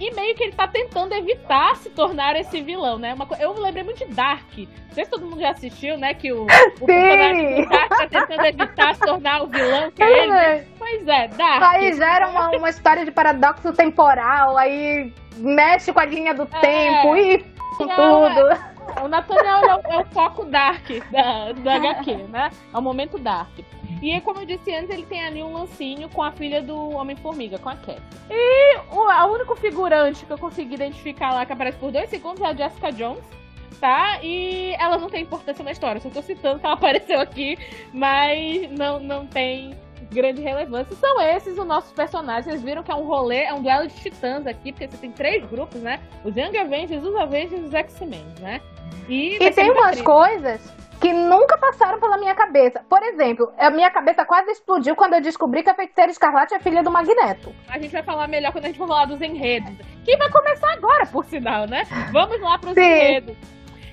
E 0.00 0.14
meio 0.14 0.34
que 0.34 0.44
ele 0.44 0.52
tá 0.52 0.68
tentando 0.68 1.12
evitar 1.14 1.76
se 1.76 1.90
tornar 1.90 2.36
esse 2.36 2.60
vilão, 2.60 2.98
né? 2.98 3.14
Uma, 3.14 3.26
eu 3.40 3.52
lembrei 3.54 3.82
muito 3.82 4.06
de 4.06 4.14
Dark. 4.14 4.56
Não 4.56 4.94
sei 4.94 5.04
se 5.04 5.10
todo 5.10 5.26
mundo 5.26 5.40
já 5.40 5.50
assistiu, 5.50 5.98
né? 5.98 6.14
Que 6.14 6.32
o, 6.32 6.44
o 6.44 6.46
personagem 6.86 7.62
do 7.62 7.68
Dark 7.68 7.88
tá 7.88 8.08
tentando 8.08 8.44
evitar 8.46 8.94
se 8.94 9.00
tornar 9.00 9.42
o 9.42 9.46
vilão 9.48 9.90
que 9.90 10.02
é 10.02 10.18
ele. 10.22 10.32
Né? 10.32 10.66
Pois 10.78 11.08
é, 11.08 11.28
Dark. 11.28 11.62
Aí 11.62 11.92
gera 11.94 12.28
uma, 12.28 12.50
uma 12.50 12.70
história 12.70 13.04
de 13.04 13.10
paradoxo 13.10 13.72
temporal, 13.72 14.56
aí 14.56 15.12
mexe 15.36 15.92
com 15.92 16.00
a 16.00 16.04
linha 16.04 16.32
do 16.32 16.44
é, 16.44 16.60
tempo 16.60 17.16
e 17.16 17.38
tudo. 17.76 18.52
É. 18.52 18.77
O 19.02 19.08
Nathaniel 19.08 19.80
é 19.86 19.94
é 19.94 19.98
o 19.98 20.04
foco 20.06 20.44
dark 20.44 20.88
da, 21.10 21.52
da 21.52 21.74
HQ, 21.76 22.14
né? 22.28 22.50
É 22.72 22.78
o 22.78 22.82
momento 22.82 23.18
dark. 23.18 23.58
E 24.02 24.20
como 24.20 24.40
eu 24.40 24.46
disse 24.46 24.72
antes, 24.74 24.90
ele 24.90 25.04
tem 25.06 25.24
ali 25.24 25.42
um 25.42 25.52
lancinho 25.52 26.08
com 26.08 26.22
a 26.22 26.30
filha 26.30 26.62
do 26.62 26.90
Homem-Formiga, 26.90 27.58
com 27.58 27.68
a 27.68 27.74
Cat. 27.74 28.00
E 28.30 28.76
o 28.92 29.08
a 29.08 29.26
único 29.26 29.56
figurante 29.56 30.24
que 30.24 30.32
eu 30.32 30.38
consegui 30.38 30.74
identificar 30.74 31.32
lá, 31.32 31.44
que 31.44 31.52
aparece 31.52 31.78
por 31.78 31.90
dois 31.90 32.08
segundos, 32.08 32.40
é 32.40 32.46
a 32.46 32.54
Jessica 32.54 32.92
Jones. 32.92 33.24
Tá? 33.80 34.18
E 34.24 34.74
ela 34.78 34.98
não 34.98 35.08
tem 35.08 35.22
importância 35.22 35.62
na 35.62 35.70
história, 35.70 36.00
só 36.00 36.10
tô 36.10 36.20
citando 36.20 36.58
que 36.58 36.66
ela 36.66 36.74
apareceu 36.76 37.20
aqui, 37.20 37.56
mas 37.92 38.68
não, 38.72 38.98
não 38.98 39.24
tem 39.24 39.72
grande 40.10 40.40
relevância. 40.42 40.94
São 40.96 41.20
esses 41.20 41.58
os 41.58 41.66
nossos 41.66 41.92
personagens. 41.92 42.46
Vocês 42.46 42.62
viram 42.62 42.82
que 42.82 42.90
é 42.90 42.94
um 42.94 43.04
rolê, 43.04 43.44
é 43.44 43.54
um 43.54 43.62
duelo 43.62 43.86
de 43.86 43.94
titãs 43.94 44.46
aqui, 44.46 44.72
porque 44.72 44.88
você 44.88 44.96
tem 44.96 45.10
três 45.10 45.44
grupos, 45.48 45.80
né? 45.80 46.00
Os 46.24 46.36
Young 46.36 46.56
Avengers, 46.56 47.04
os 47.04 47.14
Avengers 47.16 47.60
e 47.60 47.64
os 47.64 47.74
X-Men, 47.74 48.24
né? 48.40 48.60
E, 49.08 49.42
e 49.42 49.50
tem 49.50 49.70
umas 49.70 50.00
coisas 50.02 50.60
que 51.00 51.12
nunca 51.12 51.56
passaram 51.58 52.00
pela 52.00 52.18
minha 52.18 52.34
cabeça. 52.34 52.84
Por 52.88 53.02
exemplo, 53.02 53.52
a 53.56 53.70
minha 53.70 53.90
cabeça 53.90 54.24
quase 54.24 54.50
explodiu 54.50 54.96
quando 54.96 55.14
eu 55.14 55.20
descobri 55.20 55.62
que 55.62 55.70
a 55.70 55.74
feiticeira 55.74 56.10
escarlate 56.10 56.54
é 56.54 56.58
filha 56.58 56.82
do 56.82 56.90
Magneto. 56.90 57.54
A 57.68 57.78
gente 57.78 57.92
vai 57.92 58.02
falar 58.02 58.26
melhor 58.26 58.52
quando 58.52 58.64
a 58.64 58.68
gente 58.68 58.78
for 58.78 58.88
falar 58.88 59.06
dos 59.06 59.20
enredos. 59.20 59.76
Que 60.04 60.16
vai 60.16 60.30
começar 60.30 60.72
agora, 60.72 61.06
por 61.06 61.24
sinal, 61.24 61.66
né? 61.66 61.84
Vamos 62.12 62.40
lá 62.40 62.58
para 62.58 62.70
os 62.70 62.76
enredos. 62.76 63.36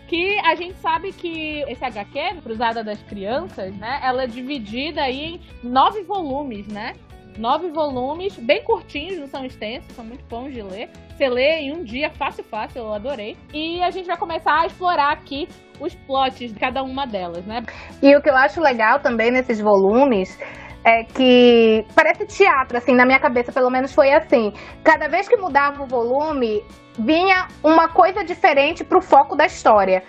Que 0.07 0.39
a 0.39 0.55
gente 0.55 0.77
sabe 0.79 1.11
que 1.11 1.63
esse 1.67 1.83
HQ, 1.83 2.41
Cruzada 2.43 2.83
das 2.83 3.01
Crianças, 3.03 3.75
né? 3.75 3.99
Ela 4.03 4.23
é 4.23 4.27
dividida 4.27 5.01
aí 5.01 5.35
em 5.35 5.41
nove 5.63 6.03
volumes, 6.03 6.67
né? 6.67 6.93
Nove 7.37 7.69
volumes, 7.69 8.37
bem 8.37 8.63
curtinhos, 8.63 9.19
não 9.19 9.27
são 9.27 9.43
extensos, 9.43 9.91
são 9.93 10.05
muito 10.05 10.23
bons 10.25 10.53
de 10.53 10.61
ler. 10.61 10.89
Você 11.09 11.27
lê 11.27 11.59
em 11.59 11.73
um 11.73 11.83
dia, 11.83 12.09
fácil, 12.11 12.43
fácil, 12.43 12.83
eu 12.83 12.93
adorei. 12.93 13.35
E 13.53 13.81
a 13.81 13.89
gente 13.89 14.05
vai 14.05 14.17
começar 14.17 14.61
a 14.61 14.65
explorar 14.67 15.11
aqui 15.11 15.47
os 15.79 15.93
plots 15.93 16.53
de 16.53 16.59
cada 16.59 16.81
uma 16.81 17.05
delas, 17.05 17.45
né? 17.45 17.63
E 18.01 18.15
o 18.15 18.21
que 18.21 18.29
eu 18.29 18.35
acho 18.35 18.61
legal 18.61 18.99
também 18.99 19.31
nesses 19.31 19.59
volumes 19.59 20.37
é 20.85 21.03
que 21.03 21.85
parece 21.95 22.25
teatro, 22.27 22.77
assim, 22.77 22.93
na 22.93 23.05
minha 23.05 23.19
cabeça, 23.19 23.51
pelo 23.51 23.71
menos 23.71 23.93
foi 23.93 24.13
assim. 24.13 24.53
Cada 24.83 25.07
vez 25.07 25.27
que 25.27 25.35
mudava 25.35 25.83
o 25.83 25.87
volume, 25.87 26.63
vinha 26.99 27.47
uma 27.63 27.89
coisa 27.89 28.23
diferente 28.23 28.83
pro 28.83 29.01
foco 29.01 29.35
da 29.35 29.47
história. 29.47 30.03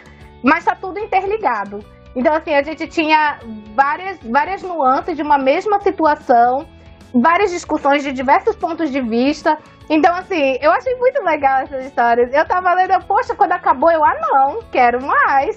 Mas 0.45 0.65
tá 0.67 0.75
tudo 0.75 1.01
interligado. 1.01 1.81
Então, 2.15 2.35
assim, 2.35 2.55
a 2.55 2.63
gente 2.63 2.87
tinha 2.87 3.39
várias, 3.75 4.19
várias 4.23 4.63
nuances 4.63 5.17
de 5.17 5.23
uma 5.23 5.39
mesma 5.39 5.81
situação 5.81 6.67
várias 7.15 7.51
discussões 7.51 8.03
de 8.03 8.13
diversos 8.13 8.57
pontos 8.57 8.91
de 8.91 9.01
vista. 9.01 9.59
Então, 9.89 10.15
assim, 10.15 10.59
eu 10.61 10.71
achei 10.73 10.95
muito 10.97 11.23
legal 11.23 11.61
essas 11.63 11.87
histórias. 11.87 12.33
Eu 12.33 12.47
tava 12.47 12.75
lendo, 12.75 13.03
poxa, 13.07 13.35
quando 13.35 13.53
acabou, 13.53 13.91
eu, 13.91 14.05
ah, 14.05 14.15
não, 14.21 14.63
quero 14.71 15.01
mais. 15.05 15.57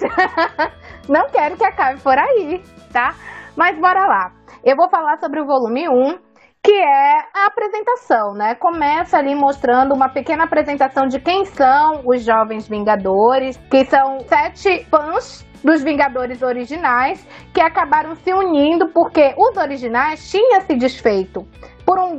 não 1.10 1.30
quero 1.30 1.58
que 1.58 1.64
acabe 1.64 2.00
por 2.00 2.18
aí, 2.18 2.64
tá? 2.94 3.16
Mas 3.56 3.78
bora 3.78 4.06
lá. 4.06 4.32
Eu 4.64 4.76
vou 4.76 4.90
falar 4.90 5.18
sobre 5.20 5.40
o 5.40 5.46
volume 5.46 5.88
1, 5.88 6.18
que 6.62 6.74
é 6.74 7.20
a 7.34 7.46
apresentação, 7.46 8.34
né? 8.34 8.56
Começa 8.56 9.18
ali 9.18 9.34
mostrando 9.34 9.94
uma 9.94 10.10
pequena 10.10 10.44
apresentação 10.44 11.08
de 11.08 11.18
quem 11.18 11.46
são 11.46 12.02
os 12.06 12.24
jovens 12.24 12.68
Vingadores, 12.68 13.56
que 13.72 13.86
são 13.86 14.20
sete 14.28 14.86
fãs 14.92 15.48
dos 15.64 15.82
Vingadores 15.82 16.42
originais, 16.42 17.26
que 17.54 17.62
acabaram 17.62 18.16
se 18.16 18.34
unindo 18.34 18.90
porque 18.90 19.34
os 19.38 19.56
originais 19.56 20.30
tinham 20.30 20.60
se 20.62 20.76
desfeito. 20.76 21.48
Por 21.86 21.98
um 21.98 22.18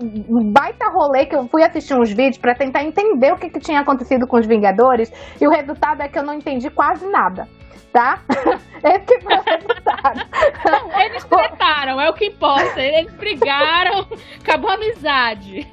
baita 0.51 0.89
rolê 0.89 1.27
que 1.27 1.37
eu 1.37 1.47
fui 1.47 1.63
assistir 1.63 1.95
uns 1.95 2.11
vídeos 2.11 2.39
para 2.39 2.55
tentar 2.55 2.83
entender 2.83 3.35
o 3.35 3.37
que, 3.37 3.51
que 3.51 3.61
tinha 3.61 3.81
acontecido 3.81 4.27
com 4.27 4.39
os 4.39 4.47
Vingadores, 4.47 5.13
e 5.39 5.47
o 5.47 5.51
resultado 5.51 6.01
é 6.01 6.09
que 6.09 6.19
eu 6.19 6.23
não 6.23 6.35
entendi 6.35 6.71
quase 6.71 7.07
nada 7.07 7.47
tá? 7.93 8.23
Esse 8.83 9.21
foi 9.21 9.35
o 9.35 9.43
resultado. 9.43 10.21
Não, 10.65 11.01
eles 11.01 11.25
tretaram, 11.25 12.01
é 12.01 12.09
o 12.09 12.15
que 12.15 12.27
importa. 12.27 12.81
Eles 12.81 13.13
brigaram, 13.15 14.07
acabou 14.41 14.71
a 14.71 14.75
amizade. 14.75 15.69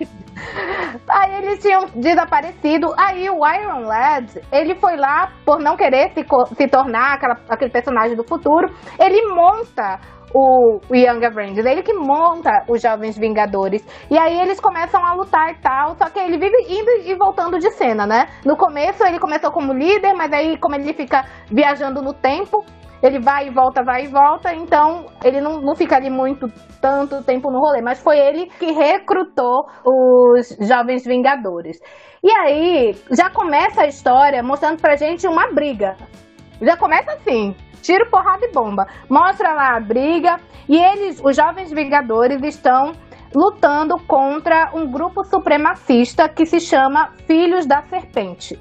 Aí 1.10 1.36
eles 1.38 1.60
tinham 1.60 1.86
desaparecido. 1.96 2.94
Aí 2.98 3.30
o 3.30 3.46
Iron 3.48 3.86
Lad, 3.86 4.30
ele 4.52 4.76
foi 4.76 4.96
lá, 4.98 5.32
por 5.46 5.60
não 5.60 5.76
querer 5.76 6.12
se, 6.14 6.26
se 6.55 6.68
tornar 6.68 7.16
aquela, 7.16 7.38
aquele 7.50 7.72
personagem 7.72 8.16
do 8.16 8.24
futuro, 8.24 8.68
ele 9.00 9.34
monta 9.34 10.00
o, 10.34 10.80
o 10.89 10.96
Young 10.96 11.26
Avengers, 11.26 11.66
ele 11.66 11.82
que 11.82 11.93
monta 11.93 12.64
os 12.68 12.82
Jovens 12.82 13.18
Vingadores. 13.18 13.86
E 14.09 14.18
aí 14.18 14.39
eles 14.39 14.59
começam 14.59 15.04
a 15.05 15.14
lutar 15.14 15.51
e 15.51 15.55
tal, 15.55 15.96
só 15.96 16.09
que 16.09 16.20
ele 16.20 16.38
vive 16.38 16.55
indo 16.70 17.09
e 17.09 17.16
voltando 17.16 17.58
de 17.59 17.70
cena, 17.72 18.05
né? 18.05 18.28
No 18.46 18.55
começo 18.55 19.04
ele 19.05 19.20
começou 19.20 19.51
como 19.51 19.74
líder, 19.74 20.14
mas 20.14 20.32
aí 20.34 20.58
como 20.58 20.76
ele 20.76 20.93
fica 20.93 21.26
viajando 21.50 22.01
no 22.01 22.14
tempo, 22.14 22.66
ele 23.01 23.19
vai 23.19 23.47
e 23.47 23.51
volta, 23.51 23.83
vai 23.83 24.05
e 24.05 24.07
volta, 24.07 24.53
então 24.53 25.05
ele 25.24 25.39
não, 25.39 25.61
não 25.61 25.75
fica 25.75 25.95
ali 25.95 26.09
muito 26.09 26.47
tanto 26.82 27.24
tempo 27.24 27.51
no 27.51 27.59
rolê, 27.59 27.82
mas 27.82 28.01
foi 28.01 28.17
ele 28.17 28.47
que 28.59 28.71
recrutou 28.71 29.67
os 29.86 30.55
Jovens 30.67 31.05
Vingadores. 31.05 31.79
E 32.24 32.32
aí 32.32 32.95
já 33.11 33.29
começa 33.29 33.83
a 33.83 33.87
história 33.87 34.41
mostrando 34.41 34.82
pra 34.82 34.95
gente 34.95 35.28
uma 35.28 35.51
briga. 35.53 35.95
Já 36.61 36.75
começa 36.75 37.11
assim, 37.13 37.55
tiro, 37.82 38.09
porrada 38.09 38.45
e 38.45 38.51
bomba. 38.51 38.87
Mostra 39.09 39.53
lá 39.53 39.75
a 39.75 39.79
briga 39.79 40.39
e 40.67 40.78
eles, 40.78 41.21
os 41.24 41.36
Jovens 41.36 41.71
Vingadores, 41.71 42.41
estão 42.43 42.93
lutando 43.36 43.97
contra 44.07 44.71
um 44.74 44.89
grupo 44.89 45.24
supremacista 45.24 46.28
que 46.28 46.45
se 46.45 46.59
chama 46.59 47.13
Filhos 47.28 47.65
da 47.65 47.83
Serpente. 47.83 48.59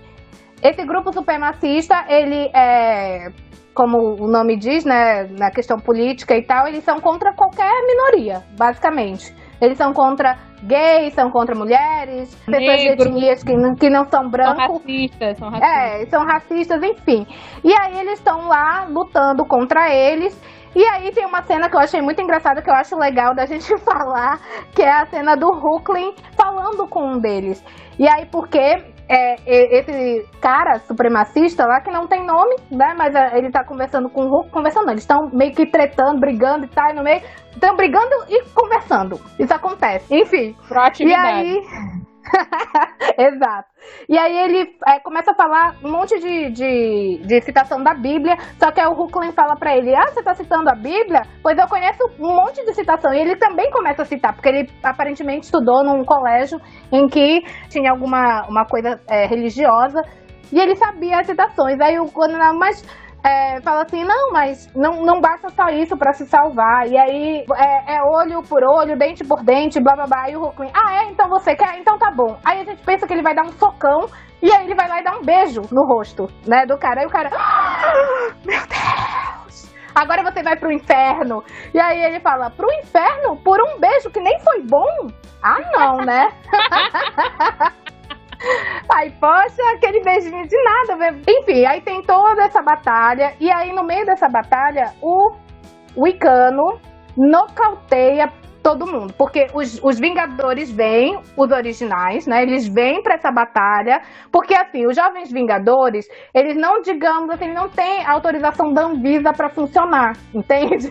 Esse 0.63 0.85
grupo 0.85 1.13
supremacista, 1.13 2.05
ele 2.09 2.51
é 2.55 3.29
como 3.77 4.17
o 4.19 4.27
nome 4.27 4.57
diz, 4.57 4.85
né, 4.87 5.25
na 5.39 5.51
questão 5.51 5.79
política 5.79 6.35
e 6.35 6.43
tal, 6.43 6.67
eles 6.67 6.83
são 6.83 6.99
contra 6.99 7.35
qualquer 7.35 7.71
minoria, 7.87 8.43
basicamente. 8.59 9.33
Eles 9.61 9.77
são 9.77 9.93
contra 9.93 10.37
gays, 10.63 11.13
são 11.15 11.31
contra 11.31 11.55
mulheres, 11.55 12.35
pessoas 12.47 12.81
de 12.81 12.89
etnias 12.89 13.43
que, 13.43 13.55
não, 13.55 13.75
que 13.75 13.91
não 13.91 14.05
são 14.07 14.29
brancos. 14.29 14.65
São 14.65 14.75
racistas, 14.75 15.39
são 15.39 15.51
racistas. 15.51 15.71
É, 15.71 16.07
são 16.07 16.25
racistas, 16.25 16.83
enfim. 16.83 17.27
E 17.63 17.73
aí 17.73 18.01
eles 18.01 18.19
estão 18.19 18.49
lá 18.49 18.87
lutando 18.89 19.45
contra 19.45 19.95
eles. 19.95 20.39
E 20.75 20.85
aí 20.85 21.11
tem 21.11 21.25
uma 21.25 21.43
cena 21.43 21.71
que 21.71 21.77
eu 21.77 21.81
achei 21.81 22.03
muito 22.03 22.21
engraçada, 22.21 22.61
que 22.61 22.69
eu 22.69 22.75
acho 22.75 22.97
legal 22.97 23.35
da 23.35 23.47
gente 23.47 23.77
falar, 23.81 24.41
que 24.75 24.83
é 24.83 24.91
a 24.91 25.07
cena 25.07 25.35
do 25.35 25.51
Brooklyn 25.53 26.15
falando 26.37 26.87
com 26.89 27.13
um 27.13 27.19
deles. 27.19 27.65
E 27.99 28.07
aí, 28.07 28.27
porque 28.27 28.85
é, 29.09 29.37
esse 29.47 30.27
cara 30.41 30.79
supremacista 30.81 31.65
lá, 31.65 31.81
que 31.81 31.91
não 31.91 32.07
tem 32.07 32.25
nome, 32.25 32.57
né? 32.71 32.95
Mas 32.97 33.15
é, 33.15 33.39
ele 33.39 33.51
tá 33.51 33.65
conversando 33.65 34.09
com 34.09 34.23
o 34.23 34.29
Hulk, 34.29 34.51
conversando, 34.51 34.91
eles 34.91 35.03
estão 35.03 35.31
meio 35.33 35.53
que 35.53 35.67
tretando, 35.67 36.21
brigando 36.21 36.65
e 36.65 36.69
tal, 36.69 36.95
no 36.95 37.03
meio. 37.03 37.23
Estão 37.53 37.77
brigando 37.77 38.15
e 38.29 38.45
conversando. 38.51 39.21
Isso 39.39 39.55
acontece. 39.55 40.15
Enfim. 40.15 40.55
Proatividade. 40.69 41.49
E 41.49 41.59
aí. 41.59 42.06
Exato. 43.19 43.69
E 44.09 44.19
aí 44.19 44.37
ele 44.37 44.77
é, 44.87 45.01
começa 45.01 45.31
a 45.31 45.35
falar 45.35 45.77
um 45.83 45.91
monte 45.91 46.19
de, 46.19 46.51
de, 46.51 47.21
de, 47.25 47.41
citação 47.43 47.83
da 47.83 47.95
Bíblia, 47.95 48.37
só 48.59 48.71
que 48.71 48.81
aí 48.81 48.87
o 48.87 48.93
Hucklen 48.93 49.33
fala 49.33 49.57
para 49.57 49.77
ele, 49.77 49.95
ah, 49.95 50.07
você 50.09 50.23
tá 50.23 50.35
citando 50.35 50.69
a 50.71 50.75
Bíblia? 50.75 51.23
Pois 51.43 51.57
eu 51.57 51.67
conheço 51.69 52.03
um 52.19 52.35
monte 52.35 52.65
de 52.65 52.75
citação. 52.75 53.13
E 53.13 53.21
ele 53.21 53.37
também 53.37 53.71
começa 53.71 54.03
a 54.03 54.05
citar, 54.05 54.35
porque 54.35 54.49
ele 54.49 54.71
aparentemente 54.83 55.45
estudou 55.45 55.85
num 55.85 56.05
colégio 56.05 56.59
em 56.93 57.07
que 57.07 57.43
tinha 57.69 57.91
alguma 57.91 58.47
uma 58.49 58.65
coisa 58.65 59.01
é, 59.09 59.27
religiosa, 59.27 60.03
e 60.53 60.61
ele 60.61 60.77
sabia 60.77 61.21
as 61.21 61.27
citações. 61.27 61.81
Aí 61.81 61.99
o 61.99 62.07
quando 62.07 62.37
mas 62.59 62.83
é, 63.27 63.61
fala 63.61 63.83
assim, 63.83 64.05
não, 64.05 64.31
mas 64.31 64.71
não, 64.73 65.03
não 65.03 65.21
basta 65.21 65.49
só 65.51 65.69
isso 65.69 65.97
para 65.97 66.13
se 66.13 66.27
salvar. 66.27 66.87
E 66.87 66.97
aí 66.97 67.45
é, 67.57 67.97
é, 67.97 68.03
olho 68.03 68.41
por 68.43 68.63
olho, 68.63 68.97
dente 68.97 69.25
por 69.25 69.43
dente, 69.43 69.81
blá 69.83 69.97
blá 69.97 70.07
blá. 70.07 70.31
E 70.31 70.37
o 70.37 70.43
Hulkling, 70.43 70.71
ah, 70.73 71.03
é? 71.03 71.11
Então 71.11 71.29
você 71.29 71.57
quer? 71.57 71.77
Então 71.79 71.99
tá 71.99 72.13
bom. 72.13 72.39
Aí 72.45 72.61
a 72.61 72.65
gente 72.65 72.85
pensa 72.85 73.05
que 73.05 73.13
ele 73.13 73.23
vai 73.23 73.35
dar 73.35 73.43
um 73.43 73.53
socão 73.53 74.07
e 74.41 74.53
aí 74.53 74.65
ele 74.65 74.77
vai 74.77 74.89
lá 74.89 75.01
e 75.01 75.05
dá 75.05 75.17
um 75.17 75.23
beijo 75.23 75.63
no 75.73 75.85
rosto, 75.87 76.29
né, 76.47 76.67
do 76.67 76.79
cara. 76.79 77.01
Aí 77.01 77.07
o 77.07 77.11
cara, 77.11 77.31
ah, 77.35 78.33
meu 78.45 78.61
Deus! 78.61 79.75
Agora 79.93 80.23
você 80.23 80.43
vai 80.43 80.57
pro 80.57 80.71
inferno. 80.71 81.43
E 81.75 81.81
aí 81.81 81.99
ele 82.05 82.21
fala, 82.21 82.51
pro 82.51 82.71
inferno? 82.75 83.37
Por 83.43 83.59
um 83.61 83.81
beijo 83.81 84.11
que 84.11 84.21
nem 84.21 84.39
foi 84.41 84.63
bom? 84.63 85.09
Ah, 85.43 85.59
não, 85.73 85.97
né? 86.05 86.29
Aí, 88.89 89.11
poxa, 89.13 89.63
aquele 89.75 90.01
beijinho 90.01 90.47
de 90.47 90.63
nada. 90.63 91.15
Enfim, 91.29 91.65
aí 91.65 91.81
tem 91.81 92.03
toda 92.03 92.45
essa 92.45 92.63
batalha. 92.63 93.35
E 93.41 93.51
aí, 93.51 93.73
no 93.73 93.83
meio 93.83 94.07
dessa 94.07 94.29
batalha, 94.29 94.93
o 95.01 95.33
Wicano 95.97 96.81
nocauteia 97.17 98.33
todo 98.67 98.85
mundo. 98.85 99.15
Porque 99.17 99.47
os, 99.55 99.81
os 99.81 100.01
Vingadores 100.01 100.73
vêm, 100.73 101.17
os 101.37 101.53
originais, 101.53 102.27
né? 102.27 102.43
Eles 102.43 102.67
vêm 102.67 103.01
para 103.01 103.15
essa 103.15 103.31
batalha. 103.31 104.03
Porque, 104.33 104.55
assim, 104.57 104.85
os 104.87 104.97
Jovens 104.97 105.31
Vingadores, 105.31 106.05
eles 106.35 106.57
não, 106.57 106.81
digamos 106.81 107.31
assim, 107.31 107.53
não 107.53 107.69
têm 107.69 108.05
autorização 108.05 108.73
da 108.73 108.87
Anvisa 108.87 109.33
para 109.33 109.49
funcionar, 109.49 110.15
entende? 110.35 110.89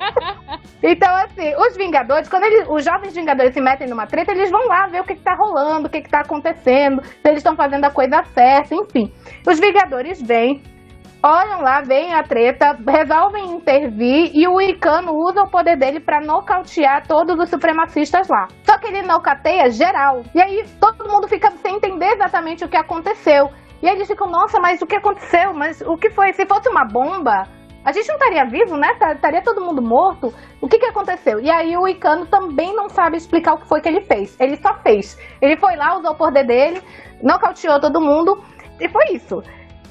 então, 0.82 1.14
assim, 1.16 1.54
os 1.56 1.74
Vingadores, 1.78 2.28
quando 2.28 2.44
eles, 2.44 2.68
os 2.68 2.84
Jovens 2.84 3.14
Vingadores 3.14 3.54
se 3.54 3.60
metem 3.62 3.88
numa 3.88 4.06
treta, 4.06 4.32
eles 4.32 4.50
vão 4.50 4.66
lá 4.66 4.86
ver 4.86 5.00
o 5.00 5.04
que, 5.04 5.14
que 5.14 5.22
tá 5.22 5.34
rolando, 5.34 5.88
o 5.88 5.90
que, 5.90 6.02
que 6.02 6.10
tá 6.10 6.20
acontecendo, 6.20 7.02
se 7.02 7.20
eles 7.24 7.38
estão 7.38 7.56
fazendo 7.56 7.86
a 7.86 7.90
coisa 7.90 8.22
certa, 8.34 8.74
enfim. 8.74 9.10
Os 9.48 9.58
Vingadores 9.58 10.20
vêm 10.20 10.60
olham 11.26 11.60
lá, 11.60 11.80
veem 11.80 12.14
a 12.14 12.22
treta, 12.22 12.78
resolvem 12.86 13.52
intervir 13.52 14.30
e 14.32 14.46
o 14.46 14.60
Icano 14.60 15.12
usa 15.12 15.42
o 15.42 15.50
poder 15.50 15.76
dele 15.76 15.98
para 15.98 16.20
nocautear 16.20 17.06
todos 17.06 17.36
os 17.38 17.50
supremacistas 17.50 18.28
lá. 18.28 18.46
Só 18.62 18.78
que 18.78 18.86
ele 18.86 19.02
nocauteia 19.02 19.68
geral. 19.70 20.22
E 20.34 20.40
aí 20.40 20.64
todo 20.80 21.10
mundo 21.10 21.26
fica 21.26 21.50
sem 21.62 21.76
entender 21.76 22.14
exatamente 22.14 22.64
o 22.64 22.68
que 22.68 22.76
aconteceu. 22.76 23.50
E 23.82 23.88
aí 23.88 23.96
eles 23.96 24.06
ficam, 24.06 24.30
nossa, 24.30 24.60
mas 24.60 24.80
o 24.80 24.86
que 24.86 24.94
aconteceu? 24.94 25.52
Mas 25.52 25.80
o 25.80 25.96
que 25.96 26.10
foi? 26.10 26.32
Se 26.32 26.46
fosse 26.46 26.68
uma 26.68 26.84
bomba, 26.84 27.46
a 27.84 27.92
gente 27.92 28.08
não 28.08 28.16
estaria 28.16 28.44
vivo, 28.44 28.76
né? 28.76 28.94
Tá, 28.94 29.12
estaria 29.12 29.42
todo 29.42 29.60
mundo 29.60 29.82
morto. 29.82 30.32
O 30.60 30.68
que, 30.68 30.78
que 30.78 30.86
aconteceu? 30.86 31.40
E 31.40 31.50
aí 31.50 31.76
o 31.76 31.88
Icano 31.88 32.26
também 32.26 32.74
não 32.74 32.88
sabe 32.88 33.16
explicar 33.16 33.54
o 33.54 33.58
que 33.58 33.68
foi 33.68 33.80
que 33.80 33.88
ele 33.88 34.00
fez. 34.00 34.36
Ele 34.40 34.56
só 34.56 34.74
fez. 34.74 35.18
Ele 35.42 35.56
foi 35.56 35.76
lá, 35.76 35.98
usou 35.98 36.12
o 36.12 36.16
poder 36.16 36.44
dele, 36.44 36.80
nocauteou 37.22 37.80
todo 37.80 38.00
mundo 38.00 38.42
e 38.80 38.88
foi 38.88 39.04
isso. 39.12 39.42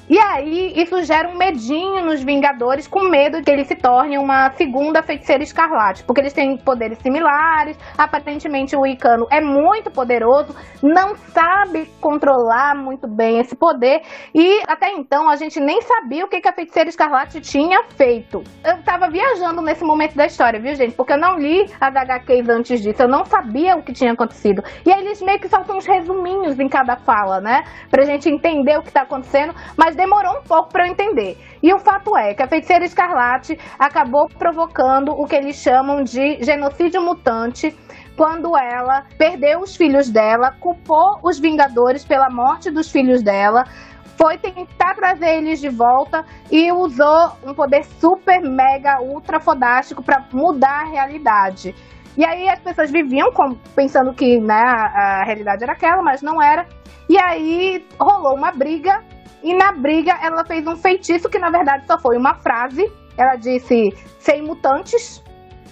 E 0.08 0.16
aí, 0.20 0.72
isso 0.76 1.02
gera 1.02 1.28
um 1.28 1.36
medinho 1.36 2.04
nos 2.04 2.22
Vingadores, 2.22 2.86
com 2.86 3.08
medo 3.08 3.42
que 3.42 3.50
ele 3.50 3.64
se 3.64 3.74
torne 3.74 4.16
uma 4.16 4.52
segunda 4.52 5.02
feiticeira 5.02 5.42
escarlate, 5.42 6.04
porque 6.04 6.20
eles 6.20 6.32
têm 6.32 6.56
poderes 6.56 6.98
similares. 6.98 7.76
Aparentemente, 7.98 8.76
o 8.76 8.86
Icano 8.86 9.26
é 9.32 9.40
muito 9.40 9.90
poderoso, 9.90 10.54
não 10.80 11.16
sabe 11.16 11.90
controlar 12.00 12.76
muito 12.76 13.08
bem 13.08 13.40
esse 13.40 13.56
poder, 13.56 14.02
e 14.32 14.62
até 14.68 14.92
então 14.92 15.28
a 15.28 15.34
gente 15.34 15.58
nem 15.58 15.82
sabia 15.82 16.24
o 16.24 16.28
que, 16.28 16.40
que 16.40 16.48
a 16.48 16.52
feiticeira 16.52 16.88
escarlate 16.88 17.40
tinha 17.40 17.82
feito. 17.96 18.44
Eu 18.64 18.80
tava 18.84 19.10
viajando 19.10 19.60
nesse 19.60 19.84
momento 19.84 20.14
da 20.14 20.26
história, 20.26 20.60
viu, 20.60 20.76
gente? 20.76 20.94
Porque 20.94 21.14
eu 21.14 21.18
não 21.18 21.36
li 21.36 21.66
as 21.80 21.96
HQs 21.96 22.48
antes 22.48 22.80
disso, 22.80 23.02
eu 23.02 23.08
não 23.08 23.24
sabia 23.24 23.74
o 23.74 23.82
que 23.82 23.92
tinha 23.92 24.12
acontecido. 24.12 24.62
E 24.84 24.92
aí, 24.92 25.04
eles 25.04 25.20
meio 25.20 25.40
que 25.40 25.48
soltam 25.48 25.78
uns 25.78 25.86
resuminhos 25.86 26.60
em 26.60 26.68
cada 26.68 26.96
fala, 26.96 27.40
né? 27.40 27.64
Pra 27.90 28.04
gente 28.04 28.28
entender 28.28 28.78
o 28.78 28.82
que 28.82 28.92
tá 28.92 29.02
acontecendo, 29.02 29.52
mas 29.76 29.95
demorou 29.96 30.38
um 30.38 30.42
pouco 30.42 30.70
para 30.70 30.86
eu 30.86 30.92
entender. 30.92 31.36
E 31.62 31.72
o 31.72 31.78
fato 31.78 32.16
é 32.16 32.34
que 32.34 32.42
a 32.42 32.46
feiticeira 32.46 32.84
escarlate 32.84 33.58
acabou 33.78 34.28
provocando 34.28 35.10
o 35.10 35.26
que 35.26 35.34
eles 35.34 35.56
chamam 35.56 36.04
de 36.04 36.42
genocídio 36.42 37.02
mutante 37.02 37.74
quando 38.16 38.56
ela 38.56 39.04
perdeu 39.18 39.60
os 39.60 39.76
filhos 39.76 40.08
dela, 40.08 40.52
culpou 40.58 41.18
os 41.22 41.38
Vingadores 41.38 42.04
pela 42.04 42.30
morte 42.30 42.70
dos 42.70 42.90
filhos 42.90 43.22
dela, 43.22 43.64
foi 44.16 44.38
tentar 44.38 44.94
trazer 44.94 45.36
eles 45.36 45.60
de 45.60 45.68
volta 45.68 46.24
e 46.50 46.72
usou 46.72 47.32
um 47.44 47.52
poder 47.52 47.84
super, 47.84 48.40
mega, 48.40 49.02
ultra 49.02 49.38
fodástico 49.38 50.02
para 50.02 50.24
mudar 50.32 50.84
a 50.84 50.88
realidade. 50.88 51.74
E 52.16 52.24
aí 52.24 52.48
as 52.48 52.58
pessoas 52.60 52.90
viviam 52.90 53.28
pensando 53.74 54.14
que 54.14 54.40
né, 54.40 54.54
a, 54.54 55.20
a 55.20 55.24
realidade 55.24 55.62
era 55.62 55.74
aquela, 55.74 56.02
mas 56.02 56.22
não 56.22 56.42
era. 56.42 56.66
E 57.08 57.18
aí 57.18 57.86
rolou 58.00 58.34
uma 58.34 58.50
briga 58.50 59.04
e 59.46 59.54
na 59.54 59.70
briga 59.70 60.18
ela 60.20 60.44
fez 60.44 60.66
um 60.66 60.74
feitiço 60.74 61.30
que 61.30 61.38
na 61.38 61.50
verdade 61.50 61.86
só 61.86 61.96
foi 61.96 62.16
uma 62.16 62.34
frase. 62.34 62.92
Ela 63.16 63.36
disse 63.36 63.94
sem 64.18 64.42
mutantes, 64.42 65.22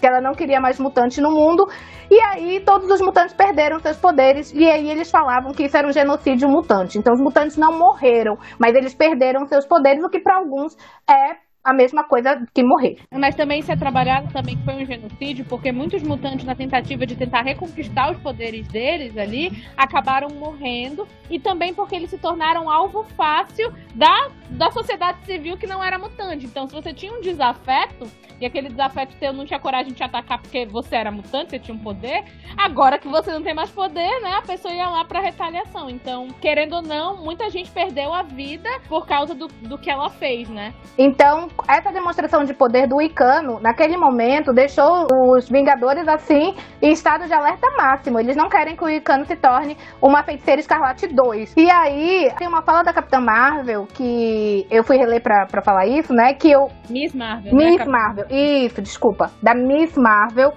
que 0.00 0.06
ela 0.06 0.20
não 0.20 0.32
queria 0.32 0.60
mais 0.60 0.78
mutantes 0.78 1.18
no 1.18 1.32
mundo. 1.32 1.68
E 2.08 2.20
aí 2.20 2.60
todos 2.60 2.88
os 2.88 3.00
mutantes 3.00 3.34
perderam 3.34 3.80
seus 3.80 3.96
poderes 3.96 4.52
e 4.54 4.70
aí 4.70 4.88
eles 4.88 5.10
falavam 5.10 5.52
que 5.52 5.64
isso 5.64 5.76
era 5.76 5.88
um 5.88 5.92
genocídio 5.92 6.48
mutante. 6.48 6.98
Então 6.98 7.12
os 7.12 7.20
mutantes 7.20 7.56
não 7.56 7.76
morreram, 7.76 8.38
mas 8.60 8.76
eles 8.76 8.94
perderam 8.94 9.44
seus 9.46 9.66
poderes, 9.66 10.04
o 10.04 10.08
que 10.08 10.20
para 10.20 10.36
alguns 10.36 10.76
é 11.10 11.43
a 11.64 11.72
mesma 11.72 12.04
coisa 12.04 12.46
que 12.52 12.62
morrer. 12.62 12.98
Mas 13.10 13.34
também 13.34 13.62
se 13.62 13.72
é 13.72 13.76
trabalhado 13.76 14.30
também 14.32 14.56
que 14.56 14.64
foi 14.64 14.74
um 14.74 14.86
genocídio, 14.86 15.46
porque 15.46 15.72
muitos 15.72 16.02
mutantes, 16.02 16.44
na 16.44 16.54
tentativa 16.54 17.06
de 17.06 17.16
tentar 17.16 17.42
reconquistar 17.42 18.12
os 18.12 18.18
poderes 18.18 18.68
deles 18.68 19.16
ali, 19.16 19.64
acabaram 19.76 20.28
morrendo, 20.28 21.08
e 21.30 21.38
também 21.38 21.72
porque 21.72 21.96
eles 21.96 22.10
se 22.10 22.18
tornaram 22.18 22.70
alvo 22.70 23.04
fácil 23.16 23.72
da 23.94 24.30
da 24.50 24.70
sociedade 24.70 25.24
civil 25.24 25.56
que 25.56 25.66
não 25.66 25.82
era 25.82 25.98
mutante. 25.98 26.46
Então, 26.46 26.66
se 26.66 26.74
você 26.74 26.92
tinha 26.92 27.12
um 27.12 27.20
desafeto, 27.20 28.08
e 28.40 28.46
aquele 28.46 28.68
desafeto 28.68 29.16
teu 29.18 29.32
não 29.32 29.44
tinha 29.44 29.58
coragem 29.58 29.88
de 29.88 29.94
te 29.94 30.02
atacar 30.02 30.40
porque 30.40 30.66
você 30.66 30.96
era 30.96 31.10
mutante, 31.10 31.50
você 31.50 31.58
tinha 31.58 31.74
um 31.74 31.78
poder, 31.78 32.24
agora 32.56 32.98
que 32.98 33.08
você 33.08 33.30
não 33.32 33.42
tem 33.42 33.54
mais 33.54 33.70
poder, 33.70 34.20
né, 34.20 34.32
a 34.34 34.42
pessoa 34.42 34.74
ia 34.74 34.88
lá 34.88 35.04
pra 35.04 35.20
retaliação. 35.20 35.88
Então, 35.88 36.28
querendo 36.40 36.76
ou 36.76 36.82
não, 36.82 37.16
muita 37.16 37.48
gente 37.50 37.70
perdeu 37.70 38.12
a 38.12 38.22
vida 38.22 38.68
por 38.88 39.06
causa 39.06 39.34
do, 39.34 39.48
do 39.48 39.78
que 39.78 39.90
ela 39.90 40.10
fez, 40.10 40.48
né? 40.48 40.74
Então, 40.98 41.48
essa 41.68 41.92
demonstração 41.92 42.44
de 42.44 42.52
poder 42.52 42.86
do 42.86 43.00
Icano, 43.00 43.60
naquele 43.60 43.96
momento, 43.96 44.52
deixou 44.52 45.06
os 45.10 45.48
Vingadores, 45.48 46.06
assim, 46.08 46.54
em 46.82 46.92
estado 46.92 47.26
de 47.26 47.32
alerta 47.32 47.70
máximo. 47.76 48.18
Eles 48.18 48.36
não 48.36 48.48
querem 48.48 48.76
que 48.76 48.84
o 48.84 48.88
Icano 48.88 49.24
se 49.24 49.36
torne 49.36 49.76
uma 50.00 50.22
feiticeira 50.22 50.60
escarlate 50.60 51.06
2. 51.06 51.54
E 51.56 51.70
aí, 51.70 52.30
tem 52.36 52.48
uma 52.48 52.62
fala 52.62 52.82
da 52.82 52.92
Capitã 52.92 53.20
Marvel 53.20 53.86
que 53.86 54.66
eu 54.70 54.82
fui 54.82 54.96
reler 54.96 55.22
pra, 55.22 55.46
pra 55.46 55.62
falar 55.62 55.86
isso, 55.86 56.12
né? 56.12 56.34
Que 56.34 56.50
eu. 56.50 56.68
Miss 56.90 57.14
Marvel. 57.14 57.54
Miss 57.54 57.78
né, 57.78 57.84
Marvel, 57.84 58.26
isso, 58.30 58.82
desculpa. 58.82 59.30
Da 59.42 59.54
Miss 59.54 59.96
Marvel, 59.96 60.52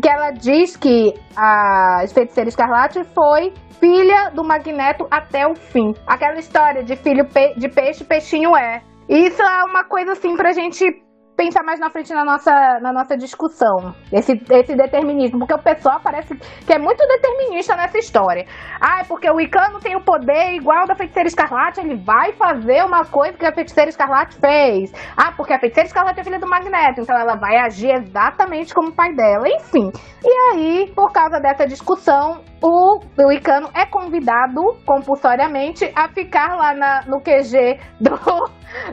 que 0.00 0.08
ela 0.08 0.30
diz 0.30 0.76
que 0.76 1.14
a 1.36 2.04
Feiticeira 2.12 2.48
Escarlate 2.48 3.04
foi 3.04 3.52
filha 3.80 4.30
do 4.30 4.44
Magneto 4.44 5.06
até 5.10 5.46
o 5.46 5.54
fim. 5.54 5.94
Aquela 6.06 6.38
história 6.38 6.84
de 6.84 6.94
filho 6.96 7.24
pe 7.24 7.54
de 7.56 7.68
peixe, 7.68 8.04
peixinho 8.04 8.56
é. 8.56 8.82
Isso 9.10 9.42
é 9.42 9.64
uma 9.64 9.82
coisa 9.82 10.12
assim 10.12 10.36
pra 10.36 10.52
gente 10.52 11.02
pensar 11.40 11.62
mais 11.62 11.80
na 11.80 11.88
frente 11.88 12.12
na 12.12 12.22
nossa, 12.22 12.52
na 12.82 12.92
nossa 12.92 13.16
discussão. 13.16 13.94
Esse, 14.12 14.32
esse 14.50 14.76
determinismo. 14.76 15.38
Porque 15.38 15.54
o 15.54 15.58
pessoal 15.58 15.98
parece 16.04 16.36
que 16.36 16.72
é 16.72 16.78
muito 16.78 17.02
determinista 17.06 17.74
nessa 17.76 17.96
história. 17.96 18.44
Ah, 18.78 19.00
é 19.00 19.04
porque 19.04 19.30
o 19.30 19.40
Icano 19.40 19.80
tem 19.80 19.96
o 19.96 20.04
poder 20.04 20.54
igual 20.54 20.86
da 20.86 20.94
feiticeira 20.94 21.28
escarlate, 21.28 21.80
ele 21.80 21.96
vai 21.96 22.32
fazer 22.32 22.84
uma 22.84 23.06
coisa 23.06 23.38
que 23.38 23.46
a 23.46 23.54
feiticeira 23.54 23.88
escarlate 23.88 24.36
fez. 24.38 24.92
Ah, 25.16 25.32
porque 25.34 25.54
a 25.54 25.58
feiticeira 25.58 25.86
escarlate 25.86 26.20
é 26.20 26.24
filha 26.24 26.38
do 26.38 26.46
Magneto, 26.46 27.00
então 27.00 27.18
ela 27.18 27.36
vai 27.36 27.56
agir 27.56 27.90
exatamente 27.90 28.74
como 28.74 28.88
o 28.88 28.92
pai 28.92 29.14
dela. 29.14 29.48
Enfim. 29.48 29.90
E 30.22 30.52
aí, 30.52 30.92
por 30.94 31.10
causa 31.10 31.40
dessa 31.40 31.66
discussão, 31.66 32.42
o, 32.62 32.98
o 32.98 33.32
Icano 33.32 33.70
é 33.74 33.86
convidado 33.86 34.60
compulsoriamente 34.84 35.90
a 35.96 36.06
ficar 36.08 36.54
lá 36.56 36.74
na, 36.74 37.02
no 37.06 37.20
QG 37.22 37.80
do, 37.98 38.14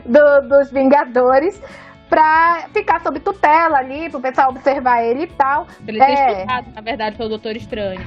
do, 0.06 0.48
dos 0.48 0.72
Vingadores 0.72 1.60
pra 2.08 2.68
ficar 2.72 3.00
sob 3.00 3.20
tutela 3.20 3.78
ali, 3.78 4.10
pro 4.10 4.20
pessoal 4.20 4.50
observar 4.50 5.02
ele 5.02 5.24
e 5.24 5.26
tal. 5.26 5.66
Ele 5.86 6.02
é 6.02 6.12
explicado, 6.12 6.70
na 6.74 6.80
verdade, 6.80 7.16
pelo 7.16 7.28
Doutor 7.28 7.56
Estranho. 7.56 8.06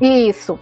Isso. 0.00 0.58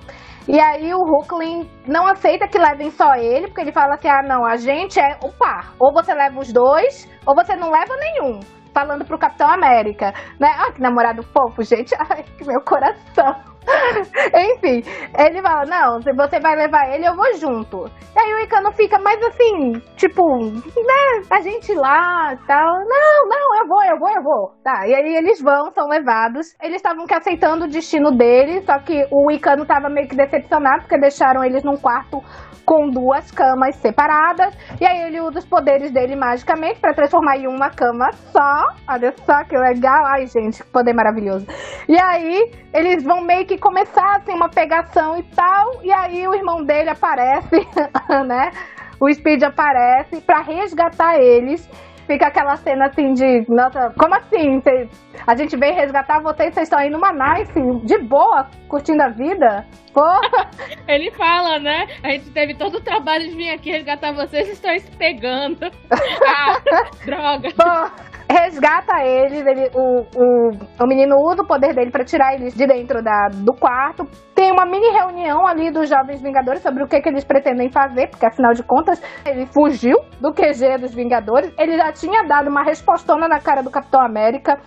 E 0.49 0.59
aí 0.59 0.93
o 0.93 0.99
Hulkling 0.99 1.71
não 1.87 2.07
aceita 2.07 2.49
que 2.49 2.59
levem 2.59 2.91
só 2.91 3.15
ele, 3.15 3.47
porque 3.47 3.61
ele 3.61 3.73
fala 3.73 3.97
que, 3.97 4.09
ah, 4.09 4.23
não, 4.23 4.45
a 4.45 4.57
gente 4.57 4.99
é 4.99 5.19
o 5.23 5.31
par. 5.33 5.75
Ou 5.79 5.93
você 5.93 6.13
leva 6.15 6.41
os 6.41 6.53
dois, 6.53 7.09
ou 7.27 7.35
você 7.35 7.55
não 7.55 7.71
leva 7.71 7.95
nenhum. 7.97 8.41
Falando 8.73 9.05
pro 9.05 9.19
Capitão 9.19 9.49
América, 9.49 10.13
né? 10.39 10.49
Ah, 10.59 10.73
que 10.73 10.81
namorado 10.81 11.23
fofo, 11.23 11.63
gente. 11.63 11.95
Ai, 11.99 12.25
que 12.37 12.45
meu 12.45 12.61
coração. 12.63 13.50
Enfim, 14.35 14.83
ele 15.19 15.43
fala: 15.43 15.65
Não, 15.67 16.03
se 16.03 16.13
você 16.13 16.41
vai 16.41 16.57
levar 16.57 16.95
ele, 16.95 17.07
eu 17.07 17.15
vou 17.15 17.33
junto. 17.35 17.91
E 18.15 18.19
aí 18.19 18.35
o 18.35 18.41
Icano 18.41 18.73
fica 18.73 18.99
mais 18.99 19.23
assim, 19.23 19.73
tipo, 19.97 20.23
né? 20.39 21.23
A 21.31 21.41
gente 21.41 21.73
lá 21.75 22.37
tal. 22.47 22.79
Não, 22.87 23.29
não, 23.29 23.57
eu 23.59 23.69
vou, 23.69 23.85
eu 23.85 23.99
vou, 23.99 24.11
eu 24.11 24.23
vou. 24.23 24.53
Tá, 24.65 24.87
e 24.87 24.95
aí 24.95 25.17
eles 25.17 25.41
vão, 25.41 25.71
são 25.73 25.89
levados. 25.89 26.55
Eles 26.63 26.77
estavam 26.77 27.07
que 27.07 27.15
aceitando 27.15 27.65
o 27.65 27.69
destino 27.69 28.11
dele, 28.11 28.63
só 28.63 28.79
que 28.79 29.07
o 29.11 29.31
Icano 29.31 29.65
tava 29.67 29.89
meio 29.89 30.09
que 30.09 30.17
decepcionado, 30.17 30.83
porque 30.83 30.99
deixaram 30.99 31.45
eles 31.45 31.63
num 31.63 31.77
quarto 31.77 32.23
com 32.71 32.89
duas 32.89 33.33
camas 33.33 33.75
separadas. 33.75 34.55
E 34.81 34.87
aí 34.87 35.03
ele 35.09 35.21
usa 35.21 35.41
os 35.41 35.45
poderes 35.45 35.91
dele 35.91 36.15
magicamente 36.15 36.79
para 36.79 36.95
transformar 36.95 37.37
em 37.37 37.49
uma 37.49 37.69
cama 37.69 38.13
só. 38.31 38.69
Olha 38.89 39.13
só 39.27 39.43
que 39.43 39.59
legal. 39.59 40.07
Ai, 40.07 40.29
gente, 40.29 40.63
que 40.63 40.71
poder 40.71 40.93
maravilhoso. 40.93 41.45
E 41.89 41.99
aí 41.99 42.49
eles 42.73 43.03
vão 43.03 43.23
meio 43.23 43.45
que 43.45 43.59
começar 43.59 44.19
assim 44.19 44.33
uma 44.33 44.49
pegação 44.49 45.19
e 45.19 45.25
tal. 45.35 45.83
E 45.83 45.91
aí 45.91 46.29
o 46.29 46.33
irmão 46.33 46.65
dele 46.65 46.91
aparece, 46.91 47.57
né? 48.25 48.53
O 49.01 49.13
Speed 49.13 49.43
aparece 49.43 50.21
para 50.21 50.41
resgatar 50.41 51.19
eles 51.19 51.69
fica 52.11 52.27
aquela 52.27 52.57
cena 52.57 52.87
assim 52.87 53.15
de, 53.15 53.45
nossa, 53.49 53.95
como 53.97 54.17
assim? 54.17 54.61
Cê, 54.63 54.89
a 55.25 55.37
gente 55.37 55.57
veio 55.57 55.77
resgatar 55.77 56.21
vocês, 56.21 56.53
vocês 56.53 56.67
estão 56.67 56.81
aí 56.81 56.91
numa 56.91 57.13
nice, 57.13 57.55
de 57.85 57.99
boa, 57.99 58.49
curtindo 58.67 59.01
a 59.05 59.09
vida? 59.09 59.65
Porra! 59.95 60.51
Ele 60.89 61.13
fala, 61.13 61.61
né? 61.61 61.87
A 62.03 62.11
gente 62.11 62.31
teve 62.31 62.55
todo 62.55 62.79
o 62.79 62.81
trabalho 62.81 63.29
de 63.29 63.37
vir 63.37 63.51
aqui 63.51 63.71
resgatar 63.71 64.11
vocês 64.11 64.49
e 64.49 64.53
estão 64.53 64.77
se 64.77 64.91
pegando. 64.97 65.71
ah, 66.27 66.61
droga! 67.05 67.49
Porra 67.57 68.10
resgata 68.31 69.05
eles, 69.05 69.47
ele, 69.47 69.71
o, 69.75 70.01
o, 70.15 70.51
o 70.81 70.87
menino 70.87 71.17
usa 71.17 71.43
o 71.43 71.47
poder 71.47 71.75
dele 71.75 71.91
para 71.91 72.05
tirar 72.05 72.35
eles 72.35 72.55
de 72.55 72.67
dentro 72.67 73.03
da, 73.03 73.29
do 73.29 73.53
quarto. 73.53 74.05
Tem 74.35 74.51
uma 74.51 74.65
mini 74.65 74.89
reunião 74.89 75.47
ali 75.47 75.71
dos 75.71 75.89
Jovens 75.89 76.23
Vingadores 76.23 76.63
sobre 76.63 76.83
o 76.83 76.89
que, 76.89 77.01
que 77.01 77.09
eles 77.09 77.25
pretendem 77.25 77.71
fazer, 77.71 78.09
porque 78.09 78.25
afinal 78.25 78.53
de 78.53 78.63
contas 78.63 79.03
ele 79.27 79.47
fugiu 79.47 79.99
do 80.21 80.33
QG 80.33 80.79
dos 80.81 80.95
Vingadores. 80.95 81.53
Ele 81.59 81.77
já 81.77 81.93
tinha 81.93 82.23
dado 82.25 82.49
uma 82.49 82.63
respostona 82.63 83.29
na 83.29 83.41
cara 83.41 83.63
do 83.63 83.71
Capitão 83.71 84.01
América 84.01 84.59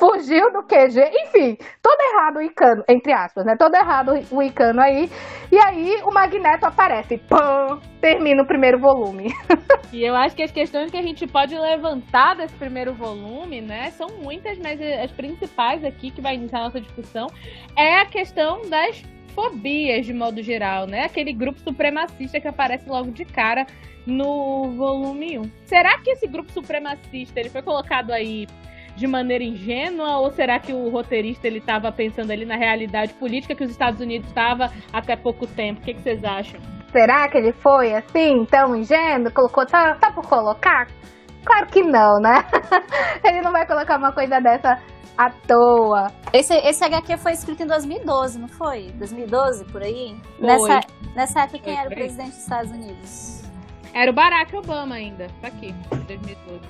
fugiu 0.00 0.50
do 0.50 0.62
QG, 0.62 0.98
enfim, 1.26 1.58
todo 1.82 2.00
errado 2.00 2.38
o 2.38 2.42
Icano, 2.42 2.82
entre 2.88 3.12
aspas, 3.12 3.44
né? 3.44 3.54
Todo 3.58 3.74
errado 3.74 4.12
o 4.30 4.42
Icano 4.42 4.80
aí. 4.80 5.10
E 5.52 5.58
aí 5.58 6.00
o 6.02 6.10
Magneto 6.10 6.64
aparece, 6.64 7.18
pã, 7.18 7.78
termina 8.00 8.42
o 8.42 8.46
primeiro 8.46 8.78
volume. 8.78 9.28
e 9.92 10.02
eu 10.02 10.16
acho 10.16 10.34
que 10.34 10.42
as 10.42 10.50
questões 10.50 10.90
que 10.90 10.96
a 10.96 11.02
gente 11.02 11.26
pode 11.26 11.54
levantar 11.54 12.34
desse 12.34 12.54
primeiro 12.54 12.94
volume, 12.94 13.60
né, 13.60 13.90
são 13.90 14.08
muitas, 14.22 14.58
mas 14.58 14.80
as 14.80 15.10
principais 15.12 15.84
aqui 15.84 16.10
que 16.10 16.22
vai 16.22 16.34
iniciar 16.34 16.60
a 16.60 16.64
nossa 16.64 16.80
discussão 16.80 17.26
é 17.76 17.96
a 17.96 18.06
questão 18.06 18.62
das 18.70 19.02
fobias 19.34 20.06
de 20.06 20.14
modo 20.14 20.42
geral, 20.42 20.86
né? 20.86 21.04
Aquele 21.04 21.32
grupo 21.32 21.60
supremacista 21.60 22.40
que 22.40 22.48
aparece 22.48 22.88
logo 22.88 23.10
de 23.10 23.24
cara 23.24 23.66
no 24.06 24.70
volume 24.72 25.38
1. 25.38 25.42
Será 25.66 25.98
que 25.98 26.10
esse 26.10 26.26
grupo 26.26 26.50
supremacista 26.52 27.38
ele 27.38 27.50
foi 27.50 27.62
colocado 27.62 28.12
aí 28.12 28.46
de 29.00 29.06
maneira 29.06 29.42
ingênua 29.42 30.18
ou 30.18 30.30
será 30.30 30.58
que 30.58 30.74
o 30.74 30.90
roteirista 30.90 31.46
ele 31.46 31.56
estava 31.58 31.90
pensando 31.90 32.30
ali 32.30 32.44
na 32.44 32.56
realidade 32.56 33.14
política 33.14 33.54
que 33.54 33.64
os 33.64 33.70
Estados 33.70 33.98
Unidos 33.98 34.28
estava 34.28 34.70
até 34.92 35.16
pouco 35.16 35.46
tempo? 35.46 35.80
O 35.80 35.82
que, 35.82 35.94
que, 35.94 36.02
vocês 36.02 36.22
acham? 36.22 36.60
Será 36.92 37.26
que 37.26 37.38
ele 37.38 37.50
foi 37.50 37.94
assim, 37.94 38.44
tão 38.44 38.76
ingênuo? 38.76 39.32
Colocou 39.32 39.66
só, 39.66 39.96
só 39.98 40.12
por 40.12 40.28
colocar? 40.28 40.86
Claro 41.46 41.66
que 41.68 41.82
não, 41.82 42.20
né? 42.20 42.44
ele 43.24 43.40
não 43.40 43.52
vai 43.52 43.66
colocar 43.66 43.96
uma 43.96 44.12
coisa 44.12 44.38
dessa 44.38 44.78
à 45.16 45.30
toa. 45.30 46.12
Esse, 46.30 46.54
esse 46.54 46.84
HQ 46.84 47.16
foi 47.16 47.32
escrito 47.32 47.62
em 47.62 47.66
2012, 47.66 48.38
não 48.38 48.48
foi? 48.48 48.92
2012, 48.96 49.64
por 49.64 49.82
aí? 49.82 50.14
Foi. 50.38 50.46
Nessa, 50.46 50.80
nessa 51.14 51.40
época, 51.44 51.58
quem 51.60 51.74
foi, 51.74 51.84
era 51.84 51.90
o 51.90 51.94
presidente 51.94 52.30
dos 52.32 52.38
Estados 52.40 52.70
Unidos? 52.70 53.42
Era 53.94 54.10
o 54.10 54.14
Barack 54.14 54.54
Obama 54.54 54.96
ainda, 54.96 55.28
tá 55.40 55.48
aqui, 55.48 55.74
2012. 56.06 56.60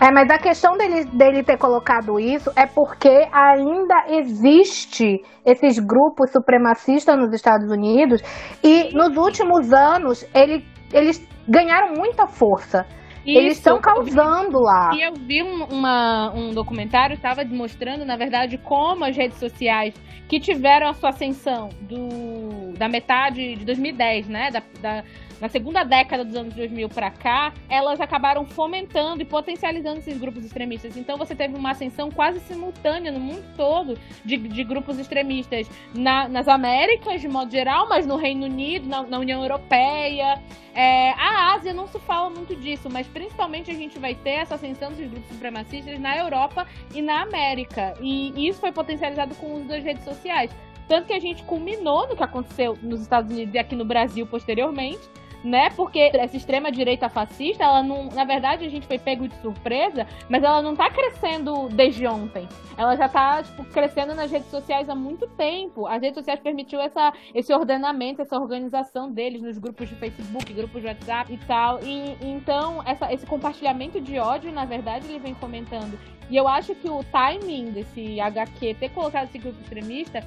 É, 0.00 0.12
mas 0.12 0.28
a 0.30 0.38
questão 0.38 0.76
dele, 0.76 1.04
dele 1.06 1.42
ter 1.42 1.56
colocado 1.56 2.20
isso 2.20 2.50
é 2.54 2.66
porque 2.66 3.26
ainda 3.32 4.04
existe 4.08 5.22
esses 5.44 5.78
grupos 5.78 6.30
supremacistas 6.30 7.16
nos 7.16 7.32
Estados 7.32 7.70
Unidos 7.70 8.20
e 8.62 8.94
nos 8.94 9.16
últimos 9.16 9.72
anos 9.72 10.26
ele, 10.34 10.64
eles 10.92 11.26
ganharam 11.48 11.94
muita 11.94 12.26
força. 12.26 12.84
Isso, 13.26 13.38
Eles 13.38 13.56
estão 13.56 13.80
causando 13.80 14.60
lá. 14.60 14.90
E 14.94 15.02
eu 15.02 15.12
vi 15.14 15.42
um, 15.42 15.64
uma, 15.64 16.32
um 16.32 16.54
documentário, 16.54 17.14
estava 17.14 17.44
mostrando, 17.44 18.04
na 18.04 18.16
verdade, 18.16 18.56
como 18.56 19.04
as 19.04 19.16
redes 19.16 19.38
sociais 19.38 19.94
que 20.28 20.38
tiveram 20.38 20.88
a 20.88 20.92
sua 20.92 21.10
ascensão 21.10 21.68
do, 21.80 22.72
da 22.78 22.88
metade 22.88 23.56
de 23.56 23.64
2010, 23.64 24.28
né? 24.28 24.50
Da, 24.52 24.62
da, 24.80 25.04
na 25.40 25.48
segunda 25.48 25.84
década 25.84 26.24
dos 26.24 26.34
anos 26.34 26.54
2000 26.54 26.88
para 26.88 27.10
cá, 27.10 27.52
elas 27.68 28.00
acabaram 28.00 28.44
fomentando 28.46 29.22
e 29.22 29.24
potencializando 29.24 29.98
esses 29.98 30.16
grupos 30.18 30.44
extremistas. 30.44 30.96
Então 30.96 31.16
você 31.16 31.34
teve 31.34 31.54
uma 31.54 31.70
ascensão 31.70 32.10
quase 32.10 32.40
simultânea 32.40 33.12
no 33.12 33.20
mundo 33.20 33.44
todo 33.56 33.98
de, 34.24 34.36
de 34.36 34.64
grupos 34.64 34.98
extremistas 34.98 35.68
na, 35.94 36.28
nas 36.28 36.48
Américas, 36.48 37.20
de 37.20 37.28
modo 37.28 37.50
geral, 37.50 37.88
mas 37.88 38.06
no 38.06 38.16
Reino 38.16 38.46
Unido, 38.46 38.88
na, 38.88 39.02
na 39.02 39.18
União 39.18 39.42
Europeia. 39.42 40.40
É, 40.74 41.12
a 41.12 41.54
Ásia 41.54 41.72
não 41.72 41.86
se 41.86 41.98
fala 42.00 42.28
muito 42.28 42.54
disso, 42.54 42.90
mas 42.90 43.06
principalmente 43.06 43.70
a 43.70 43.74
gente 43.74 43.98
vai 43.98 44.14
ter 44.14 44.30
essa 44.30 44.56
ascensão 44.56 44.90
dos 44.90 45.06
grupos 45.06 45.28
supremacistas 45.28 45.98
na 45.98 46.16
Europa 46.16 46.66
e 46.94 47.00
na 47.00 47.22
América. 47.22 47.94
E 48.00 48.46
isso 48.46 48.60
foi 48.60 48.72
potencializado 48.72 49.34
com 49.36 49.46
o 49.46 49.56
uso 49.56 49.68
das 49.68 49.82
redes 49.82 50.04
sociais. 50.04 50.50
Tanto 50.88 51.06
que 51.06 51.12
a 51.12 51.18
gente 51.18 51.42
culminou 51.44 52.06
no 52.08 52.16
que 52.16 52.22
aconteceu 52.22 52.78
nos 52.82 53.00
Estados 53.00 53.32
Unidos 53.32 53.54
e 53.54 53.58
aqui 53.58 53.74
no 53.74 53.84
Brasil 53.84 54.26
posteriormente, 54.26 55.00
né? 55.46 55.70
Porque 55.70 56.10
essa 56.12 56.36
extrema 56.36 56.72
direita 56.72 57.08
fascista, 57.08 57.62
ela 57.62 57.80
não, 57.80 58.06
na 58.06 58.24
verdade, 58.24 58.66
a 58.66 58.68
gente 58.68 58.84
foi 58.86 58.98
pego 58.98 59.28
de 59.28 59.34
surpresa, 59.36 60.04
mas 60.28 60.42
ela 60.42 60.60
não 60.60 60.74
tá 60.74 60.90
crescendo 60.90 61.68
desde 61.68 62.04
ontem. 62.04 62.48
Ela 62.76 62.96
já 62.96 63.08
tá 63.08 63.44
tipo, 63.44 63.64
crescendo 63.66 64.12
nas 64.12 64.30
redes 64.30 64.50
sociais 64.50 64.90
há 64.90 64.94
muito 64.94 65.28
tempo. 65.28 65.86
As 65.86 66.02
redes 66.02 66.16
sociais 66.16 66.40
permitiu 66.40 66.80
essa, 66.80 67.12
esse 67.32 67.54
ordenamento, 67.54 68.20
essa 68.20 68.36
organização 68.36 69.10
deles 69.10 69.40
nos 69.40 69.56
grupos 69.56 69.88
de 69.88 69.94
Facebook, 69.94 70.52
grupos 70.52 70.82
de 70.82 70.88
WhatsApp 70.88 71.32
e 71.32 71.38
tal. 71.38 71.78
E 71.82 72.16
então 72.20 72.82
essa, 72.84 73.12
esse 73.12 73.24
compartilhamento 73.24 74.00
de 74.00 74.18
ódio, 74.18 74.50
na 74.50 74.64
verdade, 74.64 75.06
ele 75.06 75.20
vem 75.20 75.34
fomentando. 75.34 75.96
E 76.28 76.36
eu 76.36 76.48
acho 76.48 76.74
que 76.74 76.90
o 76.90 77.04
timing 77.04 77.70
desse 77.70 78.20
HQ 78.20 78.74
ter 78.74 78.88
colocado 78.90 79.28
esse 79.28 79.38
grupo 79.38 79.60
extremista 79.60 80.24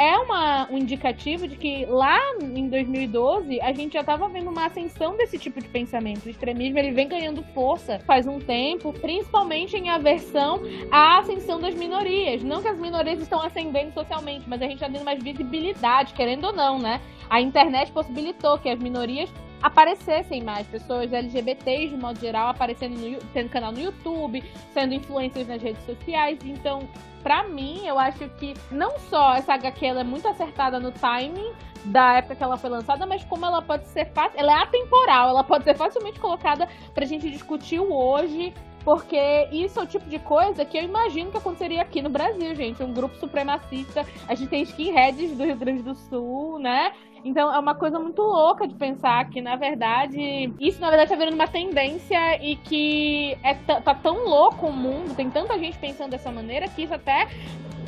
é 0.00 0.16
uma, 0.16 0.66
um 0.70 0.78
indicativo 0.78 1.46
de 1.46 1.56
que 1.56 1.84
lá 1.84 2.18
em 2.40 2.70
2012 2.70 3.60
a 3.60 3.70
gente 3.70 3.92
já 3.92 4.00
estava 4.00 4.26
vendo 4.30 4.48
uma 4.48 4.64
ascensão 4.64 5.14
desse 5.14 5.38
tipo 5.38 5.60
de 5.60 5.68
pensamento. 5.68 6.24
O 6.24 6.30
extremismo 6.30 6.78
ele 6.78 6.90
vem 6.90 7.06
ganhando 7.06 7.42
força 7.52 7.98
faz 8.06 8.26
um 8.26 8.38
tempo, 8.38 8.94
principalmente 8.94 9.76
em 9.76 9.90
aversão 9.90 10.62
à 10.90 11.18
ascensão 11.18 11.60
das 11.60 11.74
minorias. 11.74 12.42
Não 12.42 12.62
que 12.62 12.68
as 12.68 12.78
minorias 12.78 13.20
estão 13.20 13.42
ascendendo 13.42 13.92
socialmente, 13.92 14.48
mas 14.48 14.62
a 14.62 14.64
gente 14.64 14.76
está 14.76 14.88
tendo 14.88 15.04
mais 15.04 15.22
visibilidade, 15.22 16.14
querendo 16.14 16.44
ou 16.44 16.52
não, 16.54 16.78
né? 16.78 16.98
A 17.28 17.38
internet 17.42 17.92
possibilitou 17.92 18.58
que 18.58 18.70
as 18.70 18.78
minorias 18.78 19.30
aparecessem 19.62 20.42
mais, 20.42 20.66
pessoas 20.66 21.12
LGBTs 21.12 21.88
de 21.88 21.96
modo 21.96 22.18
geral 22.18 22.48
aparecendo 22.48 22.98
no, 22.98 23.18
tendo 23.32 23.48
canal 23.48 23.72
no 23.72 23.80
YouTube, 23.80 24.42
sendo 24.72 24.94
influencers 24.94 25.46
nas 25.48 25.62
redes 25.62 25.84
sociais. 25.84 26.38
Então, 26.44 26.88
para 27.22 27.44
mim, 27.44 27.86
eu 27.86 27.98
acho 27.98 28.28
que 28.30 28.54
não 28.70 28.98
só 28.98 29.34
essa 29.34 29.54
HQ 29.54 29.86
é 29.86 30.04
muito 30.04 30.26
acertada 30.26 30.80
no 30.80 30.90
timing 30.90 31.52
da 31.84 32.16
época 32.16 32.36
que 32.36 32.42
ela 32.42 32.56
foi 32.56 32.70
lançada, 32.70 33.06
mas 33.06 33.24
como 33.24 33.44
ela 33.44 33.62
pode 33.62 33.86
ser 33.88 34.06
fácil, 34.12 34.38
ela 34.38 34.52
é 34.52 34.62
atemporal, 34.62 35.30
ela 35.30 35.44
pode 35.44 35.64
ser 35.64 35.76
facilmente 35.76 36.20
colocada 36.20 36.68
pra 36.94 37.06
gente 37.06 37.30
discutir 37.30 37.80
hoje, 37.80 38.52
porque 38.84 39.48
isso 39.52 39.78
é 39.78 39.82
o 39.82 39.86
tipo 39.86 40.08
de 40.08 40.18
coisa 40.18 40.64
que 40.64 40.76
eu 40.76 40.82
imagino 40.82 41.30
que 41.30 41.36
aconteceria 41.36 41.82
aqui 41.82 42.00
no 42.00 42.08
Brasil, 42.08 42.54
gente. 42.54 42.82
Um 42.82 42.92
grupo 42.92 43.14
supremacista, 43.16 44.06
a 44.26 44.34
gente 44.34 44.48
tem 44.48 44.62
skinheads 44.62 45.36
do 45.36 45.44
Rio 45.44 45.56
Grande 45.56 45.82
do 45.82 45.94
Sul, 45.94 46.58
né? 46.58 46.92
Então 47.24 47.52
é 47.52 47.58
uma 47.58 47.74
coisa 47.74 47.98
muito 47.98 48.22
louca 48.22 48.66
de 48.66 48.74
pensar 48.74 49.28
que, 49.28 49.40
na 49.42 49.56
verdade, 49.56 50.52
isso 50.58 50.80
na 50.80 50.88
verdade 50.88 51.10
tá 51.10 51.16
virando 51.16 51.34
uma 51.34 51.48
tendência 51.48 52.42
e 52.42 52.56
que 52.56 53.36
é 53.42 53.54
tá 53.54 53.94
tão 53.94 54.26
louco 54.26 54.66
o 54.66 54.72
mundo, 54.72 55.14
tem 55.14 55.30
tanta 55.30 55.58
gente 55.58 55.78
pensando 55.78 56.10
dessa 56.10 56.30
maneira 56.30 56.68
que 56.68 56.82
isso 56.82 56.94
até 56.94 57.28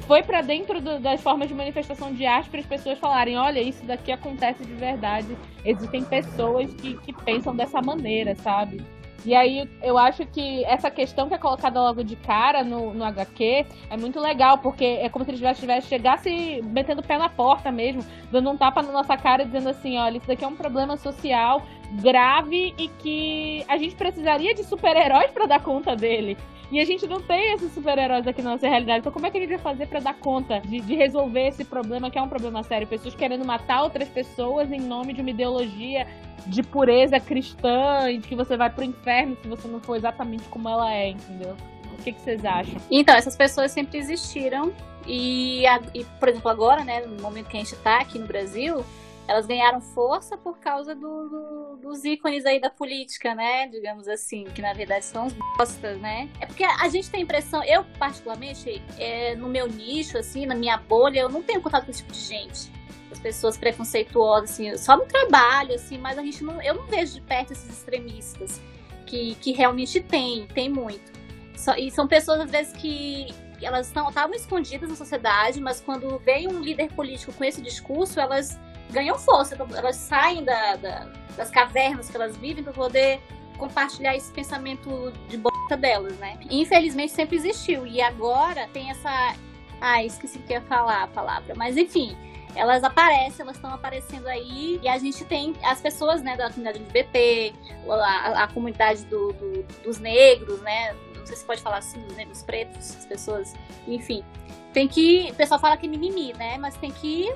foi 0.06 0.22
para 0.22 0.42
dentro 0.42 0.80
do, 0.80 0.98
das 0.98 1.22
formas 1.22 1.48
de 1.48 1.54
manifestação 1.54 2.12
de 2.12 2.26
arte 2.26 2.50
para 2.50 2.60
as 2.60 2.66
pessoas 2.66 2.98
falarem: 2.98 3.36
olha, 3.36 3.60
isso 3.60 3.84
daqui 3.86 4.12
acontece 4.12 4.64
de 4.64 4.74
verdade. 4.74 5.36
Existem 5.64 6.04
pessoas 6.04 6.72
que, 6.74 6.96
que 6.98 7.12
pensam 7.12 7.54
dessa 7.54 7.80
maneira, 7.80 8.34
sabe? 8.36 8.82
E 9.24 9.34
aí 9.34 9.68
eu 9.82 9.96
acho 9.96 10.26
que 10.26 10.64
essa 10.64 10.90
questão 10.90 11.28
que 11.28 11.34
é 11.34 11.38
colocada 11.38 11.80
logo 11.80 12.02
de 12.02 12.16
cara 12.16 12.64
no, 12.64 12.92
no 12.92 13.04
HQ 13.04 13.66
é 13.88 13.96
muito 13.96 14.18
legal, 14.18 14.58
porque 14.58 14.84
é 14.84 15.08
como 15.08 15.24
se 15.24 15.30
eles 15.30 15.58
tivessem 15.58 15.88
chegasse 15.88 16.60
metendo 16.64 17.00
o 17.00 17.04
pé 17.04 17.18
na 17.18 17.28
porta 17.28 17.70
mesmo, 17.70 18.04
dando 18.30 18.50
um 18.50 18.56
tapa 18.56 18.82
na 18.82 18.92
nossa 18.92 19.16
cara 19.16 19.44
dizendo 19.44 19.68
assim, 19.68 19.98
olha, 19.98 20.16
isso 20.16 20.26
daqui 20.26 20.44
é 20.44 20.48
um 20.48 20.56
problema 20.56 20.96
social 20.96 21.62
grave 22.00 22.74
e 22.78 22.88
que 22.88 23.64
a 23.68 23.76
gente 23.76 23.94
precisaria 23.94 24.54
de 24.54 24.64
super-heróis 24.64 25.30
para 25.30 25.46
dar 25.46 25.62
conta 25.62 25.94
dele. 25.94 26.36
E 26.72 26.80
a 26.80 26.86
gente 26.86 27.06
não 27.06 27.20
tem 27.20 27.52
esses 27.52 27.70
super-heróis 27.74 28.26
aqui 28.26 28.40
na 28.40 28.52
nossa 28.52 28.66
realidade. 28.66 29.00
Então, 29.00 29.12
como 29.12 29.26
é 29.26 29.30
que 29.30 29.36
a 29.36 29.40
gente 29.40 29.50
vai 29.50 29.58
fazer 29.58 29.86
para 29.88 30.00
dar 30.00 30.14
conta 30.14 30.58
de, 30.60 30.80
de, 30.80 30.94
resolver 30.94 31.48
esse 31.48 31.66
problema, 31.66 32.10
que 32.10 32.18
é 32.18 32.22
um 32.22 32.28
problema 32.30 32.62
sério? 32.62 32.88
Pessoas 32.88 33.14
querendo 33.14 33.44
matar 33.44 33.82
outras 33.82 34.08
pessoas 34.08 34.72
em 34.72 34.80
nome 34.80 35.12
de 35.12 35.20
uma 35.20 35.28
ideologia 35.28 36.06
de 36.46 36.62
pureza 36.62 37.20
cristã 37.20 38.10
e 38.10 38.16
de 38.16 38.26
que 38.26 38.34
você 38.34 38.56
vai 38.56 38.70
pro 38.70 38.82
inferno 38.82 39.36
se 39.42 39.46
você 39.46 39.68
não 39.68 39.80
for 39.80 39.96
exatamente 39.96 40.44
como 40.44 40.66
ela 40.66 40.92
é, 40.94 41.10
entendeu? 41.10 41.54
O 41.92 42.02
que, 42.02 42.10
que 42.10 42.20
vocês 42.22 42.42
acham? 42.42 42.80
Então, 42.90 43.14
essas 43.14 43.36
pessoas 43.36 43.70
sempre 43.70 43.98
existiram. 43.98 44.72
E, 45.06 45.64
e, 45.94 46.04
por 46.18 46.30
exemplo, 46.30 46.50
agora, 46.50 46.82
né, 46.84 47.02
no 47.02 47.20
momento 47.20 47.48
que 47.48 47.56
a 47.58 47.60
gente 47.60 47.76
tá 47.76 47.98
aqui 47.98 48.18
no 48.18 48.26
Brasil, 48.26 48.82
elas 49.28 49.46
ganharam 49.46 49.80
força 49.80 50.36
por 50.36 50.58
causa 50.58 50.94
do, 50.94 51.28
do, 51.28 51.76
dos 51.76 52.04
ícones 52.04 52.44
aí 52.44 52.60
da 52.60 52.70
política, 52.70 53.34
né? 53.34 53.68
Digamos 53.68 54.08
assim, 54.08 54.44
que 54.44 54.60
na 54.60 54.72
verdade 54.72 55.04
são 55.04 55.26
os 55.26 55.32
bostas, 55.56 56.00
né? 56.00 56.28
É 56.40 56.46
porque 56.46 56.64
a 56.64 56.88
gente 56.88 57.10
tem 57.10 57.20
a 57.20 57.22
impressão, 57.22 57.62
eu 57.64 57.84
particularmente, 57.98 58.82
é, 58.98 59.34
no 59.36 59.48
meu 59.48 59.68
nicho, 59.68 60.18
assim, 60.18 60.44
na 60.44 60.54
minha 60.54 60.76
bolha, 60.76 61.20
eu 61.20 61.28
não 61.28 61.42
tenho 61.42 61.60
contato 61.60 61.84
com 61.84 61.90
esse 61.90 62.00
tipo 62.00 62.12
de 62.12 62.20
gente. 62.20 62.72
As 63.10 63.18
pessoas 63.18 63.56
preconceituosas, 63.56 64.50
assim, 64.50 64.76
só 64.76 64.96
no 64.96 65.04
trabalho, 65.04 65.74
assim, 65.74 65.98
mas 65.98 66.18
a 66.18 66.22
gente 66.22 66.42
não, 66.42 66.60
eu 66.62 66.74
não 66.74 66.86
vejo 66.86 67.14
de 67.14 67.20
perto 67.20 67.52
esses 67.52 67.68
extremistas 67.68 68.60
que, 69.06 69.34
que 69.36 69.52
realmente 69.52 70.00
tem, 70.00 70.46
tem 70.48 70.68
muito. 70.68 71.12
Só, 71.56 71.76
e 71.76 71.90
são 71.90 72.08
pessoas, 72.08 72.40
às 72.40 72.50
vezes, 72.50 72.72
que 72.72 73.28
elas 73.60 73.86
estavam 73.86 74.34
escondidas 74.34 74.88
na 74.88 74.96
sociedade, 74.96 75.60
mas 75.60 75.80
quando 75.80 76.18
vem 76.18 76.48
um 76.48 76.60
líder 76.60 76.92
político 76.92 77.32
com 77.32 77.44
esse 77.44 77.60
discurso, 77.62 78.18
elas 78.18 78.58
ganham 78.92 79.18
força, 79.18 79.56
elas 79.76 79.96
saem 79.96 80.44
da, 80.44 80.76
da, 80.76 81.08
das 81.36 81.50
cavernas 81.50 82.08
que 82.08 82.16
elas 82.16 82.36
vivem 82.36 82.62
para 82.62 82.72
poder 82.72 83.20
compartilhar 83.58 84.16
esse 84.16 84.32
pensamento 84.32 85.12
de 85.28 85.36
boca 85.36 85.76
delas, 85.76 86.16
né? 86.18 86.38
infelizmente 86.50 87.12
sempre 87.12 87.36
existiu. 87.36 87.86
E 87.86 88.00
agora 88.00 88.68
tem 88.72 88.90
essa. 88.90 89.34
Ah, 89.80 90.02
esqueci 90.04 90.38
que 90.38 90.52
ia 90.52 90.60
falar 90.62 91.04
a 91.04 91.06
palavra. 91.08 91.54
Mas 91.56 91.76
enfim, 91.76 92.16
elas 92.54 92.84
aparecem, 92.84 93.42
elas 93.42 93.56
estão 93.56 93.72
aparecendo 93.72 94.26
aí. 94.26 94.78
E 94.82 94.88
a 94.88 94.98
gente 94.98 95.24
tem 95.24 95.54
as 95.62 95.80
pessoas, 95.80 96.22
né, 96.22 96.36
da 96.36 96.48
comunidade 96.50 96.78
LGBT, 96.78 97.54
a, 97.88 98.44
a 98.44 98.48
comunidade 98.48 99.04
do, 99.06 99.32
do, 99.32 99.62
dos 99.82 99.98
negros, 99.98 100.60
né? 100.62 100.94
Não 101.16 101.26
sei 101.26 101.36
se 101.36 101.44
pode 101.44 101.62
falar 101.62 101.78
assim, 101.78 102.00
dos 102.00 102.16
negros 102.16 102.42
pretos, 102.42 102.96
as 102.96 103.06
pessoas. 103.06 103.54
Enfim. 103.86 104.24
Tem 104.72 104.88
que. 104.88 105.30
O 105.30 105.34
pessoal 105.34 105.60
fala 105.60 105.76
que 105.76 105.86
é 105.86 105.88
mimimi, 105.88 106.32
né? 106.34 106.58
Mas 106.58 106.76
tem 106.76 106.90
que 106.90 107.32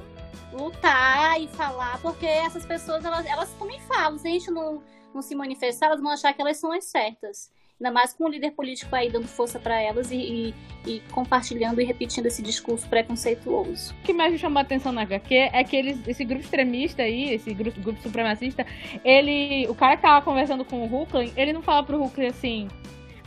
lutar 0.53 1.41
e 1.41 1.49
falar, 1.49 2.01
porque 2.01 2.27
essas 2.27 2.65
pessoas, 2.65 3.05
elas, 3.05 3.27
elas 3.27 3.53
também 3.55 3.81
falam. 3.81 4.19
Se 4.19 4.29
a 4.29 4.31
gente 4.31 4.51
não, 4.51 4.83
não 5.15 5.23
se 5.23 5.35
manifestar, 5.35 5.87
elas 5.87 6.01
vão 6.01 6.11
achar 6.11 6.33
que 6.33 6.41
elas 6.41 6.57
são 6.57 6.73
as 6.73 6.85
certas. 6.85 7.51
Ainda 7.79 7.93
mais 7.93 8.15
com 8.15 8.25
o 8.25 8.29
líder 8.29 8.53
político 8.53 8.97
aí 8.97 9.11
dando 9.11 9.29
força 9.29 9.59
para 9.59 9.79
elas 9.79 10.11
e, 10.11 10.17
e, 10.17 10.55
e, 10.87 11.01
compartilhando 11.11 11.79
e 11.79 11.85
repetindo 11.85 12.25
esse 12.25 12.41
discurso 12.41 12.89
preconceituoso. 12.89 13.93
O 13.93 14.03
que 14.03 14.15
mais 14.15 14.33
me 14.33 14.39
chamou 14.39 14.59
a 14.59 14.63
atenção 14.63 14.93
na 14.93 15.03
HQ 15.03 15.35
é 15.53 15.63
que 15.63 15.77
eles, 15.77 16.09
esse 16.09 16.25
grupo 16.25 16.43
extremista 16.43 17.03
aí, 17.03 17.35
esse 17.35 17.53
grupo, 17.53 17.79
grupo 17.79 18.01
supremacista, 18.01 18.67
ele. 19.05 19.69
O 19.69 19.75
cara 19.75 19.97
que 19.97 20.03
tava 20.03 20.25
conversando 20.25 20.65
com 20.65 20.85
o 20.85 20.87
Hulkling, 20.87 21.35
ele 21.37 21.53
não 21.53 21.61
fala 21.61 21.83
pro 21.83 22.01
Hulkling 22.01 22.29
assim. 22.29 22.69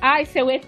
Ai, 0.01 0.25
seu 0.25 0.49
ET. 0.49 0.65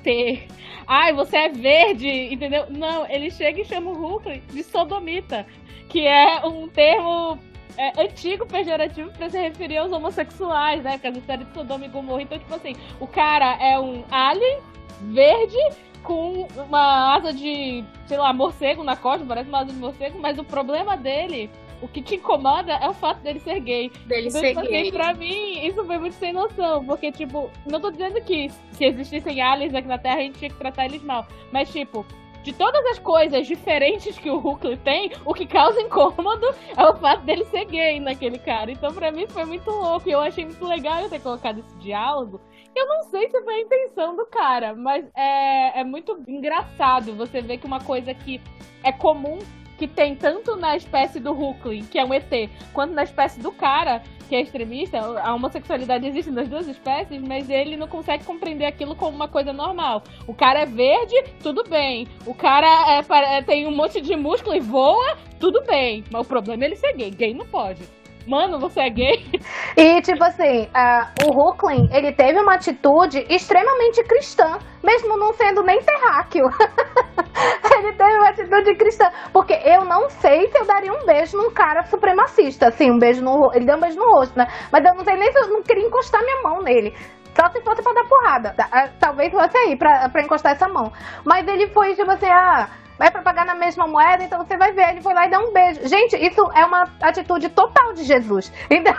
Ai, 0.86 1.14
você 1.14 1.38
é 1.38 1.50
verde, 1.50 2.08
entendeu? 2.08 2.68
Não, 2.70 3.10
ele 3.10 3.32
chega 3.32 3.62
e 3.62 3.66
chama 3.66 3.90
o 3.90 3.94
Hulkling 3.94 4.44
de 4.52 4.62
sodomita 4.62 5.48
que 5.92 6.08
é 6.08 6.46
um 6.46 6.70
termo 6.70 7.38
é, 7.78 8.02
antigo 8.02 8.46
pejorativo 8.46 9.12
para 9.12 9.30
se 9.30 9.38
referir 9.38 9.78
aos 9.78 9.92
homossexuais, 9.92 10.82
né? 10.82 10.94
Porque 10.94 11.08
as 11.08 11.18
histórias 11.18 11.48
de 11.48 11.54
Sodoma 11.54 11.86
e 11.86 11.90
Gomorra. 11.90 12.22
Então, 12.22 12.40
tipo 12.40 12.56
assim, 12.56 12.76
o 13.00 13.06
cara 13.06 13.58
é 13.62 13.78
um 13.78 14.06
alien 14.10 14.60
verde 15.02 15.58
com 16.02 16.48
uma 16.56 17.16
asa 17.16 17.34
de, 17.34 17.84
sei 18.08 18.18
lá, 18.18 18.32
morcego 18.32 18.84
na 18.84 18.96
costa, 18.96 19.26
parece 19.26 19.50
uma 19.50 19.60
asa 19.60 19.74
de 19.74 19.78
morcego, 19.78 20.18
mas 20.18 20.40
o 20.40 20.46
problema 20.46 20.96
dele, 20.96 21.50
o 21.82 21.88
que 21.90 22.02
te 22.02 22.16
incomoda 22.16 22.72
é 22.74 22.88
o 22.88 22.94
fato 22.94 23.20
dele 23.22 23.40
ser 23.42 23.60
gay. 23.60 23.92
Dele 24.06 24.30
então, 24.30 24.40
ser 24.40 24.48
tipo, 24.50 24.62
assim, 24.62 24.70
gay. 24.70 24.92
Pra 24.94 25.14
mim, 25.14 25.66
isso 25.66 25.84
foi 25.84 25.98
muito 25.98 26.14
sem 26.14 26.32
noção, 26.32 26.86
porque, 26.86 27.12
tipo, 27.12 27.52
não 27.70 27.82
tô 27.82 27.92
dizendo 27.92 28.22
que 28.22 28.50
se 28.72 28.86
existissem 28.86 29.42
aliens 29.42 29.76
aqui 29.76 29.88
na 29.90 29.98
Terra, 29.98 30.16
a 30.16 30.22
gente 30.22 30.40
tinha 30.40 30.50
que 30.50 30.58
tratar 30.58 30.86
eles 30.86 31.04
mal, 31.04 31.28
mas, 31.52 31.70
tipo, 31.70 32.06
de 32.44 32.54
todas 32.54 32.84
as 32.88 33.00
coisas 33.00 33.46
diferentes 33.46 34.18
que 34.18 34.30
o 34.30 34.38
Hulk 34.38 34.78
tem, 34.78 35.12
o 35.26 35.34
que 35.34 35.46
causa 35.46 35.82
incômodo 35.82 36.48
é 36.76 36.84
o 36.86 36.96
fato 36.96 37.24
dele 37.24 37.46
ser 37.46 37.66
gay 37.66 38.00
naquele 38.00 38.40
cara. 38.40 38.72
Então, 38.72 38.94
pra 38.94 39.12
mim, 39.12 39.28
foi 39.28 39.46
muito 39.46 39.70
louco. 39.70 40.08
E 40.10 40.12
eu 40.12 40.20
achei 40.20 40.46
muito 40.46 40.66
legal 40.66 41.02
eu 41.02 41.10
ter 41.10 41.20
colocado 41.20 41.60
esse 41.60 41.76
diálogo. 41.78 42.42
Eu 42.76 42.88
não 42.88 43.04
sei 43.04 43.30
se 43.30 43.42
foi 43.44 43.56
a 43.56 43.62
intenção 43.62 44.16
do 44.16 44.26
cara, 44.26 44.74
mas 44.74 45.06
é, 45.16 45.82
é 45.82 45.84
muito 45.84 46.24
engraçado 46.28 47.14
você 47.14 47.42
ver 47.42 47.58
que 47.58 47.68
uma 47.68 47.82
coisa 47.82 48.14
que 48.14 48.42
é 48.84 48.92
comum 48.92 49.40
que 49.82 49.88
tem 49.88 50.16
tanto 50.16 50.56
na 50.56 50.78
espécie 50.78 51.20
do 51.20 51.32
Hulkling, 51.32 51.86
que 51.86 51.98
é 51.98 52.06
um 52.06 52.14
ET, 52.14 52.30
quanto 52.72 52.94
na 52.94 53.02
espécie 53.02 53.40
do 53.40 53.52
cara, 53.52 54.04
que 54.30 54.36
é 54.36 54.42
extremista, 54.42 55.00
a 55.00 55.34
homossexualidade 55.34 56.06
existe 56.06 56.30
nas 56.30 56.48
duas 56.48 56.68
espécies, 56.68 57.20
mas 57.20 57.50
ele 57.50 57.76
não 57.76 57.88
consegue 57.88 58.24
compreender 58.24 58.66
aquilo 58.66 58.96
como 58.96 59.16
uma 59.16 59.28
coisa 59.28 59.52
normal. 59.52 60.04
O 60.28 60.36
cara 60.36 60.60
é 60.60 60.66
verde, 60.68 61.16
tudo 61.42 61.64
bem. 61.64 62.08
O 62.28 62.36
cara 62.36 62.68
é, 62.92 63.42
tem 63.42 63.66
um 63.66 63.76
monte 63.76 64.00
de 64.00 64.16
músculo 64.16 64.56
e 64.56 64.60
voa, 64.60 65.18
tudo 65.40 65.64
bem. 65.64 66.04
Mas 66.12 66.22
o 66.22 66.26
problema 66.26 66.64
é 66.64 66.68
ele 66.68 66.76
ser 66.76 66.94
gay. 66.94 67.10
Gay 67.10 67.34
não 67.34 67.48
pode. 67.48 67.82
Mano, 68.28 68.60
você 68.60 68.82
é 68.82 68.90
gay? 68.90 69.26
E, 69.78 70.02
tipo 70.02 70.24
assim, 70.24 70.64
uh, 70.68 71.28
o 71.28 71.50
Huckling, 71.50 71.90
ele 71.94 72.12
teve 72.12 72.40
uma 72.40 72.56
atitude 72.56 73.26
extremamente 73.30 74.04
cristã, 74.04 74.60
mesmo 74.84 75.18
não 75.18 75.34
sendo 75.34 75.64
nem 75.64 75.82
terráqueo. 75.82 76.46
ele 77.78 77.94
teve 77.94 78.16
uma 78.16 78.30
atitude 78.30 78.76
cristã. 78.76 79.10
Porque 79.32 79.54
eu 79.64 79.86
não 79.86 80.10
sei 80.10 80.48
se 80.50 80.58
eu 80.58 80.66
daria 80.66 80.94
um 80.94 81.06
beijo 81.06 81.38
num 81.38 81.52
cara 81.52 81.84
supremacista, 81.86 82.68
assim, 82.68 82.92
um 82.92 83.00
beijo 83.00 83.24
no 83.24 83.52
Ele 83.54 83.66
deu 83.66 83.78
um 83.78 83.82
beijo 83.82 83.98
no 83.98 84.12
rosto, 84.12 84.38
né? 84.38 84.48
Mas 84.72 84.84
eu 84.86 84.94
não 84.94 85.04
sei 85.04 85.16
nem 85.16 85.32
se 85.32 85.40
eu 85.40 85.48
não 85.48 85.64
queria 85.64 85.86
encostar 85.86 86.22
minha 86.22 86.42
mão 86.42 86.62
nele. 86.62 86.94
Só 87.34 87.50
se 87.50 87.62
fosse 87.62 87.82
pra 87.82 87.94
dar 87.94 88.04
porrada. 88.10 88.56
Talvez 89.00 89.32
fosse 89.32 89.58
aí 89.58 89.78
pra, 89.78 90.10
pra 90.10 90.22
encostar 90.22 90.52
essa 90.52 90.68
mão. 90.68 90.92
Mas 91.26 91.48
ele 91.48 91.68
foi, 91.70 91.96
tipo 91.96 92.12
assim, 92.12 92.30
ah 92.30 92.68
vai 93.02 93.10
pra 93.10 93.24
pagar 93.24 93.48
na 93.48 93.56
mesma 93.56 93.88
moeda, 93.88 94.24
então 94.24 94.38
você 94.38 94.56
vai 94.56 94.72
ver. 94.74 94.90
Ele 94.90 95.02
foi 95.02 95.12
lá 95.16 95.26
e 95.26 95.30
dá 95.32 95.40
um 95.40 95.52
beijo. 95.52 95.88
Gente, 95.88 96.16
isso 96.18 96.52
é 96.54 96.64
uma 96.64 96.88
atitude 97.02 97.50
total 97.50 97.94
de 97.94 98.04
Jesus. 98.04 98.54
Então. 98.70 98.94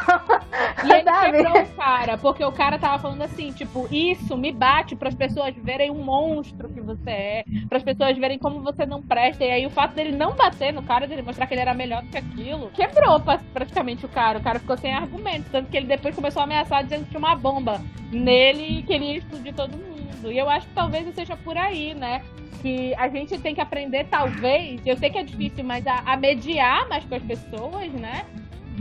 E 0.85 0.93
ele 0.93 1.05
sabe? 1.07 1.37
quebrou 1.37 1.62
o 1.62 1.66
cara, 1.77 2.19
porque 2.19 2.45
o 2.45 2.51
cara 2.51 2.81
tava 2.81 2.99
falando 2.99 3.23
assim, 3.23 3.53
tipo, 3.53 3.87
isso 3.93 4.37
me 4.37 4.51
bate 4.51 4.97
para 4.97 5.09
as 5.09 5.15
pessoas 5.15 5.55
verem 5.55 5.89
um 5.93 6.03
monstro 6.03 6.69
que 6.69 6.81
você 6.81 7.11
é, 7.11 7.45
para 7.69 7.79
as 7.79 7.85
pessoas 7.85 8.19
verem 8.19 8.41
como 8.41 8.61
você 8.61 8.85
não 8.85 9.01
presta. 9.01 9.45
E 9.45 9.53
aí 9.53 9.65
o 9.65 9.70
fato 9.70 9.95
dele 9.95 10.11
não 10.11 10.33
bater 10.33 10.73
no 10.73 10.83
cara, 10.83 11.07
dele 11.07 11.23
mostrar 11.23 11.47
que 11.47 11.55
ele 11.55 11.61
era 11.61 11.73
melhor 11.73 12.03
do 12.03 12.09
que 12.09 12.19
aquilo, 12.19 12.73
quebrou 12.73 13.20
praticamente 13.55 14.05
o 14.05 14.09
cara. 14.09 14.41
O 14.41 14.43
cara 14.43 14.59
ficou 14.59 14.77
sem 14.77 14.93
argumento. 14.93 15.49
Tanto 15.53 15.70
que 15.70 15.77
ele 15.77 15.87
depois 15.87 16.12
começou 16.12 16.41
a 16.41 16.45
ameaçar 16.45 16.83
dizendo 16.83 17.05
que 17.05 17.11
tinha 17.11 17.20
uma 17.20 17.37
bomba 17.37 17.81
nele 18.11 18.81
e 18.81 18.83
queria 18.83 19.19
explodir 19.19 19.55
todo 19.55 19.77
mundo. 19.77 20.02
E 20.31 20.39
eu 20.39 20.49
acho 20.49 20.66
que 20.69 20.74
talvez 20.74 21.15
seja 21.15 21.36
por 21.36 21.57
aí, 21.57 21.94
né? 21.94 22.23
que 22.61 22.94
a 22.94 23.09
gente 23.09 23.36
tem 23.40 23.57
que 23.57 23.61
aprender, 23.61 24.07
talvez, 24.09 24.81
eu 24.86 24.97
sei 24.97 25.11
que 25.11 25.19
é 25.19 25.24
difícil, 25.24 25.65
mas 25.65 25.85
a, 25.85 25.97
a 26.07 26.16
mediar 26.16 26.89
mais 26.89 27.05
com 27.05 27.16
as 27.16 27.23
pessoas, 27.23 27.93
né? 27.93 28.24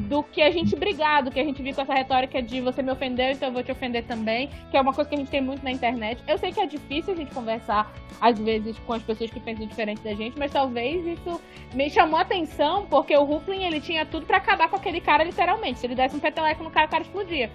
do 0.07 0.23
que 0.23 0.41
a 0.41 0.49
gente 0.49 0.75
brigar, 0.75 1.21
do 1.23 1.29
que 1.29 1.39
a 1.39 1.43
gente 1.43 1.61
viu 1.61 1.73
com 1.73 1.81
essa 1.81 1.93
retórica 1.93 2.41
de 2.41 2.61
você 2.61 2.81
me 2.81 2.91
ofendeu, 2.91 3.29
então 3.29 3.49
eu 3.49 3.53
vou 3.53 3.63
te 3.63 3.71
ofender 3.71 4.05
também, 4.05 4.49
que 4.69 4.77
é 4.77 4.81
uma 4.81 4.93
coisa 4.93 5.09
que 5.09 5.15
a 5.15 5.17
gente 5.17 5.29
tem 5.29 5.41
muito 5.41 5.63
na 5.63 5.71
internet. 5.71 6.23
Eu 6.27 6.37
sei 6.37 6.51
que 6.51 6.61
é 6.61 6.65
difícil 6.65 7.13
a 7.13 7.17
gente 7.17 7.33
conversar, 7.33 7.91
às 8.19 8.37
vezes, 8.39 8.77
com 8.79 8.93
as 8.93 9.03
pessoas 9.03 9.29
que 9.29 9.39
pensam 9.39 9.67
diferente 9.67 10.01
da 10.01 10.13
gente, 10.13 10.37
mas 10.39 10.51
talvez 10.51 11.05
isso 11.05 11.41
me 11.73 11.89
chamou 11.89 12.17
a 12.17 12.21
atenção, 12.21 12.85
porque 12.85 13.15
o 13.15 13.23
Rufflin, 13.23 13.63
ele 13.63 13.81
tinha 13.81 14.05
tudo 14.05 14.25
para 14.25 14.37
acabar 14.37 14.69
com 14.69 14.77
aquele 14.77 15.01
cara, 15.01 15.23
literalmente. 15.23 15.79
Se 15.79 15.87
ele 15.87 15.95
desse 15.95 16.15
um 16.15 16.19
peteleco 16.19 16.63
no 16.63 16.71
cara, 16.71 16.87
o 16.87 16.89
cara 16.89 17.03
explodia. 17.03 17.51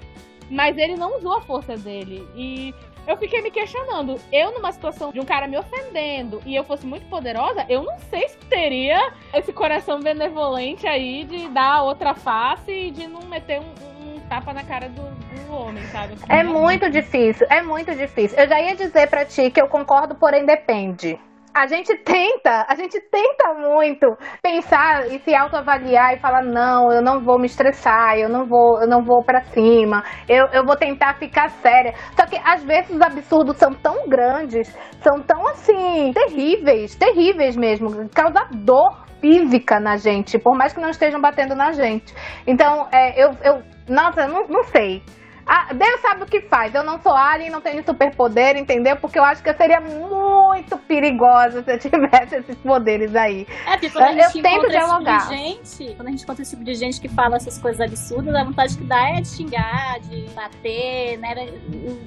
Mas 0.51 0.77
ele 0.77 0.95
não 0.95 1.19
usou 1.19 1.39
a 1.39 1.41
força 1.41 1.77
dele. 1.77 2.27
E 2.37 2.75
eu 3.07 3.17
fiquei 3.17 3.41
me 3.43 3.51
questionando. 3.51 4.19
Eu, 4.33 4.53
numa 4.53 4.73
situação 4.73 5.13
de 5.13 5.21
um 5.21 5.25
cara 5.25 5.47
me 5.47 5.57
ofendendo 5.57 6.41
e 6.45 6.55
eu 6.55 6.65
fosse 6.65 6.87
muito 6.87 7.07
poderosa, 7.09 7.65
eu 7.69 7.83
não 7.83 7.99
sei 8.11 8.29
se 8.29 8.37
teria 8.49 9.13
esse 9.33 9.53
coração 9.53 10.01
benevolente 10.01 10.87
aí 10.87 11.25
de 11.25 11.49
dar 11.49 11.83
outra 11.83 12.15
face 12.15 12.71
e 12.71 12.91
de 12.91 13.07
não 13.07 13.23
meter 13.23 13.61
um, 13.61 13.97
tapa 14.29 14.53
na 14.53 14.65
cara 14.65 14.89
do, 14.89 15.03
do 15.03 15.55
homem, 15.55 15.85
sabe? 15.87 16.15
É 16.29 16.43
muito 16.43 16.91
difícil, 16.91 17.47
é 17.49 17.63
muito 17.63 17.95
difícil. 17.95 18.39
Eu 18.39 18.49
já 18.49 18.61
ia 18.61 18.75
dizer 18.75 19.09
para 19.09 19.25
ti 19.25 19.51
que 19.51 19.61
eu 19.61 19.69
concordo, 19.69 20.15
porém 20.15 20.45
depende 20.45 21.19
a 21.57 21.67
gente 21.67 21.97
tenta, 21.97 22.67
a 22.69 22.75
gente 22.75 23.01
tenta 23.01 23.55
muito 23.55 24.15
pensar 24.43 25.11
e 25.11 25.19
se 25.21 25.35
autoavaliar 25.35 26.13
e 26.13 26.19
falar, 26.19 26.43
não, 26.43 26.93
eu 26.93 27.01
não 27.01 27.25
vou 27.25 27.39
me 27.39 27.47
estressar, 27.47 28.19
eu 28.19 28.29
não 28.29 28.45
vou, 28.45 28.83
eu 28.83 28.87
não 28.87 29.03
vou 29.03 29.25
para 29.25 29.43
cima, 29.45 30.05
eu, 30.29 30.47
eu 30.53 30.67
vou 30.67 30.77
tentar 30.77 31.15
ficar 31.15 31.49
séria. 31.49 31.95
Só 32.15 32.27
que 32.27 32.37
às 32.45 32.63
vezes 32.63 32.91
os 32.91 33.01
absurdos 33.01 33.57
são 33.57 33.73
tão 33.73 34.07
grandes, 34.07 34.69
são 35.01 35.23
tão 35.23 35.49
assim, 35.49 36.13
terríveis, 36.13 36.95
terríveis 36.95 37.57
mesmo, 37.57 38.07
causa 38.11 38.47
dor 38.53 39.07
física 39.19 39.81
na 39.81 39.97
gente, 39.97 40.39
por 40.39 40.55
mais 40.55 40.75
que 40.75 40.81
não 40.81 40.91
estejam 40.91 41.23
batendo 41.23 41.55
na 41.55 41.73
gente. 41.73 42.15
Então, 42.47 42.87
é, 42.93 43.25
eu, 43.25 43.31
eu, 43.43 43.63
nossa, 43.89 44.25
eu 44.25 44.29
não, 44.29 44.47
não 44.47 44.65
sei. 44.65 45.03
Ah, 45.47 45.73
Deus 45.73 46.01
sabe 46.01 46.25
o 46.25 46.27
que 46.27 46.41
faz. 46.41 46.75
Eu 46.75 46.83
não 46.83 47.01
sou 47.01 47.13
alien, 47.13 47.51
não 47.51 47.61
tenho 47.61 47.85
superpoder, 47.85 48.57
entendeu? 48.57 48.97
Porque 48.97 49.17
eu 49.17 49.23
acho 49.23 49.43
que 49.43 49.49
eu 49.49 49.57
seria 49.57 49.81
muito 49.81 50.77
perigosa 50.77 51.63
se 51.63 51.73
eu 51.73 51.79
tivesse 51.79 52.37
esses 52.37 52.57
poderes 52.57 53.15
aí. 53.15 53.47
É, 53.65 53.73
porque 53.73 53.91
quando 53.91 54.07
a 54.07 54.13
gente 54.13 54.39
eu 54.39 54.43
tento 54.43 54.69
dialogar. 54.69 55.21
Tipo 55.21 55.31
de 55.31 55.37
gente, 55.37 55.95
quando 55.95 56.09
a 56.09 56.11
gente 56.11 56.25
encontra 56.25 56.43
esse 56.43 56.51
tipo 56.51 56.65
de 56.65 56.75
gente 56.75 57.01
que 57.01 57.09
fala 57.09 57.37
essas 57.37 57.59
coisas 57.59 57.81
absurdas, 57.81 58.35
a 58.35 58.43
vontade 58.43 58.77
que 58.77 58.85
dá 58.85 59.11
é 59.11 59.21
de 59.21 59.29
xingar, 59.29 60.01
de 60.01 60.23
bater, 60.35 61.19
né? 61.19 61.35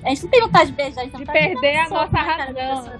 A 0.03 0.09
gente 0.09 0.23
não 0.23 0.29
tem 0.29 0.41
vontade 0.41 0.71
de 0.71 0.75
beijar, 0.75 1.05
então 1.05 1.21
de 1.21 1.25
perder 1.25 1.77
a 1.77 1.89
nossa 1.89 2.17
razão 2.17 2.99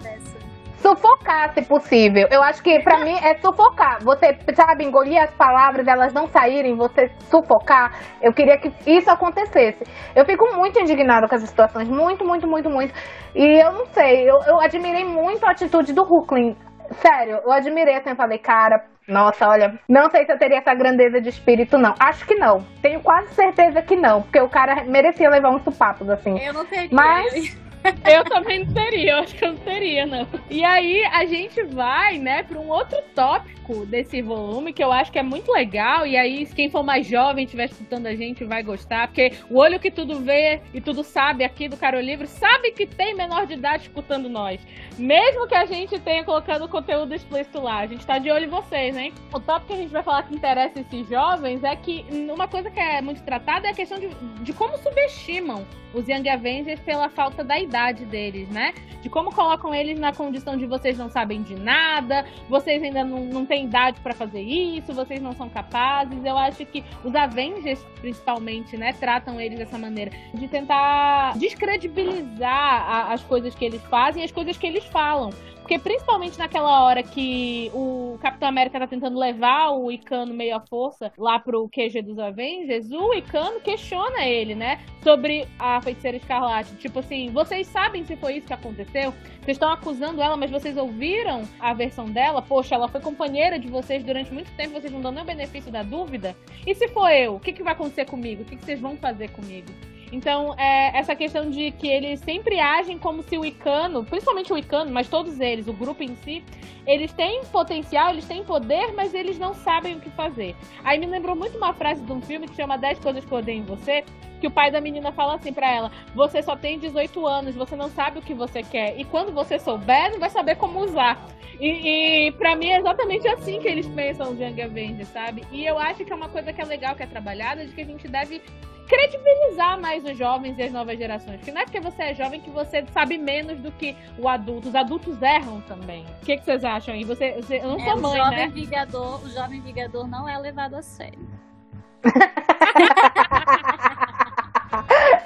sufocar, 0.82 1.54
se 1.54 1.62
possível. 1.62 2.28
Eu 2.32 2.42
acho 2.42 2.62
que 2.64 2.80
para 2.80 3.00
mim 3.00 3.18
é 3.22 3.36
sufocar. 3.40 4.04
Você, 4.04 4.38
sabe, 4.56 4.86
engolir 4.86 5.22
as 5.22 5.32
palavras, 5.32 5.88
elas 5.88 6.14
não 6.14 6.28
saírem, 6.28 6.76
você 6.76 7.12
sufocar. 7.30 7.94
Eu 8.22 8.34
queria 8.34 8.58
que 8.58 8.72
isso 8.86 9.10
acontecesse. 9.10 9.84
Eu 10.16 10.26
fico 10.26 10.46
muito 10.56 10.80
indignada 10.80 11.28
com 11.28 11.36
essas 11.36 11.50
situações, 11.50 11.88
muito, 11.88 12.26
muito, 12.26 12.48
muito, 12.48 12.70
muito. 12.70 12.94
E 13.36 13.62
eu 13.62 13.72
não 13.74 13.86
sei, 13.88 14.30
eu, 14.30 14.40
eu 14.48 14.60
admirei 14.60 15.06
muito 15.06 15.46
a 15.46 15.52
atitude 15.52 15.94
do 15.94 16.02
Huckling. 16.02 16.56
Sério, 17.02 17.40
eu 17.44 17.52
admirei 17.52 17.96
assim, 17.96 18.10
eu 18.10 18.16
falei, 18.16 18.40
cara, 18.40 18.84
nossa, 19.08 19.48
olha, 19.48 19.80
não 19.88 20.10
sei 20.10 20.26
se 20.26 20.32
eu 20.32 20.38
teria 20.38 20.60
essa 20.60 20.74
grandeza 20.74 21.20
de 21.20 21.30
espírito, 21.30 21.78
não. 21.78 21.94
Acho 22.00 22.26
que 22.26 22.36
não. 22.36 22.64
Tenho 22.82 23.00
quase 23.02 23.34
certeza 23.34 23.82
que 23.82 23.96
não, 23.96 24.22
porque 24.22 24.40
o 24.40 24.50
cara 24.50 24.84
merecia 24.86 25.30
levar 25.30 25.50
uns 25.50 25.64
supapos, 25.64 26.10
assim. 26.10 26.40
Eu 26.40 26.54
não 26.54 26.66
teria. 26.66 26.90
Mas. 26.92 27.58
Eu 28.10 28.24
também 28.26 28.66
não 28.66 28.74
teria, 28.74 29.12
eu 29.12 29.18
acho 29.20 29.36
que 29.36 29.46
eu 29.46 29.54
não 29.54 29.60
teria, 29.60 30.06
não. 30.06 30.28
E 30.50 30.64
aí 30.64 31.04
a 31.06 31.26
gente 31.26 31.62
vai, 31.64 32.18
né, 32.18 32.44
para 32.44 32.60
um 32.60 32.70
outro 32.70 32.98
tópico 33.16 33.86
desse 33.86 34.22
volume 34.22 34.74
que 34.74 34.84
eu 34.84 34.92
acho 34.92 35.12
que 35.12 35.20
é 35.20 35.24
muito 35.24 35.52
legal. 35.52 36.06
E 36.06 36.18
aí, 36.18 36.46
quem 36.48 36.70
for 36.70 36.84
mais 36.84 37.08
jovem 37.08 37.46
estiver 37.46 37.66
escutando 37.66 38.08
a 38.08 38.16
gente 38.16 38.44
vai 38.44 38.64
gostar, 38.64 39.08
porque 39.08 39.34
o 39.50 39.58
olho 39.58 39.80
que 39.80 39.92
tudo 39.92 40.20
vê 40.20 40.62
e 40.74 40.82
tudo 40.82 41.04
sabe 41.04 41.44
aqui 41.44 41.68
do 41.68 41.78
Caro 41.78 42.00
Livro 42.00 42.28
sabe 42.28 42.72
que 42.72 42.86
tem 42.86 43.16
menor 43.16 43.46
de 43.46 43.54
idade 43.54 43.84
escutando 43.84 44.28
nós. 44.28 44.60
Mesmo 44.98 45.48
que 45.48 45.56
a 45.56 45.66
gente 45.66 46.00
tenha 46.00 46.24
colocado 46.24 46.68
conteúdo 46.68 47.14
explícito 47.14 47.62
lá, 47.62 47.80
a 47.80 47.88
gente 47.88 48.06
tá 48.06 48.18
de 48.18 48.32
olho 48.32 48.46
em 48.46 48.50
vocês, 48.50 48.98
hein? 48.98 49.14
O 49.34 49.40
tópico 49.40 49.68
que 49.68 49.74
a 49.74 49.78
gente 49.78 49.92
vai 49.92 50.04
falar 50.04 50.24
que 50.24 50.36
interessa 50.36 50.80
esses 50.80 51.08
jovens 51.08 51.64
é 51.64 51.76
que 51.76 52.06
uma 52.12 52.48
coisa 52.48 52.70
que 52.72 52.80
é 52.80 53.02
muito 53.02 53.22
tratada 53.24 53.68
é 53.68 53.72
a 53.72 53.74
questão 53.74 54.00
de, 54.00 54.10
de 54.42 54.54
como 54.54 54.78
subestimam 54.78 55.66
os 55.94 56.08
Young 56.08 56.28
Avengers 56.30 56.80
pela 56.82 57.10
falta 57.10 57.44
da 57.44 57.60
idade 57.60 57.69
deles, 58.06 58.50
né? 58.50 58.74
De 59.02 59.10
como 59.10 59.34
colocam 59.34 59.74
eles 59.74 60.00
na 60.00 60.12
condição 60.12 60.58
de 60.58 60.66
vocês 60.66 60.98
não 60.98 61.10
sabem 61.10 61.42
de 61.42 61.56
nada, 61.56 62.26
vocês 62.50 62.84
ainda 62.84 63.04
não, 63.04 63.26
não 63.26 63.46
têm 63.46 63.66
idade 63.66 64.00
para 64.02 64.14
fazer 64.14 64.42
isso, 64.42 64.94
vocês 64.94 65.22
não 65.22 65.34
são 65.34 65.48
capazes. 65.50 66.24
Eu 66.24 66.38
acho 66.38 66.66
que 66.66 66.84
os 67.04 67.16
Avengers, 67.16 67.80
principalmente, 68.02 68.76
né, 68.76 68.94
tratam 68.94 69.40
eles 69.40 69.58
dessa 69.58 69.78
maneira 69.78 70.12
de 70.34 70.48
tentar 70.48 71.38
descredibilizar 71.38 72.90
a, 72.90 73.14
as 73.14 73.24
coisas 73.24 73.56
que 73.56 73.64
eles 73.64 73.82
fazem, 73.84 74.24
as 74.24 74.32
coisas 74.32 74.58
que 74.58 74.68
eles 74.68 74.86
falam. 74.86 75.32
Porque 75.70 75.78
principalmente 75.78 76.40
naquela 76.40 76.84
hora 76.84 77.04
que 77.04 77.70
o 77.76 78.18
Capitão 78.20 78.50
América 78.50 78.80
tá 78.80 78.88
tentando 78.88 79.20
levar 79.20 79.70
o 79.70 79.92
Icano 79.92 80.34
meio 80.34 80.56
à 80.56 80.60
força 80.60 81.14
lá 81.16 81.38
pro 81.38 81.70
QG 81.70 82.02
dos 82.02 82.18
Avengers, 82.18 82.90
o 82.90 83.14
Icano 83.14 83.60
questiona 83.60 84.26
ele, 84.26 84.56
né? 84.56 84.84
Sobre 85.04 85.48
a 85.60 85.80
feiticeira 85.80 86.18
escarlate. 86.18 86.74
Tipo 86.78 86.98
assim, 86.98 87.30
vocês 87.30 87.68
sabem 87.68 88.04
se 88.04 88.16
foi 88.16 88.38
isso 88.38 88.48
que 88.48 88.54
aconteceu? 88.54 89.14
Vocês 89.44 89.58
estão 89.58 89.72
acusando 89.72 90.20
ela, 90.24 90.36
mas 90.36 90.50
vocês 90.50 90.76
ouviram 90.76 91.44
a 91.60 91.72
versão 91.72 92.10
dela? 92.10 92.42
Poxa, 92.42 92.74
ela 92.74 92.88
foi 92.88 93.00
companheira 93.00 93.60
de 93.60 93.68
vocês 93.68 94.04
durante 94.04 94.34
muito 94.34 94.52
tempo, 94.56 94.74
vocês 94.74 94.92
não 94.92 95.02
dão 95.02 95.12
nem 95.12 95.22
o 95.22 95.28
benefício 95.28 95.72
da 95.72 95.84
dúvida? 95.84 96.36
E 96.66 96.74
se 96.74 96.88
for 96.88 97.12
eu, 97.12 97.36
o 97.36 97.40
que, 97.40 97.54
que 97.54 97.62
vai 97.62 97.74
acontecer 97.74 98.06
comigo? 98.06 98.42
O 98.42 98.46
que, 98.46 98.56
que 98.56 98.66
vocês 98.66 98.82
vão 98.82 98.98
fazer 98.98 99.30
comigo? 99.30 99.72
Então, 100.12 100.56
é, 100.58 100.98
essa 100.98 101.16
questão 101.16 101.50
de 101.50 101.72
que 101.72 101.88
eles 101.88 102.20
sempre 102.22 102.60
agem 102.60 102.98
como 102.98 103.22
se 103.24 103.38
o 103.38 103.46
Icano, 103.46 104.04
principalmente 104.04 104.52
o 104.52 104.58
Icano, 104.58 104.92
mas 104.92 105.08
todos 105.08 105.40
eles, 105.40 105.68
o 105.68 105.74
grupo 105.74 106.04
em 106.04 106.16
si, 106.16 106.44
eles 106.86 107.14
têm 107.14 107.44
potencial, 107.46 108.10
eles 108.10 108.26
têm 108.26 108.44
poder, 108.44 108.94
mas 108.94 109.14
eles 109.14 109.38
não 109.38 109.54
sabem 109.54 109.96
o 109.96 110.00
que 110.00 110.10
fazer. 110.10 110.56
Aí 110.84 110.98
me 110.98 111.06
lembrou 111.06 111.36
muito 111.36 111.58
uma 111.58 111.74
frase 111.74 112.02
de 112.02 112.12
um 112.12 112.22
filme 112.22 112.48
que 112.48 112.56
chama 112.56 112.78
10 112.78 113.00
Coisas 113.00 113.24
que 113.24 113.34
Odeio 113.34 113.60
em 113.60 113.64
Você, 113.64 114.04
que 114.40 114.48
o 114.48 114.52
pai 114.52 114.72
da 114.72 114.82
menina 114.82 115.12
fala 115.12 115.36
assim 115.36 115.54
para 115.54 115.70
ela: 115.70 115.92
Você 116.16 116.42
só 116.42 116.56
tem 116.56 116.80
18 116.80 117.28
anos, 117.28 117.56
você 117.56 117.76
não 117.76 117.90
sabe 117.90 118.20
o 118.20 118.22
que 118.22 118.34
você 118.34 118.64
quer. 118.64 119.00
E 119.00 119.04
quando 119.04 119.32
você 119.32 119.60
souber, 119.60 120.12
não 120.12 120.20
vai 120.20 120.30
saber 120.30 120.56
como 120.56 120.80
usar. 120.80 121.24
E, 121.60 122.28
e 122.28 122.32
para 122.32 122.56
mim 122.56 122.70
é 122.70 122.80
exatamente 122.80 123.28
assim 123.28 123.60
que 123.60 123.68
eles 123.68 123.88
pensam 123.88 124.32
os 124.32 124.40
Young 124.40 124.62
Avengers, 124.62 125.10
sabe? 125.10 125.44
E 125.52 125.66
eu 125.66 125.78
acho 125.78 126.06
que 126.06 126.12
é 126.12 126.16
uma 126.16 126.30
coisa 126.30 126.54
que 126.54 126.62
é 126.62 126.66
legal, 126.66 126.96
que 126.96 127.04
é 127.04 127.08
trabalhada, 127.08 127.66
de 127.66 127.74
que 127.74 127.82
a 127.82 127.86
gente 127.86 128.08
deve 128.08 128.42
credibilizar 128.90 129.80
mais 129.80 130.04
os 130.04 130.18
jovens 130.18 130.58
e 130.58 130.64
as 130.64 130.72
novas 130.72 130.98
gerações. 130.98 131.38
Porque 131.38 131.52
não 131.52 131.62
é 131.62 131.64
porque 131.64 131.80
você 131.80 132.02
é 132.02 132.16
jovem 132.16 132.42
que 132.42 132.50
você 132.50 132.84
sabe 132.92 133.20
menos 133.20 133.60
do 133.60 133.72
que 133.72 133.96
o 134.18 134.28
adulto. 134.28 134.68
Os 134.68 134.76
adultos 134.76 135.22
erram 135.22 135.62
também. 135.62 136.04
O 136.22 136.26
que, 136.26 136.38
que 136.38 136.44
vocês 136.44 136.66
acham 136.66 136.96
aí? 136.96 137.04
Você, 137.04 137.34
você, 137.34 137.60
eu 137.60 137.68
não 137.68 137.80
sou 137.80 137.92
é, 137.92 137.96
mãe, 137.96 138.12
o 138.12 138.24
jovem 138.24 138.38
né? 138.40 138.48
Vingador, 138.48 139.24
o 139.24 139.30
jovem 139.30 139.62
vingador 139.62 140.08
não 140.08 140.28
é 140.28 140.38
levado 140.40 140.74
a 140.74 140.82
sério. 140.82 141.30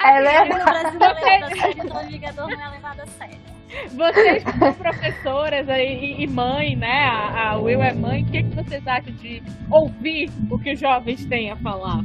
é 0.03 0.21
verdade. 0.21 0.49
No 0.49 0.99
Brasil 0.99 0.99
é 1.01 1.13
levado 1.13 1.43
a 1.43 1.55
sério, 1.55 1.83
o 1.83 1.87
jovem 1.87 2.07
vingador 2.09 2.49
não 2.49 2.61
é 2.61 2.69
levado 2.69 2.99
a 2.99 3.07
sério. 3.07 3.53
Vocês 3.95 4.43
são 4.43 4.73
professoras 4.73 5.67
e, 5.69 6.21
e, 6.21 6.27
mãe, 6.27 6.75
né? 6.75 7.05
A, 7.05 7.51
a 7.51 7.57
Will 7.57 7.81
é 7.81 7.93
mãe. 7.93 8.21
O 8.23 8.25
que, 8.25 8.43
que 8.43 8.55
vocês 8.55 8.85
acham 8.85 9.13
de 9.13 9.41
ouvir 9.71 10.29
o 10.51 10.59
que 10.59 10.73
os 10.73 10.79
jovens 10.79 11.25
têm 11.25 11.49
a 11.49 11.55
falar? 11.55 12.03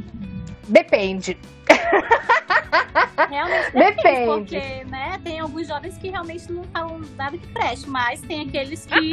Depende. 0.69 1.37
Realmente 3.29 3.71
depende, 3.73 4.25
porque 4.25 4.83
né, 4.85 5.19
tem 5.23 5.39
alguns 5.39 5.67
jovens 5.67 5.97
que 5.97 6.09
realmente 6.09 6.51
não 6.51 6.63
falam 6.65 7.01
nada 7.15 7.37
que 7.37 7.47
preste, 7.47 7.89
mas 7.89 8.21
tem 8.21 8.41
aqueles 8.47 8.85
que 8.85 9.11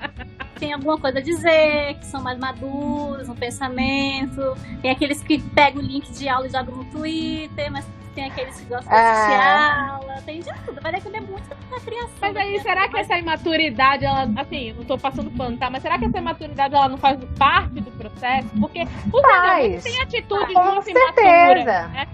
têm 0.58 0.72
alguma 0.72 0.98
coisa 0.98 1.18
a 1.18 1.22
dizer, 1.22 1.94
que 1.98 2.06
são 2.06 2.22
mais 2.22 2.38
maduros 2.38 3.28
no 3.28 3.34
pensamento, 3.34 4.56
tem 4.80 4.90
aqueles 4.90 5.22
que 5.22 5.38
pegam 5.38 5.82
o 5.82 5.86
link 5.86 6.10
de 6.12 6.28
aula 6.28 6.46
e 6.46 6.50
jogam 6.50 6.76
no 6.76 6.84
Twitter, 6.86 7.70
mas 7.70 7.84
tem 8.14 8.26
aqueles 8.26 8.58
que 8.58 8.66
gostam 8.66 8.92
de 8.92 8.98
assistir 8.98 9.34
ah. 9.34 9.92
aula, 9.94 10.22
tem 10.24 10.40
de 10.40 10.50
tudo, 10.64 10.80
vai 10.80 10.92
depender 10.92 11.20
muito 11.20 11.48
da 11.48 11.80
criação. 11.80 12.10
Mas 12.20 12.36
aí, 12.36 12.60
será 12.60 12.88
que 12.88 12.98
essa 12.98 13.18
imaturidade, 13.18 14.04
ela, 14.04 14.28
assim, 14.36 14.72
não 14.72 14.84
tô 14.84 14.98
passando 14.98 15.30
pano, 15.30 15.56
tá? 15.56 15.70
Mas 15.70 15.82
será 15.82 15.98
que 15.98 16.04
essa 16.04 16.18
imaturidade, 16.18 16.74
ela 16.74 16.88
não 16.88 16.98
faz 16.98 17.18
parte 17.38 17.80
do 17.80 17.90
processo? 17.92 18.48
Porque 18.60 18.82
os 18.82 19.82
têm 19.82 20.02
atitudes 20.02 20.54
Com 20.54 20.64
muito 20.64 20.84
certeza. 20.84 21.20
imaturas, 21.20 21.64
né? 21.64 22.06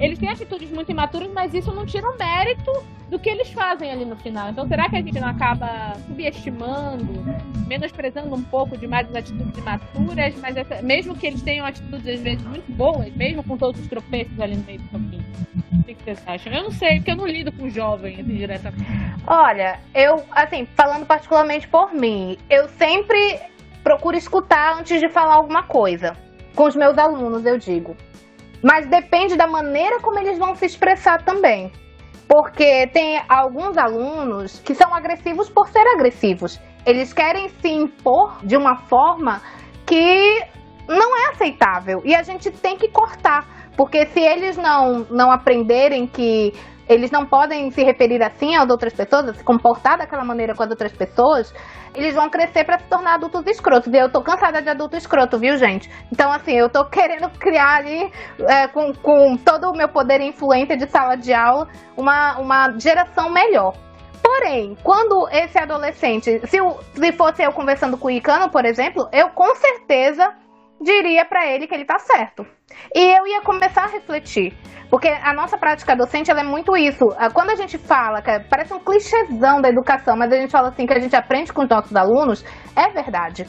Eles 0.00 0.18
têm 0.18 0.30
atitudes 0.30 0.70
muito 0.70 0.90
imaturas, 0.90 1.30
mas 1.32 1.52
isso 1.52 1.70
não 1.72 1.84
tira 1.84 2.08
o 2.08 2.16
mérito 2.16 2.72
do 3.10 3.18
que 3.18 3.28
eles 3.28 3.50
fazem 3.50 3.92
ali 3.92 4.06
no 4.06 4.16
final. 4.16 4.48
Então, 4.48 4.66
será 4.66 4.88
que 4.88 4.96
a 4.96 5.02
gente 5.02 5.20
não 5.20 5.28
acaba 5.28 5.94
subestimando, 6.06 7.22
menosprezando 7.66 8.34
um 8.34 8.42
pouco 8.42 8.78
demais 8.78 9.08
as 9.10 9.16
atitudes 9.16 9.58
imaturas, 9.58 10.34
mas 10.40 10.56
essa, 10.56 10.80
mesmo 10.80 11.14
que 11.14 11.26
eles 11.26 11.42
tenham 11.42 11.66
atitudes 11.66 12.06
às 12.06 12.20
vezes 12.20 12.42
muito 12.44 12.72
boas, 12.72 13.14
mesmo 13.14 13.44
com 13.44 13.58
todos 13.58 13.78
os 13.78 13.86
tropeços 13.88 14.40
ali 14.40 14.56
no 14.56 14.64
meio 14.64 14.80
do 14.80 14.88
caminho? 14.88 15.24
O 15.78 15.82
que 15.82 15.94
vocês 16.02 16.22
acham? 16.26 16.52
Eu 16.52 16.62
não 16.62 16.70
sei, 16.70 16.96
porque 16.96 17.10
eu 17.10 17.16
não 17.16 17.26
lido 17.26 17.52
com 17.52 17.68
jovem 17.68 18.14
assim, 18.14 18.36
diretamente. 18.36 18.84
Olha, 19.26 19.80
eu, 19.94 20.24
assim, 20.30 20.64
falando 20.74 21.04
particularmente 21.04 21.68
por 21.68 21.92
mim, 21.92 22.38
eu 22.48 22.68
sempre 22.70 23.38
procuro 23.82 24.16
escutar 24.16 24.78
antes 24.78 24.98
de 24.98 25.08
falar 25.08 25.34
alguma 25.34 25.62
coisa. 25.62 26.16
Com 26.54 26.64
os 26.64 26.76
meus 26.76 26.96
alunos, 26.96 27.44
eu 27.44 27.58
digo. 27.58 27.96
Mas 28.62 28.86
depende 28.86 29.36
da 29.36 29.46
maneira 29.46 30.00
como 30.00 30.18
eles 30.18 30.38
vão 30.38 30.54
se 30.54 30.66
expressar 30.66 31.22
também. 31.24 31.72
Porque 32.28 32.86
tem 32.88 33.20
alguns 33.28 33.76
alunos 33.76 34.60
que 34.60 34.74
são 34.74 34.94
agressivos 34.94 35.48
por 35.48 35.68
ser 35.68 35.86
agressivos. 35.94 36.60
Eles 36.86 37.12
querem 37.12 37.48
se 37.60 37.68
impor 37.68 38.38
de 38.44 38.56
uma 38.56 38.76
forma 38.76 39.42
que 39.86 40.42
não 40.86 41.16
é 41.16 41.30
aceitável. 41.30 42.00
E 42.04 42.14
a 42.14 42.22
gente 42.22 42.50
tem 42.50 42.76
que 42.76 42.88
cortar. 42.88 43.46
Porque 43.76 44.06
se 44.06 44.20
eles 44.20 44.56
não, 44.56 45.06
não 45.10 45.30
aprenderem 45.30 46.06
que 46.06 46.52
eles 46.90 47.10
não 47.12 47.24
podem 47.24 47.70
se 47.70 47.84
referir 47.84 48.20
assim 48.20 48.56
às 48.56 48.68
outras 48.68 48.92
pessoas, 48.92 49.36
se 49.36 49.44
comportar 49.44 49.96
daquela 49.96 50.24
maneira 50.24 50.56
com 50.56 50.62
as 50.64 50.70
outras 50.70 50.90
pessoas, 50.90 51.54
eles 51.94 52.16
vão 52.16 52.28
crescer 52.28 52.64
para 52.64 52.80
se 52.80 52.84
tornar 52.86 53.14
adultos 53.14 53.46
escrotos. 53.46 53.92
E 53.92 53.96
eu 53.96 54.10
tô 54.10 54.20
cansada 54.22 54.60
de 54.60 54.68
adulto 54.68 54.96
escroto, 54.96 55.38
viu, 55.38 55.56
gente? 55.56 55.88
Então, 56.10 56.32
assim, 56.32 56.52
eu 56.52 56.68
tô 56.68 56.84
querendo 56.84 57.30
criar 57.30 57.76
ali, 57.76 58.12
é, 58.40 58.66
com, 58.66 58.92
com 58.92 59.36
todo 59.36 59.70
o 59.70 59.76
meu 59.76 59.88
poder 59.88 60.20
e 60.20 60.26
influência 60.26 60.76
de 60.76 60.88
sala 60.88 61.16
de 61.16 61.32
aula, 61.32 61.68
uma, 61.96 62.38
uma 62.38 62.76
geração 62.76 63.30
melhor. 63.30 63.72
Porém, 64.20 64.76
quando 64.82 65.28
esse 65.30 65.58
adolescente, 65.58 66.40
se, 66.46 66.58
se 66.94 67.12
fosse 67.12 67.42
eu 67.42 67.52
conversando 67.52 67.96
com 67.96 68.08
o 68.08 68.10
Icano, 68.10 68.50
por 68.50 68.64
exemplo, 68.64 69.08
eu 69.12 69.30
com 69.30 69.54
certeza 69.54 70.34
diria 70.80 71.24
para 71.24 71.46
ele 71.46 71.66
que 71.66 71.74
ele 71.74 71.84
tá 71.84 71.98
certo. 71.98 72.46
E 72.94 73.18
eu 73.18 73.26
ia 73.26 73.42
começar 73.42 73.84
a 73.84 73.88
refletir. 73.88 74.56
Porque 74.90 75.08
a 75.08 75.32
nossa 75.32 75.56
prática 75.56 75.94
docente 75.94 76.30
é 76.30 76.42
muito 76.42 76.76
isso. 76.76 77.04
Ah, 77.16 77.30
quando 77.30 77.50
a 77.50 77.54
gente 77.54 77.78
fala, 77.78 78.20
que 78.20 78.40
parece 78.50 78.74
um 78.74 78.80
clichêzão 78.80 79.60
da 79.60 79.68
educação, 79.68 80.16
mas 80.16 80.32
a 80.32 80.36
gente 80.36 80.50
fala 80.50 80.68
assim 80.68 80.84
que 80.84 80.92
a 80.92 80.98
gente 80.98 81.14
aprende 81.14 81.52
com 81.52 81.62
os 81.62 81.68
nossos 81.68 81.94
alunos, 81.94 82.44
é 82.74 82.90
verdade. 82.90 83.46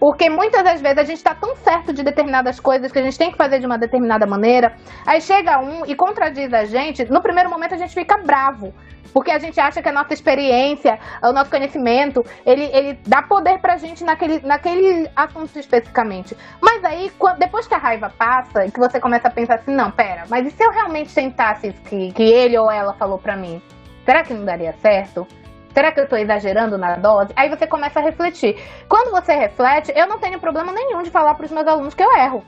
Porque 0.00 0.30
muitas 0.30 0.64
das 0.64 0.80
vezes 0.80 0.98
a 0.98 1.04
gente 1.04 1.18
está 1.18 1.34
tão 1.34 1.54
certo 1.56 1.92
de 1.92 2.02
determinadas 2.02 2.58
coisas 2.58 2.90
que 2.90 2.98
a 2.98 3.02
gente 3.02 3.18
tem 3.18 3.30
que 3.30 3.36
fazer 3.36 3.60
de 3.60 3.66
uma 3.66 3.76
determinada 3.76 4.26
maneira, 4.26 4.74
aí 5.06 5.20
chega 5.20 5.60
um 5.60 5.84
e 5.84 5.94
contradiz 5.94 6.50
a 6.54 6.64
gente, 6.64 7.04
no 7.12 7.20
primeiro 7.20 7.50
momento 7.50 7.74
a 7.74 7.78
gente 7.78 7.92
fica 7.92 8.16
bravo. 8.16 8.72
Porque 9.12 9.30
a 9.32 9.38
gente 9.38 9.58
acha 9.58 9.82
que 9.82 9.88
a 9.88 9.92
nossa 9.92 10.14
experiência, 10.14 10.98
o 11.22 11.32
nosso 11.32 11.50
conhecimento, 11.50 12.24
ele, 12.46 12.64
ele 12.72 12.98
dá 13.06 13.20
poder 13.22 13.60
pra 13.60 13.76
gente 13.76 14.04
naquele, 14.04 14.40
naquele 14.40 15.10
assunto 15.16 15.58
especificamente. 15.58 16.36
Mas 16.62 16.84
aí, 16.84 17.10
depois 17.36 17.66
que 17.66 17.74
a 17.74 17.78
raiva 17.78 18.08
passa 18.16 18.66
e 18.66 18.70
que 18.70 18.78
você 18.78 19.00
começa 19.00 19.26
a 19.26 19.30
pensar 19.30 19.56
assim, 19.56 19.74
não, 19.74 19.90
pera, 19.90 20.24
mas 20.28 20.46
e 20.46 20.50
se 20.50 20.64
eu 20.64 20.70
realmente 20.70 21.12
tentasse 21.12 21.68
isso 21.68 21.82
que, 21.82 22.12
que 22.12 22.22
ele 22.22 22.56
ou 22.56 22.70
ela 22.70 22.94
falou 22.94 23.18
pra 23.18 23.36
mim? 23.36 23.60
Será 24.04 24.22
que 24.22 24.32
não 24.32 24.44
daria 24.44 24.72
certo? 24.74 25.26
Será 25.72 25.92
que 25.92 26.00
eu 26.00 26.04
estou 26.04 26.18
exagerando 26.18 26.76
na 26.76 26.96
dose? 26.96 27.32
Aí 27.36 27.48
você 27.48 27.66
começa 27.66 28.00
a 28.00 28.02
refletir. 28.02 28.56
Quando 28.88 29.10
você 29.10 29.34
reflete, 29.34 29.92
eu 29.94 30.06
não 30.06 30.18
tenho 30.18 30.40
problema 30.40 30.72
nenhum 30.72 31.02
de 31.02 31.10
falar 31.10 31.34
para 31.34 31.46
os 31.46 31.52
meus 31.52 31.66
alunos 31.66 31.94
que 31.94 32.02
eu 32.02 32.12
erro. 32.16 32.44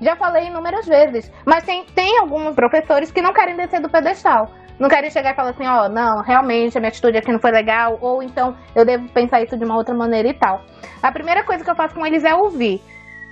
Já 0.00 0.16
falei 0.16 0.46
inúmeras 0.46 0.86
vezes. 0.86 1.32
Mas 1.44 1.64
tem, 1.64 1.84
tem 1.86 2.18
alguns 2.18 2.54
professores 2.54 3.10
que 3.10 3.22
não 3.22 3.32
querem 3.32 3.56
descer 3.56 3.80
do 3.80 3.88
pedestal 3.88 4.50
não 4.78 4.88
querem 4.88 5.10
chegar 5.10 5.32
e 5.32 5.34
falar 5.34 5.50
assim, 5.50 5.66
ó, 5.66 5.86
oh, 5.86 5.88
não, 5.88 6.22
realmente 6.22 6.76
a 6.76 6.80
minha 6.80 6.88
atitude 6.88 7.18
aqui 7.18 7.32
não 7.32 7.40
foi 7.40 7.50
legal, 7.50 7.98
ou 8.00 8.22
então 8.22 8.56
eu 8.74 8.84
devo 8.84 9.08
pensar 9.08 9.42
isso 9.42 9.56
de 9.56 9.64
uma 9.64 9.76
outra 9.76 9.94
maneira 9.94 10.28
e 10.28 10.34
tal. 10.34 10.62
A 11.02 11.10
primeira 11.10 11.42
coisa 11.42 11.64
que 11.64 11.70
eu 11.70 11.74
faço 11.74 11.94
com 11.94 12.06
eles 12.06 12.24
é 12.24 12.34
ouvir. 12.34 12.80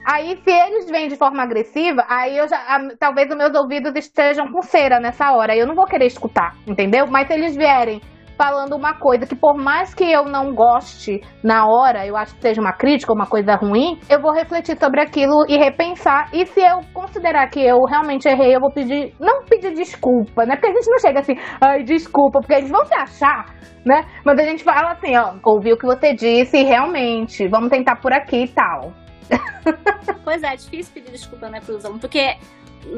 Aí, 0.05 0.41
se 0.43 0.51
eles 0.51 0.89
vêm 0.89 1.09
de 1.09 1.17
forma 1.17 1.43
agressiva, 1.43 2.05
aí 2.09 2.37
eu 2.37 2.47
já. 2.47 2.59
Talvez 2.99 3.29
os 3.29 3.37
meus 3.37 3.53
ouvidos 3.55 3.93
estejam 3.97 4.53
com 4.53 4.63
cera 4.63 5.01
nessa 5.01 5.33
hora. 5.33 5.57
Eu 5.57 5.67
não 5.67 5.75
vou 5.75 5.85
querer 5.85 6.07
escutar, 6.07 6.55
entendeu? 6.65 7.09
Mas 7.09 7.27
se 7.27 7.35
eles 7.35 7.57
vierem 7.57 8.01
falando 8.37 8.75
uma 8.75 8.95
coisa 8.95 9.27
que 9.27 9.35
por 9.35 9.57
mais 9.57 9.95
que 9.95 10.05
eu 10.05 10.25
não 10.25 10.55
goste 10.55 11.21
na 11.43 11.67
hora, 11.67 12.07
eu 12.07 12.17
acho 12.17 12.35
que 12.35 12.43
seja 12.43 12.61
uma 12.61 12.73
crítica 12.73 13.13
ou 13.13 13.17
uma 13.17 13.27
coisa 13.27 13.55
ruim, 13.57 13.99
eu 14.09 14.21
vou 14.21 14.33
refletir 14.33 14.79
sobre 14.79 15.01
aquilo 15.01 15.45
e 15.49 15.57
repensar. 15.57 16.29
E 16.33 16.47
se 16.47 16.61
eu 16.61 16.81
considerar 16.93 17.49
que 17.49 17.61
eu 17.61 17.79
realmente 17.85 18.29
errei, 18.29 18.55
eu 18.55 18.61
vou 18.61 18.71
pedir, 18.71 19.15
não 19.19 19.45
pedir 19.45 19.75
desculpa, 19.75 20.45
né? 20.45 20.57
Porque 20.57 20.69
a 20.69 20.75
gente 20.75 20.91
não 20.91 20.99
chega 20.99 21.21
assim, 21.21 21.35
ai, 21.61 21.83
desculpa, 21.83 22.41
porque 22.41 22.55
eles 22.55 22.71
vão 22.71 22.85
se 22.85 22.95
achar, 22.95 23.47
né? 23.85 24.05
Mas 24.25 24.39
a 24.39 24.43
gente 24.43 24.63
fala 24.63 24.93
assim, 24.93 25.17
ó, 25.17 25.35
ouvi 25.45 25.73
o 25.73 25.79
que 25.79 25.87
você 25.87 26.15
disse 26.15 26.63
realmente, 26.63 27.49
vamos 27.49 27.71
tentar 27.71 27.97
por 27.97 28.13
aqui 28.13 28.45
e 28.45 28.49
tal. 28.49 28.93
Pois 30.23 30.43
é, 30.43 30.55
é 30.55 30.57
difícil 30.57 30.93
pedir 30.93 31.13
desculpa, 31.13 31.49
né, 31.49 31.61
para 31.61 31.75
os 31.75 31.85
alunos, 31.85 32.01
porque 32.01 32.37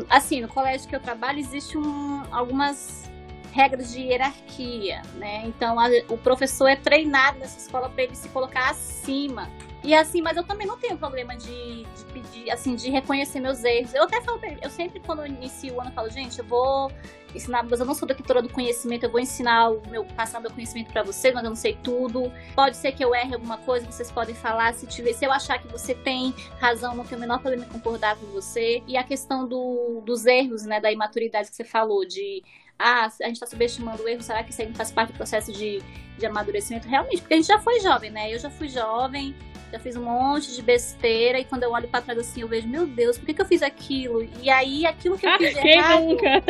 assim, 0.08 0.40
no 0.40 0.48
colégio 0.48 0.88
que 0.88 0.96
eu 0.96 1.00
trabalho 1.00 1.38
existe 1.38 1.76
um, 1.76 2.22
algumas 2.30 3.08
regras 3.52 3.92
de 3.92 4.02
hierarquia, 4.02 5.02
né? 5.14 5.44
Então 5.46 5.78
a, 5.78 5.86
o 6.08 6.18
professor 6.18 6.68
é 6.68 6.76
treinado 6.76 7.38
nessa 7.38 7.58
escola 7.58 7.88
para 7.88 8.04
ele 8.04 8.14
se 8.14 8.28
colocar 8.28 8.70
acima. 8.70 9.48
E 9.84 9.94
assim, 9.94 10.20
mas 10.20 10.36
eu 10.36 10.42
também 10.42 10.66
não 10.66 10.76
tenho 10.76 10.98
problema 10.98 11.36
de, 11.36 11.84
de 11.84 12.04
pedir, 12.12 12.50
assim, 12.50 12.74
de 12.74 12.90
reconhecer 12.90 13.38
meus 13.40 13.62
erros. 13.62 13.94
Eu 13.94 14.04
até 14.04 14.20
falo, 14.20 14.40
eu 14.60 14.70
sempre 14.70 15.00
quando 15.00 15.20
eu 15.20 15.26
inicio 15.26 15.74
o 15.74 15.80
ano 15.80 15.92
falo, 15.92 16.10
gente, 16.10 16.38
eu 16.40 16.44
vou 16.44 16.90
ensinar, 17.34 17.62
mas 17.62 17.78
eu 17.78 17.86
não 17.86 17.94
sou 17.94 18.08
doutora 18.08 18.42
do 18.42 18.48
conhecimento, 18.48 19.04
eu 19.04 19.10
vou 19.10 19.20
ensinar 19.20 19.70
o 19.70 19.82
meu, 19.88 20.04
passar 20.04 20.40
meu 20.40 20.50
conhecimento 20.50 20.92
para 20.92 21.02
você, 21.02 21.30
mas 21.30 21.44
eu 21.44 21.50
não 21.50 21.56
sei 21.56 21.78
tudo. 21.82 22.32
Pode 22.54 22.76
ser 22.76 22.92
que 22.92 23.04
eu 23.04 23.14
erre 23.14 23.34
alguma 23.34 23.58
coisa, 23.58 23.90
vocês 23.90 24.10
podem 24.10 24.34
falar, 24.34 24.74
se 24.74 24.86
tiver, 24.86 25.12
se 25.12 25.24
eu 25.24 25.32
achar 25.32 25.60
que 25.60 25.68
você 25.68 25.94
tem 25.94 26.34
razão, 26.58 26.94
não 26.94 27.04
tenho 27.04 27.18
o 27.18 27.20
menor 27.20 27.38
problema 27.38 27.64
em 27.64 27.68
concordar 27.68 28.16
com 28.16 28.26
você. 28.26 28.82
E 28.86 28.96
a 28.96 29.04
questão 29.04 29.46
do, 29.46 30.02
dos 30.04 30.26
erros, 30.26 30.64
né, 30.64 30.80
da 30.80 30.90
imaturidade 30.90 31.50
que 31.50 31.56
você 31.56 31.64
falou, 31.64 32.04
de 32.04 32.42
ah, 32.78 33.06
a 33.06 33.26
gente 33.26 33.34
está 33.34 33.46
subestimando 33.46 34.02
o 34.02 34.08
erro, 34.08 34.22
será 34.22 34.44
que 34.44 34.52
isso 34.52 34.62
aí 34.62 34.72
faz 34.72 34.92
parte 34.92 35.12
do 35.12 35.16
processo 35.16 35.52
de, 35.52 35.82
de 36.16 36.26
amadurecimento? 36.26 36.86
Realmente, 36.86 37.20
porque 37.20 37.34
a 37.34 37.36
gente 37.36 37.46
já 37.46 37.58
foi 37.58 37.80
jovem, 37.80 38.10
né? 38.10 38.32
Eu 38.32 38.38
já 38.38 38.48
fui 38.48 38.68
jovem, 38.68 39.34
já 39.72 39.78
fiz 39.80 39.96
um 39.96 40.04
monte 40.04 40.54
de 40.54 40.62
besteira, 40.62 41.40
e 41.40 41.44
quando 41.44 41.64
eu 41.64 41.72
olho 41.72 41.88
para 41.88 42.00
trás 42.00 42.18
assim, 42.18 42.42
eu 42.42 42.48
vejo, 42.48 42.68
meu 42.68 42.86
Deus, 42.86 43.18
por 43.18 43.26
que, 43.26 43.34
que 43.34 43.42
eu 43.42 43.46
fiz 43.46 43.62
aquilo? 43.62 44.22
E 44.40 44.48
aí, 44.48 44.86
aquilo 44.86 45.18
que 45.18 45.26
eu 45.26 45.38
fiz 45.38 45.54
de 45.54 45.60
Quem 45.60 45.78
errado. 45.78 46.04
Nunca? 46.04 46.42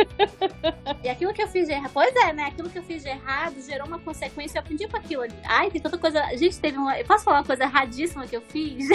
E 1.03 1.09
aquilo 1.09 1.33
que 1.33 1.43
eu 1.43 1.49
fiz 1.49 1.67
de 1.67 1.73
errado. 1.73 1.91
Pois 1.95 2.15
é, 2.15 2.33
né? 2.33 2.45
Aquilo 2.45 2.69
que 2.69 2.79
eu 2.79 2.83
fiz 2.83 3.03
de 3.03 3.09
errado 3.09 3.55
gerou 3.63 3.87
uma 3.87 3.99
consequência, 3.99 4.59
eu 4.59 4.61
aprendi 4.61 4.87
com 4.87 4.97
aquilo 4.97 5.23
ali. 5.23 5.35
Ai, 5.45 5.71
tem 5.71 5.81
tanta 5.81 5.97
coisa. 5.97 6.23
A 6.25 6.37
gente 6.37 6.59
teve 6.59 6.77
uma. 6.77 6.99
Eu 6.99 7.05
posso 7.05 7.25
falar 7.25 7.39
uma 7.39 7.45
coisa 7.45 7.63
erradíssima 7.65 8.27
que 8.27 8.37
eu 8.37 8.43
fiz? 8.43 8.89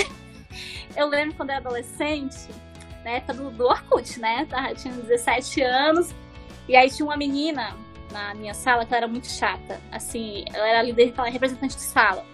eu 0.96 1.08
lembro 1.08 1.36
quando 1.36 1.50
eu 1.50 1.56
era 1.56 1.66
adolescente, 1.66 2.50
na 3.04 3.12
época 3.12 3.34
do, 3.34 3.52
do 3.52 3.66
Orkut, 3.66 4.20
né? 4.20 4.46
Eu 4.70 4.76
tinha 4.76 4.94
17 4.94 5.62
anos. 5.62 6.14
E 6.68 6.76
aí 6.76 6.90
tinha 6.90 7.06
uma 7.06 7.18
menina 7.18 7.76
na 8.12 8.34
minha 8.34 8.54
sala 8.54 8.86
que 8.86 8.94
ela 8.94 9.06
era 9.06 9.08
muito 9.08 9.28
chata. 9.28 9.80
Assim, 9.92 10.46
ela 10.54 10.68
era 10.68 10.82
líder, 10.82 11.14
ela 11.18 11.30
representante 11.30 11.76
de 11.76 11.82
sala. 11.82 12.26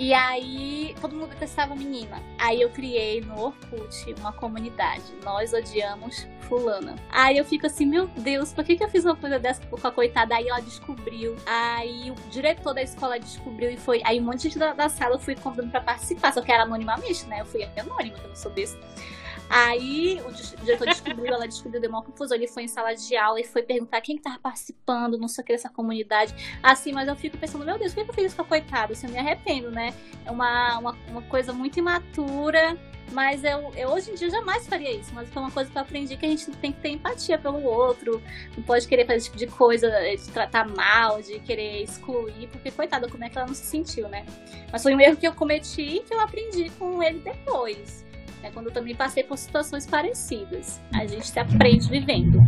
E 0.00 0.14
aí 0.14 0.94
todo 0.98 1.14
mundo 1.14 1.28
detestava 1.28 1.74
a 1.74 1.76
menina. 1.76 2.22
Aí 2.38 2.62
eu 2.62 2.70
criei 2.70 3.20
no 3.20 3.38
Orkut 3.38 4.14
uma 4.18 4.32
comunidade. 4.32 5.04
Nós 5.22 5.52
odiamos 5.52 6.26
fulana. 6.48 6.96
Aí 7.10 7.36
eu 7.36 7.44
fico 7.44 7.66
assim, 7.66 7.84
meu 7.84 8.06
Deus, 8.16 8.50
por 8.50 8.64
que, 8.64 8.76
que 8.76 8.82
eu 8.82 8.88
fiz 8.88 9.04
uma 9.04 9.14
coisa 9.14 9.38
dessa 9.38 9.60
com 9.66 9.86
a 9.86 9.92
coitada? 9.92 10.34
Aí 10.34 10.48
ela 10.48 10.60
descobriu. 10.60 11.36
Aí 11.44 12.10
o 12.10 12.14
diretor 12.30 12.72
da 12.72 12.80
escola 12.80 13.20
descobriu 13.20 13.70
e 13.70 13.76
foi. 13.76 14.00
Aí 14.02 14.18
um 14.18 14.24
monte 14.24 14.38
de 14.38 14.42
gente 14.44 14.58
da, 14.58 14.72
da 14.72 14.88
sala 14.88 15.16
eu 15.16 15.18
fui 15.18 15.34
convidando 15.34 15.70
pra 15.70 15.82
participar. 15.82 16.32
Só 16.32 16.40
que 16.40 16.50
era 16.50 16.62
anonimamente, 16.62 17.26
né? 17.26 17.42
Eu 17.42 17.44
fui 17.44 17.62
anônima, 17.62 18.16
que 18.16 18.24
eu 18.24 18.28
não 18.28 18.36
sou 18.36 18.50
desse. 18.52 18.78
Aí 19.48 20.20
o 20.24 20.32
diretor 20.64 20.86
descobriu, 20.86 21.26
ela 21.26 21.46
descobriu, 21.46 21.80
deu 21.80 21.90
uma 21.90 22.02
confusão. 22.02 22.36
Ele 22.36 22.46
foi 22.46 22.64
em 22.64 22.68
sala 22.68 22.94
de 22.94 23.16
aula 23.16 23.40
e 23.40 23.44
foi 23.44 23.62
perguntar 23.62 24.00
quem 24.00 24.16
que 24.16 24.22
tava 24.22 24.38
participando, 24.38 25.18
não 25.18 25.28
sei 25.28 25.42
o 25.42 25.46
que, 25.46 25.52
dessa 25.52 25.68
comunidade. 25.68 26.34
Assim, 26.62 26.92
mas 26.92 27.08
eu 27.08 27.16
fico 27.16 27.36
pensando, 27.36 27.64
meu 27.64 27.78
Deus, 27.78 27.92
por 27.92 28.04
que 28.04 28.10
eu 28.10 28.14
fiz 28.14 28.24
isso 28.26 28.36
com 28.36 28.42
a 28.42 28.44
coitada? 28.44 28.92
Assim, 28.92 29.06
eu 29.06 29.12
me 29.12 29.18
arrependo, 29.18 29.70
né? 29.70 29.94
É 30.24 30.30
uma, 30.30 30.78
uma, 30.78 30.98
uma 31.08 31.22
coisa 31.22 31.52
muito 31.52 31.78
imatura 31.78 32.76
Mas 33.12 33.42
eu, 33.42 33.72
eu 33.76 33.88
hoje 33.90 34.10
em 34.10 34.14
dia 34.14 34.30
jamais 34.30 34.66
faria 34.66 34.92
isso. 34.92 35.12
Mas 35.14 35.28
foi 35.28 35.42
uma 35.42 35.50
coisa 35.50 35.70
que 35.70 35.76
eu 35.76 35.82
aprendi 35.82 36.16
que 36.16 36.26
a 36.26 36.28
gente 36.28 36.50
tem 36.52 36.72
que 36.72 36.80
ter 36.80 36.90
empatia 36.90 37.38
pelo 37.38 37.62
outro. 37.64 38.22
Não 38.56 38.62
pode 38.62 38.86
querer 38.86 39.04
fazer 39.04 39.18
esse 39.18 39.26
tipo 39.26 39.38
de 39.38 39.46
coisa, 39.46 39.90
de 39.90 40.30
tratar 40.30 40.68
mal, 40.68 41.20
de 41.20 41.40
querer 41.40 41.82
excluir, 41.82 42.48
porque 42.48 42.70
coitada, 42.70 43.08
como 43.08 43.24
é 43.24 43.28
que 43.28 43.36
ela 43.36 43.46
não 43.46 43.54
se 43.54 43.64
sentiu, 43.66 44.08
né? 44.08 44.24
Mas 44.70 44.82
foi 44.82 44.94
um 44.94 45.00
erro 45.00 45.16
que 45.16 45.26
eu 45.26 45.34
cometi 45.34 45.82
e 45.82 46.00
que 46.00 46.14
eu 46.14 46.20
aprendi 46.20 46.70
com 46.78 47.02
ele 47.02 47.18
depois. 47.18 48.04
Né? 48.42 48.50
Quando 48.52 48.66
eu 48.66 48.72
também 48.72 48.94
passei 48.94 49.22
por 49.22 49.36
situações 49.38 49.86
parecidas. 49.86 50.80
A 50.94 51.06
gente 51.06 51.26
se 51.26 51.38
aprende 51.38 51.88
vivendo. 51.88 52.40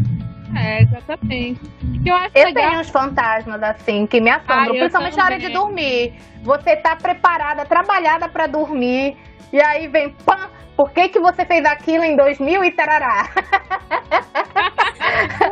É, 0.56 0.82
exatamente. 0.82 1.60
Eu, 2.04 2.14
acho 2.14 2.36
eu 2.36 2.44
legal... 2.46 2.68
tenho 2.68 2.80
uns 2.80 2.88
fantasmas 2.88 3.62
assim 3.62 4.06
que 4.06 4.20
me 4.20 4.30
assombram, 4.30 4.70
principalmente 4.70 5.16
na 5.16 5.24
hora 5.24 5.38
de 5.38 5.48
dormir. 5.48 6.14
Você 6.42 6.76
tá 6.76 6.94
preparada, 6.96 7.64
trabalhada 7.64 8.28
para 8.28 8.46
dormir, 8.46 9.16
e 9.52 9.60
aí 9.60 9.88
vem 9.88 10.10
pam, 10.10 10.50
por 10.76 10.90
que, 10.90 11.08
que 11.08 11.20
você 11.20 11.44
fez 11.44 11.64
aquilo 11.64 12.04
em 12.04 12.16
2000 12.16 12.64
e 12.64 12.70
tarará? 12.72 13.28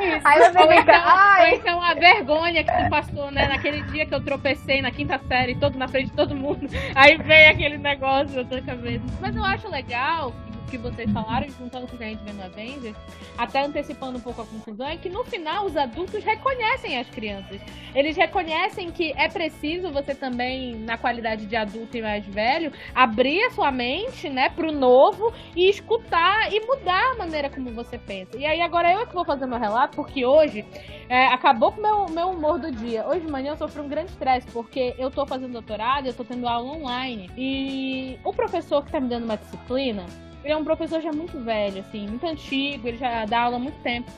Isso. 0.01 0.21
Aí 0.25 0.39
você 0.39 0.59
fica, 0.59 0.81
então, 0.81 1.03
ai. 1.05 1.55
então 1.55 1.83
a 1.83 1.95
vergonha 1.95 2.65
que 2.65 2.73
tu 2.73 2.91
passou, 2.91 3.31
né? 3.31 3.47
Naquele 3.49 3.83
dia 3.83 4.07
que 4.07 4.15
eu 4.15 4.23
tropecei 4.23 4.81
na 4.81 4.91
quinta 4.91 5.19
série, 5.29 5.55
todo 5.55 5.79
na 5.79 5.89
frente 5.89 6.11
de 6.11 6.17
todo 6.17 6.35
mundo. 6.35 6.67
Aí 6.95 7.17
vem 7.19 7.49
aquele 7.49 7.79
negócio 7.79 8.43
na 8.43 8.49
tua 8.49 8.63
cabeça. 8.63 9.05
Mas 9.21 9.37
eu 9.37 9.45
acho 9.45 9.69
legal 9.69 10.33
que 10.71 10.79
vocês 10.79 11.11
falaram, 11.11 11.49
juntando 11.49 11.87
com 11.89 11.97
o 11.97 11.99
que 11.99 12.05
a 12.05 12.09
gente 12.09 12.23
vê 12.23 12.33
no 12.33 12.45
Avengers, 12.45 12.97
até 13.37 13.65
antecipando 13.65 14.19
um 14.19 14.21
pouco 14.21 14.43
a 14.43 14.47
conclusão, 14.47 14.87
é 14.87 14.97
que 14.97 15.09
no 15.09 15.25
final 15.25 15.67
os 15.67 15.77
adultos 15.77 16.23
reconhecem 16.23 16.99
as 16.99 17.09
crianças. 17.11 17.61
Eles 17.95 18.17
reconhecem 18.17 18.91
que 18.91 19.13
é 19.17 19.29
preciso 19.29 19.91
você 19.91 20.15
também, 20.15 20.77
na 20.77 20.97
qualidade 20.97 21.47
de 21.47 21.57
adulto 21.57 21.97
e 21.97 22.03
mais 22.03 22.25
velho, 22.27 22.73
abrir 22.95 23.43
a 23.45 23.51
sua 23.51 23.73
mente, 23.73 24.29
né, 24.29 24.49
pro 24.51 24.71
novo 24.71 25.33
e 25.57 25.69
escutar 25.69 26.53
e 26.53 26.61
mudar 26.65 27.13
a 27.13 27.17
maneira 27.17 27.51
como 27.51 27.71
você 27.73 27.99
pensa. 27.99 28.39
E 28.39 28.47
aí 28.47 28.61
agora 28.61 28.93
eu 28.93 29.01
é 29.01 29.07
que 29.07 29.15
vou 29.15 29.25
fazer 29.25 29.47
meu 29.47 29.59
relato, 29.59 29.97
porque 29.97 30.25
hoje 30.25 30.65
é, 31.09 31.27
acabou 31.27 31.73
com 31.73 31.81
o 31.81 31.83
meu, 31.83 32.09
meu 32.09 32.29
humor 32.31 32.59
do 32.59 32.71
dia. 32.71 33.07
Hoje 33.07 33.21
de 33.21 33.33
manhã 33.33 33.53
eu 33.53 33.57
sofri 33.57 33.81
um 33.83 33.89
grande 33.89 34.11
estresse, 34.11 34.47
porque 34.53 34.95
eu 34.99 35.11
tô 35.11 35.27
fazendo 35.27 35.53
doutorado, 35.53 36.07
eu 36.07 36.15
tô 36.15 36.25
tendo 36.25 36.47
aula 36.47 36.71
online. 36.71 37.29
E 37.37 38.19
o 38.25 38.33
professor 38.33 38.85
que 38.85 38.93
tá 38.93 39.01
me 39.01 39.09
dando 39.09 39.25
uma 39.25 39.37
disciplina, 39.37 40.07
ele 40.45 40.53
é 40.53 40.57
um 40.57 40.65
professor 40.65 41.01
já 41.01 41.13
muito 41.13 41.39
velho, 41.41 41.81
assim, 41.81 42.09
muito 42.09 42.27
antigo, 42.27 42.89
ele 42.89 42.97
já 42.97 43.25
dá 43.25 43.43
aula 43.43 43.57
há 43.57 43.61
muito 43.61 43.81
tempo. 43.83 44.11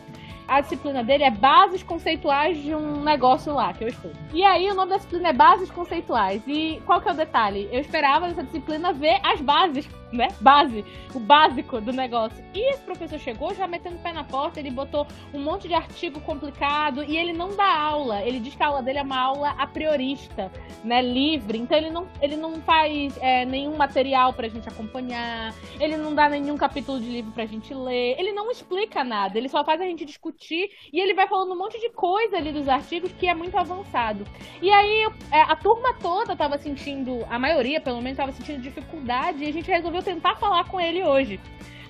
A 0.46 0.60
disciplina 0.60 1.02
dele 1.02 1.24
é 1.24 1.30
Bases 1.30 1.82
Conceituais 1.82 2.62
de 2.62 2.74
um 2.74 3.02
negócio 3.02 3.54
lá 3.54 3.72
que 3.72 3.84
eu 3.84 3.88
estudo. 3.88 4.16
E 4.34 4.44
aí 4.44 4.70
o 4.70 4.74
nome 4.74 4.90
da 4.90 4.96
disciplina 4.96 5.28
é 5.28 5.32
Bases 5.32 5.70
Conceituais. 5.70 6.42
E 6.46 6.82
qual 6.84 7.00
que 7.00 7.08
é 7.08 7.12
o 7.12 7.16
detalhe? 7.16 7.68
Eu 7.72 7.80
esperava 7.80 8.26
nessa 8.26 8.42
disciplina 8.42 8.92
ver 8.92 9.20
as 9.22 9.40
bases 9.40 9.88
né? 10.12 10.28
Base, 10.40 10.84
o 11.14 11.20
básico 11.20 11.80
do 11.80 11.92
negócio. 11.92 12.44
E 12.54 12.72
esse 12.72 12.82
professor 12.82 13.18
chegou 13.18 13.54
já 13.54 13.66
metendo 13.66 13.96
o 13.96 13.98
pé 14.00 14.12
na 14.12 14.24
porta, 14.24 14.60
ele 14.60 14.70
botou 14.70 15.06
um 15.32 15.40
monte 15.40 15.66
de 15.66 15.74
artigo 15.74 16.20
complicado 16.20 17.02
e 17.02 17.16
ele 17.16 17.32
não 17.32 17.56
dá 17.56 17.76
aula. 17.76 18.22
Ele 18.22 18.38
diz 18.38 18.54
que 18.54 18.62
a 18.62 18.66
aula 18.66 18.82
dele 18.82 18.98
é 18.98 19.02
uma 19.02 19.18
aula 19.18 19.50
a 19.58 19.66
priorista, 19.66 20.50
né? 20.84 21.00
Livre. 21.00 21.58
Então 21.58 21.76
ele 21.76 21.90
não, 21.90 22.06
ele 22.20 22.36
não 22.36 22.60
faz 22.60 23.16
é, 23.20 23.44
nenhum 23.44 23.76
material 23.76 24.32
pra 24.32 24.48
gente 24.48 24.68
acompanhar, 24.68 25.54
ele 25.80 25.96
não 25.96 26.14
dá 26.14 26.28
nenhum 26.28 26.56
capítulo 26.56 27.00
de 27.00 27.06
livro 27.06 27.32
pra 27.32 27.46
gente 27.46 27.72
ler, 27.72 28.16
ele 28.18 28.32
não 28.32 28.50
explica 28.50 29.02
nada, 29.02 29.38
ele 29.38 29.48
só 29.48 29.64
faz 29.64 29.80
a 29.80 29.84
gente 29.84 30.04
discutir 30.04 30.70
e 30.92 31.00
ele 31.00 31.14
vai 31.14 31.26
falando 31.26 31.52
um 31.52 31.58
monte 31.58 31.80
de 31.80 31.90
coisa 31.90 32.36
ali 32.36 32.52
dos 32.52 32.68
artigos 32.68 33.12
que 33.12 33.26
é 33.26 33.34
muito 33.34 33.56
avançado. 33.56 34.24
E 34.60 34.70
aí 34.70 35.08
é, 35.30 35.40
a 35.42 35.56
turma 35.56 35.94
toda 35.94 36.36
tava 36.36 36.58
sentindo, 36.58 37.24
a 37.30 37.38
maioria 37.38 37.80
pelo 37.80 38.00
menos, 38.00 38.16
tava 38.16 38.32
sentindo 38.32 38.60
dificuldade 38.60 39.44
e 39.44 39.48
a 39.48 39.52
gente 39.52 39.70
resolveu 39.70 40.01
tentar 40.02 40.36
falar 40.36 40.64
com 40.64 40.80
ele 40.80 41.02
hoje. 41.04 41.40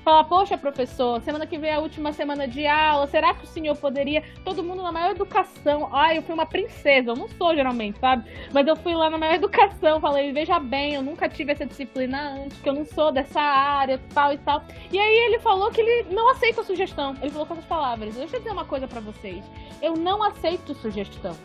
Falar, 0.04 0.24
poxa, 0.24 0.58
professor, 0.58 1.22
semana 1.22 1.46
que 1.46 1.56
vem 1.56 1.70
é 1.70 1.74
a 1.74 1.78
última 1.78 2.12
semana 2.12 2.48
de 2.48 2.66
aula, 2.66 3.06
será 3.06 3.34
que 3.34 3.44
o 3.44 3.46
senhor 3.46 3.76
poderia. 3.76 4.24
Todo 4.44 4.62
mundo 4.62 4.82
na 4.82 4.90
maior 4.90 5.12
educação. 5.12 5.88
Ai, 5.92 6.18
eu 6.18 6.22
fui 6.22 6.34
uma 6.34 6.44
princesa, 6.44 7.10
eu 7.10 7.16
não 7.16 7.28
sou 7.28 7.54
geralmente, 7.54 8.00
sabe? 8.00 8.28
Mas 8.52 8.66
eu 8.66 8.74
fui 8.74 8.94
lá 8.94 9.08
na 9.08 9.16
maior 9.16 9.34
educação, 9.38 10.00
falei, 10.00 10.32
veja 10.32 10.58
bem, 10.58 10.94
eu 10.94 11.02
nunca 11.02 11.28
tive 11.28 11.52
essa 11.52 11.64
disciplina 11.64 12.34
antes, 12.34 12.60
que 12.60 12.68
eu 12.68 12.74
não 12.74 12.84
sou 12.84 13.12
dessa 13.12 13.40
área, 13.40 14.00
tal 14.12 14.32
e 14.32 14.38
tal. 14.38 14.64
E 14.90 14.98
aí 14.98 15.16
ele 15.26 15.38
falou 15.38 15.70
que 15.70 15.80
ele 15.80 16.12
não 16.12 16.30
aceita 16.30 16.64
sugestão. 16.64 17.14
Ele 17.22 17.30
falou 17.30 17.46
com 17.46 17.54
essas 17.54 17.66
palavras: 17.66 18.16
deixa 18.16 18.36
eu 18.36 18.40
dizer 18.40 18.50
uma 18.50 18.64
coisa 18.64 18.88
para 18.88 19.00
vocês. 19.00 19.44
Eu 19.80 19.94
não 19.94 20.20
aceito 20.20 20.74
sugestão. 20.74 21.36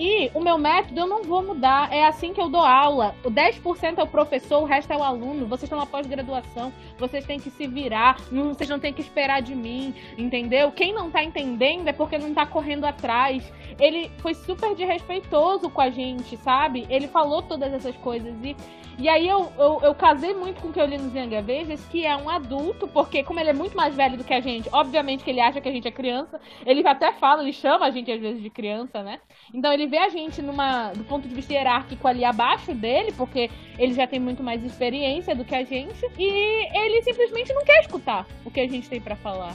E 0.00 0.30
o 0.32 0.40
meu 0.40 0.56
método 0.56 0.98
eu 0.98 1.06
não 1.06 1.22
vou 1.22 1.42
mudar. 1.42 1.92
É 1.92 2.06
assim 2.06 2.32
que 2.32 2.40
eu 2.40 2.48
dou 2.48 2.62
aula. 2.62 3.14
O 3.22 3.30
10% 3.30 3.98
é 3.98 4.02
o 4.02 4.06
professor, 4.06 4.62
o 4.62 4.64
resto 4.64 4.90
é 4.90 4.96
o 4.96 5.02
aluno. 5.02 5.44
Vocês 5.44 5.64
estão 5.64 5.78
na 5.78 5.84
pós-graduação, 5.84 6.72
vocês 6.98 7.26
têm 7.26 7.38
que 7.38 7.50
se 7.50 7.66
virar, 7.66 8.16
não, 8.32 8.54
vocês 8.54 8.70
não 8.70 8.80
têm 8.80 8.94
que 8.94 9.02
esperar 9.02 9.42
de 9.42 9.54
mim, 9.54 9.94
entendeu? 10.16 10.72
Quem 10.72 10.94
não 10.94 11.10
tá 11.10 11.22
entendendo 11.22 11.86
é 11.86 11.92
porque 11.92 12.16
não 12.16 12.32
tá 12.32 12.46
correndo 12.46 12.86
atrás. 12.86 13.52
Ele 13.78 14.10
foi 14.18 14.32
super 14.32 14.74
desrespeitoso 14.74 15.68
com 15.68 15.82
a 15.82 15.90
gente, 15.90 16.34
sabe? 16.38 16.86
Ele 16.88 17.06
falou 17.06 17.42
todas 17.42 17.70
essas 17.70 17.96
coisas 17.96 18.34
e 18.42 18.56
e 18.98 19.08
aí 19.08 19.28
eu, 19.28 19.52
eu, 19.58 19.80
eu, 19.82 19.94
casei 19.94 20.34
muito 20.34 20.60
com 20.60 20.68
o 20.68 20.72
que 20.72 20.80
eu 20.80 20.86
li 20.86 20.98
nos 20.98 21.14
Young 21.14 21.36
Avengers, 21.36 21.84
que 21.86 22.04
é 22.04 22.16
um 22.16 22.28
adulto, 22.28 22.86
porque 22.88 23.22
como 23.22 23.40
ele 23.40 23.50
é 23.50 23.54
muito 23.54 23.76
mais 23.76 23.94
velho 23.94 24.16
do 24.16 24.24
que 24.24 24.34
a 24.34 24.40
gente, 24.40 24.68
obviamente 24.72 25.24
que 25.24 25.30
ele 25.30 25.40
acha 25.40 25.60
que 25.60 25.68
a 25.68 25.72
gente 25.72 25.88
é 25.88 25.90
criança, 25.90 26.40
ele 26.66 26.86
até 26.86 27.12
fala, 27.12 27.42
ele 27.42 27.52
chama 27.52 27.86
a 27.86 27.90
gente 27.90 28.10
às 28.10 28.20
vezes 28.20 28.42
de 28.42 28.50
criança, 28.50 29.02
né? 29.02 29.20
Então 29.54 29.72
ele 29.72 29.86
vê 29.86 29.98
a 29.98 30.08
gente 30.08 30.42
numa 30.42 30.92
do 30.92 31.04
ponto 31.04 31.26
de 31.26 31.34
vista 31.34 31.52
hierárquico 31.52 32.06
ali 32.06 32.24
abaixo 32.24 32.74
dele, 32.74 33.12
porque 33.12 33.50
ele 33.78 33.94
já 33.94 34.06
tem 34.06 34.20
muito 34.20 34.42
mais 34.42 34.62
experiência 34.64 35.34
do 35.34 35.44
que 35.44 35.54
a 35.54 35.64
gente, 35.64 36.04
e 36.18 36.78
ele 36.78 37.02
simplesmente 37.02 37.52
não 37.52 37.64
quer 37.64 37.80
escutar 37.80 38.26
o 38.44 38.50
que 38.50 38.60
a 38.60 38.68
gente 38.68 38.88
tem 38.88 39.00
para 39.00 39.16
falar. 39.16 39.54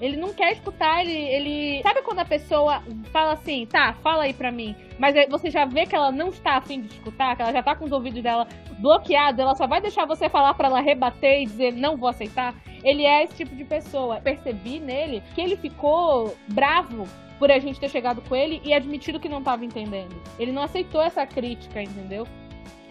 Ele 0.00 0.16
não 0.16 0.32
quer 0.34 0.52
escutar, 0.52 1.00
ele, 1.00 1.12
ele. 1.12 1.82
Sabe 1.82 2.02
quando 2.02 2.18
a 2.18 2.24
pessoa 2.24 2.82
fala 3.12 3.32
assim, 3.32 3.66
tá, 3.66 3.94
fala 4.02 4.24
aí 4.24 4.34
pra 4.34 4.52
mim, 4.52 4.76
mas 4.98 5.14
você 5.28 5.50
já 5.50 5.64
vê 5.64 5.86
que 5.86 5.94
ela 5.94 6.12
não 6.12 6.28
está 6.28 6.56
afim 6.56 6.82
de 6.82 6.88
escutar, 6.88 7.34
que 7.34 7.42
ela 7.42 7.52
já 7.52 7.62
tá 7.62 7.74
com 7.74 7.86
os 7.86 7.92
ouvidos 7.92 8.22
dela 8.22 8.46
bloqueados, 8.78 9.40
ela 9.40 9.54
só 9.54 9.66
vai 9.66 9.80
deixar 9.80 10.04
você 10.04 10.28
falar 10.28 10.54
para 10.54 10.68
ela 10.68 10.80
rebater 10.80 11.42
e 11.42 11.46
dizer 11.46 11.72
não 11.72 11.96
vou 11.96 12.08
aceitar. 12.08 12.54
Ele 12.84 13.04
é 13.04 13.24
esse 13.24 13.34
tipo 13.36 13.54
de 13.56 13.64
pessoa. 13.64 14.20
Percebi 14.20 14.78
nele 14.78 15.22
que 15.34 15.40
ele 15.40 15.56
ficou 15.56 16.36
bravo 16.48 17.04
por 17.38 17.50
a 17.50 17.58
gente 17.58 17.80
ter 17.80 17.88
chegado 17.88 18.22
com 18.22 18.34
ele 18.34 18.60
e 18.64 18.72
admitido 18.72 19.20
que 19.20 19.28
não 19.28 19.38
estava 19.38 19.64
entendendo. 19.64 20.14
Ele 20.38 20.52
não 20.52 20.62
aceitou 20.62 21.02
essa 21.02 21.26
crítica, 21.26 21.82
entendeu? 21.82 22.26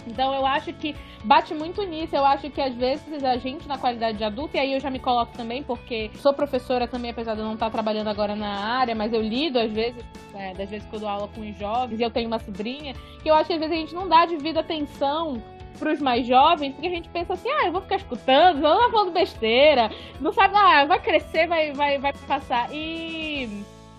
Então 0.06 0.34
eu 0.34 0.45
acho 0.45 0.72
que 0.73 0.95
bate 1.23 1.53
muito 1.53 1.84
nisso. 1.84 2.15
Eu 2.15 2.26
acho 2.26 2.49
que 2.49 2.61
às 2.61 2.73
vezes 2.76 3.23
a 3.23 3.38
gente, 3.38 3.68
na 3.68 3.77
qualidade 3.77 4.18
de 4.18 4.23
adulto, 4.23 4.56
e 4.56 4.60
aí 4.60 4.73
eu 4.73 4.80
já 4.80 4.90
me 4.90 4.99
coloco 4.99 5.36
também, 5.36 5.64
porque 5.64 6.11
sou 6.15 6.34
professora 6.34 6.88
também, 6.88 7.11
apesar 7.11 7.34
de 7.34 7.41
eu 7.41 7.45
não 7.45 7.53
estar 7.53 7.69
trabalhando 7.69 8.10
agora 8.10 8.36
na 8.36 8.77
área, 8.77 8.95
mas 8.95 9.14
eu 9.14 9.22
lido 9.22 9.60
às 9.60 9.72
vezes, 9.72 10.03
é, 10.34 10.53
das 10.53 10.69
vezes 10.69 10.88
que 10.88 10.95
eu 10.95 10.99
dou 10.99 11.10
aula 11.10 11.27
com 11.27 11.41
os 11.41 11.57
jovens, 11.57 11.99
e 11.99 12.03
eu 12.03 12.11
tenho 12.11 12.27
uma 12.27 12.40
sobrinha, 12.40 12.94
que 13.22 13.30
eu 13.30 13.36
acho 13.36 13.48
que 13.48 13.53
às 13.53 13.60
vezes 13.60 13.76
a 13.76 13.80
gente 13.80 13.95
não 13.95 14.07
dá 14.07 14.26
devido 14.26 14.60
atenção 14.60 15.41
para 15.77 15.91
os 15.91 15.99
mais 15.99 16.26
jovens, 16.26 16.73
porque 16.73 16.88
a 16.88 16.91
gente 16.91 17.10
pensa 17.10 17.34
assim, 17.34 17.49
ah, 17.49 17.65
eu 17.65 17.72
vou 17.72 17.82
ficar 17.82 17.98
escutando, 17.98 18.61
não 18.61 18.86
tá 18.86 18.90
falando 18.91 19.11
besteira, 19.11 19.90
não 20.22 20.32
sabe, 20.32 20.56
ah, 20.56 20.86
vai 20.86 20.99
crescer, 21.02 21.48
vai, 21.48 21.73
vai, 21.73 21.98
vai 21.98 22.14
passar. 22.27 22.69
E 22.73 23.49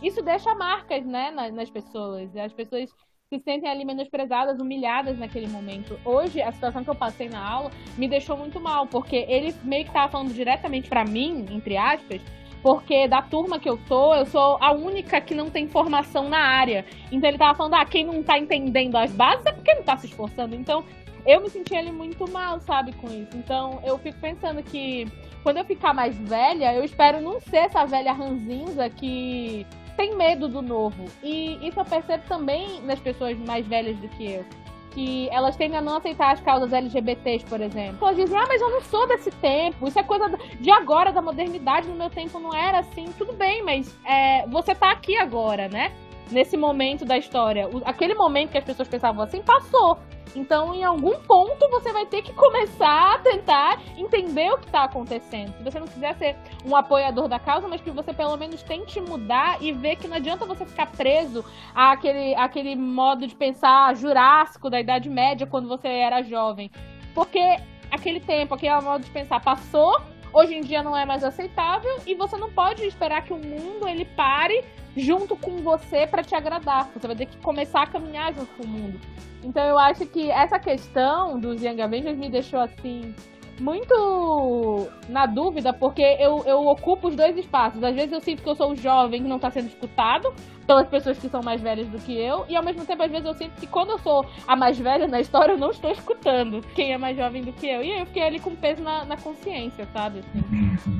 isso 0.02 0.22
deixa 0.22 0.54
marcas, 0.54 1.04
né, 1.04 1.30
nas 1.30 1.70
pessoas. 1.70 2.34
As 2.36 2.52
pessoas 2.52 2.90
se 3.28 3.40
sentem 3.40 3.68
ali 3.68 3.84
menosprezadas, 3.84 4.60
humilhadas 4.60 5.18
naquele 5.18 5.48
momento. 5.48 5.98
Hoje, 6.04 6.40
a 6.40 6.52
situação 6.52 6.84
que 6.84 6.90
eu 6.90 6.94
passei 6.94 7.28
na 7.28 7.44
aula 7.44 7.70
me 7.98 8.06
deixou 8.06 8.36
muito 8.36 8.60
mal, 8.60 8.86
porque 8.86 9.26
ele 9.28 9.52
meio 9.64 9.84
que 9.84 9.92
tava 9.92 10.10
falando 10.10 10.32
diretamente 10.32 10.88
para 10.88 11.04
mim, 11.04 11.44
entre 11.50 11.76
aspas, 11.76 12.22
porque 12.62 13.08
da 13.08 13.22
turma 13.22 13.58
que 13.58 13.68
eu 13.68 13.76
tô, 13.88 14.14
eu 14.14 14.26
sou 14.26 14.58
a 14.60 14.72
única 14.72 15.20
que 15.20 15.34
não 15.34 15.50
tem 15.50 15.66
formação 15.66 16.28
na 16.28 16.38
área. 16.38 16.84
Então 17.10 17.28
ele 17.28 17.38
tava 17.38 17.56
falando, 17.56 17.74
ah, 17.74 17.84
quem 17.84 18.04
não 18.04 18.22
tá 18.22 18.38
entendendo 18.38 18.96
as 18.96 19.12
bases 19.12 19.44
é 19.44 19.52
porque 19.52 19.74
não 19.74 19.82
tá 19.82 19.96
se 19.96 20.06
esforçando. 20.06 20.54
Então, 20.54 20.84
eu 21.26 21.40
me 21.40 21.50
senti 21.50 21.74
ali 21.74 21.90
muito 21.90 22.30
mal, 22.30 22.60
sabe, 22.60 22.92
com 22.92 23.08
isso. 23.08 23.36
Então, 23.36 23.80
eu 23.84 23.98
fico 23.98 24.18
pensando 24.20 24.62
que 24.62 25.06
quando 25.42 25.56
eu 25.56 25.64
ficar 25.64 25.92
mais 25.92 26.16
velha, 26.16 26.72
eu 26.74 26.84
espero 26.84 27.20
não 27.20 27.40
ser 27.40 27.58
essa 27.58 27.84
velha 27.84 28.12
ranzinza 28.12 28.88
que 28.88 29.66
tem 29.96 30.14
medo 30.16 30.48
do 30.48 30.62
novo. 30.62 31.04
E 31.22 31.58
isso 31.66 31.80
eu 31.80 31.84
percebo 31.84 32.22
também 32.28 32.80
nas 32.82 33.00
pessoas 33.00 33.38
mais 33.38 33.66
velhas 33.66 33.96
do 33.98 34.08
que 34.08 34.32
eu. 34.32 34.44
Que 34.90 35.28
elas 35.30 35.56
tendem 35.56 35.78
a 35.78 35.82
não 35.82 35.96
aceitar 35.96 36.32
as 36.32 36.40
causas 36.40 36.72
LGBTs, 36.72 37.44
por 37.44 37.60
exemplo. 37.60 37.98
Elas 38.00 38.16
dizem, 38.16 38.38
ah, 38.38 38.46
mas 38.48 38.60
eu 38.60 38.70
não 38.70 38.80
sou 38.80 39.06
desse 39.06 39.30
tempo, 39.30 39.86
isso 39.86 39.98
é 39.98 40.02
coisa 40.02 40.30
de 40.58 40.70
agora, 40.70 41.12
da 41.12 41.20
modernidade, 41.20 41.86
no 41.86 41.94
meu 41.94 42.08
tempo 42.08 42.38
não 42.38 42.54
era 42.54 42.78
assim. 42.78 43.06
Tudo 43.18 43.34
bem, 43.34 43.62
mas 43.62 43.94
é, 44.06 44.46
você 44.46 44.74
tá 44.74 44.90
aqui 44.90 45.16
agora, 45.16 45.68
né? 45.68 45.92
Nesse 46.30 46.56
momento 46.56 47.04
da 47.04 47.16
história. 47.16 47.68
aquele 47.84 48.14
momento 48.14 48.50
que 48.50 48.58
as 48.58 48.64
pessoas 48.64 48.88
pensavam 48.88 49.22
assim, 49.22 49.42
passou. 49.42 49.98
Então, 50.36 50.74
em 50.74 50.84
algum 50.84 51.18
ponto, 51.20 51.68
você 51.70 51.92
vai 51.92 52.04
ter 52.04 52.20
que 52.20 52.32
começar 52.34 53.14
a 53.14 53.18
tentar 53.18 53.80
entender 53.96 54.50
o 54.52 54.58
que 54.58 54.66
está 54.66 54.84
acontecendo. 54.84 55.56
Se 55.56 55.62
você 55.62 55.80
não 55.80 55.86
quiser 55.86 56.14
ser 56.16 56.36
um 56.64 56.76
apoiador 56.76 57.26
da 57.26 57.38
causa, 57.38 57.66
mas 57.66 57.80
que 57.80 57.90
você 57.90 58.12
pelo 58.12 58.36
menos 58.36 58.62
tente 58.62 59.00
mudar 59.00 59.62
e 59.62 59.72
ver 59.72 59.96
que 59.96 60.06
não 60.06 60.16
adianta 60.16 60.44
você 60.44 60.66
ficar 60.66 60.86
preso 60.92 61.44
àquele, 61.74 62.34
àquele 62.34 62.76
modo 62.76 63.26
de 63.26 63.34
pensar 63.34 63.96
jurássico 63.96 64.68
da 64.68 64.78
Idade 64.78 65.08
Média 65.08 65.46
quando 65.46 65.68
você 65.68 65.88
era 65.88 66.22
jovem. 66.22 66.70
Porque 67.14 67.56
aquele 67.90 68.20
tempo, 68.20 68.54
aquele 68.54 68.78
modo 68.82 69.04
de 69.04 69.10
pensar 69.10 69.40
passou, 69.40 69.98
hoje 70.32 70.54
em 70.54 70.60
dia 70.60 70.82
não 70.82 70.96
é 70.96 71.04
mais 71.04 71.24
aceitável 71.24 71.98
e 72.06 72.14
você 72.14 72.36
não 72.36 72.50
pode 72.50 72.84
esperar 72.84 73.22
que 73.22 73.32
o 73.32 73.38
mundo 73.38 73.88
ele 73.88 74.04
pare 74.04 74.64
junto 74.96 75.36
com 75.36 75.58
você 75.58 76.06
para 76.06 76.22
te 76.22 76.34
agradar. 76.34 76.90
Você 76.94 77.06
vai 77.06 77.16
ter 77.16 77.26
que 77.26 77.36
começar 77.38 77.82
a 77.82 77.86
caminhar 77.86 78.32
junto 78.34 78.52
com 78.54 78.64
o 78.64 78.68
mundo. 78.68 79.00
Então 79.42 79.64
eu 79.64 79.78
acho 79.78 80.06
que 80.06 80.30
essa 80.30 80.58
questão 80.58 81.38
dos 81.38 81.62
Young 81.62 81.80
Avengers 81.80 82.16
me 82.16 82.28
deixou 82.28 82.60
assim 82.60 83.14
muito 83.58 84.88
na 85.08 85.26
dúvida, 85.26 85.72
porque 85.72 86.02
eu, 86.02 86.42
eu 86.46 86.66
ocupo 86.66 87.08
os 87.08 87.16
dois 87.16 87.36
espaços. 87.36 87.82
Às 87.82 87.94
vezes 87.94 88.12
eu 88.12 88.20
sinto 88.20 88.42
que 88.42 88.48
eu 88.48 88.54
sou 88.54 88.72
o 88.72 88.76
jovem 88.76 89.22
que 89.22 89.28
não 89.28 89.36
está 89.36 89.50
sendo 89.50 89.68
escutado 89.68 90.32
pelas 90.66 90.88
pessoas 90.88 91.18
que 91.18 91.28
são 91.28 91.42
mais 91.42 91.60
velhas 91.60 91.86
do 91.86 91.98
que 91.98 92.12
eu, 92.18 92.44
e 92.48 92.56
ao 92.56 92.62
mesmo 92.62 92.84
tempo, 92.84 93.02
às 93.02 93.10
vezes, 93.10 93.24
eu 93.24 93.34
sinto 93.34 93.52
que 93.52 93.66
quando 93.66 93.90
eu 93.90 93.98
sou 94.00 94.26
a 94.48 94.56
mais 94.56 94.76
velha 94.78 95.06
na 95.06 95.20
história, 95.20 95.52
eu 95.52 95.58
não 95.58 95.70
estou 95.70 95.92
escutando 95.92 96.60
quem 96.74 96.92
é 96.92 96.98
mais 96.98 97.16
jovem 97.16 97.42
do 97.42 97.52
que 97.52 97.66
eu. 97.68 97.82
E 97.82 97.92
aí 97.92 98.00
eu 98.00 98.06
fiquei 98.06 98.22
ali 98.22 98.40
com 98.40 98.54
peso 98.56 98.82
na, 98.82 99.04
na 99.04 99.16
consciência, 99.16 99.86
sabe? 99.92 100.22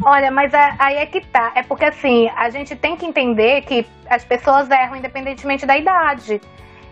Olha, 0.04 0.30
mas 0.30 0.52
aí 0.54 0.96
é 0.96 1.06
que 1.06 1.20
tá. 1.20 1.52
É 1.54 1.62
porque 1.62 1.84
assim, 1.84 2.28
a 2.36 2.48
gente 2.48 2.76
tem 2.76 2.96
que 2.96 3.04
entender 3.04 3.62
que 3.62 3.84
as 4.08 4.24
pessoas 4.24 4.70
erram 4.70 4.96
independentemente 4.96 5.66
da 5.66 5.76
idade. 5.76 6.40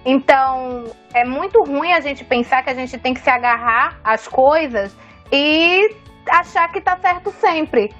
Então, 0.05 0.85
é 1.15 1.25
muito 1.25 1.63
ruim 1.65 1.93
a 1.93 2.01
gente 2.01 2.25
pensar 2.25 2.63
que 2.63 2.71
a 2.71 2.75
gente 2.75 2.99
tem 2.99 3.15
que 3.15 3.21
se 3.21 3.31
agarrar 3.31 3.99
às 4.05 4.29
coisas 4.29 4.95
e 5.35 5.97
achar 6.31 6.71
que 6.71 6.81
tá 6.81 6.97
certo 6.97 7.33
sempre. 7.33 7.93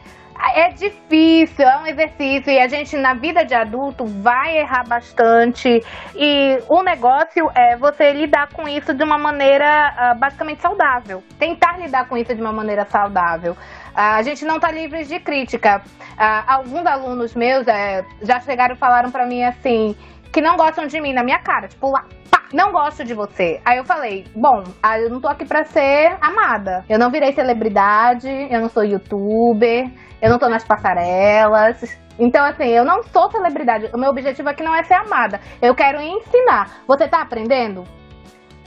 É 0.55 0.69
difícil, 0.71 1.65
é 1.65 1.79
um 1.79 1.87
exercício 1.87 2.53
e 2.53 2.59
a 2.59 2.67
gente 2.67 2.97
na 2.97 3.15
vida 3.15 3.45
de 3.45 3.55
adulto 3.55 4.05
vai 4.05 4.59
errar 4.59 4.85
bastante 4.85 5.81
e 6.15 6.59
o 6.69 6.83
negócio 6.83 7.51
é 7.55 7.77
você 7.77 8.13
lidar 8.13 8.49
com 8.53 8.69
isso 8.69 8.93
de 8.93 9.03
uma 9.05 9.17
maneira 9.17 9.95
uh, 9.97 10.19
basicamente 10.19 10.61
saudável. 10.61 11.23
Tentar 11.39 11.79
lidar 11.79 12.09
com 12.09 12.17
isso 12.17 12.35
de 12.35 12.41
uma 12.41 12.53
maneira 12.53 12.85
saudável. 12.85 13.53
Uh, 13.53 13.57
a 13.95 14.23
gente 14.23 14.45
não 14.45 14.57
está 14.57 14.73
livre 14.73 15.05
de 15.05 15.21
crítica. 15.21 15.81
Uh, 16.13 16.45
alguns 16.47 16.85
alunos 16.85 17.35
meus 17.35 17.67
é, 17.69 18.05
já 18.21 18.41
chegaram 18.41 18.75
e 18.75 18.79
falaram 18.79 19.13
para 19.13 19.27
mim 19.27 19.45
assim 19.45 19.97
que 20.35 20.41
não 20.41 20.57
gostam 20.57 20.89
de 20.89 21.01
mim 21.01 21.13
na 21.13 21.23
minha 21.23 21.39
cara, 21.39 21.69
tipo 21.69 21.89
lá, 21.89 22.05
pá, 22.29 22.43
não 22.53 22.73
gosto 22.73 23.05
de 23.05 23.15
você. 23.15 23.61
Aí 23.65 23.79
eu 23.79 23.85
falei, 23.85 24.27
bom, 24.35 24.65
eu 25.01 25.09
não 25.09 25.21
tô 25.21 25.29
aqui 25.29 25.45
pra 25.45 25.65
ser 25.65 26.17
amada. 26.21 26.85
Eu 26.89 26.99
não 26.99 27.09
virei 27.09 27.33
celebridade, 27.33 28.29
eu 28.51 28.61
não 28.61 28.69
sou 28.69 28.83
youtuber, 28.83 29.89
eu 30.21 30.29
não 30.29 30.39
tô 30.41 30.49
nas 30.49 30.65
passarelas. 30.65 31.97
Então, 32.19 32.45
assim, 32.45 32.67
eu 32.67 32.85
não 32.85 33.05
sou 33.05 33.31
celebridade. 33.31 33.89
O 33.95 33.99
meu 33.99 34.11
objetivo 34.11 34.49
aqui 34.49 34.65
não 34.65 34.75
é 34.75 34.83
ser 34.83 34.95
amada. 34.95 35.41
Eu 35.63 35.73
quero 35.73 36.01
ensinar. 36.01 36.83
Você 36.89 37.07
tá 37.07 37.23
aprendendo? 37.23 37.85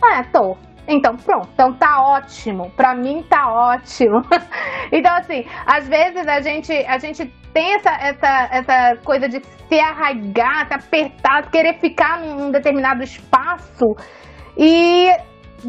É, 0.02 0.24
tô. 0.24 0.56
Então, 0.88 1.16
pronto. 1.18 1.50
Então 1.54 1.74
tá 1.74 2.02
ótimo. 2.02 2.72
Pra 2.72 2.96
mim 2.96 3.24
tá 3.30 3.52
ótimo. 3.52 4.22
então, 4.92 5.14
assim, 5.16 5.46
às 5.66 5.88
vezes 5.88 6.26
a 6.28 6.40
gente, 6.42 6.72
a 6.72 6.98
gente 6.98 7.26
tem 7.54 7.74
essa, 7.74 7.92
essa, 7.92 8.50
essa 8.52 8.96
coisa 9.04 9.28
de 9.28 9.42
se 9.44 9.80
arraigar, 9.80 10.68
se 10.68 10.74
apertar, 10.74 11.50
querer 11.50 11.80
ficar 11.80 12.20
num 12.22 12.52
determinado 12.52 13.04
espaço. 13.04 13.96
E 14.58 15.12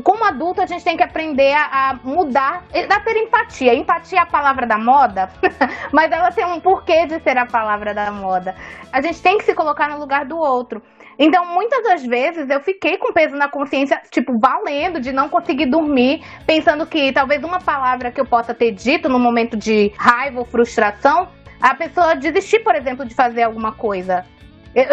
como 0.05 0.24
adulto, 0.24 0.61
a 0.61 0.66
gente 0.66 0.85
tem 0.85 0.97
que 0.97 1.03
aprender 1.03 1.53
a, 1.55 1.90
a 1.90 1.95
mudar, 2.05 2.65
a 2.73 3.01
ter 3.01 3.16
empatia. 3.16 3.74
Empatia 3.74 4.19
é 4.19 4.23
a 4.23 4.27
palavra 4.27 4.66
da 4.66 4.78
moda, 4.78 5.31
mas 5.93 6.12
ela 6.12 6.31
tem 6.31 6.45
um 6.45 6.61
porquê 6.61 7.07
de 7.07 7.20
ser 7.20 7.39
a 7.39 7.47
palavra 7.47 7.95
da 7.95 8.11
moda. 8.11 8.55
A 8.93 9.01
gente 9.01 9.20
tem 9.23 9.39
que 9.39 9.45
se 9.45 9.55
colocar 9.55 9.89
no 9.89 9.99
lugar 9.99 10.27
do 10.27 10.36
outro. 10.36 10.82
Então, 11.19 11.45
muitas 11.47 11.82
das 11.82 12.05
vezes 12.05 12.49
eu 12.49 12.61
fiquei 12.61 12.97
com 12.97 13.12
peso 13.12 13.35
na 13.35 13.49
consciência, 13.49 14.01
tipo, 14.11 14.39
valendo 14.39 15.01
de 15.01 15.12
não 15.12 15.28
conseguir 15.28 15.66
dormir, 15.66 16.23
pensando 16.47 16.86
que 16.86 17.12
talvez 17.12 17.43
uma 17.43 17.59
palavra 17.59 18.12
que 18.12 18.20
eu 18.20 18.27
possa 18.27 18.55
ter 18.55 18.70
dito 18.70 19.09
no 19.09 19.19
momento 19.19 19.57
de 19.57 19.93
raiva 19.97 20.39
ou 20.39 20.45
frustração 20.45 21.28
a 21.61 21.74
pessoa 21.74 22.15
desistir, 22.15 22.61
por 22.61 22.74
exemplo, 22.77 23.05
de 23.05 23.15
fazer 23.15 23.43
alguma 23.43 23.73
coisa. 23.73 24.24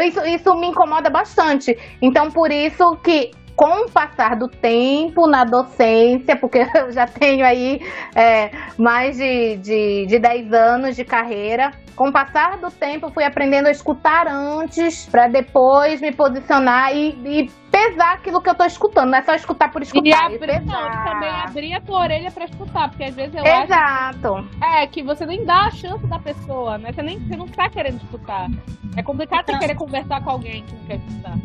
Isso, 0.04 0.26
isso 0.26 0.56
me 0.56 0.68
incomoda 0.68 1.10
bastante. 1.10 1.78
Então, 2.02 2.32
por 2.32 2.52
isso 2.52 2.96
que 2.98 3.32
com 3.56 3.86
o 3.86 3.90
passar 3.90 4.36
do 4.36 4.48
tempo 4.48 5.28
na 5.28 5.44
docência, 5.46 6.36
porque 6.36 6.68
eu 6.76 6.92
já 6.92 7.08
tenho 7.08 7.46
aí 7.46 7.80
é, 8.16 8.52
mais 8.78 9.18
de, 9.18 9.58
de, 9.58 10.06
de 10.08 10.20
10 10.20 10.54
anos 10.54 10.96
de 10.96 11.06
carreira, 11.06 11.72
com 11.96 12.10
o 12.10 12.12
passar 12.12 12.58
do 12.58 12.70
tempo 12.70 13.10
fui 13.10 13.24
aprendendo 13.24 13.68
a 13.68 13.72
escutar 13.72 14.28
antes, 14.28 15.06
para 15.06 15.28
depois 15.28 16.02
me 16.02 16.12
posicionar 16.12 16.94
e, 16.94 17.12
e, 17.26 17.52
pesar 17.72 18.14
aquilo 18.14 18.42
que 18.42 18.50
eu 18.50 18.56
tô 18.56 18.66
escutando. 18.66 19.12
Não 19.12 19.18
é 19.18 19.22
só 19.22 19.34
escutar 19.34 19.72
por 19.72 19.82
escutar. 19.82 20.32
E 20.32 20.36
abrir, 20.36 20.62
não, 20.66 21.04
também 21.06 21.30
abrir 21.30 21.74
a 21.74 21.82
tua 21.82 22.00
orelha 22.02 22.32
para 22.32 22.46
escutar, 22.46 22.90
porque 22.90 23.06
às 23.06 23.16
vezes 23.16 23.34
eu 23.34 23.46
Exato. 23.46 24.36
acho 24.36 24.50
que, 24.50 24.66
é, 24.66 24.88
que 24.88 25.04
você 25.04 25.26
nem 25.26 25.46
dá 25.46 25.68
a 25.68 25.72
chance 25.72 26.06
da 26.08 26.20
pessoa, 26.20 26.78
né? 26.78 26.92
Você, 26.92 27.02
nem, 27.02 27.20
você 27.20 27.36
não 27.36 27.48
tá 27.48 27.70
querendo 27.70 28.02
escutar. 28.04 28.50
É 28.98 29.04
complicado 29.04 29.44
então... 29.44 29.56
você 29.56 29.62
querer 29.62 29.76
conversar 29.76 30.22
com 30.22 30.30
alguém 30.30 30.64
que 30.64 30.76
não 30.76 30.84
quer 30.86 30.98
escutar. 30.98 31.38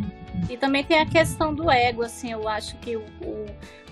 E 0.49 0.57
também 0.57 0.85
tem 0.85 0.99
a 0.99 1.07
questão 1.07 1.55
do 1.55 1.71
ego, 1.71 2.03
assim, 2.03 2.33
eu 2.33 2.49
acho 2.49 2.77
que 2.79 2.97
o, 2.97 3.05
o, 3.23 3.47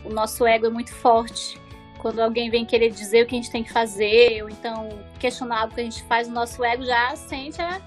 o 0.07 0.13
nosso 0.13 0.47
ego 0.47 0.67
é 0.67 0.71
muito 0.71 0.93
forte. 0.93 1.61
Quando 1.99 2.21
alguém 2.21 2.49
vem 2.49 2.65
querer 2.65 2.91
dizer 2.91 3.25
o 3.25 3.27
que 3.27 3.35
a 3.35 3.39
gente 3.39 3.51
tem 3.51 3.65
que 3.65 3.73
fazer, 3.73 4.43
ou 4.43 4.49
então 4.49 4.89
questionar 5.19 5.67
o 5.67 5.71
que 5.71 5.81
a 5.81 5.85
gente 5.85 6.03
faz, 6.05 6.29
o 6.29 6.31
nosso 6.31 6.65
ego 6.65 6.85
já 6.85 7.15
sente 7.17 7.61
a, 7.61 7.81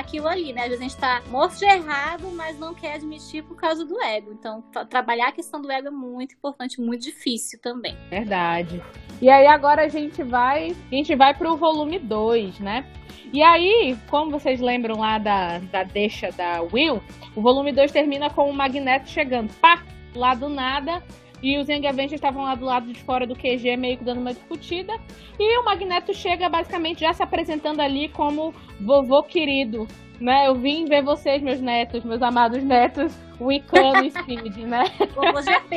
aquilo 0.00 0.28
ali, 0.28 0.52
né? 0.52 0.62
Às 0.62 0.68
vezes 0.68 0.80
a 0.80 0.88
gente 0.88 0.96
tá 0.96 1.22
morto 1.28 1.58
de 1.58 1.64
errado, 1.64 2.30
mas 2.32 2.58
não 2.58 2.74
quer 2.74 2.94
admitir 2.94 3.42
por 3.42 3.56
causa 3.56 3.84
do 3.84 4.00
ego. 4.00 4.32
Então, 4.32 4.62
trabalhar 4.88 5.28
a 5.28 5.32
questão 5.32 5.60
do 5.60 5.70
ego 5.70 5.88
é 5.88 5.90
muito 5.90 6.34
importante, 6.34 6.80
muito 6.80 7.02
difícil 7.02 7.60
também. 7.60 7.96
Verdade. 8.10 8.82
E 9.20 9.30
aí 9.30 9.46
agora 9.46 9.84
a 9.84 9.88
gente 9.88 10.22
vai, 10.22 10.76
a 10.90 10.94
gente 10.94 11.14
vai 11.14 11.34
pro 11.34 11.56
volume 11.56 11.98
2, 11.98 12.60
né? 12.60 12.86
E 13.32 13.42
aí, 13.42 13.96
como 14.08 14.30
vocês 14.30 14.60
lembram 14.60 14.98
lá 14.98 15.18
da, 15.18 15.58
da 15.58 15.82
deixa 15.82 16.30
da 16.32 16.62
Will, 16.62 17.02
o 17.34 17.40
volume 17.40 17.72
2 17.72 17.90
termina 17.90 18.30
com 18.30 18.48
o 18.48 18.52
Magneto 18.52 19.08
chegando, 19.08 19.52
pá, 19.54 19.82
lá 20.14 20.34
do 20.34 20.48
nada, 20.48 21.02
e 21.42 21.58
os 21.58 21.68
Young 21.68 21.86
Avengers 21.86 22.12
estavam 22.12 22.44
lá 22.44 22.54
do 22.54 22.64
lado 22.64 22.86
de 22.92 22.98
fora 23.00 23.26
do 23.26 23.34
QG, 23.34 23.76
meio 23.76 23.98
que 23.98 24.04
dando 24.04 24.20
uma 24.20 24.32
discutida. 24.32 24.92
E 25.38 25.58
o 25.58 25.64
Magneto 25.64 26.14
chega 26.14 26.48
basicamente 26.48 27.00
já 27.00 27.12
se 27.12 27.22
apresentando 27.22 27.80
ali 27.80 28.08
como 28.08 28.54
vovô 28.80 29.22
querido. 29.22 29.86
Né? 30.20 30.46
Eu 30.46 30.54
vim 30.54 30.86
ver 30.86 31.02
vocês, 31.02 31.42
meus 31.42 31.60
netos, 31.60 32.02
meus 32.02 32.22
amados 32.22 32.62
netos, 32.62 33.14
o 33.38 33.52
Icano 33.52 34.02
e 34.02 34.10
Speed, 34.10 34.56
né? 34.58 34.84
Vovô 35.14 35.42
GP. 35.42 35.76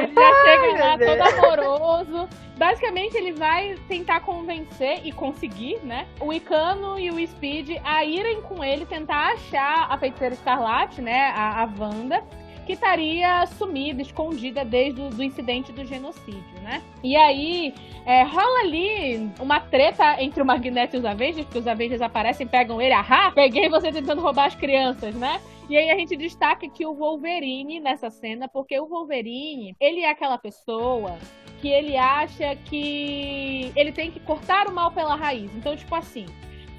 Ele 0.00 0.14
já 0.14 0.32
chega 0.44 0.84
lá 0.84 0.98
todo 0.98 1.22
amoroso. 1.22 2.28
Basicamente, 2.56 3.16
ele 3.16 3.32
vai 3.34 3.76
tentar 3.86 4.18
convencer 4.20 5.00
e 5.04 5.12
conseguir, 5.12 5.78
né? 5.84 6.08
O 6.20 6.32
Icano 6.32 6.98
e 6.98 7.08
o 7.08 7.24
Speed 7.28 7.78
a 7.84 8.04
irem 8.04 8.42
com 8.42 8.64
ele 8.64 8.84
tentar 8.84 9.34
achar 9.34 9.86
a 9.88 9.96
feiticeira 9.96 10.34
escarlate, 10.34 11.00
né? 11.00 11.32
A, 11.36 11.62
a 11.62 11.68
Wanda 11.78 12.20
que 12.68 12.74
estaria 12.74 13.46
sumida, 13.46 14.02
escondida 14.02 14.62
desde 14.62 15.00
o 15.00 15.08
do 15.08 15.22
incidente 15.22 15.72
do 15.72 15.86
genocídio, 15.86 16.60
né? 16.62 16.82
E 17.02 17.16
aí 17.16 17.72
é, 18.04 18.24
rola 18.24 18.60
ali 18.60 19.30
uma 19.40 19.58
treta 19.58 20.22
entre 20.22 20.42
o 20.42 20.44
Magneto 20.44 20.94
e 20.94 20.98
os 20.98 21.04
Avengers, 21.06 21.46
porque 21.46 21.60
os 21.60 21.66
Avengers 21.66 22.02
aparecem, 22.02 22.46
pegam 22.46 22.78
ele, 22.78 22.92
ahá, 22.92 23.30
peguei 23.30 23.70
você 23.70 23.90
tentando 23.90 24.20
roubar 24.20 24.48
as 24.48 24.54
crianças, 24.54 25.14
né? 25.14 25.40
E 25.66 25.78
aí 25.78 25.90
a 25.90 25.96
gente 25.96 26.14
destaca 26.14 26.68
que 26.68 26.84
o 26.84 26.92
Wolverine 26.92 27.80
nessa 27.80 28.10
cena, 28.10 28.46
porque 28.46 28.78
o 28.78 28.86
Wolverine, 28.86 29.74
ele 29.80 30.00
é 30.00 30.10
aquela 30.10 30.36
pessoa 30.36 31.16
que 31.62 31.68
ele 31.68 31.96
acha 31.96 32.54
que 32.66 33.72
ele 33.74 33.92
tem 33.92 34.10
que 34.10 34.20
cortar 34.20 34.66
o 34.66 34.74
mal 34.74 34.92
pela 34.92 35.16
raiz. 35.16 35.50
Então, 35.56 35.74
tipo 35.74 35.94
assim, 35.94 36.26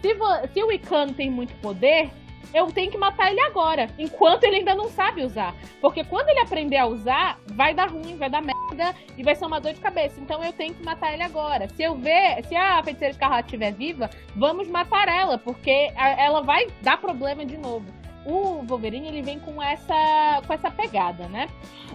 se, 0.03 0.09
se 0.53 0.63
o 0.63 0.71
Icano 0.71 1.13
tem 1.15 1.31
muito 1.31 1.55
poder, 1.61 2.11
eu 2.53 2.67
tenho 2.67 2.91
que 2.91 2.97
matar 2.97 3.31
ele 3.31 3.41
agora, 3.41 3.89
enquanto 3.97 4.43
ele 4.43 4.57
ainda 4.57 4.75
não 4.75 4.89
sabe 4.89 5.23
usar. 5.23 5.55
Porque 5.81 6.03
quando 6.03 6.29
ele 6.29 6.39
aprender 6.39 6.77
a 6.77 6.85
usar, 6.85 7.39
vai 7.47 7.73
dar 7.73 7.89
ruim, 7.89 8.17
vai 8.17 8.29
dar 8.29 8.41
merda 8.41 8.95
e 9.17 9.23
vai 9.23 9.35
ser 9.35 9.45
uma 9.45 9.59
dor 9.59 9.73
de 9.73 9.79
cabeça. 9.79 10.19
Então 10.19 10.43
eu 10.43 10.53
tenho 10.53 10.73
que 10.73 10.83
matar 10.83 11.13
ele 11.13 11.23
agora. 11.23 11.69
Se 11.69 11.83
eu 11.83 11.95
ver, 11.95 12.43
se 12.45 12.55
a 12.55 12.81
feiticeira 12.83 13.11
escarlate 13.11 13.47
estiver 13.47 13.73
viva, 13.73 14.09
vamos 14.35 14.67
matar 14.67 15.07
ela, 15.07 15.37
porque 15.37 15.91
ela 15.95 16.41
vai 16.41 16.67
dar 16.81 16.97
problema 16.97 17.45
de 17.45 17.57
novo. 17.57 17.85
O 18.25 18.63
Wolverine 18.63 19.07
ele 19.07 19.21
vem 19.21 19.39
com 19.39 19.61
essa 19.63 20.41
com 20.45 20.53
essa 20.53 20.69
pegada, 20.69 21.27
né? 21.29 21.47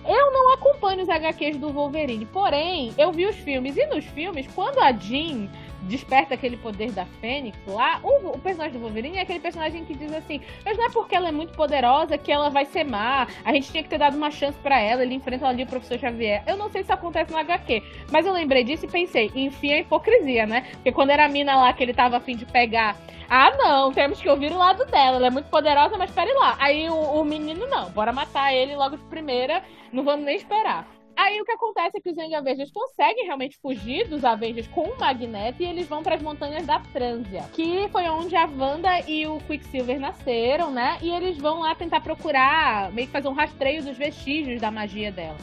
Eu 0.07 0.33
não 0.33 0.53
acompanho 0.53 1.03
os 1.03 1.09
HQs 1.09 1.59
do 1.59 1.71
Wolverine, 1.73 2.27
porém, 2.27 2.93
eu 2.99 3.13
vi 3.13 3.27
os 3.27 3.37
filmes 3.37 3.77
e 3.77 3.87
nos 3.87 4.05
filmes, 4.07 4.47
quando 4.55 4.79
a 4.81 4.93
Jean 4.93 5.49
desperta 5.85 6.35
aquele 6.35 6.57
poder 6.57 6.93
da 6.93 7.05
Fênix 7.05 7.57
lá, 7.67 8.01
o, 8.03 8.29
o, 8.29 8.39
personagem 8.39 8.75
do 8.75 8.81
Wolverine 8.81 9.19
é 9.19 9.23
aquele 9.23 9.41
personagem 9.41 9.85
que 9.85 9.95
diz 9.95 10.13
assim: 10.13 10.41
Mas 10.65 10.77
não 10.77 10.87
é 10.87 10.91
porque 10.91 11.15
ela 11.15 11.29
é 11.29 11.33
muito 11.33 11.55
poderosa 11.55 12.19
que 12.19 12.33
ela 12.33 12.51
vai 12.51 12.65
ser 12.65 12.85
má, 12.85 13.27
a 13.45 13.53
gente 13.53 13.71
tinha 13.71 13.83
que 13.83 13.89
ter 13.89 13.99
dado 13.99 14.17
uma 14.17 14.31
chance 14.31 14.59
para 14.59 14.81
ela, 14.81 15.03
ele 15.03 15.15
enfrenta 15.15 15.47
ali 15.47 15.63
o 15.63 15.67
professor 15.67 15.99
Xavier. 15.99 16.43
Eu 16.47 16.57
não 16.57 16.71
sei 16.71 16.83
se 16.83 16.87
isso 16.87 16.93
acontece 16.93 17.33
no 17.33 17.39
HQ, 17.39 17.83
mas 18.11 18.27
eu 18.27 18.33
lembrei 18.33 18.65
disso 18.65 18.85
e 18.85 18.89
pensei: 18.89 19.31
enfim, 19.35 19.73
a 19.73 19.79
hipocrisia, 19.81 20.47
né? 20.47 20.63
Porque 20.73 20.93
quando 20.93 21.11
era 21.11 21.25
a 21.25 21.29
mina 21.29 21.57
lá 21.57 21.73
que 21.73 21.83
ele 21.83 21.95
tava 21.95 22.17
afim 22.17 22.37
de 22.37 22.47
pegar. 22.47 22.97
Ah, 23.29 23.51
não, 23.57 23.91
temos 23.91 24.21
que 24.21 24.29
ouvir 24.29 24.53
o 24.53 24.59
lado 24.59 24.85
dela. 24.85 25.17
Ela 25.17 25.27
é 25.29 25.31
muito 25.31 25.49
poderosa, 25.49 25.97
mas 25.97 26.11
peraí 26.11 26.35
lá. 26.35 26.57
Aí 26.59 26.89
o, 26.91 26.95
o 26.95 27.25
menino, 27.25 27.67
não, 27.67 27.91
bora 27.91 28.13
matar 28.13 28.53
ele 28.53 28.77
logo 28.77 28.97
de 28.97 29.05
primeira, 29.05 29.63
não 29.93 30.05
vamos 30.05 30.27
nem 30.27 30.37
esperar. 30.37 30.87
Aí 31.17 31.41
o 31.41 31.45
que 31.45 31.53
acontece 31.53 31.97
é 31.97 32.01
que 32.01 32.11
os 32.11 32.17
Young 32.17 32.35
Avengers 32.35 32.71
conseguem 32.73 33.25
realmente 33.25 33.57
fugir 33.59 34.09
dos 34.09 34.25
Avengers 34.25 34.67
com 34.69 34.83
o 34.83 34.99
Magneto 34.99 35.63
e 35.63 35.67
eles 35.67 35.87
vão 35.87 36.03
para 36.03 36.17
as 36.17 36.23
montanhas 36.23 36.67
da 36.67 36.81
Trânsia, 36.81 37.45
que 37.53 37.89
foi 37.89 38.09
onde 38.09 38.35
a 38.35 38.47
Wanda 38.47 39.01
e 39.09 39.27
o 39.27 39.39
Quicksilver 39.41 40.01
nasceram, 40.01 40.71
né? 40.71 40.99
E 41.01 41.11
eles 41.11 41.39
vão 41.39 41.61
lá 41.61 41.75
tentar 41.75 42.01
procurar, 42.01 42.91
meio 42.93 43.07
que 43.07 43.13
fazer 43.13 43.29
um 43.29 43.33
rastreio 43.33 43.83
dos 43.83 43.97
vestígios 43.97 44.61
da 44.61 44.71
magia 44.71 45.13
dela. 45.13 45.39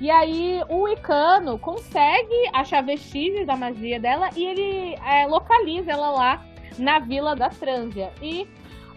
E 0.00 0.10
aí 0.10 0.60
o 0.68 0.86
Icano 0.88 1.58
consegue 1.58 2.48
achar 2.52 2.82
vestígios 2.82 3.46
da 3.46 3.56
magia 3.56 3.98
dela 3.98 4.30
e 4.36 4.44
ele 4.44 4.94
é, 5.04 5.26
localiza 5.26 5.90
ela 5.90 6.10
lá 6.10 6.46
na 6.78 6.98
vila 6.98 7.34
da 7.34 7.48
Trânsia. 7.48 8.12
E 8.22 8.46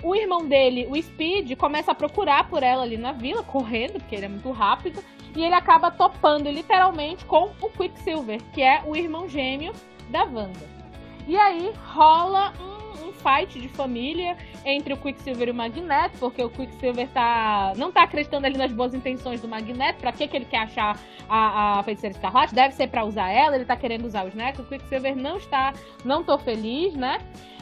o 0.03 0.13
irmão 0.13 0.45
dele, 0.47 0.87
o 0.89 1.01
Speed, 1.01 1.55
começa 1.57 1.91
a 1.91 1.95
procurar 1.95 2.49
por 2.49 2.63
ela 2.63 2.83
ali 2.83 2.97
na 2.97 3.13
vila, 3.13 3.43
correndo, 3.43 3.93
porque 3.93 4.15
ele 4.15 4.25
é 4.25 4.29
muito 4.29 4.51
rápido 4.51 5.03
e 5.35 5.43
ele 5.43 5.55
acaba 5.55 5.91
topando 5.91 6.49
literalmente 6.49 7.25
com 7.25 7.51
o 7.61 7.69
Quicksilver, 7.69 8.41
que 8.53 8.61
é 8.61 8.81
o 8.85 8.95
irmão 8.95 9.27
gêmeo 9.27 9.73
da 10.09 10.23
Wanda. 10.23 10.67
E 11.27 11.37
aí 11.37 11.71
rola 11.93 12.53
um, 12.59 13.09
um 13.09 13.13
fight 13.13 13.59
de 13.59 13.67
família 13.69 14.35
entre 14.65 14.93
o 14.93 14.97
Quicksilver 14.97 15.47
e 15.47 15.51
o 15.51 15.53
Magneto, 15.53 16.17
porque 16.19 16.43
o 16.43 16.49
Quicksilver 16.49 17.07
tá, 17.09 17.73
não 17.77 17.91
tá 17.91 18.03
acreditando 18.03 18.47
ali 18.47 18.57
nas 18.57 18.71
boas 18.71 18.93
intenções 18.93 19.41
do 19.41 19.47
Magneto, 19.47 19.99
pra 19.99 20.11
que, 20.11 20.27
que 20.27 20.35
ele 20.35 20.45
quer 20.45 20.63
achar 20.63 20.99
a, 21.27 21.79
a 21.79 21.83
feiticeira 21.83 22.15
escarlate? 22.15 22.55
Deve 22.55 22.73
ser 22.73 22.87
para 22.87 23.05
usar 23.05 23.29
ela, 23.29 23.55
ele 23.55 23.65
tá 23.65 23.75
querendo 23.75 24.05
usar 24.05 24.25
os 24.25 24.29
Snacks, 24.29 24.59
o 24.59 24.63
Quicksilver 24.63 25.15
não 25.15 25.37
está, 25.37 25.73
não 26.03 26.23
tô 26.23 26.37
feliz, 26.39 26.95
né? 26.95 27.19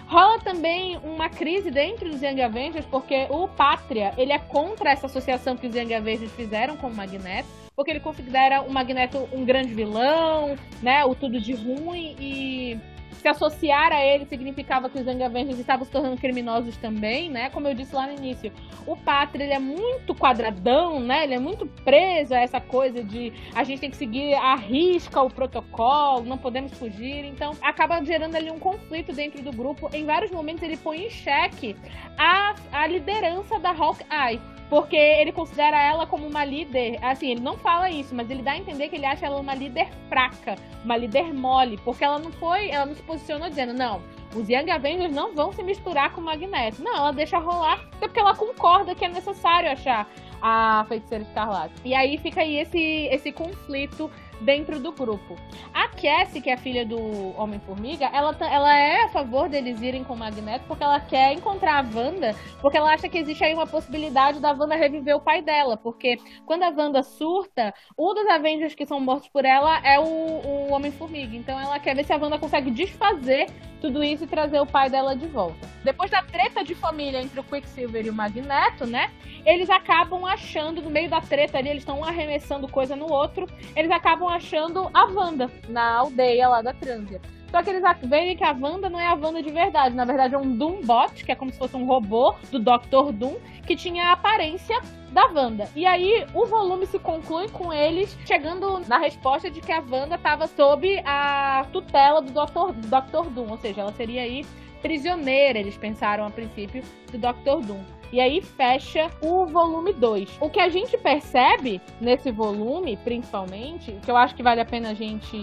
Rola 0.08 0.40
também 0.40 0.98
uma 1.04 1.30
crise 1.30 1.70
dentro 1.70 2.10
dos 2.10 2.22
Young 2.22 2.42
Avengers, 2.42 2.86
porque 2.86 3.28
o 3.30 3.48
Pátria, 3.48 4.14
ele 4.18 4.32
é 4.32 4.40
contra 4.40 4.90
essa 4.90 5.06
associação 5.06 5.58
que 5.58 5.68
os 5.68 5.76
Young 5.76 5.94
Avengers 5.94 6.32
fizeram 6.32 6.78
com 6.78 6.88
o 6.88 6.96
Magneto, 6.96 7.50
porque 7.76 7.92
ele 7.92 8.00
considera 8.00 8.62
o 8.62 8.72
Magneto 8.72 9.28
um 9.34 9.44
grande 9.44 9.74
vilão, 9.74 10.56
né, 10.82 11.04
o 11.04 11.14
tudo 11.14 11.42
de 11.42 11.54
ruim, 11.54 12.16
e 12.20 12.80
se 13.18 13.28
associar 13.28 13.92
a 13.92 14.04
ele 14.04 14.26
significava 14.26 14.90
que 14.90 15.00
os 15.00 15.06
Young 15.06 15.24
Avengers 15.24 15.60
estavam 15.60 15.86
se 15.86 15.92
tornando 15.92 16.18
criminosos 16.18 16.78
também, 16.78 17.30
né? 17.30 17.50
Como 17.50 17.68
eu 17.68 17.74
disse 17.74 17.94
lá 17.94 18.08
no 18.08 18.14
início, 18.14 18.52
o 18.86 18.96
Pátria 18.96 19.44
ele 19.44 19.54
é 19.54 19.60
muito 19.60 20.16
quadradão, 20.16 21.00
né? 21.00 21.24
Ele 21.24 21.34
é 21.34 21.40
muito 21.40 21.66
preso 21.66 22.34
a 22.34 22.40
essa 22.40 22.60
coisa 22.60 23.04
de 23.04 23.34
a 23.54 23.64
gente 23.64 23.80
tem 23.80 23.90
que 23.90 23.98
seguir 23.98 24.34
a 24.36 24.56
risca 24.56 25.22
o 25.22 25.30
protocolo, 25.30 26.26
não 26.26 26.38
podemos 26.38 26.74
fugir. 26.74 27.26
Então 27.26 27.54
acaba 27.62 28.04
gerando 28.04 28.36
ali 28.36 28.52
um 28.52 28.60
conflito 28.60 29.14
dentro 29.14 29.42
do 29.42 29.52
grupo. 29.52 29.90
Em 29.94 30.06
vários 30.06 30.32
momentos 30.32 30.64
ele 30.64 30.78
põe 30.78 31.06
em 31.06 31.10
xeque 31.10 31.76
a, 32.18 32.56
a 32.72 32.88
liderança 32.88 33.60
da 33.60 33.72
Hawkeye 33.72 34.40
porque 34.70 34.96
ele 34.96 35.32
considera 35.32 35.82
ela 35.82 36.06
como 36.06 36.28
uma 36.28 36.44
líder. 36.44 37.00
Assim, 37.02 37.32
ele 37.32 37.42
não 37.42 37.58
fala 37.58 37.90
isso, 37.90 38.14
mas 38.14 38.30
ele 38.30 38.42
dá 38.42 38.52
a 38.52 38.58
entender 38.58 38.90
que 38.90 38.96
ele 38.96 39.06
acha 39.06 39.26
ela 39.26 39.40
uma 39.40 39.56
líder 39.56 39.90
fraca, 40.10 40.56
uma 40.84 40.98
líder 40.98 41.34
mole, 41.34 41.78
porque 41.84 42.04
ela 42.04 42.20
não 42.20 42.32
foi, 42.34 42.70
ela 42.70 42.86
não 42.86 42.96
se 42.96 43.04
posicionou 43.04 43.50
dizendo, 43.50 43.74
não, 43.74 44.02
os 44.36 44.50
Young 44.50 44.70
Avengers 44.70 45.12
não 45.12 45.34
vão 45.34 45.52
se 45.54 45.64
misturar 45.64 46.12
com 46.12 46.22
o 46.22 46.24
Magneto. 46.24 46.82
Não, 46.84 46.96
ela 46.96 47.12
deixa 47.12 47.38
rolar, 47.38 47.80
até 47.96 48.08
porque 48.08 48.20
ela 48.20 48.36
concorda 48.36 48.94
que 48.94 49.06
é 49.06 49.10
necessário 49.10 49.72
achar 49.72 50.08
a 50.42 50.86
feiticeira 50.88 51.24
escarlate. 51.24 51.74
E 51.84 51.96
aí 51.96 52.18
fica 52.18 52.42
aí 52.42 52.60
esse, 52.60 53.08
esse 53.12 53.32
conflito 53.32 54.12
dentro 54.42 54.80
do 54.80 54.92
grupo. 54.92 55.36
A 55.74 55.88
Cassie, 55.90 56.42
que 56.42 56.50
é 56.50 56.54
a 56.54 56.58
filha 56.58 56.86
do 56.86 56.98
Homem-Formiga, 57.40 58.06
ela, 58.14 58.36
ela 58.42 58.78
é 58.78 59.04
a 59.04 59.10
favor 59.10 59.50
deles 59.50 59.82
irem 59.82 60.04
com 60.04 60.14
o 60.14 60.18
Magneto 60.18 60.66
porque 60.68 60.84
ela 60.84 61.00
quer 61.00 61.34
encontrar 61.34 61.84
a 61.84 61.98
Wanda, 61.98 62.36
porque 62.62 62.78
ela 62.78 62.94
acha 62.94 63.10
que 63.10 63.18
existe 63.18 63.44
aí 63.44 63.54
uma 63.54 63.68
possibilidade 63.68 64.40
da 64.40 64.52
Wanda 64.52 64.76
reviver 64.76 65.16
o 65.16 65.22
pai 65.22 65.42
dela, 65.42 65.78
porque 65.78 66.18
quando 66.46 66.64
a 66.64 66.70
Wanda 66.70 67.04
surta, 67.04 67.74
um 67.98 68.14
dos 68.14 68.28
Avengers 68.28 68.76
que 68.76 68.86
são 68.86 69.00
mortos 69.00 69.30
por 69.30 69.46
ela 69.46 69.80
é 69.84 70.00
o, 70.00 70.04
o 70.04 70.74
Homem-Formiga. 70.74 71.36
Então 71.36 71.60
ela 71.60 71.80
quer 71.80 71.96
ver 71.96 72.06
se 72.06 72.14
a 72.14 72.18
Wanda 72.18 72.38
consegue 72.38 72.72
desfazer 72.72 73.48
tudo 73.82 74.04
isso 74.04 74.24
e 74.24 74.28
trazer 74.28 74.60
o 74.60 74.66
pai 74.66 74.90
dela 74.90 75.16
de 75.16 75.28
volta. 75.28 75.68
Depois 75.84 76.10
da 76.10 76.22
treta 76.24 76.64
de 76.64 76.74
família 76.76 77.22
entre 77.22 77.40
o 77.40 77.44
Quicksilver 77.44 78.06
e 78.06 78.10
o 78.10 78.14
Magneto, 78.14 78.86
né? 78.86 79.12
Eles 79.46 79.70
acabam 79.70 80.26
achando, 80.26 80.82
no 80.82 80.90
meio 80.90 81.10
da 81.10 81.22
treta 81.22 81.58
ali, 81.58 81.70
eles 81.70 81.84
estão 81.84 82.04
arremessando 82.04 82.68
coisa 82.68 82.96
no 82.96 83.12
outro, 83.12 83.48
eles 83.76 83.92
acabam 83.92 84.27
achando 84.30 84.90
a 84.94 85.06
Wanda 85.06 85.50
na 85.68 85.96
aldeia 85.96 86.48
lá 86.48 86.62
da 86.62 86.74
Trânsia. 86.74 87.22
Só 87.50 87.64
que 87.64 87.70
eles 87.70 87.84
veem 88.04 88.36
que 88.36 88.44
a 88.44 88.52
Wanda 88.52 88.90
não 88.90 89.00
é 89.00 89.08
a 89.08 89.14
Wanda 89.14 89.42
de 89.42 89.52
verdade. 89.52 89.96
Na 89.96 90.06
verdade, 90.06 90.36
é 90.36 90.38
um 90.38 90.56
Doombot, 90.56 91.24
que 91.24 91.32
é 91.32 91.36
como 91.36 91.52
se 91.52 91.58
fosse 91.58 91.76
um 91.76 91.86
robô 91.86 92.36
do 92.52 92.60
Dr. 92.60 93.14
Doom, 93.14 93.36
que 93.66 93.76
tinha 93.76 94.10
a 94.10 94.12
aparência 94.12 94.80
da 95.12 95.28
Wanda. 95.28 95.70
E 95.76 95.86
aí 95.86 96.26
o 96.34 96.46
volume 96.46 96.86
se 96.86 97.00
conclui 97.00 97.48
com 97.50 97.72
eles 97.72 98.18
chegando 98.26 98.82
na 98.88 98.98
resposta 98.98 99.50
de 99.50 99.62
que 99.62 99.72
a 99.72 99.80
Wanda 99.80 100.16
estava 100.16 100.46
sob 100.48 101.02
a 101.06 101.66
tutela 101.72 102.22
do 102.22 102.32
Dr. 102.32 102.74
Dr. 102.74 103.30
Doom, 103.30 103.50
ou 103.50 103.58
seja, 103.58 103.82
ela 103.82 103.94
seria 103.94 104.24
aí 104.24 104.46
prisioneira, 104.82 105.58
eles 105.58 105.78
pensaram 105.78 106.26
a 106.26 106.30
princípio, 106.30 106.84
do 107.12 107.18
Dr. 107.18 107.66
Doom. 107.66 107.97
E 108.12 108.20
aí 108.20 108.42
fecha 108.42 109.12
o 109.22 109.46
volume 109.46 109.94
2. 109.94 110.38
O 110.40 110.50
que 110.50 110.60
a 110.60 110.70
gente 110.70 110.98
percebe 110.98 111.82
nesse 112.00 112.32
volume, 112.32 112.98
principalmente, 112.98 113.92
que 114.04 114.10
eu 114.10 114.16
acho 114.16 114.36
que 114.36 114.44
vale 114.44 114.62
a 114.62 114.66
pena 114.66 114.92
a 114.92 114.94
gente 114.94 115.38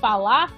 falar, 0.00 0.52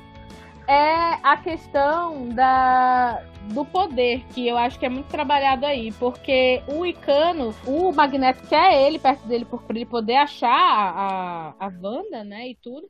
é 0.67 1.19
a 1.23 1.37
questão 1.37 2.29
da, 2.31 3.23
do 3.53 3.65
poder, 3.65 4.25
que 4.35 4.47
eu 4.47 4.57
acho 4.57 4.79
que 4.79 4.87
é 4.87 4.89
muito 4.89 5.09
trabalhado 5.09 5.67
aí, 5.67 5.93
porque 5.93 6.63
o 6.67 6.85
Icano, 6.87 7.55
o 7.67 7.93
Magneto 7.93 8.47
quer 8.49 8.87
ele 8.87 8.99
perto 8.99 9.27
dele 9.27 9.45
por 9.45 9.63
ele 9.71 9.85
poder 9.85 10.17
achar 10.17 10.49
a, 10.51 11.55
a 11.59 11.67
Wanda, 11.67 12.25
né, 12.25 12.49
e 12.49 12.55
tudo. 12.57 12.89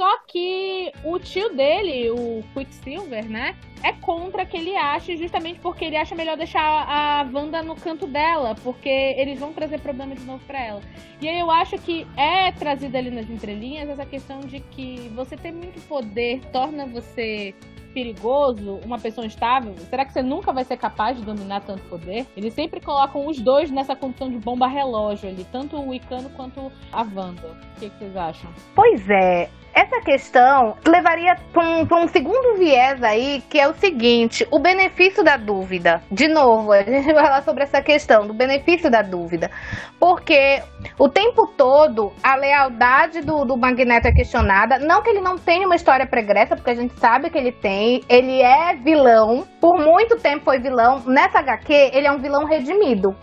Só 0.00 0.16
que 0.26 0.90
o 1.04 1.18
tio 1.18 1.54
dele, 1.54 2.08
o 2.08 2.42
Quicksilver, 2.54 3.28
né? 3.28 3.54
É 3.82 3.92
contra 3.92 4.46
que 4.46 4.56
ele 4.56 4.74
acha, 4.74 5.14
justamente 5.14 5.60
porque 5.60 5.84
ele 5.84 5.96
acha 5.98 6.14
melhor 6.14 6.38
deixar 6.38 6.62
a 6.62 7.28
Wanda 7.30 7.62
no 7.62 7.76
canto 7.76 8.06
dela, 8.06 8.54
porque 8.62 8.88
eles 8.88 9.38
vão 9.38 9.52
trazer 9.52 9.78
problema 9.78 10.14
de 10.14 10.22
novo 10.24 10.42
pra 10.46 10.58
ela. 10.58 10.80
E 11.20 11.28
aí 11.28 11.38
eu 11.38 11.50
acho 11.50 11.76
que 11.76 12.06
é 12.16 12.50
trazida 12.50 12.96
ali 12.96 13.10
nas 13.10 13.28
entrelinhas 13.28 13.90
essa 13.90 14.06
questão 14.06 14.40
de 14.40 14.60
que 14.60 15.10
você 15.14 15.36
ter 15.36 15.52
muito 15.52 15.86
poder 15.86 16.40
torna 16.50 16.86
você 16.86 17.54
perigoso, 17.92 18.80
uma 18.84 18.98
pessoa 18.98 19.26
instável, 19.26 19.74
será 19.90 20.06
que 20.06 20.12
você 20.12 20.22
nunca 20.22 20.52
vai 20.52 20.64
ser 20.64 20.78
capaz 20.78 21.18
de 21.18 21.24
dominar 21.24 21.60
tanto 21.60 21.82
poder? 21.90 22.26
Eles 22.36 22.54
sempre 22.54 22.80
colocam 22.80 23.26
os 23.26 23.38
dois 23.38 23.70
nessa 23.70 23.94
condição 23.94 24.30
de 24.30 24.38
bomba 24.38 24.66
relógio 24.66 25.28
ali, 25.28 25.44
tanto 25.52 25.76
o 25.76 25.92
Icano 25.92 26.30
quanto 26.30 26.72
a 26.90 27.02
Wanda. 27.02 27.48
O 27.76 27.80
que, 27.80 27.90
que 27.90 27.98
vocês 27.98 28.16
acham? 28.16 28.50
Pois 28.74 29.10
é, 29.10 29.50
essa 29.80 30.00
questão 30.02 30.76
levaria 30.86 31.36
para 31.52 31.62
um, 31.62 31.86
um, 31.90 32.08
segundo 32.08 32.58
viés 32.58 33.02
aí, 33.02 33.42
que 33.48 33.58
é 33.58 33.66
o 33.66 33.74
seguinte: 33.74 34.46
o 34.50 34.58
benefício 34.58 35.24
da 35.24 35.36
dúvida. 35.36 36.02
De 36.10 36.28
novo, 36.28 36.72
a 36.72 36.82
gente 36.82 37.12
vai 37.12 37.24
falar 37.24 37.42
sobre 37.42 37.64
essa 37.64 37.80
questão 37.80 38.26
do 38.26 38.34
benefício 38.34 38.90
da 38.90 39.00
dúvida. 39.00 39.50
Porque 39.98 40.62
o 40.98 41.08
tempo 41.08 41.46
todo 41.46 42.12
a 42.22 42.36
lealdade 42.36 43.22
do, 43.22 43.44
do 43.44 43.56
Magneto 43.56 44.08
é 44.08 44.12
questionada. 44.12 44.78
Não 44.78 45.02
que 45.02 45.10
ele 45.10 45.20
não 45.20 45.38
tenha 45.38 45.66
uma 45.66 45.76
história 45.76 46.06
pregressa, 46.06 46.56
porque 46.56 46.70
a 46.70 46.74
gente 46.74 46.98
sabe 46.98 47.30
que 47.30 47.38
ele 47.38 47.52
tem. 47.52 48.02
Ele 48.08 48.42
é 48.42 48.74
vilão, 48.74 49.46
por 49.60 49.78
muito 49.78 50.16
tempo 50.16 50.44
foi 50.44 50.58
vilão. 50.58 51.02
Nessa 51.06 51.38
HQ, 51.38 51.72
ele 51.72 52.06
é 52.06 52.12
um 52.12 52.18
vilão 52.18 52.44
redimido. 52.44 53.16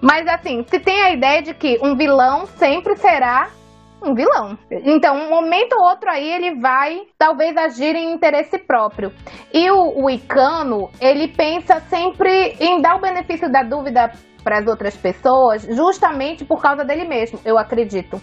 Mas 0.00 0.26
assim, 0.28 0.64
se 0.68 0.78
tem 0.78 1.02
a 1.02 1.10
ideia 1.10 1.42
de 1.42 1.54
que 1.54 1.78
um 1.82 1.96
vilão 1.96 2.46
sempre 2.46 2.96
será 2.96 3.50
um 4.06 4.14
vilão. 4.14 4.58
Então, 4.70 5.16
um 5.16 5.30
momento 5.30 5.74
ou 5.74 5.88
outro 5.88 6.08
aí 6.08 6.32
ele 6.32 6.60
vai 6.60 7.02
talvez 7.18 7.56
agir 7.56 7.94
em 7.96 8.12
interesse 8.12 8.58
próprio. 8.58 9.12
E 9.52 9.70
o, 9.70 10.04
o 10.04 10.10
Icano, 10.10 10.90
ele 11.00 11.28
pensa 11.28 11.80
sempre 11.80 12.56
em 12.60 12.80
dar 12.80 12.96
o 12.96 13.00
benefício 13.00 13.50
da 13.50 13.62
dúvida 13.62 14.12
para 14.42 14.58
as 14.58 14.66
outras 14.66 14.96
pessoas, 14.96 15.62
justamente 15.62 16.44
por 16.44 16.62
causa 16.62 16.84
dele 16.84 17.04
mesmo, 17.04 17.40
eu 17.44 17.58
acredito. 17.58 18.20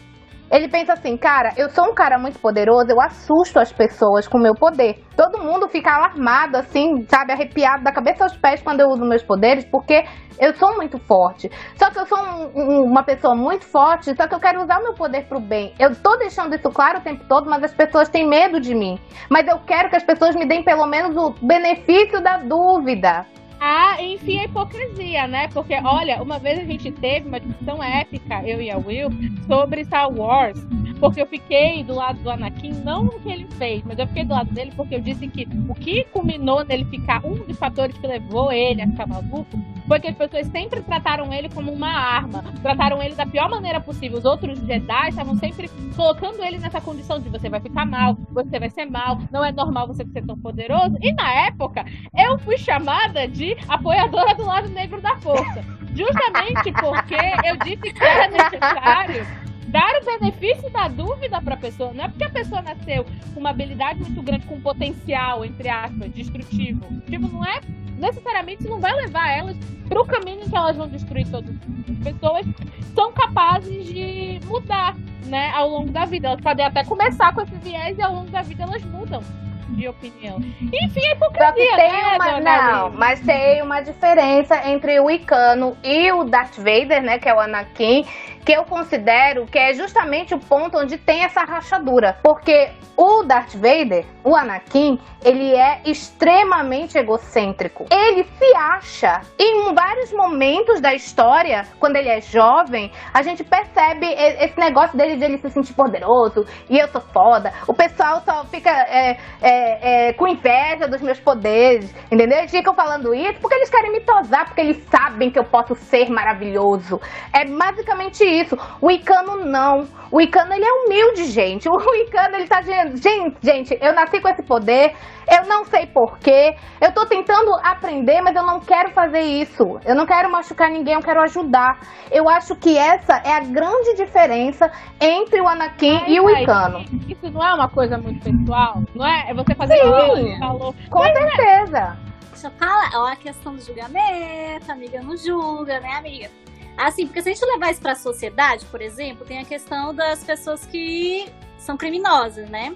Ele 0.52 0.68
pensa 0.68 0.94
assim, 0.94 1.18
cara, 1.18 1.52
eu 1.58 1.70
sou 1.70 1.86
um 1.86 1.96
cara 1.96 2.18
muito 2.20 2.40
poderoso, 2.40 2.88
eu 2.90 3.02
assusto 3.02 3.60
as 3.60 3.72
pessoas 3.72 4.28
com 4.28 4.38
meu 4.38 4.54
poder. 4.54 5.04
Todo 5.16 5.42
mundo 5.42 5.68
fica 5.68 5.92
alarmado, 5.92 6.58
assim, 6.58 7.06
sabe, 7.08 7.32
arrepiado 7.32 7.84
da 7.84 7.92
cabeça 7.92 8.24
aos 8.24 8.38
pés 8.38 8.62
quando 8.62 8.82
eu 8.82 8.88
uso 8.88 9.04
meus 9.04 9.24
poderes, 9.24 9.66
porque 9.66 10.06
eu 10.40 10.54
sou 10.56 10.76
muito 10.76 10.98
forte. 11.00 11.50
Só 11.76 11.90
que 11.90 12.00
eu 12.00 12.06
sou 12.06 12.20
um, 12.20 12.52
um, 12.56 12.84
uma 12.84 13.04
pessoa 13.04 13.36
muito 13.36 13.66
forte, 13.66 14.16
só 14.16 14.28
que 14.28 14.36
eu 14.36 14.40
quero 14.40 14.62
usar 14.62 14.80
meu 14.80 14.94
poder 14.94 15.26
pro 15.26 15.40
bem. 15.40 15.74
Eu 15.80 15.96
tô 15.96 16.16
deixando 16.18 16.56
isso 16.56 16.70
claro 16.70 17.00
o 17.00 17.02
tempo 17.02 17.24
todo, 17.28 17.50
mas 17.50 17.64
as 17.64 17.74
pessoas 17.74 18.10
têm 18.10 18.28
medo 18.28 18.60
de 18.60 18.76
mim. 18.76 19.00
Mas 19.30 19.48
eu 19.48 19.60
quero 19.60 19.90
que 19.90 19.96
as 19.96 20.04
pessoas 20.04 20.36
me 20.36 20.46
deem 20.46 20.64
pelo 20.64 20.86
menos 20.86 21.16
o 21.16 21.34
benefício 21.42 22.22
da 22.22 22.38
dúvida 22.38 23.26
a, 23.64 24.04
enfim, 24.04 24.40
a 24.40 24.44
hipocrisia, 24.44 25.26
né? 25.26 25.48
Porque, 25.48 25.74
olha, 25.74 26.22
uma 26.22 26.38
vez 26.38 26.60
a 26.60 26.66
gente 26.66 26.92
teve 26.92 27.30
uma 27.30 27.40
discussão 27.40 27.82
épica, 27.82 28.44
eu 28.46 28.62
e 28.62 28.70
a 28.70 28.78
Will, 28.78 29.08
sobre 29.48 29.86
Star 29.86 30.12
Wars. 30.12 30.60
porque 31.00 31.22
eu 31.22 31.28
fiquei 31.28 31.82
do 31.84 31.96
lado 31.96 32.22
do 32.22 32.30
Anakin, 32.30 32.74
não 32.84 33.06
o 33.06 33.20
que 33.22 33.30
ele 33.30 33.48
fez, 33.58 33.82
mas 33.86 33.98
eu 34.00 34.08
fiquei 34.08 34.26
do 34.26 34.34
lado 34.34 34.54
dele 34.54 34.72
porque 34.76 34.96
eu 34.96 35.00
disse 35.00 35.28
que 35.30 35.48
o 35.70 35.76
que 35.76 36.04
culminou 36.06 36.64
nele 36.66 36.86
ficar 36.86 37.26
um 37.26 37.36
dos 37.36 37.58
fatores 37.58 37.98
que 37.98 38.06
levou 38.06 38.52
ele 38.52 38.82
a 38.82 38.88
ficar 38.88 39.08
maluco 39.08 39.58
foi 39.88 40.00
que 40.00 40.08
as 40.08 40.16
pessoas 40.16 40.48
sempre 40.48 40.82
trataram 40.82 41.34
ele 41.34 41.50
como 41.50 41.72
uma 41.72 41.92
arma, 41.92 42.44
trataram 42.62 43.02
ele 43.02 43.16
da 43.16 43.26
pior 43.26 43.50
maneira 43.50 43.80
possível. 43.80 44.18
Os 44.18 44.26
outros 44.26 44.60
Jedi 44.60 45.10
estavam 45.10 45.36
sempre 45.36 45.70
colocando 45.96 46.44
ele 46.44 46.58
nessa 46.58 46.82
condição 46.82 47.20
de 47.20 47.30
você 47.30 47.50
vai 47.50 47.60
ficar 47.60 47.86
mal, 47.86 48.18
você 48.32 48.60
vai 48.60 48.70
ser 48.70 48.86
mal, 48.86 49.20
não 49.32 49.44
é 49.44 49.52
normal 49.52 49.88
você 49.88 50.06
ser 50.06 50.26
tão 50.26 50.38
poderoso. 50.38 50.98
E 51.02 51.14
na 51.14 51.32
época, 51.48 51.86
eu 52.18 52.38
fui 52.40 52.58
chamada 52.58 53.28
de 53.28 53.56
apoiadora 53.68 54.36
do 54.36 54.46
lado 54.46 54.70
negro 54.70 55.02
da 55.02 55.16
força. 55.18 55.64
Justamente 55.94 56.72
porque 56.72 57.16
eu 57.46 57.56
disse 57.58 57.94
que 57.94 58.04
era 58.04 58.28
necessário 58.28 59.44
dar 59.74 60.00
o 60.02 60.06
benefício 60.06 60.70
da 60.70 60.88
dúvida 60.88 61.42
para 61.42 61.56
a 61.56 61.58
pessoa. 61.58 61.92
Não 61.94 62.06
é 62.06 62.08
porque 62.08 62.24
a 62.24 62.30
pessoa 62.30 62.62
nasceu 62.62 63.06
com 63.34 63.40
uma 63.40 63.50
habilidade 63.50 64.00
muito 64.00 64.22
grande, 64.22 64.46
com 64.46 64.56
um 64.56 64.62
potencial, 64.62 65.44
entre 65.44 65.68
aspas, 65.68 66.14
destrutivo. 66.14 66.86
Tipo, 67.10 67.28
não 67.28 67.44
é 67.44 67.60
necessariamente 67.98 68.68
não 68.68 68.80
vai 68.80 68.94
levar 68.94 69.30
elas 69.32 69.58
para 69.88 70.02
o 70.02 70.06
caminho 70.06 70.50
que 70.50 70.56
elas 70.56 70.76
vão 70.76 70.88
destruir 70.88 71.28
todas 71.30 71.56
as 71.90 71.98
pessoas 72.04 72.46
são 72.94 73.12
capazes 73.12 73.86
de 73.86 74.40
mudar, 74.46 74.96
né, 75.26 75.52
ao 75.56 75.70
longo 75.70 75.90
da 75.92 76.06
vida. 76.06 76.28
Elas 76.28 76.42
podem 76.42 76.66
até 76.66 76.84
começar 76.84 77.34
com 77.34 77.42
esse 77.42 77.56
viés 77.56 77.98
e 77.98 78.02
ao 78.02 78.14
longo 78.14 78.30
da 78.30 78.42
vida 78.42 78.64
elas 78.64 78.84
mudam 78.86 79.22
de 79.70 79.88
opinião. 79.88 80.38
Enfim, 80.62 81.00
é 81.00 81.14
hipocrisia, 81.14 81.48
Só 81.48 81.54
que 81.54 81.76
tem 81.76 81.92
né, 81.92 82.18
uma, 82.20 82.42
não, 82.42 82.92
mas 82.92 83.20
tem 83.22 83.62
uma 83.62 83.82
diferença 83.82 84.70
entre 84.70 85.00
o 85.00 85.10
Icano 85.10 85.76
e 85.84 86.12
o 86.12 86.24
Darth 86.26 86.58
Vader, 86.58 87.02
né, 87.02 87.18
que 87.18 87.28
é 87.28 87.34
o 87.34 87.40
Anakin, 87.40 88.06
que 88.46 88.52
eu 88.52 88.64
considero 88.66 89.46
que 89.46 89.58
é 89.58 89.74
justamente 89.74 90.34
o 90.34 90.40
ponto 90.40 90.78
onde 90.78 90.98
tem 90.98 91.24
essa 91.24 91.42
rachadura. 91.44 92.18
Porque 92.22 92.72
o 92.96 93.24
Darth 93.24 93.56
Vader, 93.56 94.06
o 94.24 94.36
Anakin, 94.36 95.00
ele 95.24 95.56
é 95.56 95.82
extremamente 95.86 96.98
egocêntrico. 96.98 97.86
Ele 97.90 98.24
se 98.24 98.56
acha. 98.56 99.22
Em 99.40 99.74
vários 99.74 100.12
momentos 100.12 100.80
da 100.82 100.94
história, 100.94 101.66
quando 101.80 101.96
ele 101.96 102.10
é 102.10 102.22
jovem, 102.22 102.92
a 103.14 103.22
gente 103.22 103.44
percebe 103.44 104.06
esse 104.08 104.60
negócio 104.60 104.98
dele 104.98 105.16
de 105.16 105.24
ele 105.24 105.38
se 105.38 105.50
sentir 105.50 105.74
poderoso 105.74 106.46
e 106.70 106.78
eu 106.78 106.88
sou 106.90 107.02
foda. 107.02 107.54
O 107.68 107.74
pessoal 107.74 108.22
só 108.24 108.46
fica 108.46 108.70
é, 108.70 109.18
é, 109.42 110.08
é, 110.10 110.14
com 110.14 110.28
inveja 110.28 110.88
dos 110.88 111.02
meus 111.02 111.20
poderes, 111.20 111.94
entendeu? 112.12 112.38
Eles 112.38 112.52
ficam 112.52 112.74
falando 112.74 113.14
isso 113.14 113.40
porque 113.40 113.56
eles 113.56 113.70
querem 113.70 113.92
me 113.92 114.02
tosar, 114.02 114.46
porque 114.46 114.62
eles 114.62 114.84
sabem 114.90 115.32
que 115.32 115.40
eu 115.40 115.46
posso 115.46 115.76
ser 115.76 116.10
maravilhoso. 116.10 117.00
É 117.34 117.46
basicamente 117.46 118.24
isso. 118.42 118.58
O 118.82 118.92
Icano 118.92 119.46
não. 119.46 119.88
O 120.12 120.22
Icano 120.22 120.54
ele 120.54 120.66
é 120.66 120.72
humilde, 120.72 121.26
gente. 121.26 121.68
O 121.74 121.96
Icano 121.96 122.36
ele 122.36 122.48
tá 122.48 122.62
dizendo, 122.62 122.98
gente, 122.98 123.38
gente, 123.42 123.78
eu 123.82 123.94
nasci 123.94 124.20
com 124.20 124.30
esse 124.30 124.44
poder, 124.44 124.96
eu 125.30 125.46
não 125.48 125.66
sei 125.66 125.86
porquê, 125.86 126.56
eu 126.82 126.92
tô 126.92 127.06
tentando 127.06 127.54
aprender, 127.64 128.22
mas 128.22 128.36
eu 128.36 128.44
não 128.44 128.60
quero 128.60 128.92
fazer 128.92 129.22
isso. 129.22 129.80
Eu 129.86 129.96
não 129.96 130.06
quero 130.06 130.32
machucar 130.32 130.70
ninguém, 130.70 130.94
eu 130.94 131.02
quero 131.02 131.22
ajudar. 131.22 131.80
Eu 132.12 132.30
acho 132.30 132.56
que 132.56 132.78
essa 132.78 133.22
é 133.26 133.34
a 133.34 133.40
grande 133.42 133.96
diferença 133.96 134.72
entre 135.00 135.42
o 135.42 135.48
Anakin 135.48 135.98
ai, 135.98 136.12
e 136.12 136.20
o 136.20 136.30
Icano. 136.30 136.80
Isso 137.08 137.30
não 137.32 137.44
é 137.46 137.54
uma 137.54 137.70
coisa 137.70 137.98
muito 137.98 138.24
pessoal, 138.24 138.82
não 138.96 139.06
é? 139.06 139.30
É 139.30 139.34
você 139.34 139.56
fazer 139.56 139.78
Sim, 139.78 140.40
falou. 140.40 140.74
Com 140.90 141.00
mas 141.00 141.16
é. 141.16 141.36
certeza. 141.36 141.98
Deixa 142.32 142.48
eu 142.48 142.52
falar, 142.52 142.90
ó, 142.96 143.08
a 143.08 143.16
questão 143.16 143.56
do 143.56 143.62
julgamento, 143.62 144.72
amiga 144.72 145.02
não 145.02 145.16
julga, 145.16 145.80
né, 145.80 145.96
amiga? 145.98 146.30
Assim, 146.78 147.06
porque 147.06 147.22
se 147.22 147.30
a 147.30 147.34
gente 147.34 147.46
levar 147.46 147.72
isso 147.72 147.82
para 147.82 147.92
a 147.92 147.96
sociedade, 147.96 148.66
por 148.66 148.82
exemplo, 148.82 149.26
tem 149.26 149.40
a 149.40 149.46
questão 149.46 149.94
das 149.94 150.24
pessoas 150.24 150.66
que 150.66 151.32
são 151.58 151.78
criminosas, 151.78 152.50
né? 152.50 152.76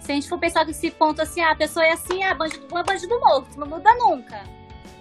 Se 0.00 0.12
a 0.12 0.14
gente 0.14 0.28
for 0.28 0.38
pensar 0.38 0.64
desse 0.64 0.90
ponto 0.90 1.20
assim, 1.20 1.40
ah, 1.40 1.50
a 1.50 1.56
pessoa 1.56 1.84
é 1.84 1.92
assim, 1.92 2.22
ah, 2.22 2.34
bandido 2.34 2.66
bom 2.68 2.78
é 2.78 2.84
bandido 2.84 3.18
morto, 3.20 3.58
não 3.58 3.66
muda 3.66 3.92
nunca. 3.94 4.42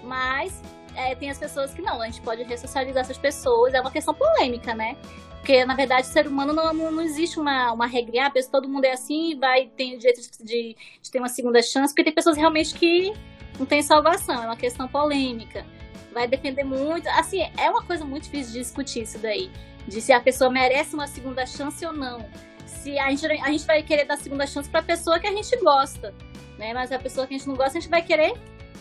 Mas 0.03 0.61
é, 0.95 1.15
tem 1.15 1.29
as 1.29 1.37
pessoas 1.37 1.73
que 1.73 1.81
não, 1.81 2.01
a 2.01 2.05
gente 2.05 2.21
pode 2.21 2.43
ressocializar 2.43 3.01
essas 3.01 3.17
pessoas, 3.17 3.73
é 3.73 3.79
uma 3.79 3.91
questão 3.91 4.13
polêmica, 4.13 4.73
né? 4.75 4.97
Porque, 5.37 5.63
na 5.63 5.75
verdade, 5.75 6.07
o 6.07 6.11
ser 6.11 6.27
humano 6.27 6.53
não, 6.53 6.73
não, 6.73 6.91
não 6.91 7.03
existe 7.03 7.39
uma, 7.39 7.71
uma 7.71 7.85
regra, 7.85 8.27
ah, 8.27 8.31
todo 8.51 8.67
mundo 8.67 8.83
é 8.85 8.91
assim 8.91 9.37
vai 9.39 9.67
ter 9.67 9.95
o 9.95 9.99
direito 9.99 10.21
de, 10.43 10.75
de, 11.01 11.11
ter 11.11 11.19
uma 11.19 11.29
segunda 11.29 11.61
chance, 11.61 11.93
porque 11.93 12.03
tem 12.03 12.13
pessoas 12.13 12.35
realmente 12.35 12.73
que 12.73 13.13
não 13.57 13.65
têm 13.65 13.81
salvação, 13.81 14.43
é 14.43 14.47
uma 14.47 14.57
questão 14.57 14.87
polêmica 14.87 15.65
vai 16.15 16.27
depender 16.27 16.63
muito. 16.63 17.07
Assim, 17.09 17.41
é 17.57 17.69
uma 17.69 17.83
coisa 17.83 18.05
muito 18.05 18.23
difícil 18.23 18.53
de 18.53 18.59
discutir 18.59 19.03
isso 19.03 19.19
daí. 19.19 19.51
De 19.85 20.01
se 20.01 20.13
a 20.13 20.19
pessoa 20.19 20.49
merece 20.49 20.95
uma 20.95 21.05
segunda 21.05 21.45
chance 21.45 21.85
ou 21.85 21.93
não. 21.93 22.25
Se 22.65 22.97
a 22.97 23.09
gente, 23.09 23.25
a 23.25 23.51
gente 23.51 23.65
vai 23.65 23.83
querer 23.83 24.05
dar 24.05 24.17
segunda 24.17 24.47
chance 24.47 24.69
pra 24.69 24.81
pessoa 24.81 25.19
que 25.19 25.27
a 25.27 25.31
gente 25.31 25.55
gosta. 25.57 26.15
Né? 26.57 26.73
Mas 26.73 26.91
a 26.91 26.97
pessoa 26.97 27.27
que 27.27 27.35
a 27.35 27.37
gente 27.37 27.47
não 27.47 27.55
gosta, 27.55 27.77
a 27.77 27.81
gente 27.81 27.89
vai 27.89 28.01
querer 28.01 28.33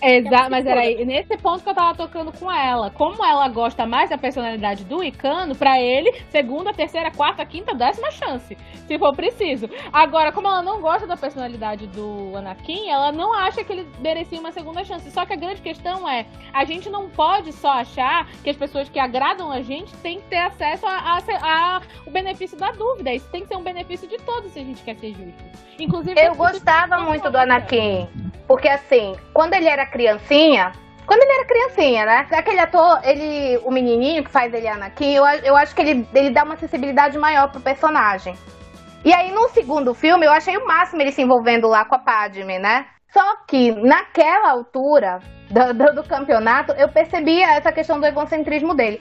Exato, 0.02 0.50
mas 0.50 0.66
era 0.66 0.80
aí, 0.80 1.04
nesse 1.04 1.36
ponto 1.36 1.62
que 1.62 1.68
eu 1.68 1.74
tava 1.74 1.94
tocando 1.94 2.32
com 2.32 2.50
ela. 2.50 2.90
Como 2.90 3.24
ela 3.24 3.48
gosta 3.48 3.86
mais 3.86 4.10
da 4.10 4.18
personalidade 4.18 4.84
do 4.84 5.02
Icano, 5.02 5.54
pra 5.54 5.80
ele, 5.80 6.12
segunda, 6.28 6.72
terceira, 6.72 7.10
quarta, 7.10 7.44
quinta, 7.44 7.74
décima 7.74 8.10
chance, 8.10 8.56
se 8.86 8.98
for 8.98 9.14
preciso. 9.14 9.68
Agora, 9.92 10.32
como 10.32 10.48
ela 10.48 10.62
não 10.62 10.80
gosta 10.80 11.06
da 11.06 11.16
personalidade 11.16 11.86
do 11.88 12.36
Anakin, 12.36 12.88
ela 12.88 13.12
não 13.12 13.32
acha 13.32 13.64
que 13.64 13.72
ele 13.72 13.86
merecia 14.00 14.38
uma 14.38 14.52
segunda 14.52 14.84
chance. 14.84 15.10
Só 15.10 15.24
que 15.24 15.32
a 15.32 15.36
grande 15.36 15.60
questão 15.60 16.08
é, 16.08 16.26
a 16.52 16.64
gente 16.64 16.90
não 16.90 17.08
pode 17.08 17.52
só 17.52 17.72
achar 17.72 18.28
que 18.42 18.50
as 18.50 18.56
pessoas 18.56 18.88
que 18.88 18.98
agradam 18.98 19.50
a 19.50 19.62
gente 19.62 19.94
têm 19.98 20.20
que 20.20 20.26
ter 20.28 20.38
acesso 20.38 20.86
a, 20.86 21.18
a, 21.18 21.18
a 21.42 21.82
o 22.06 22.10
benefício 22.10 22.58
da 22.58 22.70
dúvida. 22.72 23.12
Isso 23.12 23.28
tem 23.30 23.42
que 23.42 23.48
ser 23.48 23.56
um 23.56 23.62
benefício 23.62 24.08
de 24.08 24.18
todos 24.18 24.52
se 24.52 24.60
a 24.60 24.64
gente 24.64 24.82
quer 24.82 24.96
ser 24.96 25.12
justo. 25.12 25.64
Inclusive, 25.78 26.20
eu 26.20 26.34
gostava 26.34 26.98
muito 26.98 27.30
do 27.30 27.36
Anakin. 27.36 28.08
Porque 28.46 28.68
assim, 28.68 29.16
quando 29.32 29.54
ele 29.54 29.66
era 29.66 29.83
criancinha, 29.86 30.72
quando 31.06 31.22
ele 31.22 31.32
era 31.32 31.44
criancinha, 31.44 32.06
né? 32.06 32.26
Aquele 32.30 32.60
ator, 32.60 33.00
ele, 33.04 33.58
o 33.64 33.70
menininho 33.70 34.24
que 34.24 34.30
faz 34.30 34.52
ele 34.54 34.66
Anakin, 34.66 35.14
eu, 35.14 35.24
eu 35.44 35.56
acho 35.56 35.74
que 35.74 35.82
ele, 35.82 36.08
ele 36.14 36.30
dá 36.30 36.44
uma 36.44 36.56
sensibilidade 36.56 37.18
maior 37.18 37.50
pro 37.50 37.60
personagem. 37.60 38.34
E 39.04 39.12
aí, 39.12 39.30
no 39.32 39.48
segundo 39.50 39.92
filme, 39.92 40.24
eu 40.24 40.32
achei 40.32 40.56
o 40.56 40.66
máximo 40.66 41.02
ele 41.02 41.12
se 41.12 41.20
envolvendo 41.20 41.68
lá 41.68 41.84
com 41.84 41.94
a 41.94 41.98
Padme, 41.98 42.58
né? 42.58 42.86
Só 43.12 43.36
que 43.46 43.70
naquela 43.70 44.50
altura 44.50 45.20
do, 45.50 45.74
do, 45.74 45.94
do 45.96 46.08
campeonato, 46.08 46.72
eu 46.72 46.88
percebia 46.88 47.54
essa 47.54 47.70
questão 47.70 48.00
do 48.00 48.06
egocentrismo 48.06 48.74
dele 48.74 49.00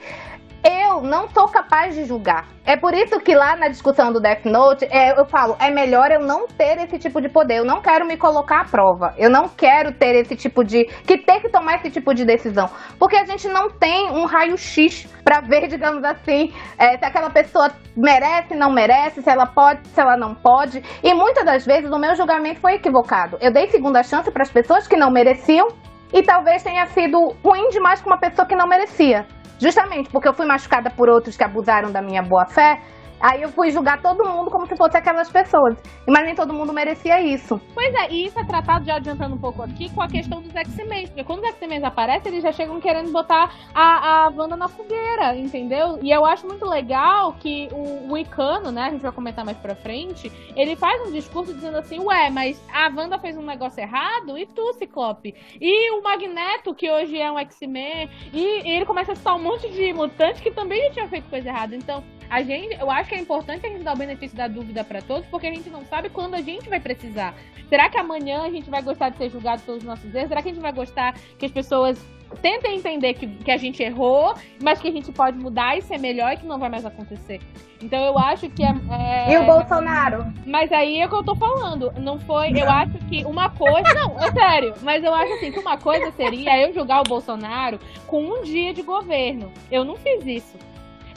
eu 0.64 1.02
não 1.02 1.28
sou 1.28 1.46
capaz 1.46 1.94
de 1.94 2.06
julgar. 2.06 2.46
É 2.64 2.74
por 2.74 2.94
isso 2.94 3.20
que 3.20 3.34
lá 3.34 3.54
na 3.54 3.68
discussão 3.68 4.10
do 4.10 4.18
Death 4.18 4.46
Note, 4.46 4.86
é, 4.90 5.18
eu 5.18 5.26
falo, 5.26 5.54
é 5.60 5.70
melhor 5.70 6.10
eu 6.10 6.20
não 6.20 6.48
ter 6.48 6.78
esse 6.78 6.98
tipo 6.98 7.20
de 7.20 7.28
poder. 7.28 7.58
Eu 7.58 7.64
não 7.66 7.82
quero 7.82 8.06
me 8.06 8.16
colocar 8.16 8.62
à 8.62 8.64
prova. 8.64 9.14
Eu 9.18 9.28
não 9.28 9.46
quero 9.46 9.92
ter 9.92 10.14
esse 10.14 10.34
tipo 10.34 10.64
de. 10.64 10.84
que 11.06 11.18
ter 11.18 11.40
que 11.40 11.50
tomar 11.50 11.76
esse 11.76 11.90
tipo 11.90 12.14
de 12.14 12.24
decisão. 12.24 12.70
Porque 12.98 13.16
a 13.16 13.26
gente 13.26 13.46
não 13.48 13.68
tem 13.68 14.10
um 14.10 14.24
raio-x 14.24 15.06
para 15.22 15.40
ver, 15.40 15.68
digamos 15.68 16.02
assim, 16.02 16.54
é, 16.78 16.96
se 16.96 17.04
aquela 17.04 17.28
pessoa 17.28 17.70
merece, 17.94 18.54
não 18.54 18.70
merece, 18.70 19.20
se 19.20 19.28
ela 19.28 19.46
pode, 19.46 19.86
se 19.88 20.00
ela 20.00 20.16
não 20.16 20.34
pode. 20.34 20.82
E 21.02 21.12
muitas 21.12 21.44
das 21.44 21.66
vezes 21.66 21.90
o 21.90 21.98
meu 21.98 22.16
julgamento 22.16 22.60
foi 22.60 22.74
equivocado. 22.74 23.36
Eu 23.42 23.52
dei 23.52 23.68
segunda 23.68 24.02
chance 24.02 24.30
para 24.30 24.42
as 24.42 24.50
pessoas 24.50 24.88
que 24.88 24.96
não 24.96 25.10
mereciam 25.10 25.68
e 26.10 26.22
talvez 26.22 26.62
tenha 26.62 26.86
sido 26.86 27.36
ruim 27.44 27.68
demais 27.68 28.00
com 28.00 28.08
uma 28.08 28.18
pessoa 28.18 28.46
que 28.46 28.56
não 28.56 28.66
merecia. 28.66 29.26
Justamente 29.64 30.10
porque 30.10 30.28
eu 30.28 30.34
fui 30.34 30.44
machucada 30.44 30.90
por 30.90 31.08
outros 31.08 31.38
que 31.38 31.42
abusaram 31.42 31.90
da 31.90 32.02
minha 32.02 32.22
boa 32.22 32.44
fé, 32.44 32.82
Aí 33.24 33.40
eu 33.40 33.48
fui 33.48 33.70
julgar 33.70 34.02
todo 34.02 34.22
mundo 34.28 34.50
como 34.50 34.66
se 34.66 34.76
fosse 34.76 34.98
aquelas 34.98 35.30
pessoas. 35.30 35.78
Mas 36.06 36.26
nem 36.26 36.34
todo 36.34 36.52
mundo 36.52 36.74
merecia 36.74 37.22
isso. 37.22 37.58
Pois 37.72 37.94
é, 37.94 38.12
e 38.12 38.26
isso 38.26 38.38
é 38.38 38.44
tratado, 38.44 38.84
já 38.84 38.96
adiantando 38.96 39.34
um 39.34 39.38
pouco 39.38 39.62
aqui, 39.62 39.88
com 39.94 40.02
a 40.02 40.08
questão 40.08 40.42
dos 40.42 40.54
X-Men. 40.54 41.06
Porque 41.06 41.24
quando 41.24 41.38
os 41.38 41.48
X-Men 41.54 41.82
aparecem, 41.86 42.30
eles 42.30 42.42
já 42.42 42.52
chegam 42.52 42.78
querendo 42.82 43.10
botar 43.10 43.50
a, 43.74 44.26
a 44.26 44.28
Wanda 44.28 44.58
na 44.58 44.68
fogueira, 44.68 45.34
entendeu? 45.34 45.98
E 46.02 46.10
eu 46.10 46.22
acho 46.26 46.46
muito 46.46 46.66
legal 46.66 47.32
que 47.40 47.66
o, 47.72 48.12
o 48.12 48.18
Icano, 48.18 48.70
né, 48.70 48.82
a 48.82 48.90
gente 48.90 49.00
vai 49.00 49.12
comentar 49.12 49.42
mais 49.42 49.56
pra 49.56 49.74
frente, 49.74 50.30
ele 50.54 50.76
faz 50.76 51.08
um 51.08 51.10
discurso 51.10 51.54
dizendo 51.54 51.78
assim, 51.78 51.98
ué, 52.00 52.28
mas 52.28 52.62
a 52.70 52.92
Wanda 52.94 53.18
fez 53.18 53.38
um 53.38 53.42
negócio 53.42 53.80
errado, 53.80 54.36
e 54.36 54.44
tu, 54.44 54.74
Ciclope? 54.74 55.34
E 55.58 55.90
o 55.92 56.02
Magneto, 56.02 56.74
que 56.74 56.90
hoje 56.90 57.18
é 57.18 57.32
um 57.32 57.38
X-Men, 57.38 58.10
e, 58.34 58.68
e 58.68 58.70
ele 58.70 58.84
começa 58.84 59.12
a 59.12 59.14
citar 59.14 59.34
um 59.34 59.42
monte 59.42 59.70
de 59.70 59.94
mutantes 59.94 60.42
que 60.42 60.50
também 60.50 60.82
já 60.88 60.90
tinham 60.90 61.08
feito 61.08 61.30
coisa 61.30 61.48
errada. 61.48 61.74
Então, 61.74 62.04
a 62.34 62.42
gente, 62.42 62.76
eu 62.80 62.90
acho 62.90 63.08
que 63.08 63.14
é 63.14 63.20
importante 63.20 63.64
a 63.64 63.68
gente 63.68 63.84
dar 63.84 63.94
o 63.94 63.96
benefício 63.96 64.36
da 64.36 64.48
dúvida 64.48 64.82
para 64.82 65.00
todos, 65.00 65.24
porque 65.26 65.46
a 65.46 65.54
gente 65.54 65.70
não 65.70 65.84
sabe 65.84 66.08
quando 66.08 66.34
a 66.34 66.40
gente 66.40 66.68
vai 66.68 66.80
precisar. 66.80 67.32
Será 67.68 67.88
que 67.88 67.96
amanhã 67.96 68.42
a 68.42 68.50
gente 68.50 68.68
vai 68.68 68.82
gostar 68.82 69.10
de 69.10 69.18
ser 69.18 69.30
julgado 69.30 69.62
pelos 69.62 69.84
nossos 69.84 70.12
erros? 70.12 70.28
Será 70.28 70.42
que 70.42 70.48
a 70.48 70.52
gente 70.52 70.60
vai 70.60 70.72
gostar 70.72 71.14
que 71.38 71.46
as 71.46 71.52
pessoas 71.52 72.04
tentem 72.42 72.76
entender 72.76 73.14
que, 73.14 73.28
que 73.28 73.50
a 73.52 73.56
gente 73.56 73.80
errou, 73.84 74.34
mas 74.60 74.80
que 74.80 74.88
a 74.88 74.90
gente 74.90 75.12
pode 75.12 75.38
mudar 75.38 75.78
e 75.78 75.82
ser 75.82 75.96
melhor 75.96 76.32
e 76.32 76.38
que 76.38 76.44
não 76.44 76.58
vai 76.58 76.68
mais 76.68 76.84
acontecer? 76.84 77.40
Então 77.80 78.02
eu 78.02 78.18
acho 78.18 78.50
que 78.50 78.64
é, 78.64 78.74
é... 78.90 79.32
E 79.32 79.38
o 79.38 79.46
Bolsonaro? 79.46 80.26
Mas 80.44 80.72
aí 80.72 80.98
é 80.98 81.06
o 81.06 81.08
que 81.08 81.14
eu 81.14 81.22
tô 81.22 81.36
falando. 81.36 81.92
Não 82.00 82.18
foi. 82.18 82.50
Eu 82.50 82.68
acho 82.68 82.98
que 83.08 83.24
uma 83.24 83.48
coisa. 83.48 83.94
Não, 83.94 84.18
é 84.18 84.32
sério. 84.32 84.74
Mas 84.82 85.04
eu 85.04 85.14
acho 85.14 85.32
assim 85.34 85.52
que 85.52 85.60
uma 85.60 85.78
coisa 85.78 86.10
seria 86.16 86.66
eu 86.66 86.72
julgar 86.72 87.00
o 87.00 87.04
Bolsonaro 87.04 87.78
com 88.08 88.24
um 88.24 88.42
dia 88.42 88.74
de 88.74 88.82
governo. 88.82 89.52
Eu 89.70 89.84
não 89.84 89.94
fiz 89.94 90.26
isso. 90.26 90.58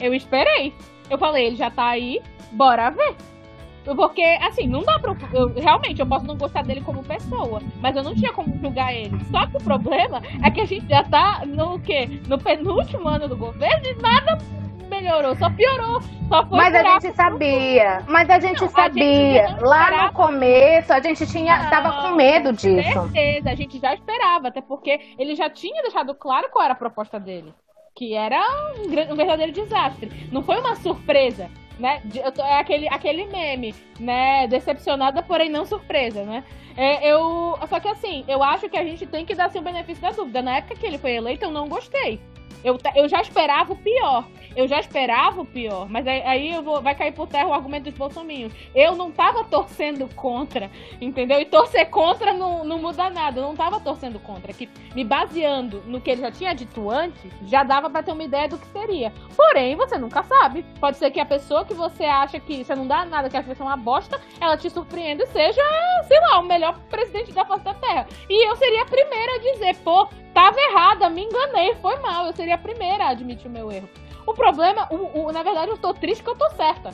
Eu 0.00 0.14
esperei. 0.14 0.72
Eu 1.10 1.18
falei, 1.18 1.46
ele 1.46 1.56
já 1.56 1.70
tá 1.70 1.86
aí, 1.86 2.20
bora 2.52 2.90
ver. 2.90 3.16
Porque, 3.84 4.22
assim, 4.42 4.66
não 4.66 4.82
dá 4.82 4.98
pra. 4.98 5.16
Eu, 5.32 5.54
realmente, 5.54 6.00
eu 6.00 6.06
posso 6.06 6.26
não 6.26 6.36
gostar 6.36 6.62
dele 6.62 6.82
como 6.82 7.02
pessoa, 7.02 7.60
mas 7.80 7.96
eu 7.96 8.02
não 8.02 8.14
tinha 8.14 8.32
como 8.32 8.58
julgar 8.60 8.94
ele. 8.94 9.18
Só 9.30 9.46
que 9.46 9.56
o 9.56 9.62
problema 9.62 10.20
é 10.42 10.50
que 10.50 10.60
a 10.60 10.66
gente 10.66 10.86
já 10.88 11.02
tá 11.04 11.42
no 11.46 11.78
quê? 11.80 12.20
No 12.26 12.38
penúltimo 12.38 13.08
ano 13.08 13.28
do 13.28 13.36
governo 13.36 13.86
e 13.86 13.94
nada 13.94 14.38
melhorou, 14.88 15.34
só 15.36 15.50
piorou. 15.50 16.00
Só 16.28 16.46
foi 16.46 16.58
mas 16.58 16.74
a 16.74 16.82
gente 16.82 17.12
sabia, 17.14 18.02
mas 18.06 18.28
a 18.28 18.38
gente 18.38 18.60
não, 18.60 18.68
sabia. 18.68 19.44
A 19.44 19.48
gente 19.48 19.62
Lá 19.62 20.06
no 20.06 20.12
começo, 20.12 20.92
a 20.92 21.00
gente 21.00 21.26
tinha, 21.26 21.62
não, 21.62 21.70
tava 21.70 22.02
com 22.02 22.14
medo 22.14 22.52
disso. 22.52 22.92
Com 22.92 23.08
certeza, 23.10 23.50
a 23.50 23.54
gente 23.54 23.78
já 23.78 23.94
esperava, 23.94 24.48
até 24.48 24.60
porque 24.60 25.00
ele 25.18 25.34
já 25.34 25.48
tinha 25.48 25.82
deixado 25.82 26.14
claro 26.14 26.48
qual 26.50 26.64
era 26.64 26.74
a 26.74 26.76
proposta 26.76 27.18
dele. 27.18 27.54
Que 27.98 28.14
era 28.14 28.40
um, 28.76 29.12
um 29.12 29.16
verdadeiro 29.16 29.52
desastre. 29.52 30.28
Não 30.30 30.42
foi 30.42 30.58
uma 30.60 30.76
surpresa 30.76 31.50
né? 31.78 32.02
É 32.44 32.58
aquele, 32.58 32.88
aquele 32.88 33.26
meme, 33.26 33.74
né? 34.00 34.46
Decepcionada, 34.48 35.22
porém 35.22 35.48
não 35.48 35.64
surpresa, 35.64 36.24
né? 36.24 36.44
É, 36.76 37.08
eu, 37.10 37.58
só 37.68 37.80
que 37.80 37.88
assim, 37.88 38.24
eu 38.28 38.42
acho 38.42 38.68
que 38.68 38.76
a 38.76 38.84
gente 38.84 39.06
tem 39.06 39.24
que 39.24 39.34
dar 39.34 39.46
assim, 39.46 39.58
o 39.58 39.62
benefício 39.62 40.02
da 40.02 40.10
dúvida. 40.10 40.42
Na 40.42 40.56
época 40.56 40.76
que 40.76 40.86
ele 40.86 40.98
foi 40.98 41.12
eleito, 41.12 41.44
eu 41.44 41.50
não 41.50 41.68
gostei. 41.68 42.20
Eu, 42.64 42.78
eu 42.94 43.08
já 43.08 43.20
esperava 43.20 43.72
o 43.72 43.76
pior. 43.76 44.26
Eu 44.58 44.66
já 44.66 44.80
esperava 44.80 45.40
o 45.40 45.44
pior. 45.44 45.88
Mas 45.88 46.04
aí, 46.04 46.20
aí 46.22 46.52
eu 46.52 46.64
vou, 46.64 46.82
vai 46.82 46.92
cair 46.92 47.12
por 47.12 47.28
terra 47.28 47.46
o 47.46 47.54
argumento 47.54 47.84
dos 47.84 47.94
bolsominhos. 47.94 48.52
Eu 48.74 48.96
não 48.96 49.08
tava 49.12 49.44
torcendo 49.44 50.12
contra, 50.16 50.68
entendeu? 51.00 51.40
E 51.40 51.44
torcer 51.44 51.88
contra 51.88 52.32
não, 52.32 52.64
não 52.64 52.80
muda 52.80 53.08
nada. 53.08 53.38
Eu 53.38 53.44
não 53.44 53.54
tava 53.54 53.78
torcendo 53.78 54.18
contra. 54.18 54.52
Que, 54.52 54.68
me 54.96 55.04
baseando 55.04 55.80
no 55.86 56.00
que 56.00 56.10
ele 56.10 56.22
já 56.22 56.32
tinha 56.32 56.52
dito 56.56 56.90
antes, 56.90 57.30
já 57.46 57.62
dava 57.62 57.88
pra 57.88 58.02
ter 58.02 58.10
uma 58.10 58.24
ideia 58.24 58.48
do 58.48 58.58
que 58.58 58.66
seria. 58.66 59.12
Porém, 59.36 59.76
você 59.76 59.96
nunca 59.96 60.24
sabe. 60.24 60.64
Pode 60.80 60.96
ser 60.96 61.12
que 61.12 61.20
a 61.20 61.24
pessoa 61.24 61.64
que 61.64 61.72
você 61.72 62.02
acha 62.02 62.40
que 62.40 62.64
você 62.64 62.74
não 62.74 62.88
dá 62.88 63.04
nada, 63.04 63.30
que 63.30 63.38
que 63.38 63.46
vai 63.46 63.54
ser 63.54 63.62
uma 63.62 63.76
bosta, 63.76 64.20
ela 64.40 64.56
te 64.56 64.68
surpreenda 64.68 65.22
e 65.22 65.26
seja, 65.28 65.62
sei 66.08 66.18
lá, 66.18 66.40
o 66.40 66.42
melhor 66.42 66.76
presidente 66.90 67.30
da 67.30 67.44
face 67.44 67.62
da 67.62 67.74
Terra. 67.74 68.08
E 68.28 68.48
eu 68.48 68.56
seria 68.56 68.82
a 68.82 68.86
primeira 68.86 69.36
a 69.36 69.38
dizer, 69.38 69.76
pô, 69.84 70.08
tava 70.34 70.58
errada, 70.58 71.08
me 71.08 71.22
enganei, 71.22 71.76
foi 71.76 71.96
mal. 72.00 72.26
Eu 72.26 72.32
seria 72.32 72.56
a 72.56 72.58
primeira 72.58 73.04
a 73.04 73.10
admitir 73.10 73.46
o 73.46 73.52
meu 73.52 73.70
erro. 73.70 73.88
O 74.28 74.34
problema, 74.34 74.86
o, 74.90 75.22
o, 75.22 75.32
na 75.32 75.42
verdade, 75.42 75.70
eu 75.70 75.78
tô 75.78 75.94
triste 75.94 76.22
que 76.22 76.28
eu 76.28 76.36
tô 76.36 76.50
certa. 76.50 76.90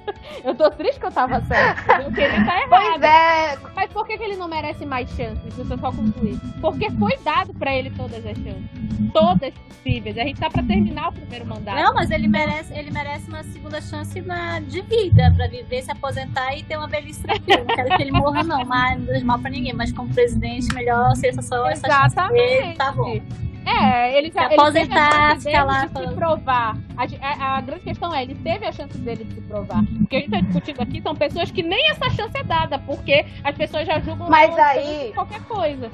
eu 0.42 0.54
tô 0.54 0.70
triste 0.70 0.98
que 0.98 1.04
eu 1.04 1.12
tava 1.12 1.38
certa. 1.42 2.02
Porque 2.02 2.22
ele 2.22 2.44
tá 2.46 2.62
errado. 2.62 2.68
Pois 2.70 3.02
é. 3.02 3.58
Mas 3.76 3.92
por 3.92 4.06
que, 4.06 4.16
que 4.16 4.24
ele 4.24 4.36
não 4.36 4.48
merece 4.48 4.86
mais 4.86 5.06
chances? 5.10 5.52
Deixa 5.54 5.74
eu 5.74 5.78
só 5.78 5.92
concluir. 5.92 6.40
Porque 6.62 6.90
foi 6.92 7.14
dado 7.18 7.52
pra 7.52 7.74
ele 7.74 7.90
todas 7.90 8.24
as 8.24 8.38
chances. 8.38 9.12
Todas 9.12 9.52
possíveis. 9.52 10.16
A 10.16 10.22
gente 10.22 10.40
tá 10.40 10.48
pra 10.48 10.62
terminar 10.62 11.08
o 11.10 11.12
primeiro 11.12 11.44
mandato. 11.44 11.76
Não, 11.76 11.92
mas 11.92 12.10
ele 12.10 12.26
merece, 12.26 12.72
ele 12.72 12.90
merece 12.90 13.28
uma 13.28 13.42
segunda 13.42 13.82
chance 13.82 14.18
na, 14.22 14.58
de 14.60 14.80
vida 14.80 15.30
pra 15.36 15.46
viver, 15.46 15.82
se 15.82 15.92
aposentar 15.92 16.56
e 16.56 16.62
ter 16.62 16.78
uma 16.78 16.88
velhice 16.88 17.22
tranquila. 17.22 17.64
Não 17.64 17.76
quero 17.76 17.96
que 17.98 18.02
ele 18.02 18.12
morra, 18.12 18.42
não. 18.42 18.64
Mas 18.64 18.98
não 18.98 19.04
deixa 19.04 19.26
mal 19.26 19.38
pra 19.38 19.50
ninguém. 19.50 19.74
Mas 19.74 19.92
como 19.92 20.08
presidente, 20.14 20.72
melhor 20.74 21.14
ser 21.16 21.34
só 21.42 21.68
essa 21.68 21.86
chance 21.86 22.32
dele, 22.32 22.74
tá 22.76 22.92
bom. 22.92 23.20
É, 23.66 24.16
ele 24.16 24.32
se 24.32 24.38
aposentar, 24.38 25.38
ficar 25.40 25.64
lá. 25.64 25.86
De 25.86 25.98
se 25.98 26.14
provar. 26.14 26.76
A, 26.96 27.04
a, 27.04 27.58
a, 27.58 27.60
grande 27.60 27.82
questão 27.82 28.14
é, 28.14 28.22
ele 28.22 28.34
teve 28.36 28.66
a 28.66 28.72
chance 28.72 28.96
dele 28.98 29.24
de 29.24 29.34
se 29.34 29.40
provar. 29.42 29.82
O 30.00 30.06
que 30.06 30.16
a 30.16 30.20
gente 30.20 30.30
tá 30.30 30.40
discutindo 30.40 30.80
aqui 30.80 31.02
são 31.02 31.14
pessoas 31.14 31.50
que 31.50 31.62
nem 31.62 31.90
essa 31.90 32.08
chance 32.10 32.36
é 32.36 32.44
dada, 32.44 32.78
porque 32.78 33.26
as 33.44 33.56
pessoas 33.56 33.86
já 33.86 33.98
julgam 34.00 34.28
Mas 34.28 34.56
aí, 34.58 35.12
qualquer 35.14 35.42
coisa. 35.42 35.90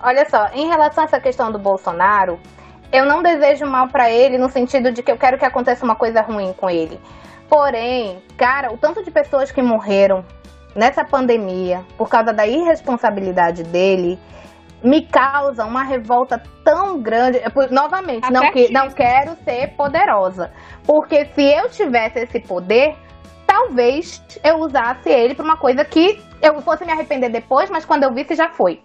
Olha 0.00 0.28
só, 0.28 0.48
em 0.52 0.66
relação 0.66 1.04
a 1.04 1.06
essa 1.06 1.20
questão 1.20 1.52
do 1.52 1.58
Bolsonaro, 1.58 2.40
eu 2.92 3.06
não 3.06 3.22
desejo 3.22 3.64
mal 3.66 3.88
para 3.88 4.10
ele 4.10 4.36
no 4.36 4.48
sentido 4.48 4.92
de 4.92 5.02
que 5.02 5.10
eu 5.10 5.16
quero 5.16 5.38
que 5.38 5.44
aconteça 5.44 5.84
uma 5.84 5.94
coisa 5.94 6.20
ruim 6.20 6.52
com 6.52 6.68
ele. 6.68 7.00
Porém, 7.48 8.22
cara, 8.36 8.72
o 8.72 8.76
tanto 8.76 9.04
de 9.04 9.10
pessoas 9.10 9.52
que 9.52 9.62
morreram 9.62 10.24
nessa 10.74 11.04
pandemia 11.04 11.84
por 11.96 12.08
causa 12.08 12.32
da 12.32 12.46
irresponsabilidade 12.46 13.62
dele 13.62 14.18
me 14.82 15.02
causa 15.02 15.64
uma 15.64 15.82
revolta 15.82 16.42
tão 16.64 17.00
grande. 17.00 17.40
Novamente, 17.70 18.30
não, 18.30 18.50
que, 18.50 18.72
não 18.72 18.90
quero 18.90 19.36
ser 19.44 19.68
poderosa. 19.68 20.52
Porque 20.84 21.26
se 21.34 21.42
eu 21.42 21.68
tivesse 21.68 22.20
esse 22.20 22.40
poder, 22.40 22.96
talvez 23.46 24.22
eu 24.42 24.58
usasse 24.58 25.08
ele 25.08 25.34
para 25.34 25.44
uma 25.44 25.56
coisa 25.56 25.84
que 25.84 26.20
eu 26.40 26.60
fosse 26.62 26.84
me 26.84 26.92
arrepender 26.92 27.30
depois, 27.30 27.70
mas 27.70 27.84
quando 27.84 28.02
eu 28.02 28.12
visse 28.12 28.34
já 28.34 28.48
foi. 28.48 28.80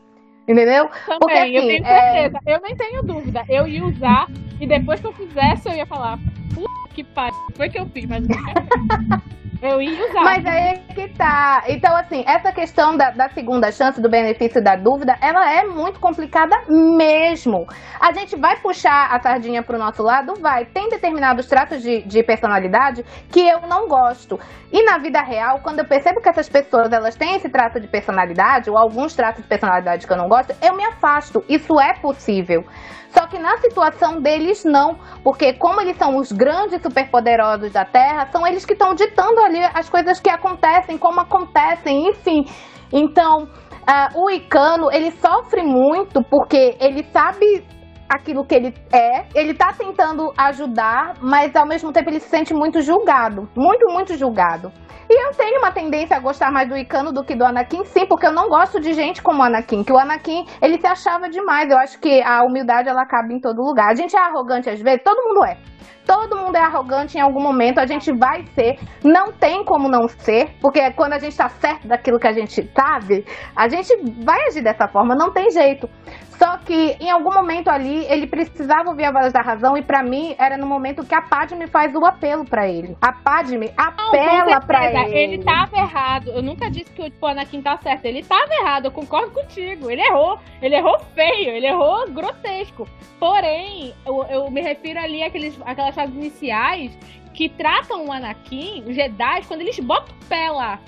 Entendeu? 0.47 0.89
Também, 1.05 1.19
Porque, 1.19 1.33
assim, 1.33 1.55
eu 1.55 1.61
tenho 1.61 1.85
certeza. 1.85 2.39
É... 2.45 2.55
Eu 2.55 2.61
nem 2.61 2.75
tenho 2.75 3.03
dúvida. 3.03 3.43
Eu 3.49 3.67
ia 3.67 3.83
usar 3.83 4.27
e 4.61 4.67
depois 4.67 4.99
que 4.99 5.07
eu 5.07 5.13
fizesse, 5.13 5.67
eu 5.67 5.73
ia 5.73 5.85
falar, 5.85 6.17
puta 6.53 6.93
que 6.93 7.03
pariu, 7.03 7.35
foi 7.55 7.69
que 7.69 7.79
eu 7.79 7.85
fiz, 7.87 8.05
mas. 8.05 8.23
Eu 9.61 9.81
ia 9.81 10.09
usar. 10.09 10.23
Mas 10.23 10.45
aí 10.45 10.67
é 10.67 10.93
que 10.93 11.07
tá. 11.13 11.63
Então, 11.67 11.95
assim, 11.95 12.23
essa 12.27 12.51
questão 12.51 12.95
da, 12.95 13.09
da, 13.11 13.29
segunda 13.29 13.71
chance, 13.71 13.99
do 13.99 14.09
benefício 14.09 14.63
da 14.63 14.75
dúvida, 14.75 15.15
ela 15.21 15.51
é 15.51 15.63
muito 15.63 15.99
complicada 15.99 16.55
mesmo. 16.69 17.65
A 17.99 18.11
gente 18.13 18.35
vai 18.35 18.57
puxar 18.57 19.07
a 19.11 19.19
sardinha 19.19 19.63
pro 19.63 19.77
nosso 19.77 20.03
lado? 20.03 20.33
Vai. 20.39 20.65
Tem 20.65 20.89
determinados 20.89 21.47
tratos 21.47 21.81
de, 21.81 22.03
de 22.03 22.23
personalidade 22.23 23.03
que 23.31 23.47
eu 23.47 23.61
não 23.61 23.87
gosto. 23.87 24.39
E 24.71 24.83
na 24.83 24.97
vida 24.97 25.21
real, 25.21 25.59
quando 25.63 25.79
eu 25.79 25.85
percebo 25.85 26.21
que 26.21 26.29
essas 26.29 26.49
pessoas 26.49 26.91
elas 26.91 27.15
têm 27.15 27.35
esse 27.35 27.49
trato 27.49 27.79
de 27.79 27.87
personalidade, 27.87 28.69
ou 28.69 28.77
alguns 28.77 29.15
tratos 29.15 29.41
de 29.41 29.47
personalidade 29.47 30.05
que 30.05 30.13
eu 30.13 30.17
não 30.17 30.27
gosto, 30.27 30.53
eu 30.61 30.75
me 30.75 30.83
afasto. 30.85 31.43
Isso 31.49 31.79
é 31.79 31.93
possível. 31.93 32.63
Só 33.09 33.27
que 33.27 33.39
na 33.39 33.57
situação 33.57 34.21
deles, 34.21 34.63
não. 34.63 34.97
Porque, 35.23 35.53
como 35.53 35.81
eles 35.81 35.97
são 35.97 36.17
os 36.17 36.31
grandes 36.31 36.81
superpoderosos 36.81 37.71
da 37.71 37.85
Terra, 37.85 38.27
são 38.31 38.45
eles 38.45 38.65
que 38.65 38.73
estão 38.73 38.93
ditando 38.93 39.39
ali 39.41 39.63
as 39.73 39.89
coisas 39.89 40.19
que 40.19 40.29
acontecem, 40.29 40.97
como 40.97 41.19
acontecem, 41.19 42.09
enfim. 42.09 42.45
Então, 42.91 43.43
uh, 43.43 44.21
o 44.21 44.29
Icano, 44.29 44.91
ele 44.91 45.11
sofre 45.11 45.63
muito 45.63 46.23
porque 46.23 46.77
ele 46.79 47.03
sabe 47.11 47.65
aquilo 48.09 48.45
que 48.45 48.55
ele 48.55 48.73
é, 48.91 49.25
ele 49.35 49.53
tá 49.53 49.73
tentando 49.77 50.33
ajudar, 50.37 51.15
mas 51.21 51.55
ao 51.55 51.67
mesmo 51.67 51.91
tempo 51.91 52.09
ele 52.09 52.19
se 52.19 52.29
sente 52.29 52.53
muito 52.53 52.81
julgado, 52.81 53.49
muito, 53.55 53.87
muito 53.87 54.17
julgado. 54.17 54.71
E 55.09 55.25
eu 55.25 55.31
tenho 55.31 55.59
uma 55.59 55.71
tendência 55.71 56.17
a 56.17 56.19
gostar 56.19 56.51
mais 56.51 56.67
do 56.67 56.77
Icano 56.77 57.13
do 57.13 57.23
que 57.23 57.33
do 57.33 57.45
Anakin, 57.45 57.85
sim, 57.85 58.05
porque 58.05 58.27
eu 58.27 58.33
não 58.33 58.49
gosto 58.49 58.77
de 58.77 58.91
gente 58.91 59.23
como 59.23 59.39
o 59.39 59.43
Anakin, 59.43 59.81
que 59.81 59.93
o 59.93 59.97
Anakin, 59.97 60.45
ele 60.61 60.77
se 60.77 60.85
achava 60.85 61.29
demais. 61.29 61.69
Eu 61.71 61.77
acho 61.77 61.97
que 61.97 62.21
a 62.21 62.43
humildade, 62.43 62.89
ela 62.89 63.05
cabe 63.05 63.33
em 63.33 63.39
todo 63.39 63.61
lugar. 63.61 63.89
A 63.89 63.95
gente 63.95 64.17
é 64.17 64.19
arrogante 64.19 64.69
às 64.69 64.81
vezes, 64.81 65.03
todo 65.03 65.23
mundo 65.23 65.45
é. 65.45 65.57
Todo 66.05 66.37
mundo 66.37 66.55
é 66.55 66.61
arrogante 66.61 67.17
em 67.17 67.21
algum 67.21 67.41
momento, 67.41 67.79
a 67.79 67.85
gente 67.85 68.13
vai 68.13 68.45
ser, 68.55 68.79
não 69.03 69.31
tem 69.31 69.65
como 69.65 69.89
não 69.89 70.07
ser, 70.07 70.55
porque 70.61 70.89
quando 70.91 71.11
a 71.11 71.19
gente 71.19 71.35
tá 71.35 71.49
certo 71.49 71.85
daquilo 71.85 72.17
que 72.17 72.27
a 72.27 72.31
gente 72.31 72.69
sabe, 72.73 73.25
a 73.53 73.67
gente 73.67 73.93
vai 74.23 74.47
agir 74.47 74.61
dessa 74.61 74.87
forma, 74.87 75.13
não 75.13 75.33
tem 75.33 75.49
jeito. 75.51 75.89
Só 76.37 76.57
que 76.57 76.95
em 76.99 77.09
algum 77.09 77.33
momento 77.33 77.67
ali 77.67 78.05
ele 78.05 78.27
precisava 78.27 78.89
ouvir 78.89 79.05
a 79.05 79.11
voz 79.11 79.33
da 79.33 79.41
razão 79.41 79.75
e 79.75 79.81
para 79.81 80.03
mim 80.03 80.35
era 80.37 80.55
no 80.55 80.67
momento 80.67 81.03
que 81.03 81.15
a 81.15 81.21
Padme 81.21 81.67
faz 81.67 81.95
o 81.95 82.05
apelo 82.05 82.45
para 82.45 82.67
ele. 82.67 82.95
A 83.01 83.11
Padme 83.11 83.71
apela 83.75 84.61
para 84.61 84.85
ele. 84.85 85.17
Ele 85.17 85.43
tava 85.43 85.77
errado. 85.77 86.29
Eu 86.29 86.43
nunca 86.43 86.69
disse 86.69 86.91
que 86.91 87.11
o 87.19 87.25
Anakin 87.25 87.61
tá 87.61 87.77
certo. 87.77 88.05
Ele 88.05 88.23
tava 88.23 88.53
errado. 88.53 88.85
Eu 88.85 88.91
concordo 88.91 89.31
contigo. 89.31 89.89
Ele 89.89 90.01
errou. 90.01 90.39
Ele 90.61 90.75
errou 90.75 90.99
feio. 91.15 91.49
Ele 91.49 91.65
errou 91.65 92.07
grotesco. 92.11 92.87
Porém, 93.19 93.95
eu, 94.05 94.23
eu 94.29 94.51
me 94.51 94.61
refiro 94.61 94.99
ali 94.99 95.23
àqueles, 95.23 95.59
àquelas 95.65 95.95
fases 95.95 96.15
iniciais 96.15 96.97
que 97.33 97.49
tratam 97.49 98.05
o 98.05 98.11
Anakin, 98.11 98.83
os 98.87 98.95
Jedi, 98.95 99.41
quando 99.47 99.61
eles 99.61 99.79
botam 99.79 100.55
lá 100.55 100.79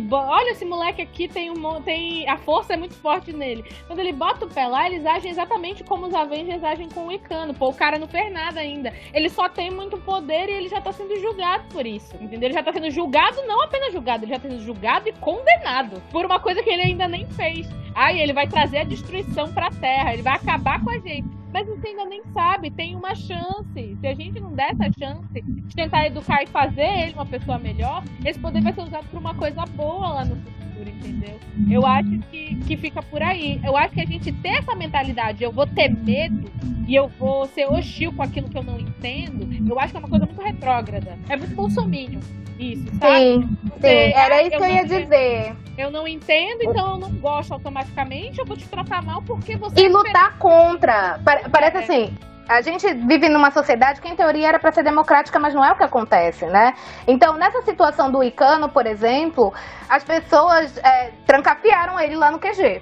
que 0.00 0.14
olha 0.14 0.50
esse 0.50 0.64
moleque 0.64 1.00
aqui 1.02 1.26
tem 1.26 1.50
um 1.50 1.82
tem 1.82 2.28
a 2.28 2.36
força 2.36 2.74
é 2.74 2.76
muito 2.76 2.94
forte 2.94 3.32
nele. 3.32 3.64
Quando 3.86 3.98
ele 3.98 4.12
bota 4.12 4.44
o 4.44 4.48
pé 4.48 4.66
lá, 4.66 4.86
eles 4.86 5.04
agem 5.06 5.30
exatamente 5.30 5.82
como 5.84 6.06
os 6.06 6.14
Avengers 6.14 6.62
agem 6.62 6.88
com 6.88 7.06
o 7.06 7.12
Icano. 7.12 7.54
Pô, 7.54 7.70
o 7.70 7.74
cara 7.74 7.98
não 7.98 8.06
fez 8.06 8.32
nada 8.32 8.60
ainda. 8.60 8.92
Ele 9.12 9.28
só 9.28 9.48
tem 9.48 9.70
muito 9.70 9.96
poder 9.98 10.48
e 10.48 10.52
ele 10.52 10.68
já 10.68 10.80
tá 10.80 10.92
sendo 10.92 11.18
julgado 11.18 11.64
por 11.70 11.86
isso. 11.86 12.14
Entendeu? 12.16 12.48
Ele 12.48 12.54
já 12.54 12.62
tá 12.62 12.72
sendo 12.72 12.90
julgado, 12.90 13.42
não 13.46 13.62
apenas 13.62 13.92
julgado, 13.92 14.24
ele 14.24 14.32
já 14.32 14.38
tá 14.38 14.48
sendo 14.48 14.60
julgado 14.62 15.08
e 15.08 15.12
condenado 15.12 16.00
por 16.10 16.24
uma 16.24 16.38
coisa 16.38 16.62
que 16.62 16.70
ele 16.70 16.82
ainda 16.82 17.08
nem 17.08 17.26
fez. 17.30 17.68
Aí 17.94 18.20
ele 18.20 18.32
vai 18.32 18.46
trazer 18.46 18.78
a 18.78 18.84
destruição 18.84 19.52
pra 19.52 19.70
Terra, 19.70 20.12
ele 20.12 20.22
vai 20.22 20.34
acabar 20.34 20.82
com 20.82 20.90
a 20.90 20.98
gente 20.98 21.35
mas 21.52 21.66
você 21.66 21.88
ainda 21.88 22.04
nem 22.04 22.22
sabe, 22.32 22.70
tem 22.70 22.94
uma 22.94 23.14
chance. 23.14 23.96
Se 24.00 24.06
a 24.06 24.14
gente 24.14 24.40
não 24.40 24.52
der 24.52 24.72
essa 24.72 24.90
chance 24.98 25.26
de 25.32 25.74
tentar 25.74 26.06
educar 26.06 26.42
e 26.42 26.46
fazer 26.46 27.02
ele 27.02 27.12
uma 27.14 27.26
pessoa 27.26 27.58
melhor, 27.58 28.02
esse 28.24 28.38
poder 28.38 28.62
vai 28.62 28.72
ser 28.72 28.82
usado 28.82 29.06
para 29.08 29.20
uma 29.20 29.34
coisa 29.34 29.64
boa 29.74 30.08
lá 30.08 30.24
no 30.24 30.36
futuro, 30.36 30.88
entendeu? 30.88 31.38
Eu 31.70 31.86
acho 31.86 32.18
que, 32.30 32.56
que 32.56 32.76
fica 32.76 33.02
por 33.02 33.22
aí. 33.22 33.60
Eu 33.64 33.76
acho 33.76 33.94
que 33.94 34.00
a 34.00 34.06
gente 34.06 34.30
ter 34.32 34.58
essa 34.58 34.74
mentalidade, 34.74 35.42
eu 35.42 35.52
vou 35.52 35.66
ter 35.66 35.88
medo 35.88 36.50
e 36.86 36.94
eu 36.94 37.08
vou 37.08 37.46
ser 37.46 37.66
hostil 37.66 38.12
com 38.12 38.22
aquilo 38.22 38.48
que 38.48 38.58
eu 38.58 38.62
não 38.62 38.78
entendo, 38.78 39.48
eu 39.68 39.80
acho 39.80 39.92
que 39.92 39.96
é 39.96 40.00
uma 40.00 40.08
coisa 40.08 40.26
muito 40.26 40.40
retrógrada. 40.40 41.18
É 41.28 41.36
muito 41.36 41.54
bolsominion. 41.54 42.20
Isso, 42.58 42.84
sabe? 42.96 43.20
Sim, 43.20 43.58
sim, 43.80 44.12
era 44.14 44.42
isso 44.42 44.50
que 44.50 44.62
eu 44.62 44.68
ia 44.68 44.84
dizer. 44.84 45.56
Eu 45.76 45.90
não 45.90 46.06
entendo, 46.08 46.62
então 46.62 46.92
eu 46.92 46.98
não 46.98 47.10
gosto 47.12 47.52
automaticamente, 47.52 48.38
eu 48.38 48.46
vou 48.46 48.56
te 48.56 48.66
tratar 48.66 49.02
mal 49.02 49.22
porque 49.22 49.56
você. 49.56 49.80
E 49.80 49.86
é 49.86 49.88
lutar 49.88 50.38
contra. 50.38 51.20
Parece 51.52 51.76
É. 51.78 51.80
assim. 51.80 52.16
A 52.48 52.60
gente 52.60 52.86
vive 52.94 53.28
numa 53.28 53.50
sociedade 53.50 54.00
que, 54.00 54.08
em 54.08 54.14
teoria, 54.14 54.46
era 54.48 54.58
para 54.60 54.70
ser 54.70 54.84
democrática, 54.84 55.36
mas 55.36 55.52
não 55.52 55.64
é 55.64 55.72
o 55.72 55.76
que 55.76 55.82
acontece, 55.82 56.46
né? 56.46 56.74
Então, 57.04 57.34
nessa 57.36 57.60
situação 57.62 58.08
do 58.08 58.22
Icano, 58.22 58.68
por 58.68 58.86
exemplo, 58.86 59.52
as 59.88 60.04
pessoas 60.04 60.78
é, 60.78 61.10
trancafiaram 61.26 61.98
ele 61.98 62.14
lá 62.14 62.30
no 62.30 62.38
QG. 62.38 62.80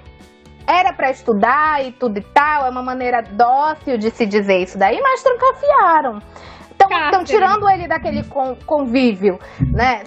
Era 0.67 0.93
para 0.93 1.09
estudar 1.09 1.83
e 1.83 1.91
tudo 1.91 2.19
e 2.19 2.21
tal, 2.21 2.67
é 2.67 2.69
uma 2.69 2.83
maneira 2.83 3.23
dócil 3.23 3.97
de 3.97 4.11
se 4.11 4.27
dizer 4.27 4.59
isso 4.59 4.77
daí, 4.77 5.01
mas 5.01 5.23
trancafiaram. 5.23 6.21
Estão 6.69 7.23
tirando 7.23 7.67
ele 7.67 7.87
daquele 7.87 8.23
con- 8.25 8.55
convívio, 8.67 9.39
né? 9.73 10.03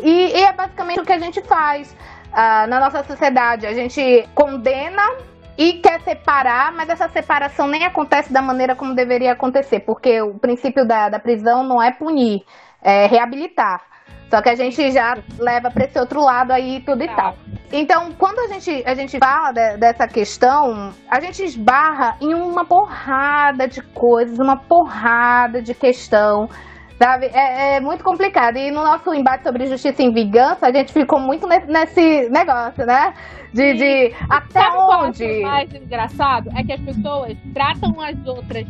E, 0.00 0.30
e 0.34 0.44
é 0.44 0.52
basicamente 0.52 1.00
o 1.00 1.04
que 1.04 1.12
a 1.12 1.18
gente 1.18 1.42
faz 1.42 1.94
ah, 2.34 2.66
na 2.66 2.80
nossa 2.80 3.02
sociedade. 3.04 3.66
A 3.66 3.72
gente 3.72 4.28
condena 4.34 5.02
e 5.56 5.74
quer 5.74 6.00
separar, 6.00 6.72
mas 6.72 6.88
essa 6.88 7.08
separação 7.08 7.68
nem 7.68 7.84
acontece 7.84 8.32
da 8.32 8.42
maneira 8.42 8.74
como 8.74 8.94
deveria 8.94 9.32
acontecer, 9.32 9.80
porque 9.80 10.20
o 10.20 10.34
princípio 10.34 10.84
da, 10.86 11.08
da 11.08 11.18
prisão 11.18 11.62
não 11.62 11.80
é 11.80 11.92
punir, 11.92 12.42
é 12.82 13.06
reabilitar. 13.06 13.80
Só 14.30 14.42
que 14.42 14.48
a 14.48 14.54
gente 14.56 14.90
já 14.90 15.16
leva 15.38 15.70
para 15.70 15.84
esse 15.84 15.98
outro 15.98 16.20
lado 16.20 16.50
aí 16.50 16.80
tudo 16.80 17.04
e 17.04 17.08
tal. 17.08 17.36
Então, 17.70 18.10
quando 18.18 18.40
a 18.40 18.48
gente, 18.48 18.82
a 18.84 18.94
gente 18.94 19.16
fala 19.18 19.52
de- 19.52 19.76
dessa 19.76 20.08
questão, 20.08 20.92
a 21.08 21.20
gente 21.20 21.44
esbarra 21.44 22.16
em 22.20 22.34
uma 22.34 22.64
porrada 22.64 23.68
de 23.68 23.80
coisas, 23.80 24.38
uma 24.38 24.56
porrada 24.56 25.62
de 25.62 25.72
questão. 25.72 26.48
Sabe? 27.04 27.26
É, 27.34 27.76
é 27.76 27.80
muito 27.80 28.02
complicado. 28.02 28.56
E 28.56 28.70
no 28.70 28.82
nosso 28.82 29.12
embate 29.12 29.42
sobre 29.44 29.66
justiça 29.66 30.02
e 30.02 30.10
vingança, 30.10 30.66
a 30.66 30.72
gente 30.72 30.90
ficou 30.90 31.20
muito 31.20 31.46
nesse, 31.46 32.30
negócio, 32.30 32.86
né? 32.86 33.12
De, 33.54 33.74
de 33.74 34.12
até 34.28 34.60
Sabe 34.60 34.76
é 34.76 34.80
onde. 34.80 35.24
o 35.24 35.42
mais 35.42 35.72
engraçado? 35.74 36.50
É 36.56 36.64
que 36.64 36.72
as 36.72 36.80
pessoas 36.80 37.36
tratam 37.54 37.94
as 38.00 38.26
outras 38.26 38.66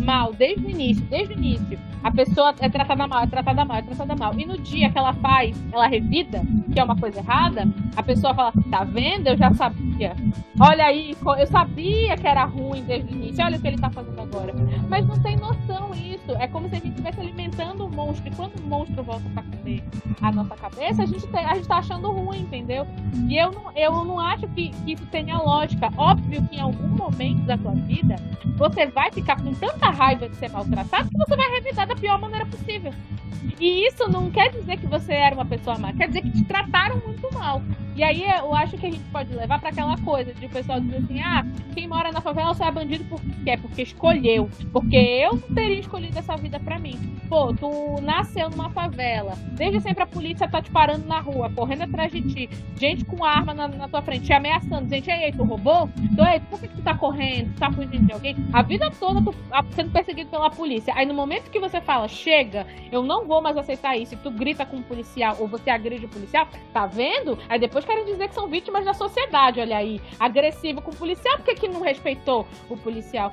mal 0.00 0.32
desde 0.32 0.64
o 0.66 0.70
início, 0.70 1.04
desde 1.06 1.34
o 1.34 1.36
início. 1.38 1.78
A 2.02 2.10
pessoa 2.10 2.54
é 2.60 2.68
tratada 2.68 3.06
mal, 3.06 3.22
é 3.24 3.26
tratada 3.26 3.64
mal, 3.64 3.76
é 3.78 3.82
tratada 3.82 4.14
mal. 4.16 4.32
E 4.38 4.46
no 4.46 4.56
dia 4.58 4.90
que 4.90 4.96
ela 4.98 5.12
faz, 5.14 5.56
ela 5.72 5.86
revida, 5.88 6.40
que 6.72 6.78
é 6.78 6.84
uma 6.84 6.96
coisa 6.96 7.18
errada, 7.18 7.66
a 7.96 8.02
pessoa 8.02 8.32
fala, 8.34 8.52
tá 8.70 8.84
vendo? 8.84 9.26
Eu 9.26 9.36
já 9.36 9.52
sabia. 9.54 10.14
Olha 10.60 10.84
aí, 10.84 11.16
eu 11.38 11.46
sabia 11.46 12.16
que 12.16 12.26
era 12.26 12.44
ruim 12.44 12.84
desde 12.84 13.12
o 13.12 13.16
início. 13.16 13.44
Olha 13.44 13.56
o 13.58 13.60
que 13.60 13.66
ele 13.66 13.78
tá 13.78 13.90
fazendo 13.90 14.20
agora. 14.20 14.54
Mas 14.88 15.06
não 15.06 15.18
tem 15.20 15.36
noção 15.36 15.90
isso. 15.94 16.30
É 16.38 16.46
como 16.46 16.68
se 16.68 16.76
a 16.76 16.78
gente 16.78 16.90
estivesse 16.90 17.20
alimentando 17.20 17.86
o 17.86 17.90
monstro. 17.90 18.28
E 18.28 18.34
quando 18.36 18.54
o 18.60 18.62
monstro 18.68 19.02
volta 19.02 19.28
pra 19.34 19.42
comer 19.42 19.82
a 20.22 20.30
nossa 20.32 20.54
cabeça, 20.54 21.02
a 21.02 21.06
gente, 21.06 21.26
tem- 21.26 21.44
a 21.44 21.54
gente 21.54 21.66
tá 21.66 21.76
achando 21.78 22.10
ruim, 22.12 22.40
entendeu? 22.40 22.86
E 23.28 23.36
eu 23.36 23.50
não, 23.50 23.72
eu 23.74 24.04
não 24.06 24.20
acho 24.20 24.46
que, 24.48 24.70
que 24.70 24.92
isso 24.92 25.06
tenha 25.06 25.38
lógica. 25.38 25.90
Óbvio 25.96 26.42
que 26.48 26.56
em 26.56 26.60
algum 26.60 26.88
momento 26.88 27.42
da 27.42 27.58
tua 27.58 27.72
vida 27.72 28.16
você 28.56 28.86
vai 28.86 29.10
ficar 29.12 29.40
com 29.40 29.52
tanta 29.54 29.90
raiva 29.90 30.28
de 30.28 30.36
ser 30.36 30.50
maltratado 30.50 31.08
que 31.10 31.18
você 31.18 31.36
vai 31.36 31.50
revidar 31.50 31.86
da 31.86 31.94
pior 31.94 32.18
maneira 32.20 32.46
possível. 32.46 32.92
E 33.60 33.86
isso 33.86 34.10
não 34.10 34.30
quer 34.30 34.50
dizer 34.50 34.76
que 34.78 34.86
você 34.86 35.12
era 35.12 35.34
uma 35.34 35.44
pessoa 35.44 35.78
má, 35.78 35.92
quer 35.92 36.08
dizer 36.08 36.22
que 36.22 36.30
te 36.30 36.44
trataram 36.44 37.00
muito 37.04 37.32
mal. 37.32 37.62
E 37.96 38.02
aí 38.02 38.24
eu 38.24 38.54
acho 38.54 38.76
que 38.76 38.86
a 38.86 38.90
gente 38.90 39.04
pode 39.04 39.34
levar 39.34 39.58
pra 39.58 39.70
aquela 39.70 39.96
coisa 39.98 40.34
de 40.34 40.44
o 40.44 40.50
pessoal 40.50 40.78
dizer 40.78 40.98
assim: 40.98 41.20
ah, 41.20 41.46
quem 41.72 41.88
mora 41.88 42.12
na 42.12 42.20
favela 42.20 42.52
só 42.52 42.66
é 42.66 42.70
bandido 42.70 43.04
porque 43.04 43.26
quer, 43.42 43.58
porque 43.58 43.82
escolheu. 43.82 44.50
Porque 44.70 44.96
eu 44.96 45.32
não 45.32 45.54
teria 45.54 45.80
escolhido 45.80 46.18
essa 46.18 46.36
vida 46.36 46.60
pra 46.60 46.78
mim. 46.78 46.98
Pô, 47.26 47.54
tu 47.54 48.00
nasceu 48.02 48.50
numa 48.50 48.68
favela, 48.70 49.32
desde 49.52 49.80
sempre 49.80 50.02
a 50.02 50.06
polícia 50.06 50.46
tá 50.46 50.60
te 50.60 50.70
parando 50.70 51.06
na 51.06 51.20
rua, 51.20 51.50
correndo 51.50 51.82
atrás 51.82 52.12
de 52.12 52.20
ti, 52.20 52.50
gente 52.78 53.04
com 53.04 53.24
arma 53.24 53.54
na, 53.54 53.66
na 53.66 53.88
tua 53.88 53.95
frente, 54.02 54.26
te 54.26 54.32
ameaçando, 54.32 54.88
gente, 54.88 55.10
ei, 55.10 55.32
tu 55.32 55.44
roubou? 55.44 55.88
Então, 55.98 56.26
ei, 56.26 56.40
por 56.40 56.60
que, 56.60 56.68
que 56.68 56.76
tu 56.76 56.82
tá 56.82 56.94
correndo? 56.94 57.52
Tu 57.54 57.60
tá 57.60 57.70
fugindo 57.70 58.06
de 58.06 58.12
alguém? 58.12 58.36
A 58.52 58.62
vida 58.62 58.90
toda 58.98 59.22
tu 59.22 59.34
a- 59.50 59.64
sendo 59.74 59.90
perseguido 59.90 60.30
pela 60.30 60.50
polícia. 60.50 60.92
Aí 60.96 61.06
no 61.06 61.14
momento 61.14 61.50
que 61.50 61.58
você 61.60 61.80
fala, 61.80 62.08
chega, 62.08 62.66
eu 62.90 63.02
não 63.02 63.26
vou 63.26 63.40
mais 63.42 63.56
aceitar 63.56 63.96
isso, 63.96 64.14
e 64.14 64.16
tu 64.16 64.30
grita 64.30 64.64
com 64.66 64.76
um 64.76 64.82
policial 64.82 65.36
ou 65.38 65.48
você 65.48 65.70
agride 65.70 66.06
o 66.06 66.08
policial, 66.08 66.48
tá 66.72 66.86
vendo? 66.86 67.38
Aí 67.48 67.58
depois 67.58 67.84
querem 67.84 68.04
dizer 68.04 68.28
que 68.28 68.34
são 68.34 68.48
vítimas 68.48 68.84
da 68.84 68.94
sociedade, 68.94 69.60
olha 69.60 69.76
aí. 69.76 70.00
Agressivo 70.18 70.80
com 70.82 70.90
o 70.90 70.96
policial, 70.96 71.36
por 71.36 71.44
que, 71.44 71.54
que 71.54 71.68
não 71.68 71.80
respeitou 71.80 72.46
o 72.68 72.76
policial? 72.76 73.30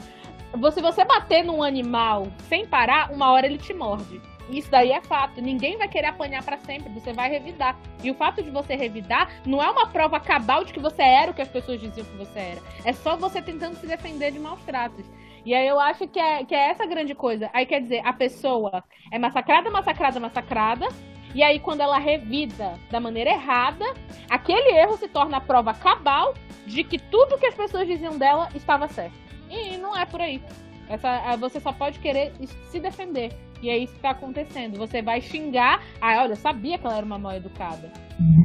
Se 0.71 0.81
você 0.81 1.03
bater 1.03 1.43
num 1.43 1.63
animal 1.63 2.27
sem 2.47 2.65
parar, 2.67 3.11
uma 3.11 3.31
hora 3.31 3.47
ele 3.47 3.57
te 3.57 3.73
morde. 3.73 4.21
Isso 4.49 4.69
daí 4.69 4.91
é 4.91 5.01
fato. 5.01 5.41
Ninguém 5.41 5.77
vai 5.77 5.87
querer 5.87 6.07
apanhar 6.07 6.43
pra 6.43 6.57
sempre. 6.57 6.89
Você 6.93 7.13
vai 7.13 7.29
revidar. 7.29 7.77
E 8.03 8.11
o 8.11 8.13
fato 8.13 8.43
de 8.43 8.49
você 8.49 8.75
revidar 8.75 9.29
não 9.45 9.63
é 9.63 9.69
uma 9.69 9.87
prova 9.87 10.19
cabal 10.19 10.63
de 10.63 10.73
que 10.73 10.79
você 10.79 11.01
era 11.01 11.31
o 11.31 11.33
que 11.33 11.41
as 11.41 11.47
pessoas 11.47 11.79
diziam 11.79 12.05
que 12.05 12.17
você 12.17 12.39
era. 12.39 12.61
É 12.83 12.93
só 12.93 13.15
você 13.15 13.41
tentando 13.41 13.75
se 13.75 13.87
defender 13.87 14.31
de 14.31 14.39
maus 14.39 14.61
tratos. 14.63 15.05
E 15.45 15.53
aí 15.53 15.67
eu 15.67 15.79
acho 15.79 16.07
que 16.07 16.19
é, 16.19 16.45
que 16.45 16.55
é 16.55 16.69
essa 16.69 16.85
grande 16.85 17.13
coisa. 17.13 17.49
Aí 17.53 17.65
quer 17.65 17.81
dizer, 17.81 18.01
a 18.05 18.13
pessoa 18.13 18.83
é 19.11 19.19
massacrada, 19.19 19.69
massacrada, 19.69 20.19
massacrada. 20.19 20.87
E 21.35 21.41
aí, 21.41 21.59
quando 21.59 21.81
ela 21.81 21.97
revida 21.97 22.79
da 22.91 22.99
maneira 22.99 23.31
errada, 23.31 23.85
aquele 24.29 24.77
erro 24.77 24.97
se 24.97 25.07
torna 25.07 25.37
a 25.37 25.41
prova 25.41 25.73
cabal 25.73 26.35
de 26.65 26.83
que 26.83 26.99
tudo 26.99 27.39
que 27.39 27.47
as 27.47 27.55
pessoas 27.55 27.87
diziam 27.87 28.17
dela 28.17 28.49
estava 28.53 28.87
certo. 28.87 29.15
E 29.49 29.75
não 29.77 29.97
é 29.97 30.05
por 30.05 30.21
aí. 30.21 30.41
Essa, 30.87 31.35
você 31.37 31.59
só 31.59 31.71
pode 31.71 31.97
querer 31.99 32.33
se 32.69 32.79
defender. 32.79 33.35
E 33.63 33.69
é 33.69 33.77
isso 33.77 33.93
que 33.93 34.01
tá 34.01 34.09
acontecendo. 34.09 34.77
Você 34.77 35.01
vai 35.01 35.21
xingar. 35.21 35.81
Ah, 36.01 36.21
olha, 36.21 36.33
eu 36.33 36.35
sabia 36.35 36.77
que 36.77 36.85
ela 36.85 36.97
era 36.97 37.05
uma 37.05 37.17
mal 37.17 37.31
educada. 37.31 37.89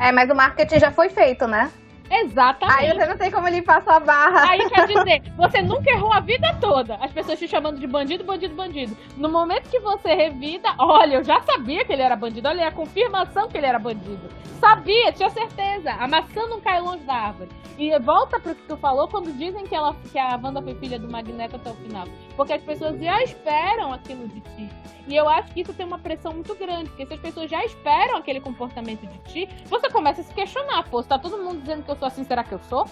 É, 0.01 0.12
mas 0.12 0.31
o 0.31 0.35
marketing 0.35 0.78
já 0.78 0.93
foi 0.93 1.09
feito, 1.09 1.45
né? 1.49 1.73
Exatamente. 2.10 2.80
Aí 2.80 2.94
você 2.94 3.06
não 3.06 3.16
tem 3.16 3.30
como 3.30 3.48
limpar 3.48 3.82
sua 3.82 4.01
barra. 4.01 4.51
Aí 4.51 4.68
quer 4.68 4.86
dizer, 4.89 5.22
você 5.36 5.62
nunca 5.62 5.90
errou 5.90 6.12
a 6.12 6.20
vida 6.20 6.56
toda. 6.60 6.97
As 6.97 7.12
pessoas 7.12 7.39
te 7.39 7.48
chamando 7.48 7.78
de 7.78 7.86
bandido, 7.86 8.24
bandido, 8.24 8.55
bandido. 8.55 8.97
No 9.16 9.28
momento 9.28 9.68
que 9.68 9.80
você 9.80 10.14
revida, 10.14 10.68
olha, 10.78 11.16
eu 11.16 11.24
já 11.24 11.40
sabia 11.43 11.85
que 11.85 11.93
ele 11.93 12.02
era 12.02 12.16
bandido. 12.16 12.48
Olha, 12.48 12.68
a 12.68 12.72
confirmação 12.72 13.48
que 13.48 13.56
ele 13.56 13.66
era 13.66 13.78
bandido. 13.78 14.28
Sabia, 14.60 15.12
tinha 15.12 15.30
certeza. 15.30 15.93
A 15.93 16.09
maçã 16.09 16.47
não 16.47 16.60
cai 16.60 16.80
longe 16.80 17.05
da 17.05 17.14
árvore. 17.14 17.51
E 17.78 17.97
volta 18.01 18.40
pro 18.40 18.56
que 18.56 18.62
tu 18.62 18.76
falou 18.76 19.06
quando 19.06 19.32
dizem 19.39 19.64
que, 19.64 19.74
ela, 19.74 19.94
que 20.10 20.18
a 20.18 20.39
Wanda 20.43 20.60
foi 20.60 20.74
filha 20.74 20.98
do 20.98 21.09
Magneto 21.09 21.56
até 21.56 21.70
o 21.70 21.74
final. 21.74 22.06
Porque 22.36 22.52
as 22.52 22.62
pessoas 22.62 22.98
já 23.01 23.22
esperam 23.22 23.93
aquilo 23.93 24.26
de 24.26 24.40
ti. 24.40 24.68
E 25.06 25.16
eu 25.16 25.26
acho 25.26 25.52
que 25.55 25.62
isso 25.62 25.72
tem 25.72 25.86
uma 25.86 25.98
pressão 25.98 26.35
muito 26.35 26.55
grande, 26.55 26.90
porque 26.90 27.06
se 27.06 27.14
as 27.14 27.20
pessoas 27.20 27.51
já 27.51 27.64
esperam 27.64 28.18
aquele 28.18 28.40
comportamento 28.40 29.06
de 29.06 29.18
ti, 29.20 29.48
você 29.64 29.89
começa 29.89 30.20
a 30.20 30.24
se 30.24 30.35
questionar, 30.35 30.86
pô, 30.90 31.02
se 31.02 31.09
tá 31.09 31.18
todo 31.18 31.39
mundo 31.39 31.60
dizendo 31.60 31.82
que 31.82 31.90
eu 31.90 31.97
sou 31.98 32.08
assim, 32.08 32.24
será 32.24 32.42
que 32.44 32.52
eu 32.52 32.58
sou? 32.60 32.86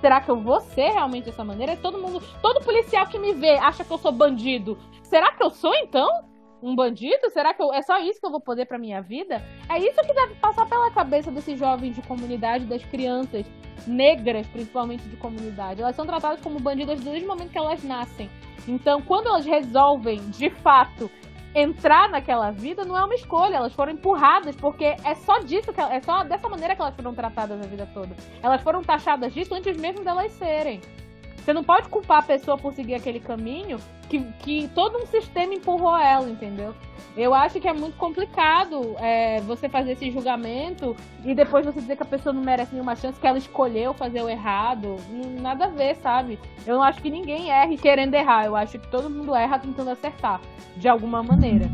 Será 0.00 0.20
que 0.20 0.30
eu 0.30 0.40
vou 0.40 0.60
ser 0.60 0.90
realmente 0.90 1.26
dessa 1.26 1.44
maneira? 1.44 1.76
Todo 1.76 1.98
mundo, 1.98 2.22
todo 2.40 2.64
policial 2.64 3.06
que 3.06 3.18
me 3.18 3.34
vê 3.34 3.58
acha 3.58 3.84
que 3.84 3.90
eu 3.90 3.98
sou 3.98 4.10
bandido. 4.10 4.78
Será 5.02 5.32
que 5.32 5.42
eu 5.42 5.50
sou 5.50 5.74
então? 5.74 6.08
Um 6.62 6.74
bandido? 6.74 7.30
Será 7.30 7.52
que 7.52 7.62
eu, 7.62 7.72
é 7.72 7.82
só 7.82 7.98
isso 8.00 8.20
que 8.20 8.26
eu 8.26 8.30
vou 8.30 8.40
poder 8.40 8.66
pra 8.66 8.78
minha 8.78 9.02
vida? 9.02 9.42
É 9.68 9.78
isso 9.78 10.00
que 10.00 10.14
deve 10.14 10.34
passar 10.36 10.66
pela 10.66 10.90
cabeça 10.90 11.30
desses 11.30 11.58
jovens 11.58 11.94
de 11.94 12.02
comunidade, 12.02 12.64
das 12.64 12.84
crianças 12.84 13.44
negras, 13.86 14.46
principalmente 14.46 15.02
de 15.04 15.16
comunidade. 15.16 15.82
Elas 15.82 15.96
são 15.96 16.06
tratadas 16.06 16.40
como 16.40 16.60
bandidas 16.60 17.00
desde 17.00 17.24
o 17.24 17.28
momento 17.28 17.50
que 17.50 17.58
elas 17.58 17.82
nascem. 17.82 18.30
Então, 18.68 19.00
quando 19.02 19.28
elas 19.28 19.44
resolvem, 19.44 20.18
de 20.30 20.50
fato, 20.50 21.10
entrar 21.54 22.08
naquela 22.08 22.50
vida, 22.50 22.84
não 22.84 22.96
é 22.96 23.04
uma 23.04 23.14
escolha, 23.14 23.56
elas 23.56 23.72
foram 23.72 23.92
empurradas, 23.92 24.54
porque 24.56 24.84
é 24.84 25.14
só 25.14 25.40
disso 25.40 25.72
que 25.72 25.80
é 25.80 26.00
só 26.00 26.22
dessa 26.24 26.48
maneira 26.48 26.74
que 26.74 26.82
elas 26.82 26.94
foram 26.94 27.14
tratadas 27.14 27.60
a 27.60 27.66
vida 27.66 27.88
toda. 27.92 28.14
Elas 28.42 28.62
foram 28.62 28.82
taxadas 28.82 29.32
disso 29.34 29.54
antes 29.54 29.76
mesmo 29.76 30.04
delas 30.04 30.32
serem. 30.32 30.80
Você 31.36 31.52
não 31.52 31.64
pode 31.64 31.88
culpar 31.88 32.18
a 32.18 32.22
pessoa 32.22 32.56
por 32.58 32.72
seguir 32.72 32.94
aquele 32.94 33.18
caminho 33.18 33.78
que, 34.08 34.20
que 34.40 34.68
todo 34.74 34.98
um 34.98 35.06
sistema 35.06 35.54
empurrou 35.54 35.96
ela, 35.96 36.28
entendeu? 36.28 36.74
Eu 37.16 37.32
acho 37.34 37.58
que 37.58 37.66
é 37.66 37.72
muito 37.72 37.96
complicado 37.96 38.94
é, 38.98 39.40
você 39.40 39.68
fazer 39.68 39.92
esse 39.92 40.10
julgamento 40.10 40.94
e 41.24 41.34
depois 41.34 41.64
você 41.64 41.80
dizer 41.80 41.96
que 41.96 42.02
a 42.02 42.06
pessoa 42.06 42.32
não 42.32 42.42
merece 42.42 42.72
nenhuma 42.72 42.94
chance, 42.94 43.18
que 43.18 43.26
ela 43.26 43.38
escolheu 43.38 43.92
fazer 43.94 44.22
o 44.22 44.28
errado. 44.28 44.96
Não- 45.10 45.40
Nada 45.40 45.64
a 45.64 45.68
ver, 45.68 45.96
sabe? 45.96 46.38
Eu 46.66 46.76
não 46.76 46.82
acho 46.82 47.00
que 47.00 47.10
ninguém 47.10 47.50
erre 47.50 47.76
querendo 47.78 48.14
errar. 48.14 48.44
Eu 48.44 48.54
acho 48.54 48.78
que 48.78 48.86
todo 48.88 49.08
mundo 49.10 49.34
erra 49.34 49.58
tentando 49.58 49.90
acertar, 49.90 50.40
de 50.76 50.88
alguma 50.88 51.22
maneira. 51.22 51.66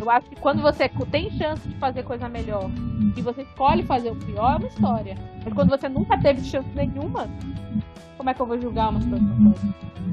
Eu 0.00 0.10
acho 0.10 0.28
que 0.28 0.36
quando 0.36 0.60
você 0.60 0.88
tem 1.10 1.30
chance 1.30 1.66
de 1.66 1.74
fazer 1.78 2.02
coisa 2.02 2.28
melhor 2.28 2.68
e 3.16 3.22
você 3.22 3.42
escolhe 3.42 3.82
fazer 3.84 4.10
o 4.10 4.16
pior, 4.16 4.54
é 4.54 4.56
uma 4.56 4.68
história. 4.68 5.16
Mas 5.44 5.54
quando 5.54 5.70
você 5.70 5.88
nunca 5.88 6.18
teve 6.20 6.42
chance 6.44 6.68
nenhuma, 6.74 7.26
como 8.16 8.28
é 8.28 8.34
que 8.34 8.40
eu 8.40 8.46
vou 8.46 8.60
julgar 8.60 8.90
uma 8.90 9.00
situação? 9.00 9.54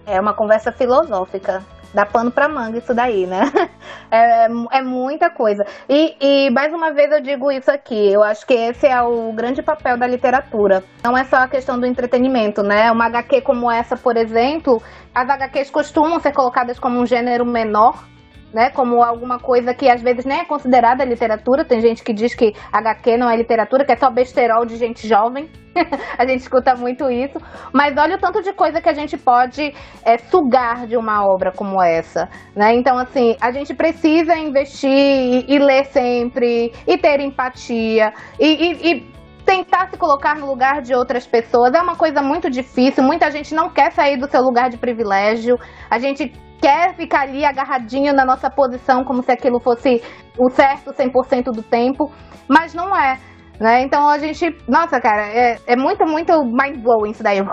É 0.06 0.20
uma 0.20 0.34
conversa 0.34 0.72
filosófica. 0.72 1.64
Dá 1.94 2.06
pano 2.06 2.30
pra 2.30 2.50
manga 2.50 2.78
isso 2.78 2.94
daí, 2.94 3.26
né? 3.26 3.42
É, 4.12 4.46
é 4.46 4.82
muita 4.84 5.32
coisa. 5.32 5.66
E, 5.90 6.16
e, 6.22 6.50
mais 6.52 6.72
uma 6.72 6.94
vez 6.94 7.12
eu 7.12 7.20
digo 7.20 7.52
isso 7.52 7.72
aqui, 7.72 8.14
eu 8.14 8.24
acho 8.24 8.46
que 8.46 8.54
esse 8.54 8.86
é 8.86 9.02
o 9.02 9.34
grande 9.34 9.64
papel 9.64 9.98
da 9.98 10.06
literatura. 10.06 10.84
Não 11.04 11.18
é 11.18 11.24
só 11.24 11.38
a 11.38 11.48
questão 11.48 11.78
do 11.78 11.88
entretenimento, 11.88 12.62
né? 12.62 12.92
Uma 12.92 13.08
HQ 13.08 13.42
como 13.42 13.70
essa, 13.70 13.98
por 13.98 14.16
exemplo, 14.16 14.82
as 15.14 15.28
HQs 15.28 15.72
costumam 15.72 16.20
ser 16.20 16.34
colocadas 16.34 16.78
como 16.80 17.00
um 17.00 17.06
gênero 17.06 17.46
menor, 17.46 18.06
né, 18.54 18.70
como 18.70 19.04
alguma 19.04 19.40
coisa 19.40 19.74
que 19.74 19.90
às 19.90 20.02
vezes 20.02 20.26
nem 20.26 20.40
é 20.40 20.46
considerada 20.46 21.04
literatura. 21.04 21.66
Tem 21.66 21.82
gente 21.82 22.04
que 22.04 22.14
diz 22.14 22.34
que 22.34 22.54
HQ 22.72 23.18
não 23.18 23.30
é 23.30 23.36
literatura, 23.36 23.84
que 23.84 23.92
é 23.92 23.96
só 23.98 24.10
besterol 24.10 24.66
de 24.66 24.78
gente 24.78 25.08
jovem. 25.08 25.50
a 26.18 26.26
gente 26.26 26.42
escuta 26.42 26.76
muito 26.76 27.10
isso. 27.10 27.38
Mas 27.74 27.98
olha 27.98 28.16
o 28.16 28.20
tanto 28.20 28.42
de 28.42 28.54
coisa 28.54 28.82
que 28.82 28.90
a 28.90 28.94
gente 28.94 29.18
pode 29.18 29.74
é, 30.04 30.18
sugar 30.18 30.88
de 30.88 30.96
uma 30.96 31.26
obra 31.26 31.52
como 31.52 31.82
essa. 31.82 32.30
Né? 32.56 32.74
Então, 32.76 32.98
assim, 32.98 33.36
a 33.42 33.52
gente 33.52 33.74
precisa 33.74 34.38
investir 34.38 34.90
e, 34.90 35.46
e 35.54 35.60
ler 35.60 35.86
sempre, 35.86 36.72
e 36.88 36.98
ter 36.98 37.20
empatia, 37.20 38.14
e, 38.40 38.48
e, 38.48 38.92
e 38.92 39.16
tentar 39.46 39.90
se 39.90 39.98
colocar 39.98 40.36
no 40.36 40.48
lugar 40.48 40.82
de 40.82 40.94
outras 40.96 41.28
pessoas 41.28 41.74
é 41.74 41.82
uma 41.82 41.96
coisa 41.96 42.22
muito 42.22 42.50
difícil. 42.50 43.04
Muita 43.04 43.30
gente 43.30 43.54
não 43.54 43.70
quer 43.70 43.92
sair 43.92 44.18
do 44.18 44.30
seu 44.30 44.42
lugar 44.42 44.70
de 44.70 44.78
privilégio. 44.78 45.60
A 45.90 46.00
gente 46.00 46.34
quer 46.62 46.96
ficar 46.96 47.22
ali 47.22 47.44
agarradinho 47.46 48.14
na 48.14 48.26
nossa 48.26 48.50
posição 48.50 49.04
como 49.04 49.22
se 49.24 49.32
aquilo 49.32 49.60
fosse 49.60 50.02
o 50.38 50.50
certo 50.50 50.92
100% 50.92 51.52
do 51.52 51.64
tempo, 51.64 52.12
mas 52.48 52.74
não 52.74 52.96
é. 52.96 53.20
Né? 53.60 53.84
Então 53.84 54.08
a 54.08 54.18
gente. 54.18 54.56
Nossa, 54.68 55.00
cara, 55.00 55.28
é, 55.28 55.58
é 55.66 55.76
muito, 55.76 56.06
muito 56.06 56.44
mind 56.44 56.82
blowing 56.82 57.12
isso 57.12 57.24
daí. 57.24 57.40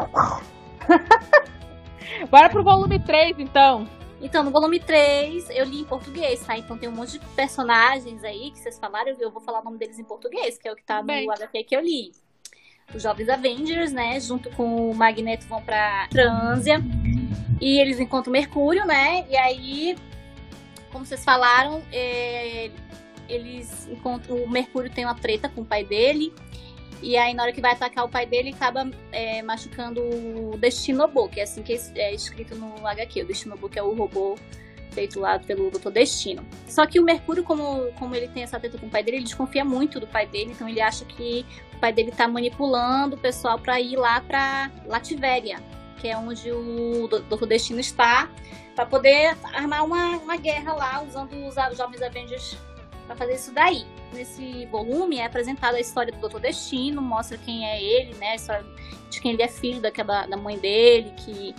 Bora 2.30 2.48
pro 2.48 2.62
volume 2.64 2.98
3, 3.02 3.38
então. 3.38 3.86
Então, 4.20 4.44
no 4.44 4.52
volume 4.52 4.78
3, 4.78 5.50
eu 5.50 5.64
li 5.64 5.80
em 5.80 5.84
português, 5.84 6.46
tá? 6.46 6.56
Então 6.56 6.78
tem 6.78 6.88
um 6.88 6.92
monte 6.92 7.18
de 7.18 7.26
personagens 7.34 8.22
aí 8.22 8.52
que 8.52 8.58
vocês 8.58 8.78
falaram, 8.78 9.16
eu 9.18 9.32
vou 9.32 9.42
falar 9.42 9.60
o 9.60 9.64
nome 9.64 9.78
deles 9.78 9.98
em 9.98 10.04
português, 10.04 10.56
que 10.58 10.68
é 10.68 10.72
o 10.72 10.76
que 10.76 10.84
tá 10.84 11.02
Bem. 11.02 11.26
no 11.26 11.32
HQ 11.32 11.64
que 11.64 11.76
eu 11.76 11.80
li. 11.80 12.12
Os 12.94 13.02
Jovens 13.02 13.28
Avengers, 13.28 13.92
né? 13.92 14.20
Junto 14.20 14.48
com 14.50 14.90
o 14.90 14.94
Magneto 14.94 15.48
vão 15.48 15.60
pra 15.62 16.06
Trânsia. 16.08 16.78
E 17.60 17.78
eles 17.78 18.00
encontram 18.00 18.32
Mercúrio, 18.32 18.84
né? 18.84 19.24
E 19.30 19.36
aí, 19.36 19.96
como 20.90 21.04
vocês 21.04 21.24
falaram, 21.24 21.82
é, 21.92 22.70
eles 23.28 23.88
encontram. 23.90 24.36
O 24.36 24.48
Mercúrio 24.48 24.90
tem 24.90 25.04
uma 25.04 25.14
treta 25.14 25.48
com 25.48 25.62
o 25.62 25.64
pai 25.64 25.84
dele. 25.84 26.32
E 27.02 27.16
aí, 27.16 27.34
na 27.34 27.42
hora 27.42 27.52
que 27.52 27.60
vai 27.60 27.72
atacar 27.72 28.04
o 28.04 28.09
pai 28.09 28.26
dele, 28.26 28.50
acaba 28.50 28.88
é, 29.10 29.42
machucando 29.42 30.00
o 30.00 30.56
Destinobu, 30.56 31.28
que 31.28 31.40
é 31.40 31.42
assim 31.42 31.62
que 31.62 31.76
é 31.96 32.14
escrito 32.14 32.54
no 32.54 32.86
HQ. 32.86 33.22
O 33.22 33.26
Destinobu, 33.26 33.68
que 33.68 33.78
é 33.78 33.82
o 33.82 33.92
robô 33.92 34.36
feito 34.92 35.18
lá 35.18 35.38
pelo 35.38 35.70
Dr. 35.70 35.90
Destino. 35.90 36.44
Só 36.68 36.86
que 36.86 37.00
o 37.00 37.02
Mercúrio, 37.02 37.42
como, 37.42 37.90
como 37.98 38.14
ele 38.14 38.28
tem 38.28 38.42
essa 38.42 38.60
treta 38.60 38.78
com 38.78 38.86
o 38.86 38.90
pai 38.90 39.02
dele, 39.02 39.18
ele 39.18 39.24
desconfia 39.24 39.64
muito 39.64 39.98
do 39.98 40.06
pai 40.06 40.26
dele, 40.26 40.52
então 40.52 40.68
ele 40.68 40.80
acha 40.80 41.04
que 41.04 41.44
o 41.74 41.78
pai 41.78 41.92
dele 41.92 42.12
tá 42.12 42.28
manipulando 42.28 43.16
o 43.16 43.18
pessoal 43.18 43.59
para 43.59 43.80
ir 43.80 43.96
lá 43.96 44.20
pra 44.20 44.70
Lativéria, 44.86 45.59
que 46.02 46.08
é 46.08 46.18
onde 46.18 46.50
o 46.50 47.06
Doutor 47.06 47.46
Destino 47.46 47.78
está, 47.78 48.28
para 48.74 48.84
poder 48.84 49.36
armar 49.54 49.84
uma, 49.84 50.16
uma 50.16 50.36
guerra 50.36 50.74
lá, 50.74 51.00
usando 51.00 51.32
os, 51.46 51.54
Jovens 51.76 52.02
Avengers 52.02 52.58
para 53.06 53.14
fazer 53.14 53.34
isso 53.34 53.52
daí. 53.52 53.86
Nesse 54.12 54.66
volume 54.66 55.18
é 55.18 55.26
apresentada 55.26 55.76
a 55.76 55.80
história 55.80 56.12
do 56.12 56.18
Doutor 56.18 56.40
Destino, 56.40 57.00
mostra 57.00 57.38
quem 57.38 57.64
é 57.64 57.80
ele, 57.80 58.14
né? 58.14 58.34
De 59.08 59.20
quem 59.20 59.34
ele 59.34 59.42
é 59.42 59.48
filho 59.48 59.80
daquela, 59.80 60.26
da 60.26 60.36
mãe 60.36 60.58
dele, 60.58 61.12
que 61.18 61.54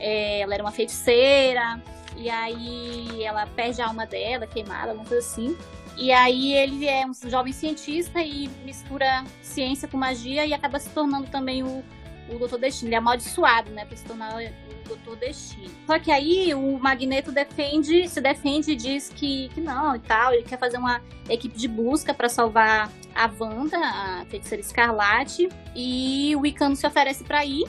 é, 0.00 0.40
ela 0.40 0.54
era 0.54 0.62
uma 0.62 0.72
feiticeira, 0.72 1.78
e 2.16 2.30
aí 2.30 3.22
ela 3.24 3.46
perde 3.46 3.82
a 3.82 3.88
alma 3.88 4.06
dela, 4.06 4.46
queimada, 4.46 4.92
alguma 4.92 5.06
coisa 5.06 5.24
assim. 5.24 5.54
E 5.98 6.10
aí 6.10 6.54
ele 6.54 6.88
é 6.88 7.04
um 7.06 7.12
jovem 7.28 7.52
cientista 7.52 8.22
e 8.22 8.48
mistura 8.64 9.22
ciência 9.42 9.86
com 9.86 9.98
magia 9.98 10.46
e 10.46 10.54
acaba 10.54 10.78
se 10.78 10.88
tornando 10.90 11.26
também 11.28 11.62
o 11.62 11.84
o 12.28 12.38
Doutor 12.38 12.58
Destino. 12.58 12.88
Ele 12.88 12.94
é 12.94 12.98
amaldiçoado, 12.98 13.70
né? 13.70 13.84
Pra 13.84 13.96
se 13.96 14.04
tornar 14.04 14.36
o 14.36 14.88
Doutor 14.88 15.16
Destino. 15.16 15.70
Só 15.86 15.98
que 15.98 16.10
aí 16.10 16.54
o 16.54 16.78
Magneto 16.78 17.32
defende, 17.32 18.08
se 18.08 18.20
defende 18.20 18.72
e 18.72 18.76
diz 18.76 19.08
que, 19.14 19.48
que 19.50 19.60
não 19.60 19.96
e 19.96 20.00
tal. 20.00 20.32
Ele 20.32 20.42
quer 20.42 20.58
fazer 20.58 20.78
uma 20.78 21.02
equipe 21.28 21.56
de 21.56 21.68
busca 21.68 22.14
para 22.14 22.28
salvar 22.28 22.90
a 23.14 23.30
Wanda, 23.38 23.78
a 23.78 24.24
feiticeira 24.28 24.60
escarlate. 24.60 25.48
E 25.74 26.34
o 26.36 26.40
Wiccan 26.40 26.74
se 26.74 26.86
oferece 26.86 27.24
para 27.24 27.44
ir 27.44 27.66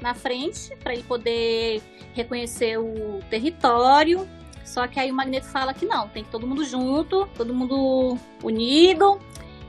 na 0.00 0.14
frente, 0.14 0.74
para 0.82 0.92
ele 0.92 1.02
poder 1.02 1.82
reconhecer 2.14 2.78
o 2.78 3.20
território. 3.30 4.28
Só 4.64 4.86
que 4.88 4.98
aí 4.98 5.10
o 5.12 5.14
Magneto 5.14 5.46
fala 5.46 5.72
que 5.72 5.86
não, 5.86 6.08
tem 6.08 6.24
que 6.24 6.30
todo 6.30 6.46
mundo 6.46 6.64
junto, 6.64 7.26
todo 7.36 7.54
mundo 7.54 8.18
unido. 8.42 9.20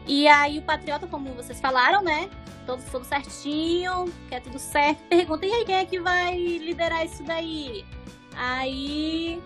E 0.08 0.28
aí 0.28 0.60
o 0.60 0.62
Patriota, 0.62 1.06
como 1.06 1.34
vocês 1.34 1.60
falaram, 1.60 2.02
né? 2.02 2.30
Todo, 2.66 2.82
tudo 2.92 3.06
certinho, 3.06 4.06
quer 4.30 4.42
tudo 4.42 4.58
certo. 4.58 5.02
Pergunta, 5.10 5.46
e 5.46 5.54
aí, 5.54 5.66
quem 5.66 5.76
é 5.76 5.86
que 5.86 6.00
vai 6.00 6.38
liderar 6.38 7.06
isso 7.06 7.24
daí? 7.24 7.86
Aí 8.36 9.42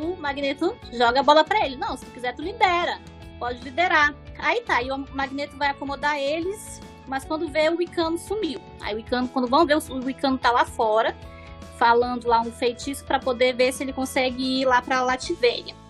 o 0.00 0.16
Magneto 0.16 0.76
joga 0.92 1.20
a 1.20 1.22
bola 1.22 1.44
para 1.44 1.64
ele. 1.64 1.76
Não, 1.76 1.96
se 1.96 2.04
tu 2.04 2.10
quiser, 2.10 2.34
tu 2.34 2.42
lidera. 2.42 3.00
Pode 3.38 3.60
liderar. 3.62 4.14
Aí 4.38 4.60
tá, 4.62 4.82
e 4.82 4.90
o 4.90 4.98
Magneto 5.12 5.56
vai 5.56 5.68
acomodar 5.68 6.18
eles, 6.18 6.80
mas 7.06 7.24
quando 7.24 7.48
vê, 7.48 7.68
o 7.68 7.76
Wicano 7.76 8.18
sumiu. 8.18 8.60
Aí 8.80 8.94
o 8.94 8.96
Wicano, 8.96 9.28
quando 9.28 9.48
vão 9.48 9.66
ver, 9.66 9.76
o 9.76 10.04
Wicano 10.04 10.38
tá 10.38 10.50
lá 10.50 10.64
fora, 10.64 11.16
falando 11.78 12.26
lá 12.26 12.40
um 12.40 12.50
feitiço 12.50 13.04
para 13.04 13.18
poder 13.18 13.54
ver 13.54 13.72
se 13.72 13.82
ele 13.82 13.92
consegue 13.92 14.62
ir 14.62 14.64
lá 14.64 14.80
pra 14.82 15.02
Lativeria. 15.02 15.81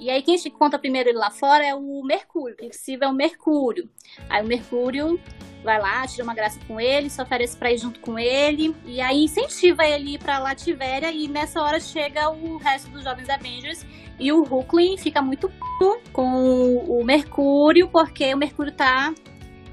E 0.00 0.08
aí 0.08 0.22
quem 0.22 0.38
conta 0.50 0.78
primeiro 0.78 1.10
ele 1.10 1.18
lá 1.18 1.30
fora 1.30 1.64
é 1.64 1.74
o 1.74 2.02
Mercúrio, 2.02 2.56
o 2.58 2.66
possível 2.68 3.08
é 3.08 3.10
o 3.10 3.14
Mercúrio. 3.14 3.86
Aí 4.30 4.42
o 4.42 4.46
Mercúrio 4.46 5.20
vai 5.62 5.78
lá, 5.78 6.06
tira 6.06 6.24
uma 6.24 6.32
graça 6.32 6.58
com 6.66 6.80
ele, 6.80 7.10
se 7.10 7.20
oferece 7.20 7.54
pra 7.54 7.70
ir 7.70 7.76
junto 7.76 8.00
com 8.00 8.18
ele, 8.18 8.74
e 8.86 8.98
aí 8.98 9.24
incentiva 9.24 9.86
ele 9.86 10.14
ir 10.14 10.18
pra 10.18 10.38
Lativéria, 10.38 11.12
e 11.12 11.28
nessa 11.28 11.60
hora 11.60 11.78
chega 11.78 12.30
o 12.30 12.56
resto 12.56 12.90
dos 12.90 13.04
Jovens 13.04 13.28
Avengers, 13.28 13.84
e 14.18 14.32
o 14.32 14.42
Hulkling 14.42 14.96
fica 14.96 15.20
muito 15.20 15.50
p... 15.50 16.00
com 16.14 16.76
o 16.76 17.04
Mercúrio, 17.04 17.88
porque 17.88 18.32
o 18.32 18.38
Mercúrio 18.38 18.72
tá 18.72 19.12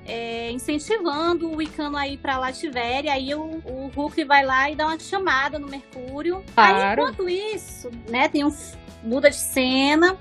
é, 0.06 0.52
incentivando 0.52 1.50
o 1.50 1.56
Wicano 1.56 1.96
a 1.96 2.06
ir 2.06 2.18
pra 2.18 2.38
Lativéria, 2.38 3.14
aí 3.14 3.34
o, 3.34 3.62
o 3.66 3.92
Hulk 3.96 4.26
vai 4.26 4.46
lá 4.46 4.70
e 4.70 4.76
dá 4.76 4.88
uma 4.88 5.00
chamada 5.00 5.58
no 5.58 5.70
Mercúrio. 5.70 6.44
Claro. 6.54 6.76
Aí 6.78 6.92
enquanto 6.94 7.30
isso, 7.30 7.90
né, 8.10 8.28
tem 8.28 8.44
um 8.44 8.52
muda 9.04 9.30
de 9.30 9.36
cena. 9.36 10.18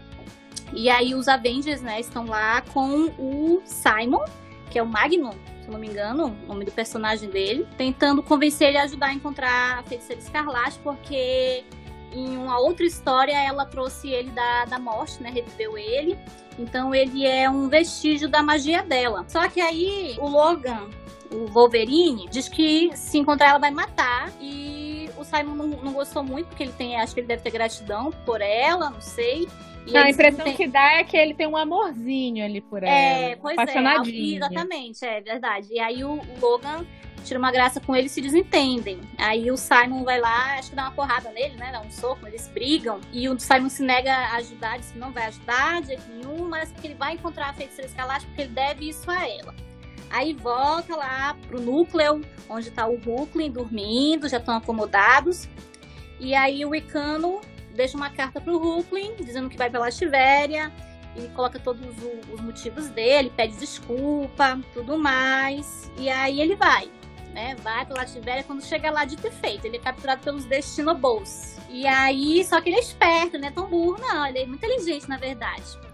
E 0.73 0.89
aí 0.89 1.15
os 1.15 1.28
Avengers, 1.28 1.81
né, 1.81 2.01
estão 2.01 2.27
lá 2.27 2.61
com 2.61 3.07
o 3.19 3.62
Simon, 3.65 4.24
que 4.70 4.78
é 4.78 4.82
o 4.82 4.86
Magnum, 4.86 5.32
se 5.62 5.70
não 5.70 5.78
me 5.78 5.89
engano, 5.89 6.36
o 6.44 6.48
nome 6.48 6.65
do 6.65 6.73
personagem 6.73 7.31
dele, 7.31 7.66
tentando 7.77 8.23
convencer 8.23 8.69
ele 8.69 8.78
a 8.78 8.82
ajudar 8.82 9.07
a 9.07 9.12
encontrar 9.12 9.78
a 9.78 9.82
feiticeira 9.85 10.20
Escarlate, 10.20 10.78
porque 10.82 11.65
em 12.12 12.36
uma 12.36 12.59
outra 12.59 12.85
história 12.85 13.36
ela 13.36 13.65
trouxe 13.65 14.11
ele 14.11 14.31
da, 14.31 14.65
da 14.65 14.78
morte, 14.78 15.23
né, 15.23 15.31
reviveu 15.31 15.77
ele. 15.77 16.19
Então 16.59 16.94
ele 16.94 17.27
é 17.27 17.48
um 17.51 17.69
vestígio 17.69 18.28
da 18.28 18.43
magia 18.43 18.82
dela. 18.82 19.24
Só 19.28 19.48
que 19.48 19.61
aí 19.61 20.16
o 20.19 20.28
Logan, 20.28 20.89
o 21.31 21.47
Wolverine, 21.47 22.28
diz 22.31 22.48
que 22.48 22.90
se 22.94 23.19
encontrar 23.19 23.51
ela 23.51 23.59
vai 23.59 23.70
matar 23.70 24.32
e 24.40 25.11
o 25.16 25.24
Simon 25.24 25.55
não, 25.55 25.66
não, 25.69 25.93
gostou 25.93 26.23
muito, 26.23 26.47
porque 26.47 26.62
ele 26.62 26.73
tem, 26.73 26.97
acho 27.01 27.15
que 27.15 27.20
ele 27.20 27.27
deve 27.27 27.43
ter 27.43 27.51
gratidão 27.51 28.11
por 28.24 28.40
ela, 28.40 28.90
não 28.90 29.01
sei. 29.01 29.48
E 29.86 29.97
a 29.97 30.11
impressão 30.11 30.44
tem... 30.44 30.57
que 30.57 30.66
dá 30.66 30.94
é 30.94 31.05
que 31.05 31.16
ele 31.16 31.32
tem 31.32 31.47
um 31.47 31.57
amorzinho 31.57 32.44
ali 32.44 32.61
por 32.61 32.82
é, 32.82 32.89
ela. 32.89 33.32
É, 33.32 33.36
pois 33.36 33.57
apaixonadinho. 33.57 34.35
é. 34.35 34.47
Exatamente, 34.47 35.05
é 35.05 35.20
verdade. 35.20 35.69
E 35.70 35.78
aí 35.78 36.05
o, 36.05 36.20
Logan 36.40 36.85
tira 37.24 37.39
uma 37.39 37.53
graça 37.53 37.81
com 37.81 37.94
ele 37.94 38.07
e 38.07 38.11
se 38.11 38.20
desentendem. 38.20 39.01
Aí 39.16 39.51
o 39.51 39.57
Simon 39.57 40.05
vai 40.05 40.20
lá, 40.20 40.59
acho 40.59 40.70
que 40.70 40.77
dá 40.77 40.82
uma 40.82 40.93
porrada 40.93 41.31
nele, 41.31 41.57
né? 41.57 41.70
Dá 41.73 41.81
um 41.81 41.90
soco, 41.90 42.27
eles 42.27 42.48
brigam. 42.48 43.01
E 43.12 43.28
o 43.28 43.39
Simon 43.39 43.69
se 43.69 43.82
nega 43.82 44.12
a 44.12 44.36
ajudar, 44.36 44.78
diz 44.78 44.90
que 44.90 44.98
não 44.98 45.12
vai 45.12 45.27
ajudar 45.27 45.81
de 45.82 45.89
jeito 45.89 46.05
nenhum, 46.11 46.48
mas 46.48 46.70
porque 46.73 46.89
ele 46.89 46.94
vai 46.94 47.15
encontrar 47.15 47.51
a 47.51 47.53
feiticeira 47.53 47.89
escalate 47.89 48.27
porque 48.27 48.43
ele 48.43 48.53
deve 48.53 48.89
isso 48.89 49.09
a 49.11 49.28
ela. 49.28 49.55
Aí 50.10 50.32
volta 50.32 50.96
lá 50.96 51.36
pro 51.48 51.60
núcleo, 51.60 52.22
onde 52.48 52.70
tá 52.70 52.86
o 52.86 52.96
Hulkling 52.96 53.50
dormindo, 53.50 54.28
já 54.28 54.38
estão 54.38 54.56
acomodados. 54.56 55.48
E 56.18 56.34
aí 56.34 56.64
o 56.64 56.74
Icano 56.74 57.40
deixa 57.74 57.96
uma 57.96 58.10
carta 58.10 58.40
pro 58.40 58.58
Hulkling, 58.58 59.16
dizendo 59.16 59.48
que 59.48 59.56
vai 59.56 59.70
pela 59.70 59.90
Tivéria. 59.90 60.72
E 61.16 61.28
coloca 61.28 61.58
todos 61.58 61.82
os 62.32 62.40
motivos 62.40 62.88
dele, 62.88 63.32
pede 63.34 63.56
desculpa, 63.56 64.60
tudo 64.74 64.98
mais. 64.98 65.90
E 65.96 66.10
aí 66.10 66.40
ele 66.40 66.54
vai, 66.54 66.90
né? 67.32 67.54
Vai 67.62 67.86
pela 67.86 68.04
Tivéria 68.04 68.44
quando 68.44 68.62
chega 68.62 68.90
lá 68.90 69.06
de 69.06 69.16
ter 69.16 69.32
feito. 69.32 69.64
Ele 69.64 69.78
é 69.78 69.80
capturado 69.80 70.22
pelos 70.22 70.44
Destinobos. 70.44 71.56
E 71.70 71.86
aí, 71.86 72.44
só 72.44 72.60
que 72.60 72.68
ele 72.68 72.76
é 72.76 72.80
esperto, 72.80 73.38
não 73.38 73.48
é 73.48 73.50
tão 73.50 73.66
burro, 73.66 73.98
não. 73.98 74.26
Ele 74.26 74.40
é 74.40 74.46
muito 74.46 74.64
inteligente, 74.64 75.08
na 75.08 75.16
verdade. 75.16 75.85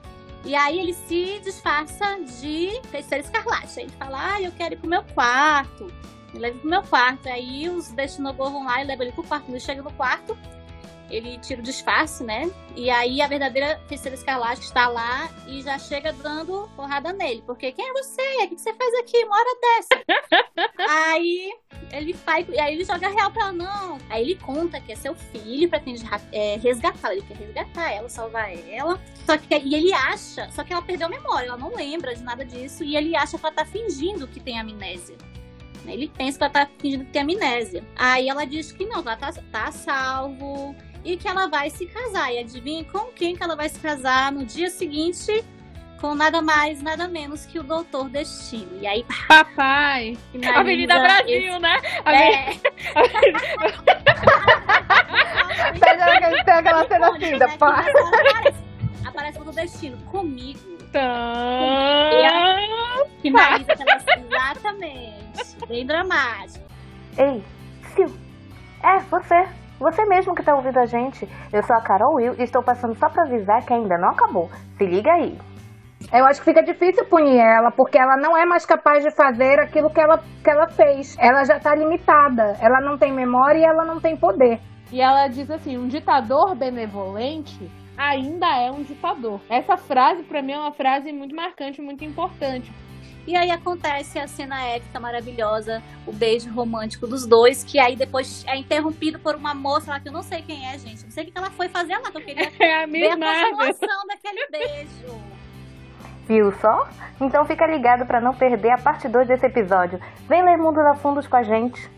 E 0.44 0.54
aí 0.54 0.78
ele 0.78 0.92
se 0.92 1.40
disfarça 1.40 2.18
de 2.40 2.80
feiticeiro 2.88 3.24
escarlate. 3.24 3.78
Aí 3.78 3.84
ele 3.84 3.92
fala, 3.92 4.34
ah, 4.34 4.42
eu 4.42 4.52
quero 4.52 4.74
ir 4.74 4.78
pro 4.78 4.88
meu 4.88 5.04
quarto. 5.14 5.86
Me 6.32 6.40
leva 6.40 6.58
pro 6.58 6.68
meu 6.68 6.82
quarto. 6.82 7.28
Aí 7.28 7.68
os 7.68 7.90
Destinobor 7.90 8.50
vão 8.50 8.64
lá 8.64 8.82
e 8.82 8.86
levam 8.86 9.04
ele 9.04 9.12
pro 9.12 9.22
quarto. 9.22 9.48
Ele 9.48 9.60
chega 9.60 9.82
no 9.82 9.92
quarto, 9.92 10.36
ele 11.12 11.38
tira 11.38 11.60
o 11.60 11.62
disfarce, 11.62 12.24
né? 12.24 12.50
E 12.74 12.88
aí 12.88 13.20
a 13.20 13.28
verdadeira 13.28 13.78
feiticeira 13.86 14.16
escarlate 14.16 14.62
está 14.62 14.88
lá 14.88 15.30
e 15.46 15.60
já 15.60 15.78
chega 15.78 16.10
dando 16.12 16.68
porrada 16.74 17.12
nele. 17.12 17.42
Porque 17.46 17.70
quem 17.70 17.86
é 17.86 17.92
você? 17.92 18.22
O 18.44 18.48
que 18.48 18.58
você 18.58 18.72
faz 18.72 18.94
aqui 18.94 19.22
uma 19.24 19.36
hora 19.36 19.58
dessa? 19.60 20.72
aí 20.88 21.52
ele 21.92 22.14
faz, 22.14 22.48
e 22.48 22.58
aí 22.58 22.74
ele 22.74 22.84
joga 22.84 23.08
real 23.08 23.30
pra 23.30 23.42
ela, 23.42 23.52
não. 23.52 23.98
Aí 24.08 24.22
ele 24.22 24.36
conta 24.36 24.80
que 24.80 24.92
é 24.92 24.96
seu 24.96 25.14
filho, 25.14 25.68
pretende 25.68 26.02
é, 26.32 26.56
resgatar. 26.56 27.12
Ele 27.12 27.22
quer 27.22 27.36
resgatar 27.36 27.92
ela, 27.92 28.08
salvar 28.08 28.50
ela. 28.66 28.98
Só 29.26 29.36
que 29.36 29.54
e 29.54 29.74
ele 29.74 29.92
acha, 29.92 30.50
só 30.50 30.64
que 30.64 30.72
ela 30.72 30.82
perdeu 30.82 31.06
a 31.06 31.10
memória, 31.10 31.48
ela 31.48 31.58
não 31.58 31.74
lembra 31.74 32.14
de 32.14 32.22
nada 32.22 32.42
disso. 32.42 32.82
E 32.82 32.96
ele 32.96 33.14
acha 33.14 33.38
que 33.38 33.44
ela 33.44 33.54
tá 33.54 33.66
fingindo 33.66 34.26
que 34.26 34.40
tem 34.40 34.58
amnésia. 34.58 35.16
Ele 35.86 36.08
pensa 36.08 36.38
que 36.38 36.44
ela 36.44 36.52
tá 36.52 36.68
fingindo 36.78 37.04
que 37.04 37.10
tem 37.10 37.22
amnésia. 37.22 37.84
Aí 37.96 38.30
ela 38.30 38.46
diz 38.46 38.72
que 38.72 38.86
não, 38.86 39.00
ela 39.00 39.16
tá, 39.16 39.30
tá 39.30 39.70
salvo 39.70 40.74
e 41.04 41.16
que 41.16 41.28
ela 41.28 41.48
vai 41.48 41.70
se 41.70 41.86
casar. 41.86 42.32
E 42.32 42.38
adivinha 42.38 42.84
com 42.84 43.12
quem 43.12 43.36
que 43.36 43.42
ela 43.42 43.56
vai 43.56 43.68
se 43.68 43.78
casar 43.78 44.32
no 44.32 44.44
dia 44.44 44.70
seguinte? 44.70 45.44
Com 46.00 46.14
nada 46.14 46.42
mais, 46.42 46.82
nada 46.82 47.06
menos 47.06 47.46
que 47.46 47.58
o 47.58 47.62
Doutor 47.62 48.08
Destino. 48.08 48.78
E 48.80 48.86
aí. 48.86 49.04
Papai! 49.28 50.18
Avenida 50.54 50.98
Brasil, 50.98 51.52
esse... 51.52 51.58
né? 51.60 51.80
Avenida... 52.04 52.36
É. 52.36 52.54
Pega 55.78 56.58
aquela 56.58 56.88
cena 56.88 57.08
assim, 57.08 57.38
da 57.38 57.48
pá. 57.56 57.84
Aparece 59.04 59.38
o 59.40 59.44
Destino 59.52 59.96
comigo. 60.06 60.58
Tá. 60.92 61.60
Que 63.22 63.30
nariz 63.30 63.66
Exatamente. 63.68 65.66
Bem 65.68 65.86
dramático. 65.86 66.66
Ei, 67.16 67.42
Sil. 67.94 68.10
É, 68.82 68.98
você. 68.98 69.61
Você 69.82 70.04
mesmo 70.04 70.34
que 70.34 70.44
tá 70.44 70.54
ouvindo 70.54 70.78
a 70.78 70.86
gente. 70.86 71.28
Eu 71.52 71.62
sou 71.64 71.74
a 71.74 71.80
Carol 71.80 72.14
Will 72.14 72.34
e 72.38 72.42
estou 72.44 72.62
passando 72.62 72.94
só 72.94 73.08
pra 73.08 73.24
avisar 73.24 73.64
que 73.66 73.72
ainda 73.72 73.98
não 73.98 74.10
acabou. 74.10 74.48
Se 74.78 74.86
liga 74.86 75.12
aí. 75.12 75.36
Eu 76.12 76.24
acho 76.24 76.40
que 76.40 76.46
fica 76.46 76.62
difícil 76.62 77.04
punir 77.06 77.38
ela, 77.38 77.70
porque 77.70 77.98
ela 77.98 78.16
não 78.16 78.36
é 78.36 78.44
mais 78.44 78.64
capaz 78.64 79.04
de 79.04 79.10
fazer 79.10 79.60
aquilo 79.60 79.90
que 79.90 80.00
ela, 80.00 80.22
que 80.42 80.50
ela 80.50 80.68
fez. 80.68 81.16
Ela 81.18 81.44
já 81.44 81.58
tá 81.58 81.74
limitada. 81.74 82.56
Ela 82.60 82.80
não 82.80 82.96
tem 82.96 83.12
memória 83.12 83.58
e 83.58 83.64
ela 83.64 83.84
não 83.84 84.00
tem 84.00 84.16
poder. 84.16 84.60
E 84.90 85.00
ela 85.00 85.26
diz 85.28 85.50
assim: 85.50 85.76
um 85.76 85.88
ditador 85.88 86.54
benevolente 86.54 87.70
ainda 87.96 88.46
é 88.56 88.70
um 88.70 88.82
ditador. 88.82 89.40
Essa 89.48 89.76
frase, 89.76 90.22
para 90.22 90.42
mim, 90.42 90.52
é 90.52 90.58
uma 90.58 90.72
frase 90.72 91.12
muito 91.12 91.34
marcante, 91.34 91.80
muito 91.80 92.04
importante. 92.04 92.72
E 93.26 93.36
aí 93.36 93.50
acontece 93.50 94.18
a 94.18 94.26
cena 94.26 94.60
épica 94.64 94.98
maravilhosa, 94.98 95.82
o 96.06 96.12
beijo 96.12 96.50
romântico 96.50 97.06
dos 97.06 97.24
dois, 97.24 97.62
que 97.62 97.78
aí 97.78 97.94
depois 97.94 98.44
é 98.46 98.56
interrompido 98.56 99.18
por 99.18 99.36
uma 99.36 99.54
moça 99.54 99.92
lá 99.92 100.00
que 100.00 100.08
eu 100.08 100.12
não 100.12 100.22
sei 100.22 100.42
quem 100.42 100.66
é, 100.66 100.76
gente. 100.78 101.04
Não 101.04 101.10
sei 101.10 101.24
o 101.24 101.30
que 101.30 101.38
ela 101.38 101.50
foi 101.50 101.68
fazer 101.68 101.96
lá, 101.98 102.10
que 102.10 102.16
eu 102.16 102.24
queria 102.24 102.50
é 102.58 102.82
a 102.82 102.86
ver 102.86 103.10
a 103.10 103.16
transformação 103.16 104.06
daquele 104.08 104.46
beijo. 104.48 105.20
Viu 106.26 106.52
só? 106.60 106.88
Então 107.20 107.44
fica 107.44 107.66
ligado 107.66 108.06
para 108.06 108.20
não 108.20 108.34
perder 108.34 108.70
a 108.70 108.78
parte 108.78 109.08
2 109.08 109.28
desse 109.28 109.46
episódio. 109.46 110.00
Vem 110.28 110.44
ler 110.44 110.56
Mundo 110.56 110.76
da 110.76 110.94
Fundos 110.94 111.26
com 111.26 111.36
a 111.36 111.42
gente. 111.42 111.90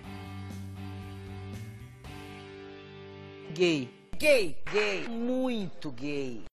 Gay. 3.55 3.88
Gay. 4.18 4.56
Gay. 4.72 5.09
Muito 5.09 5.90
gay. 5.92 6.42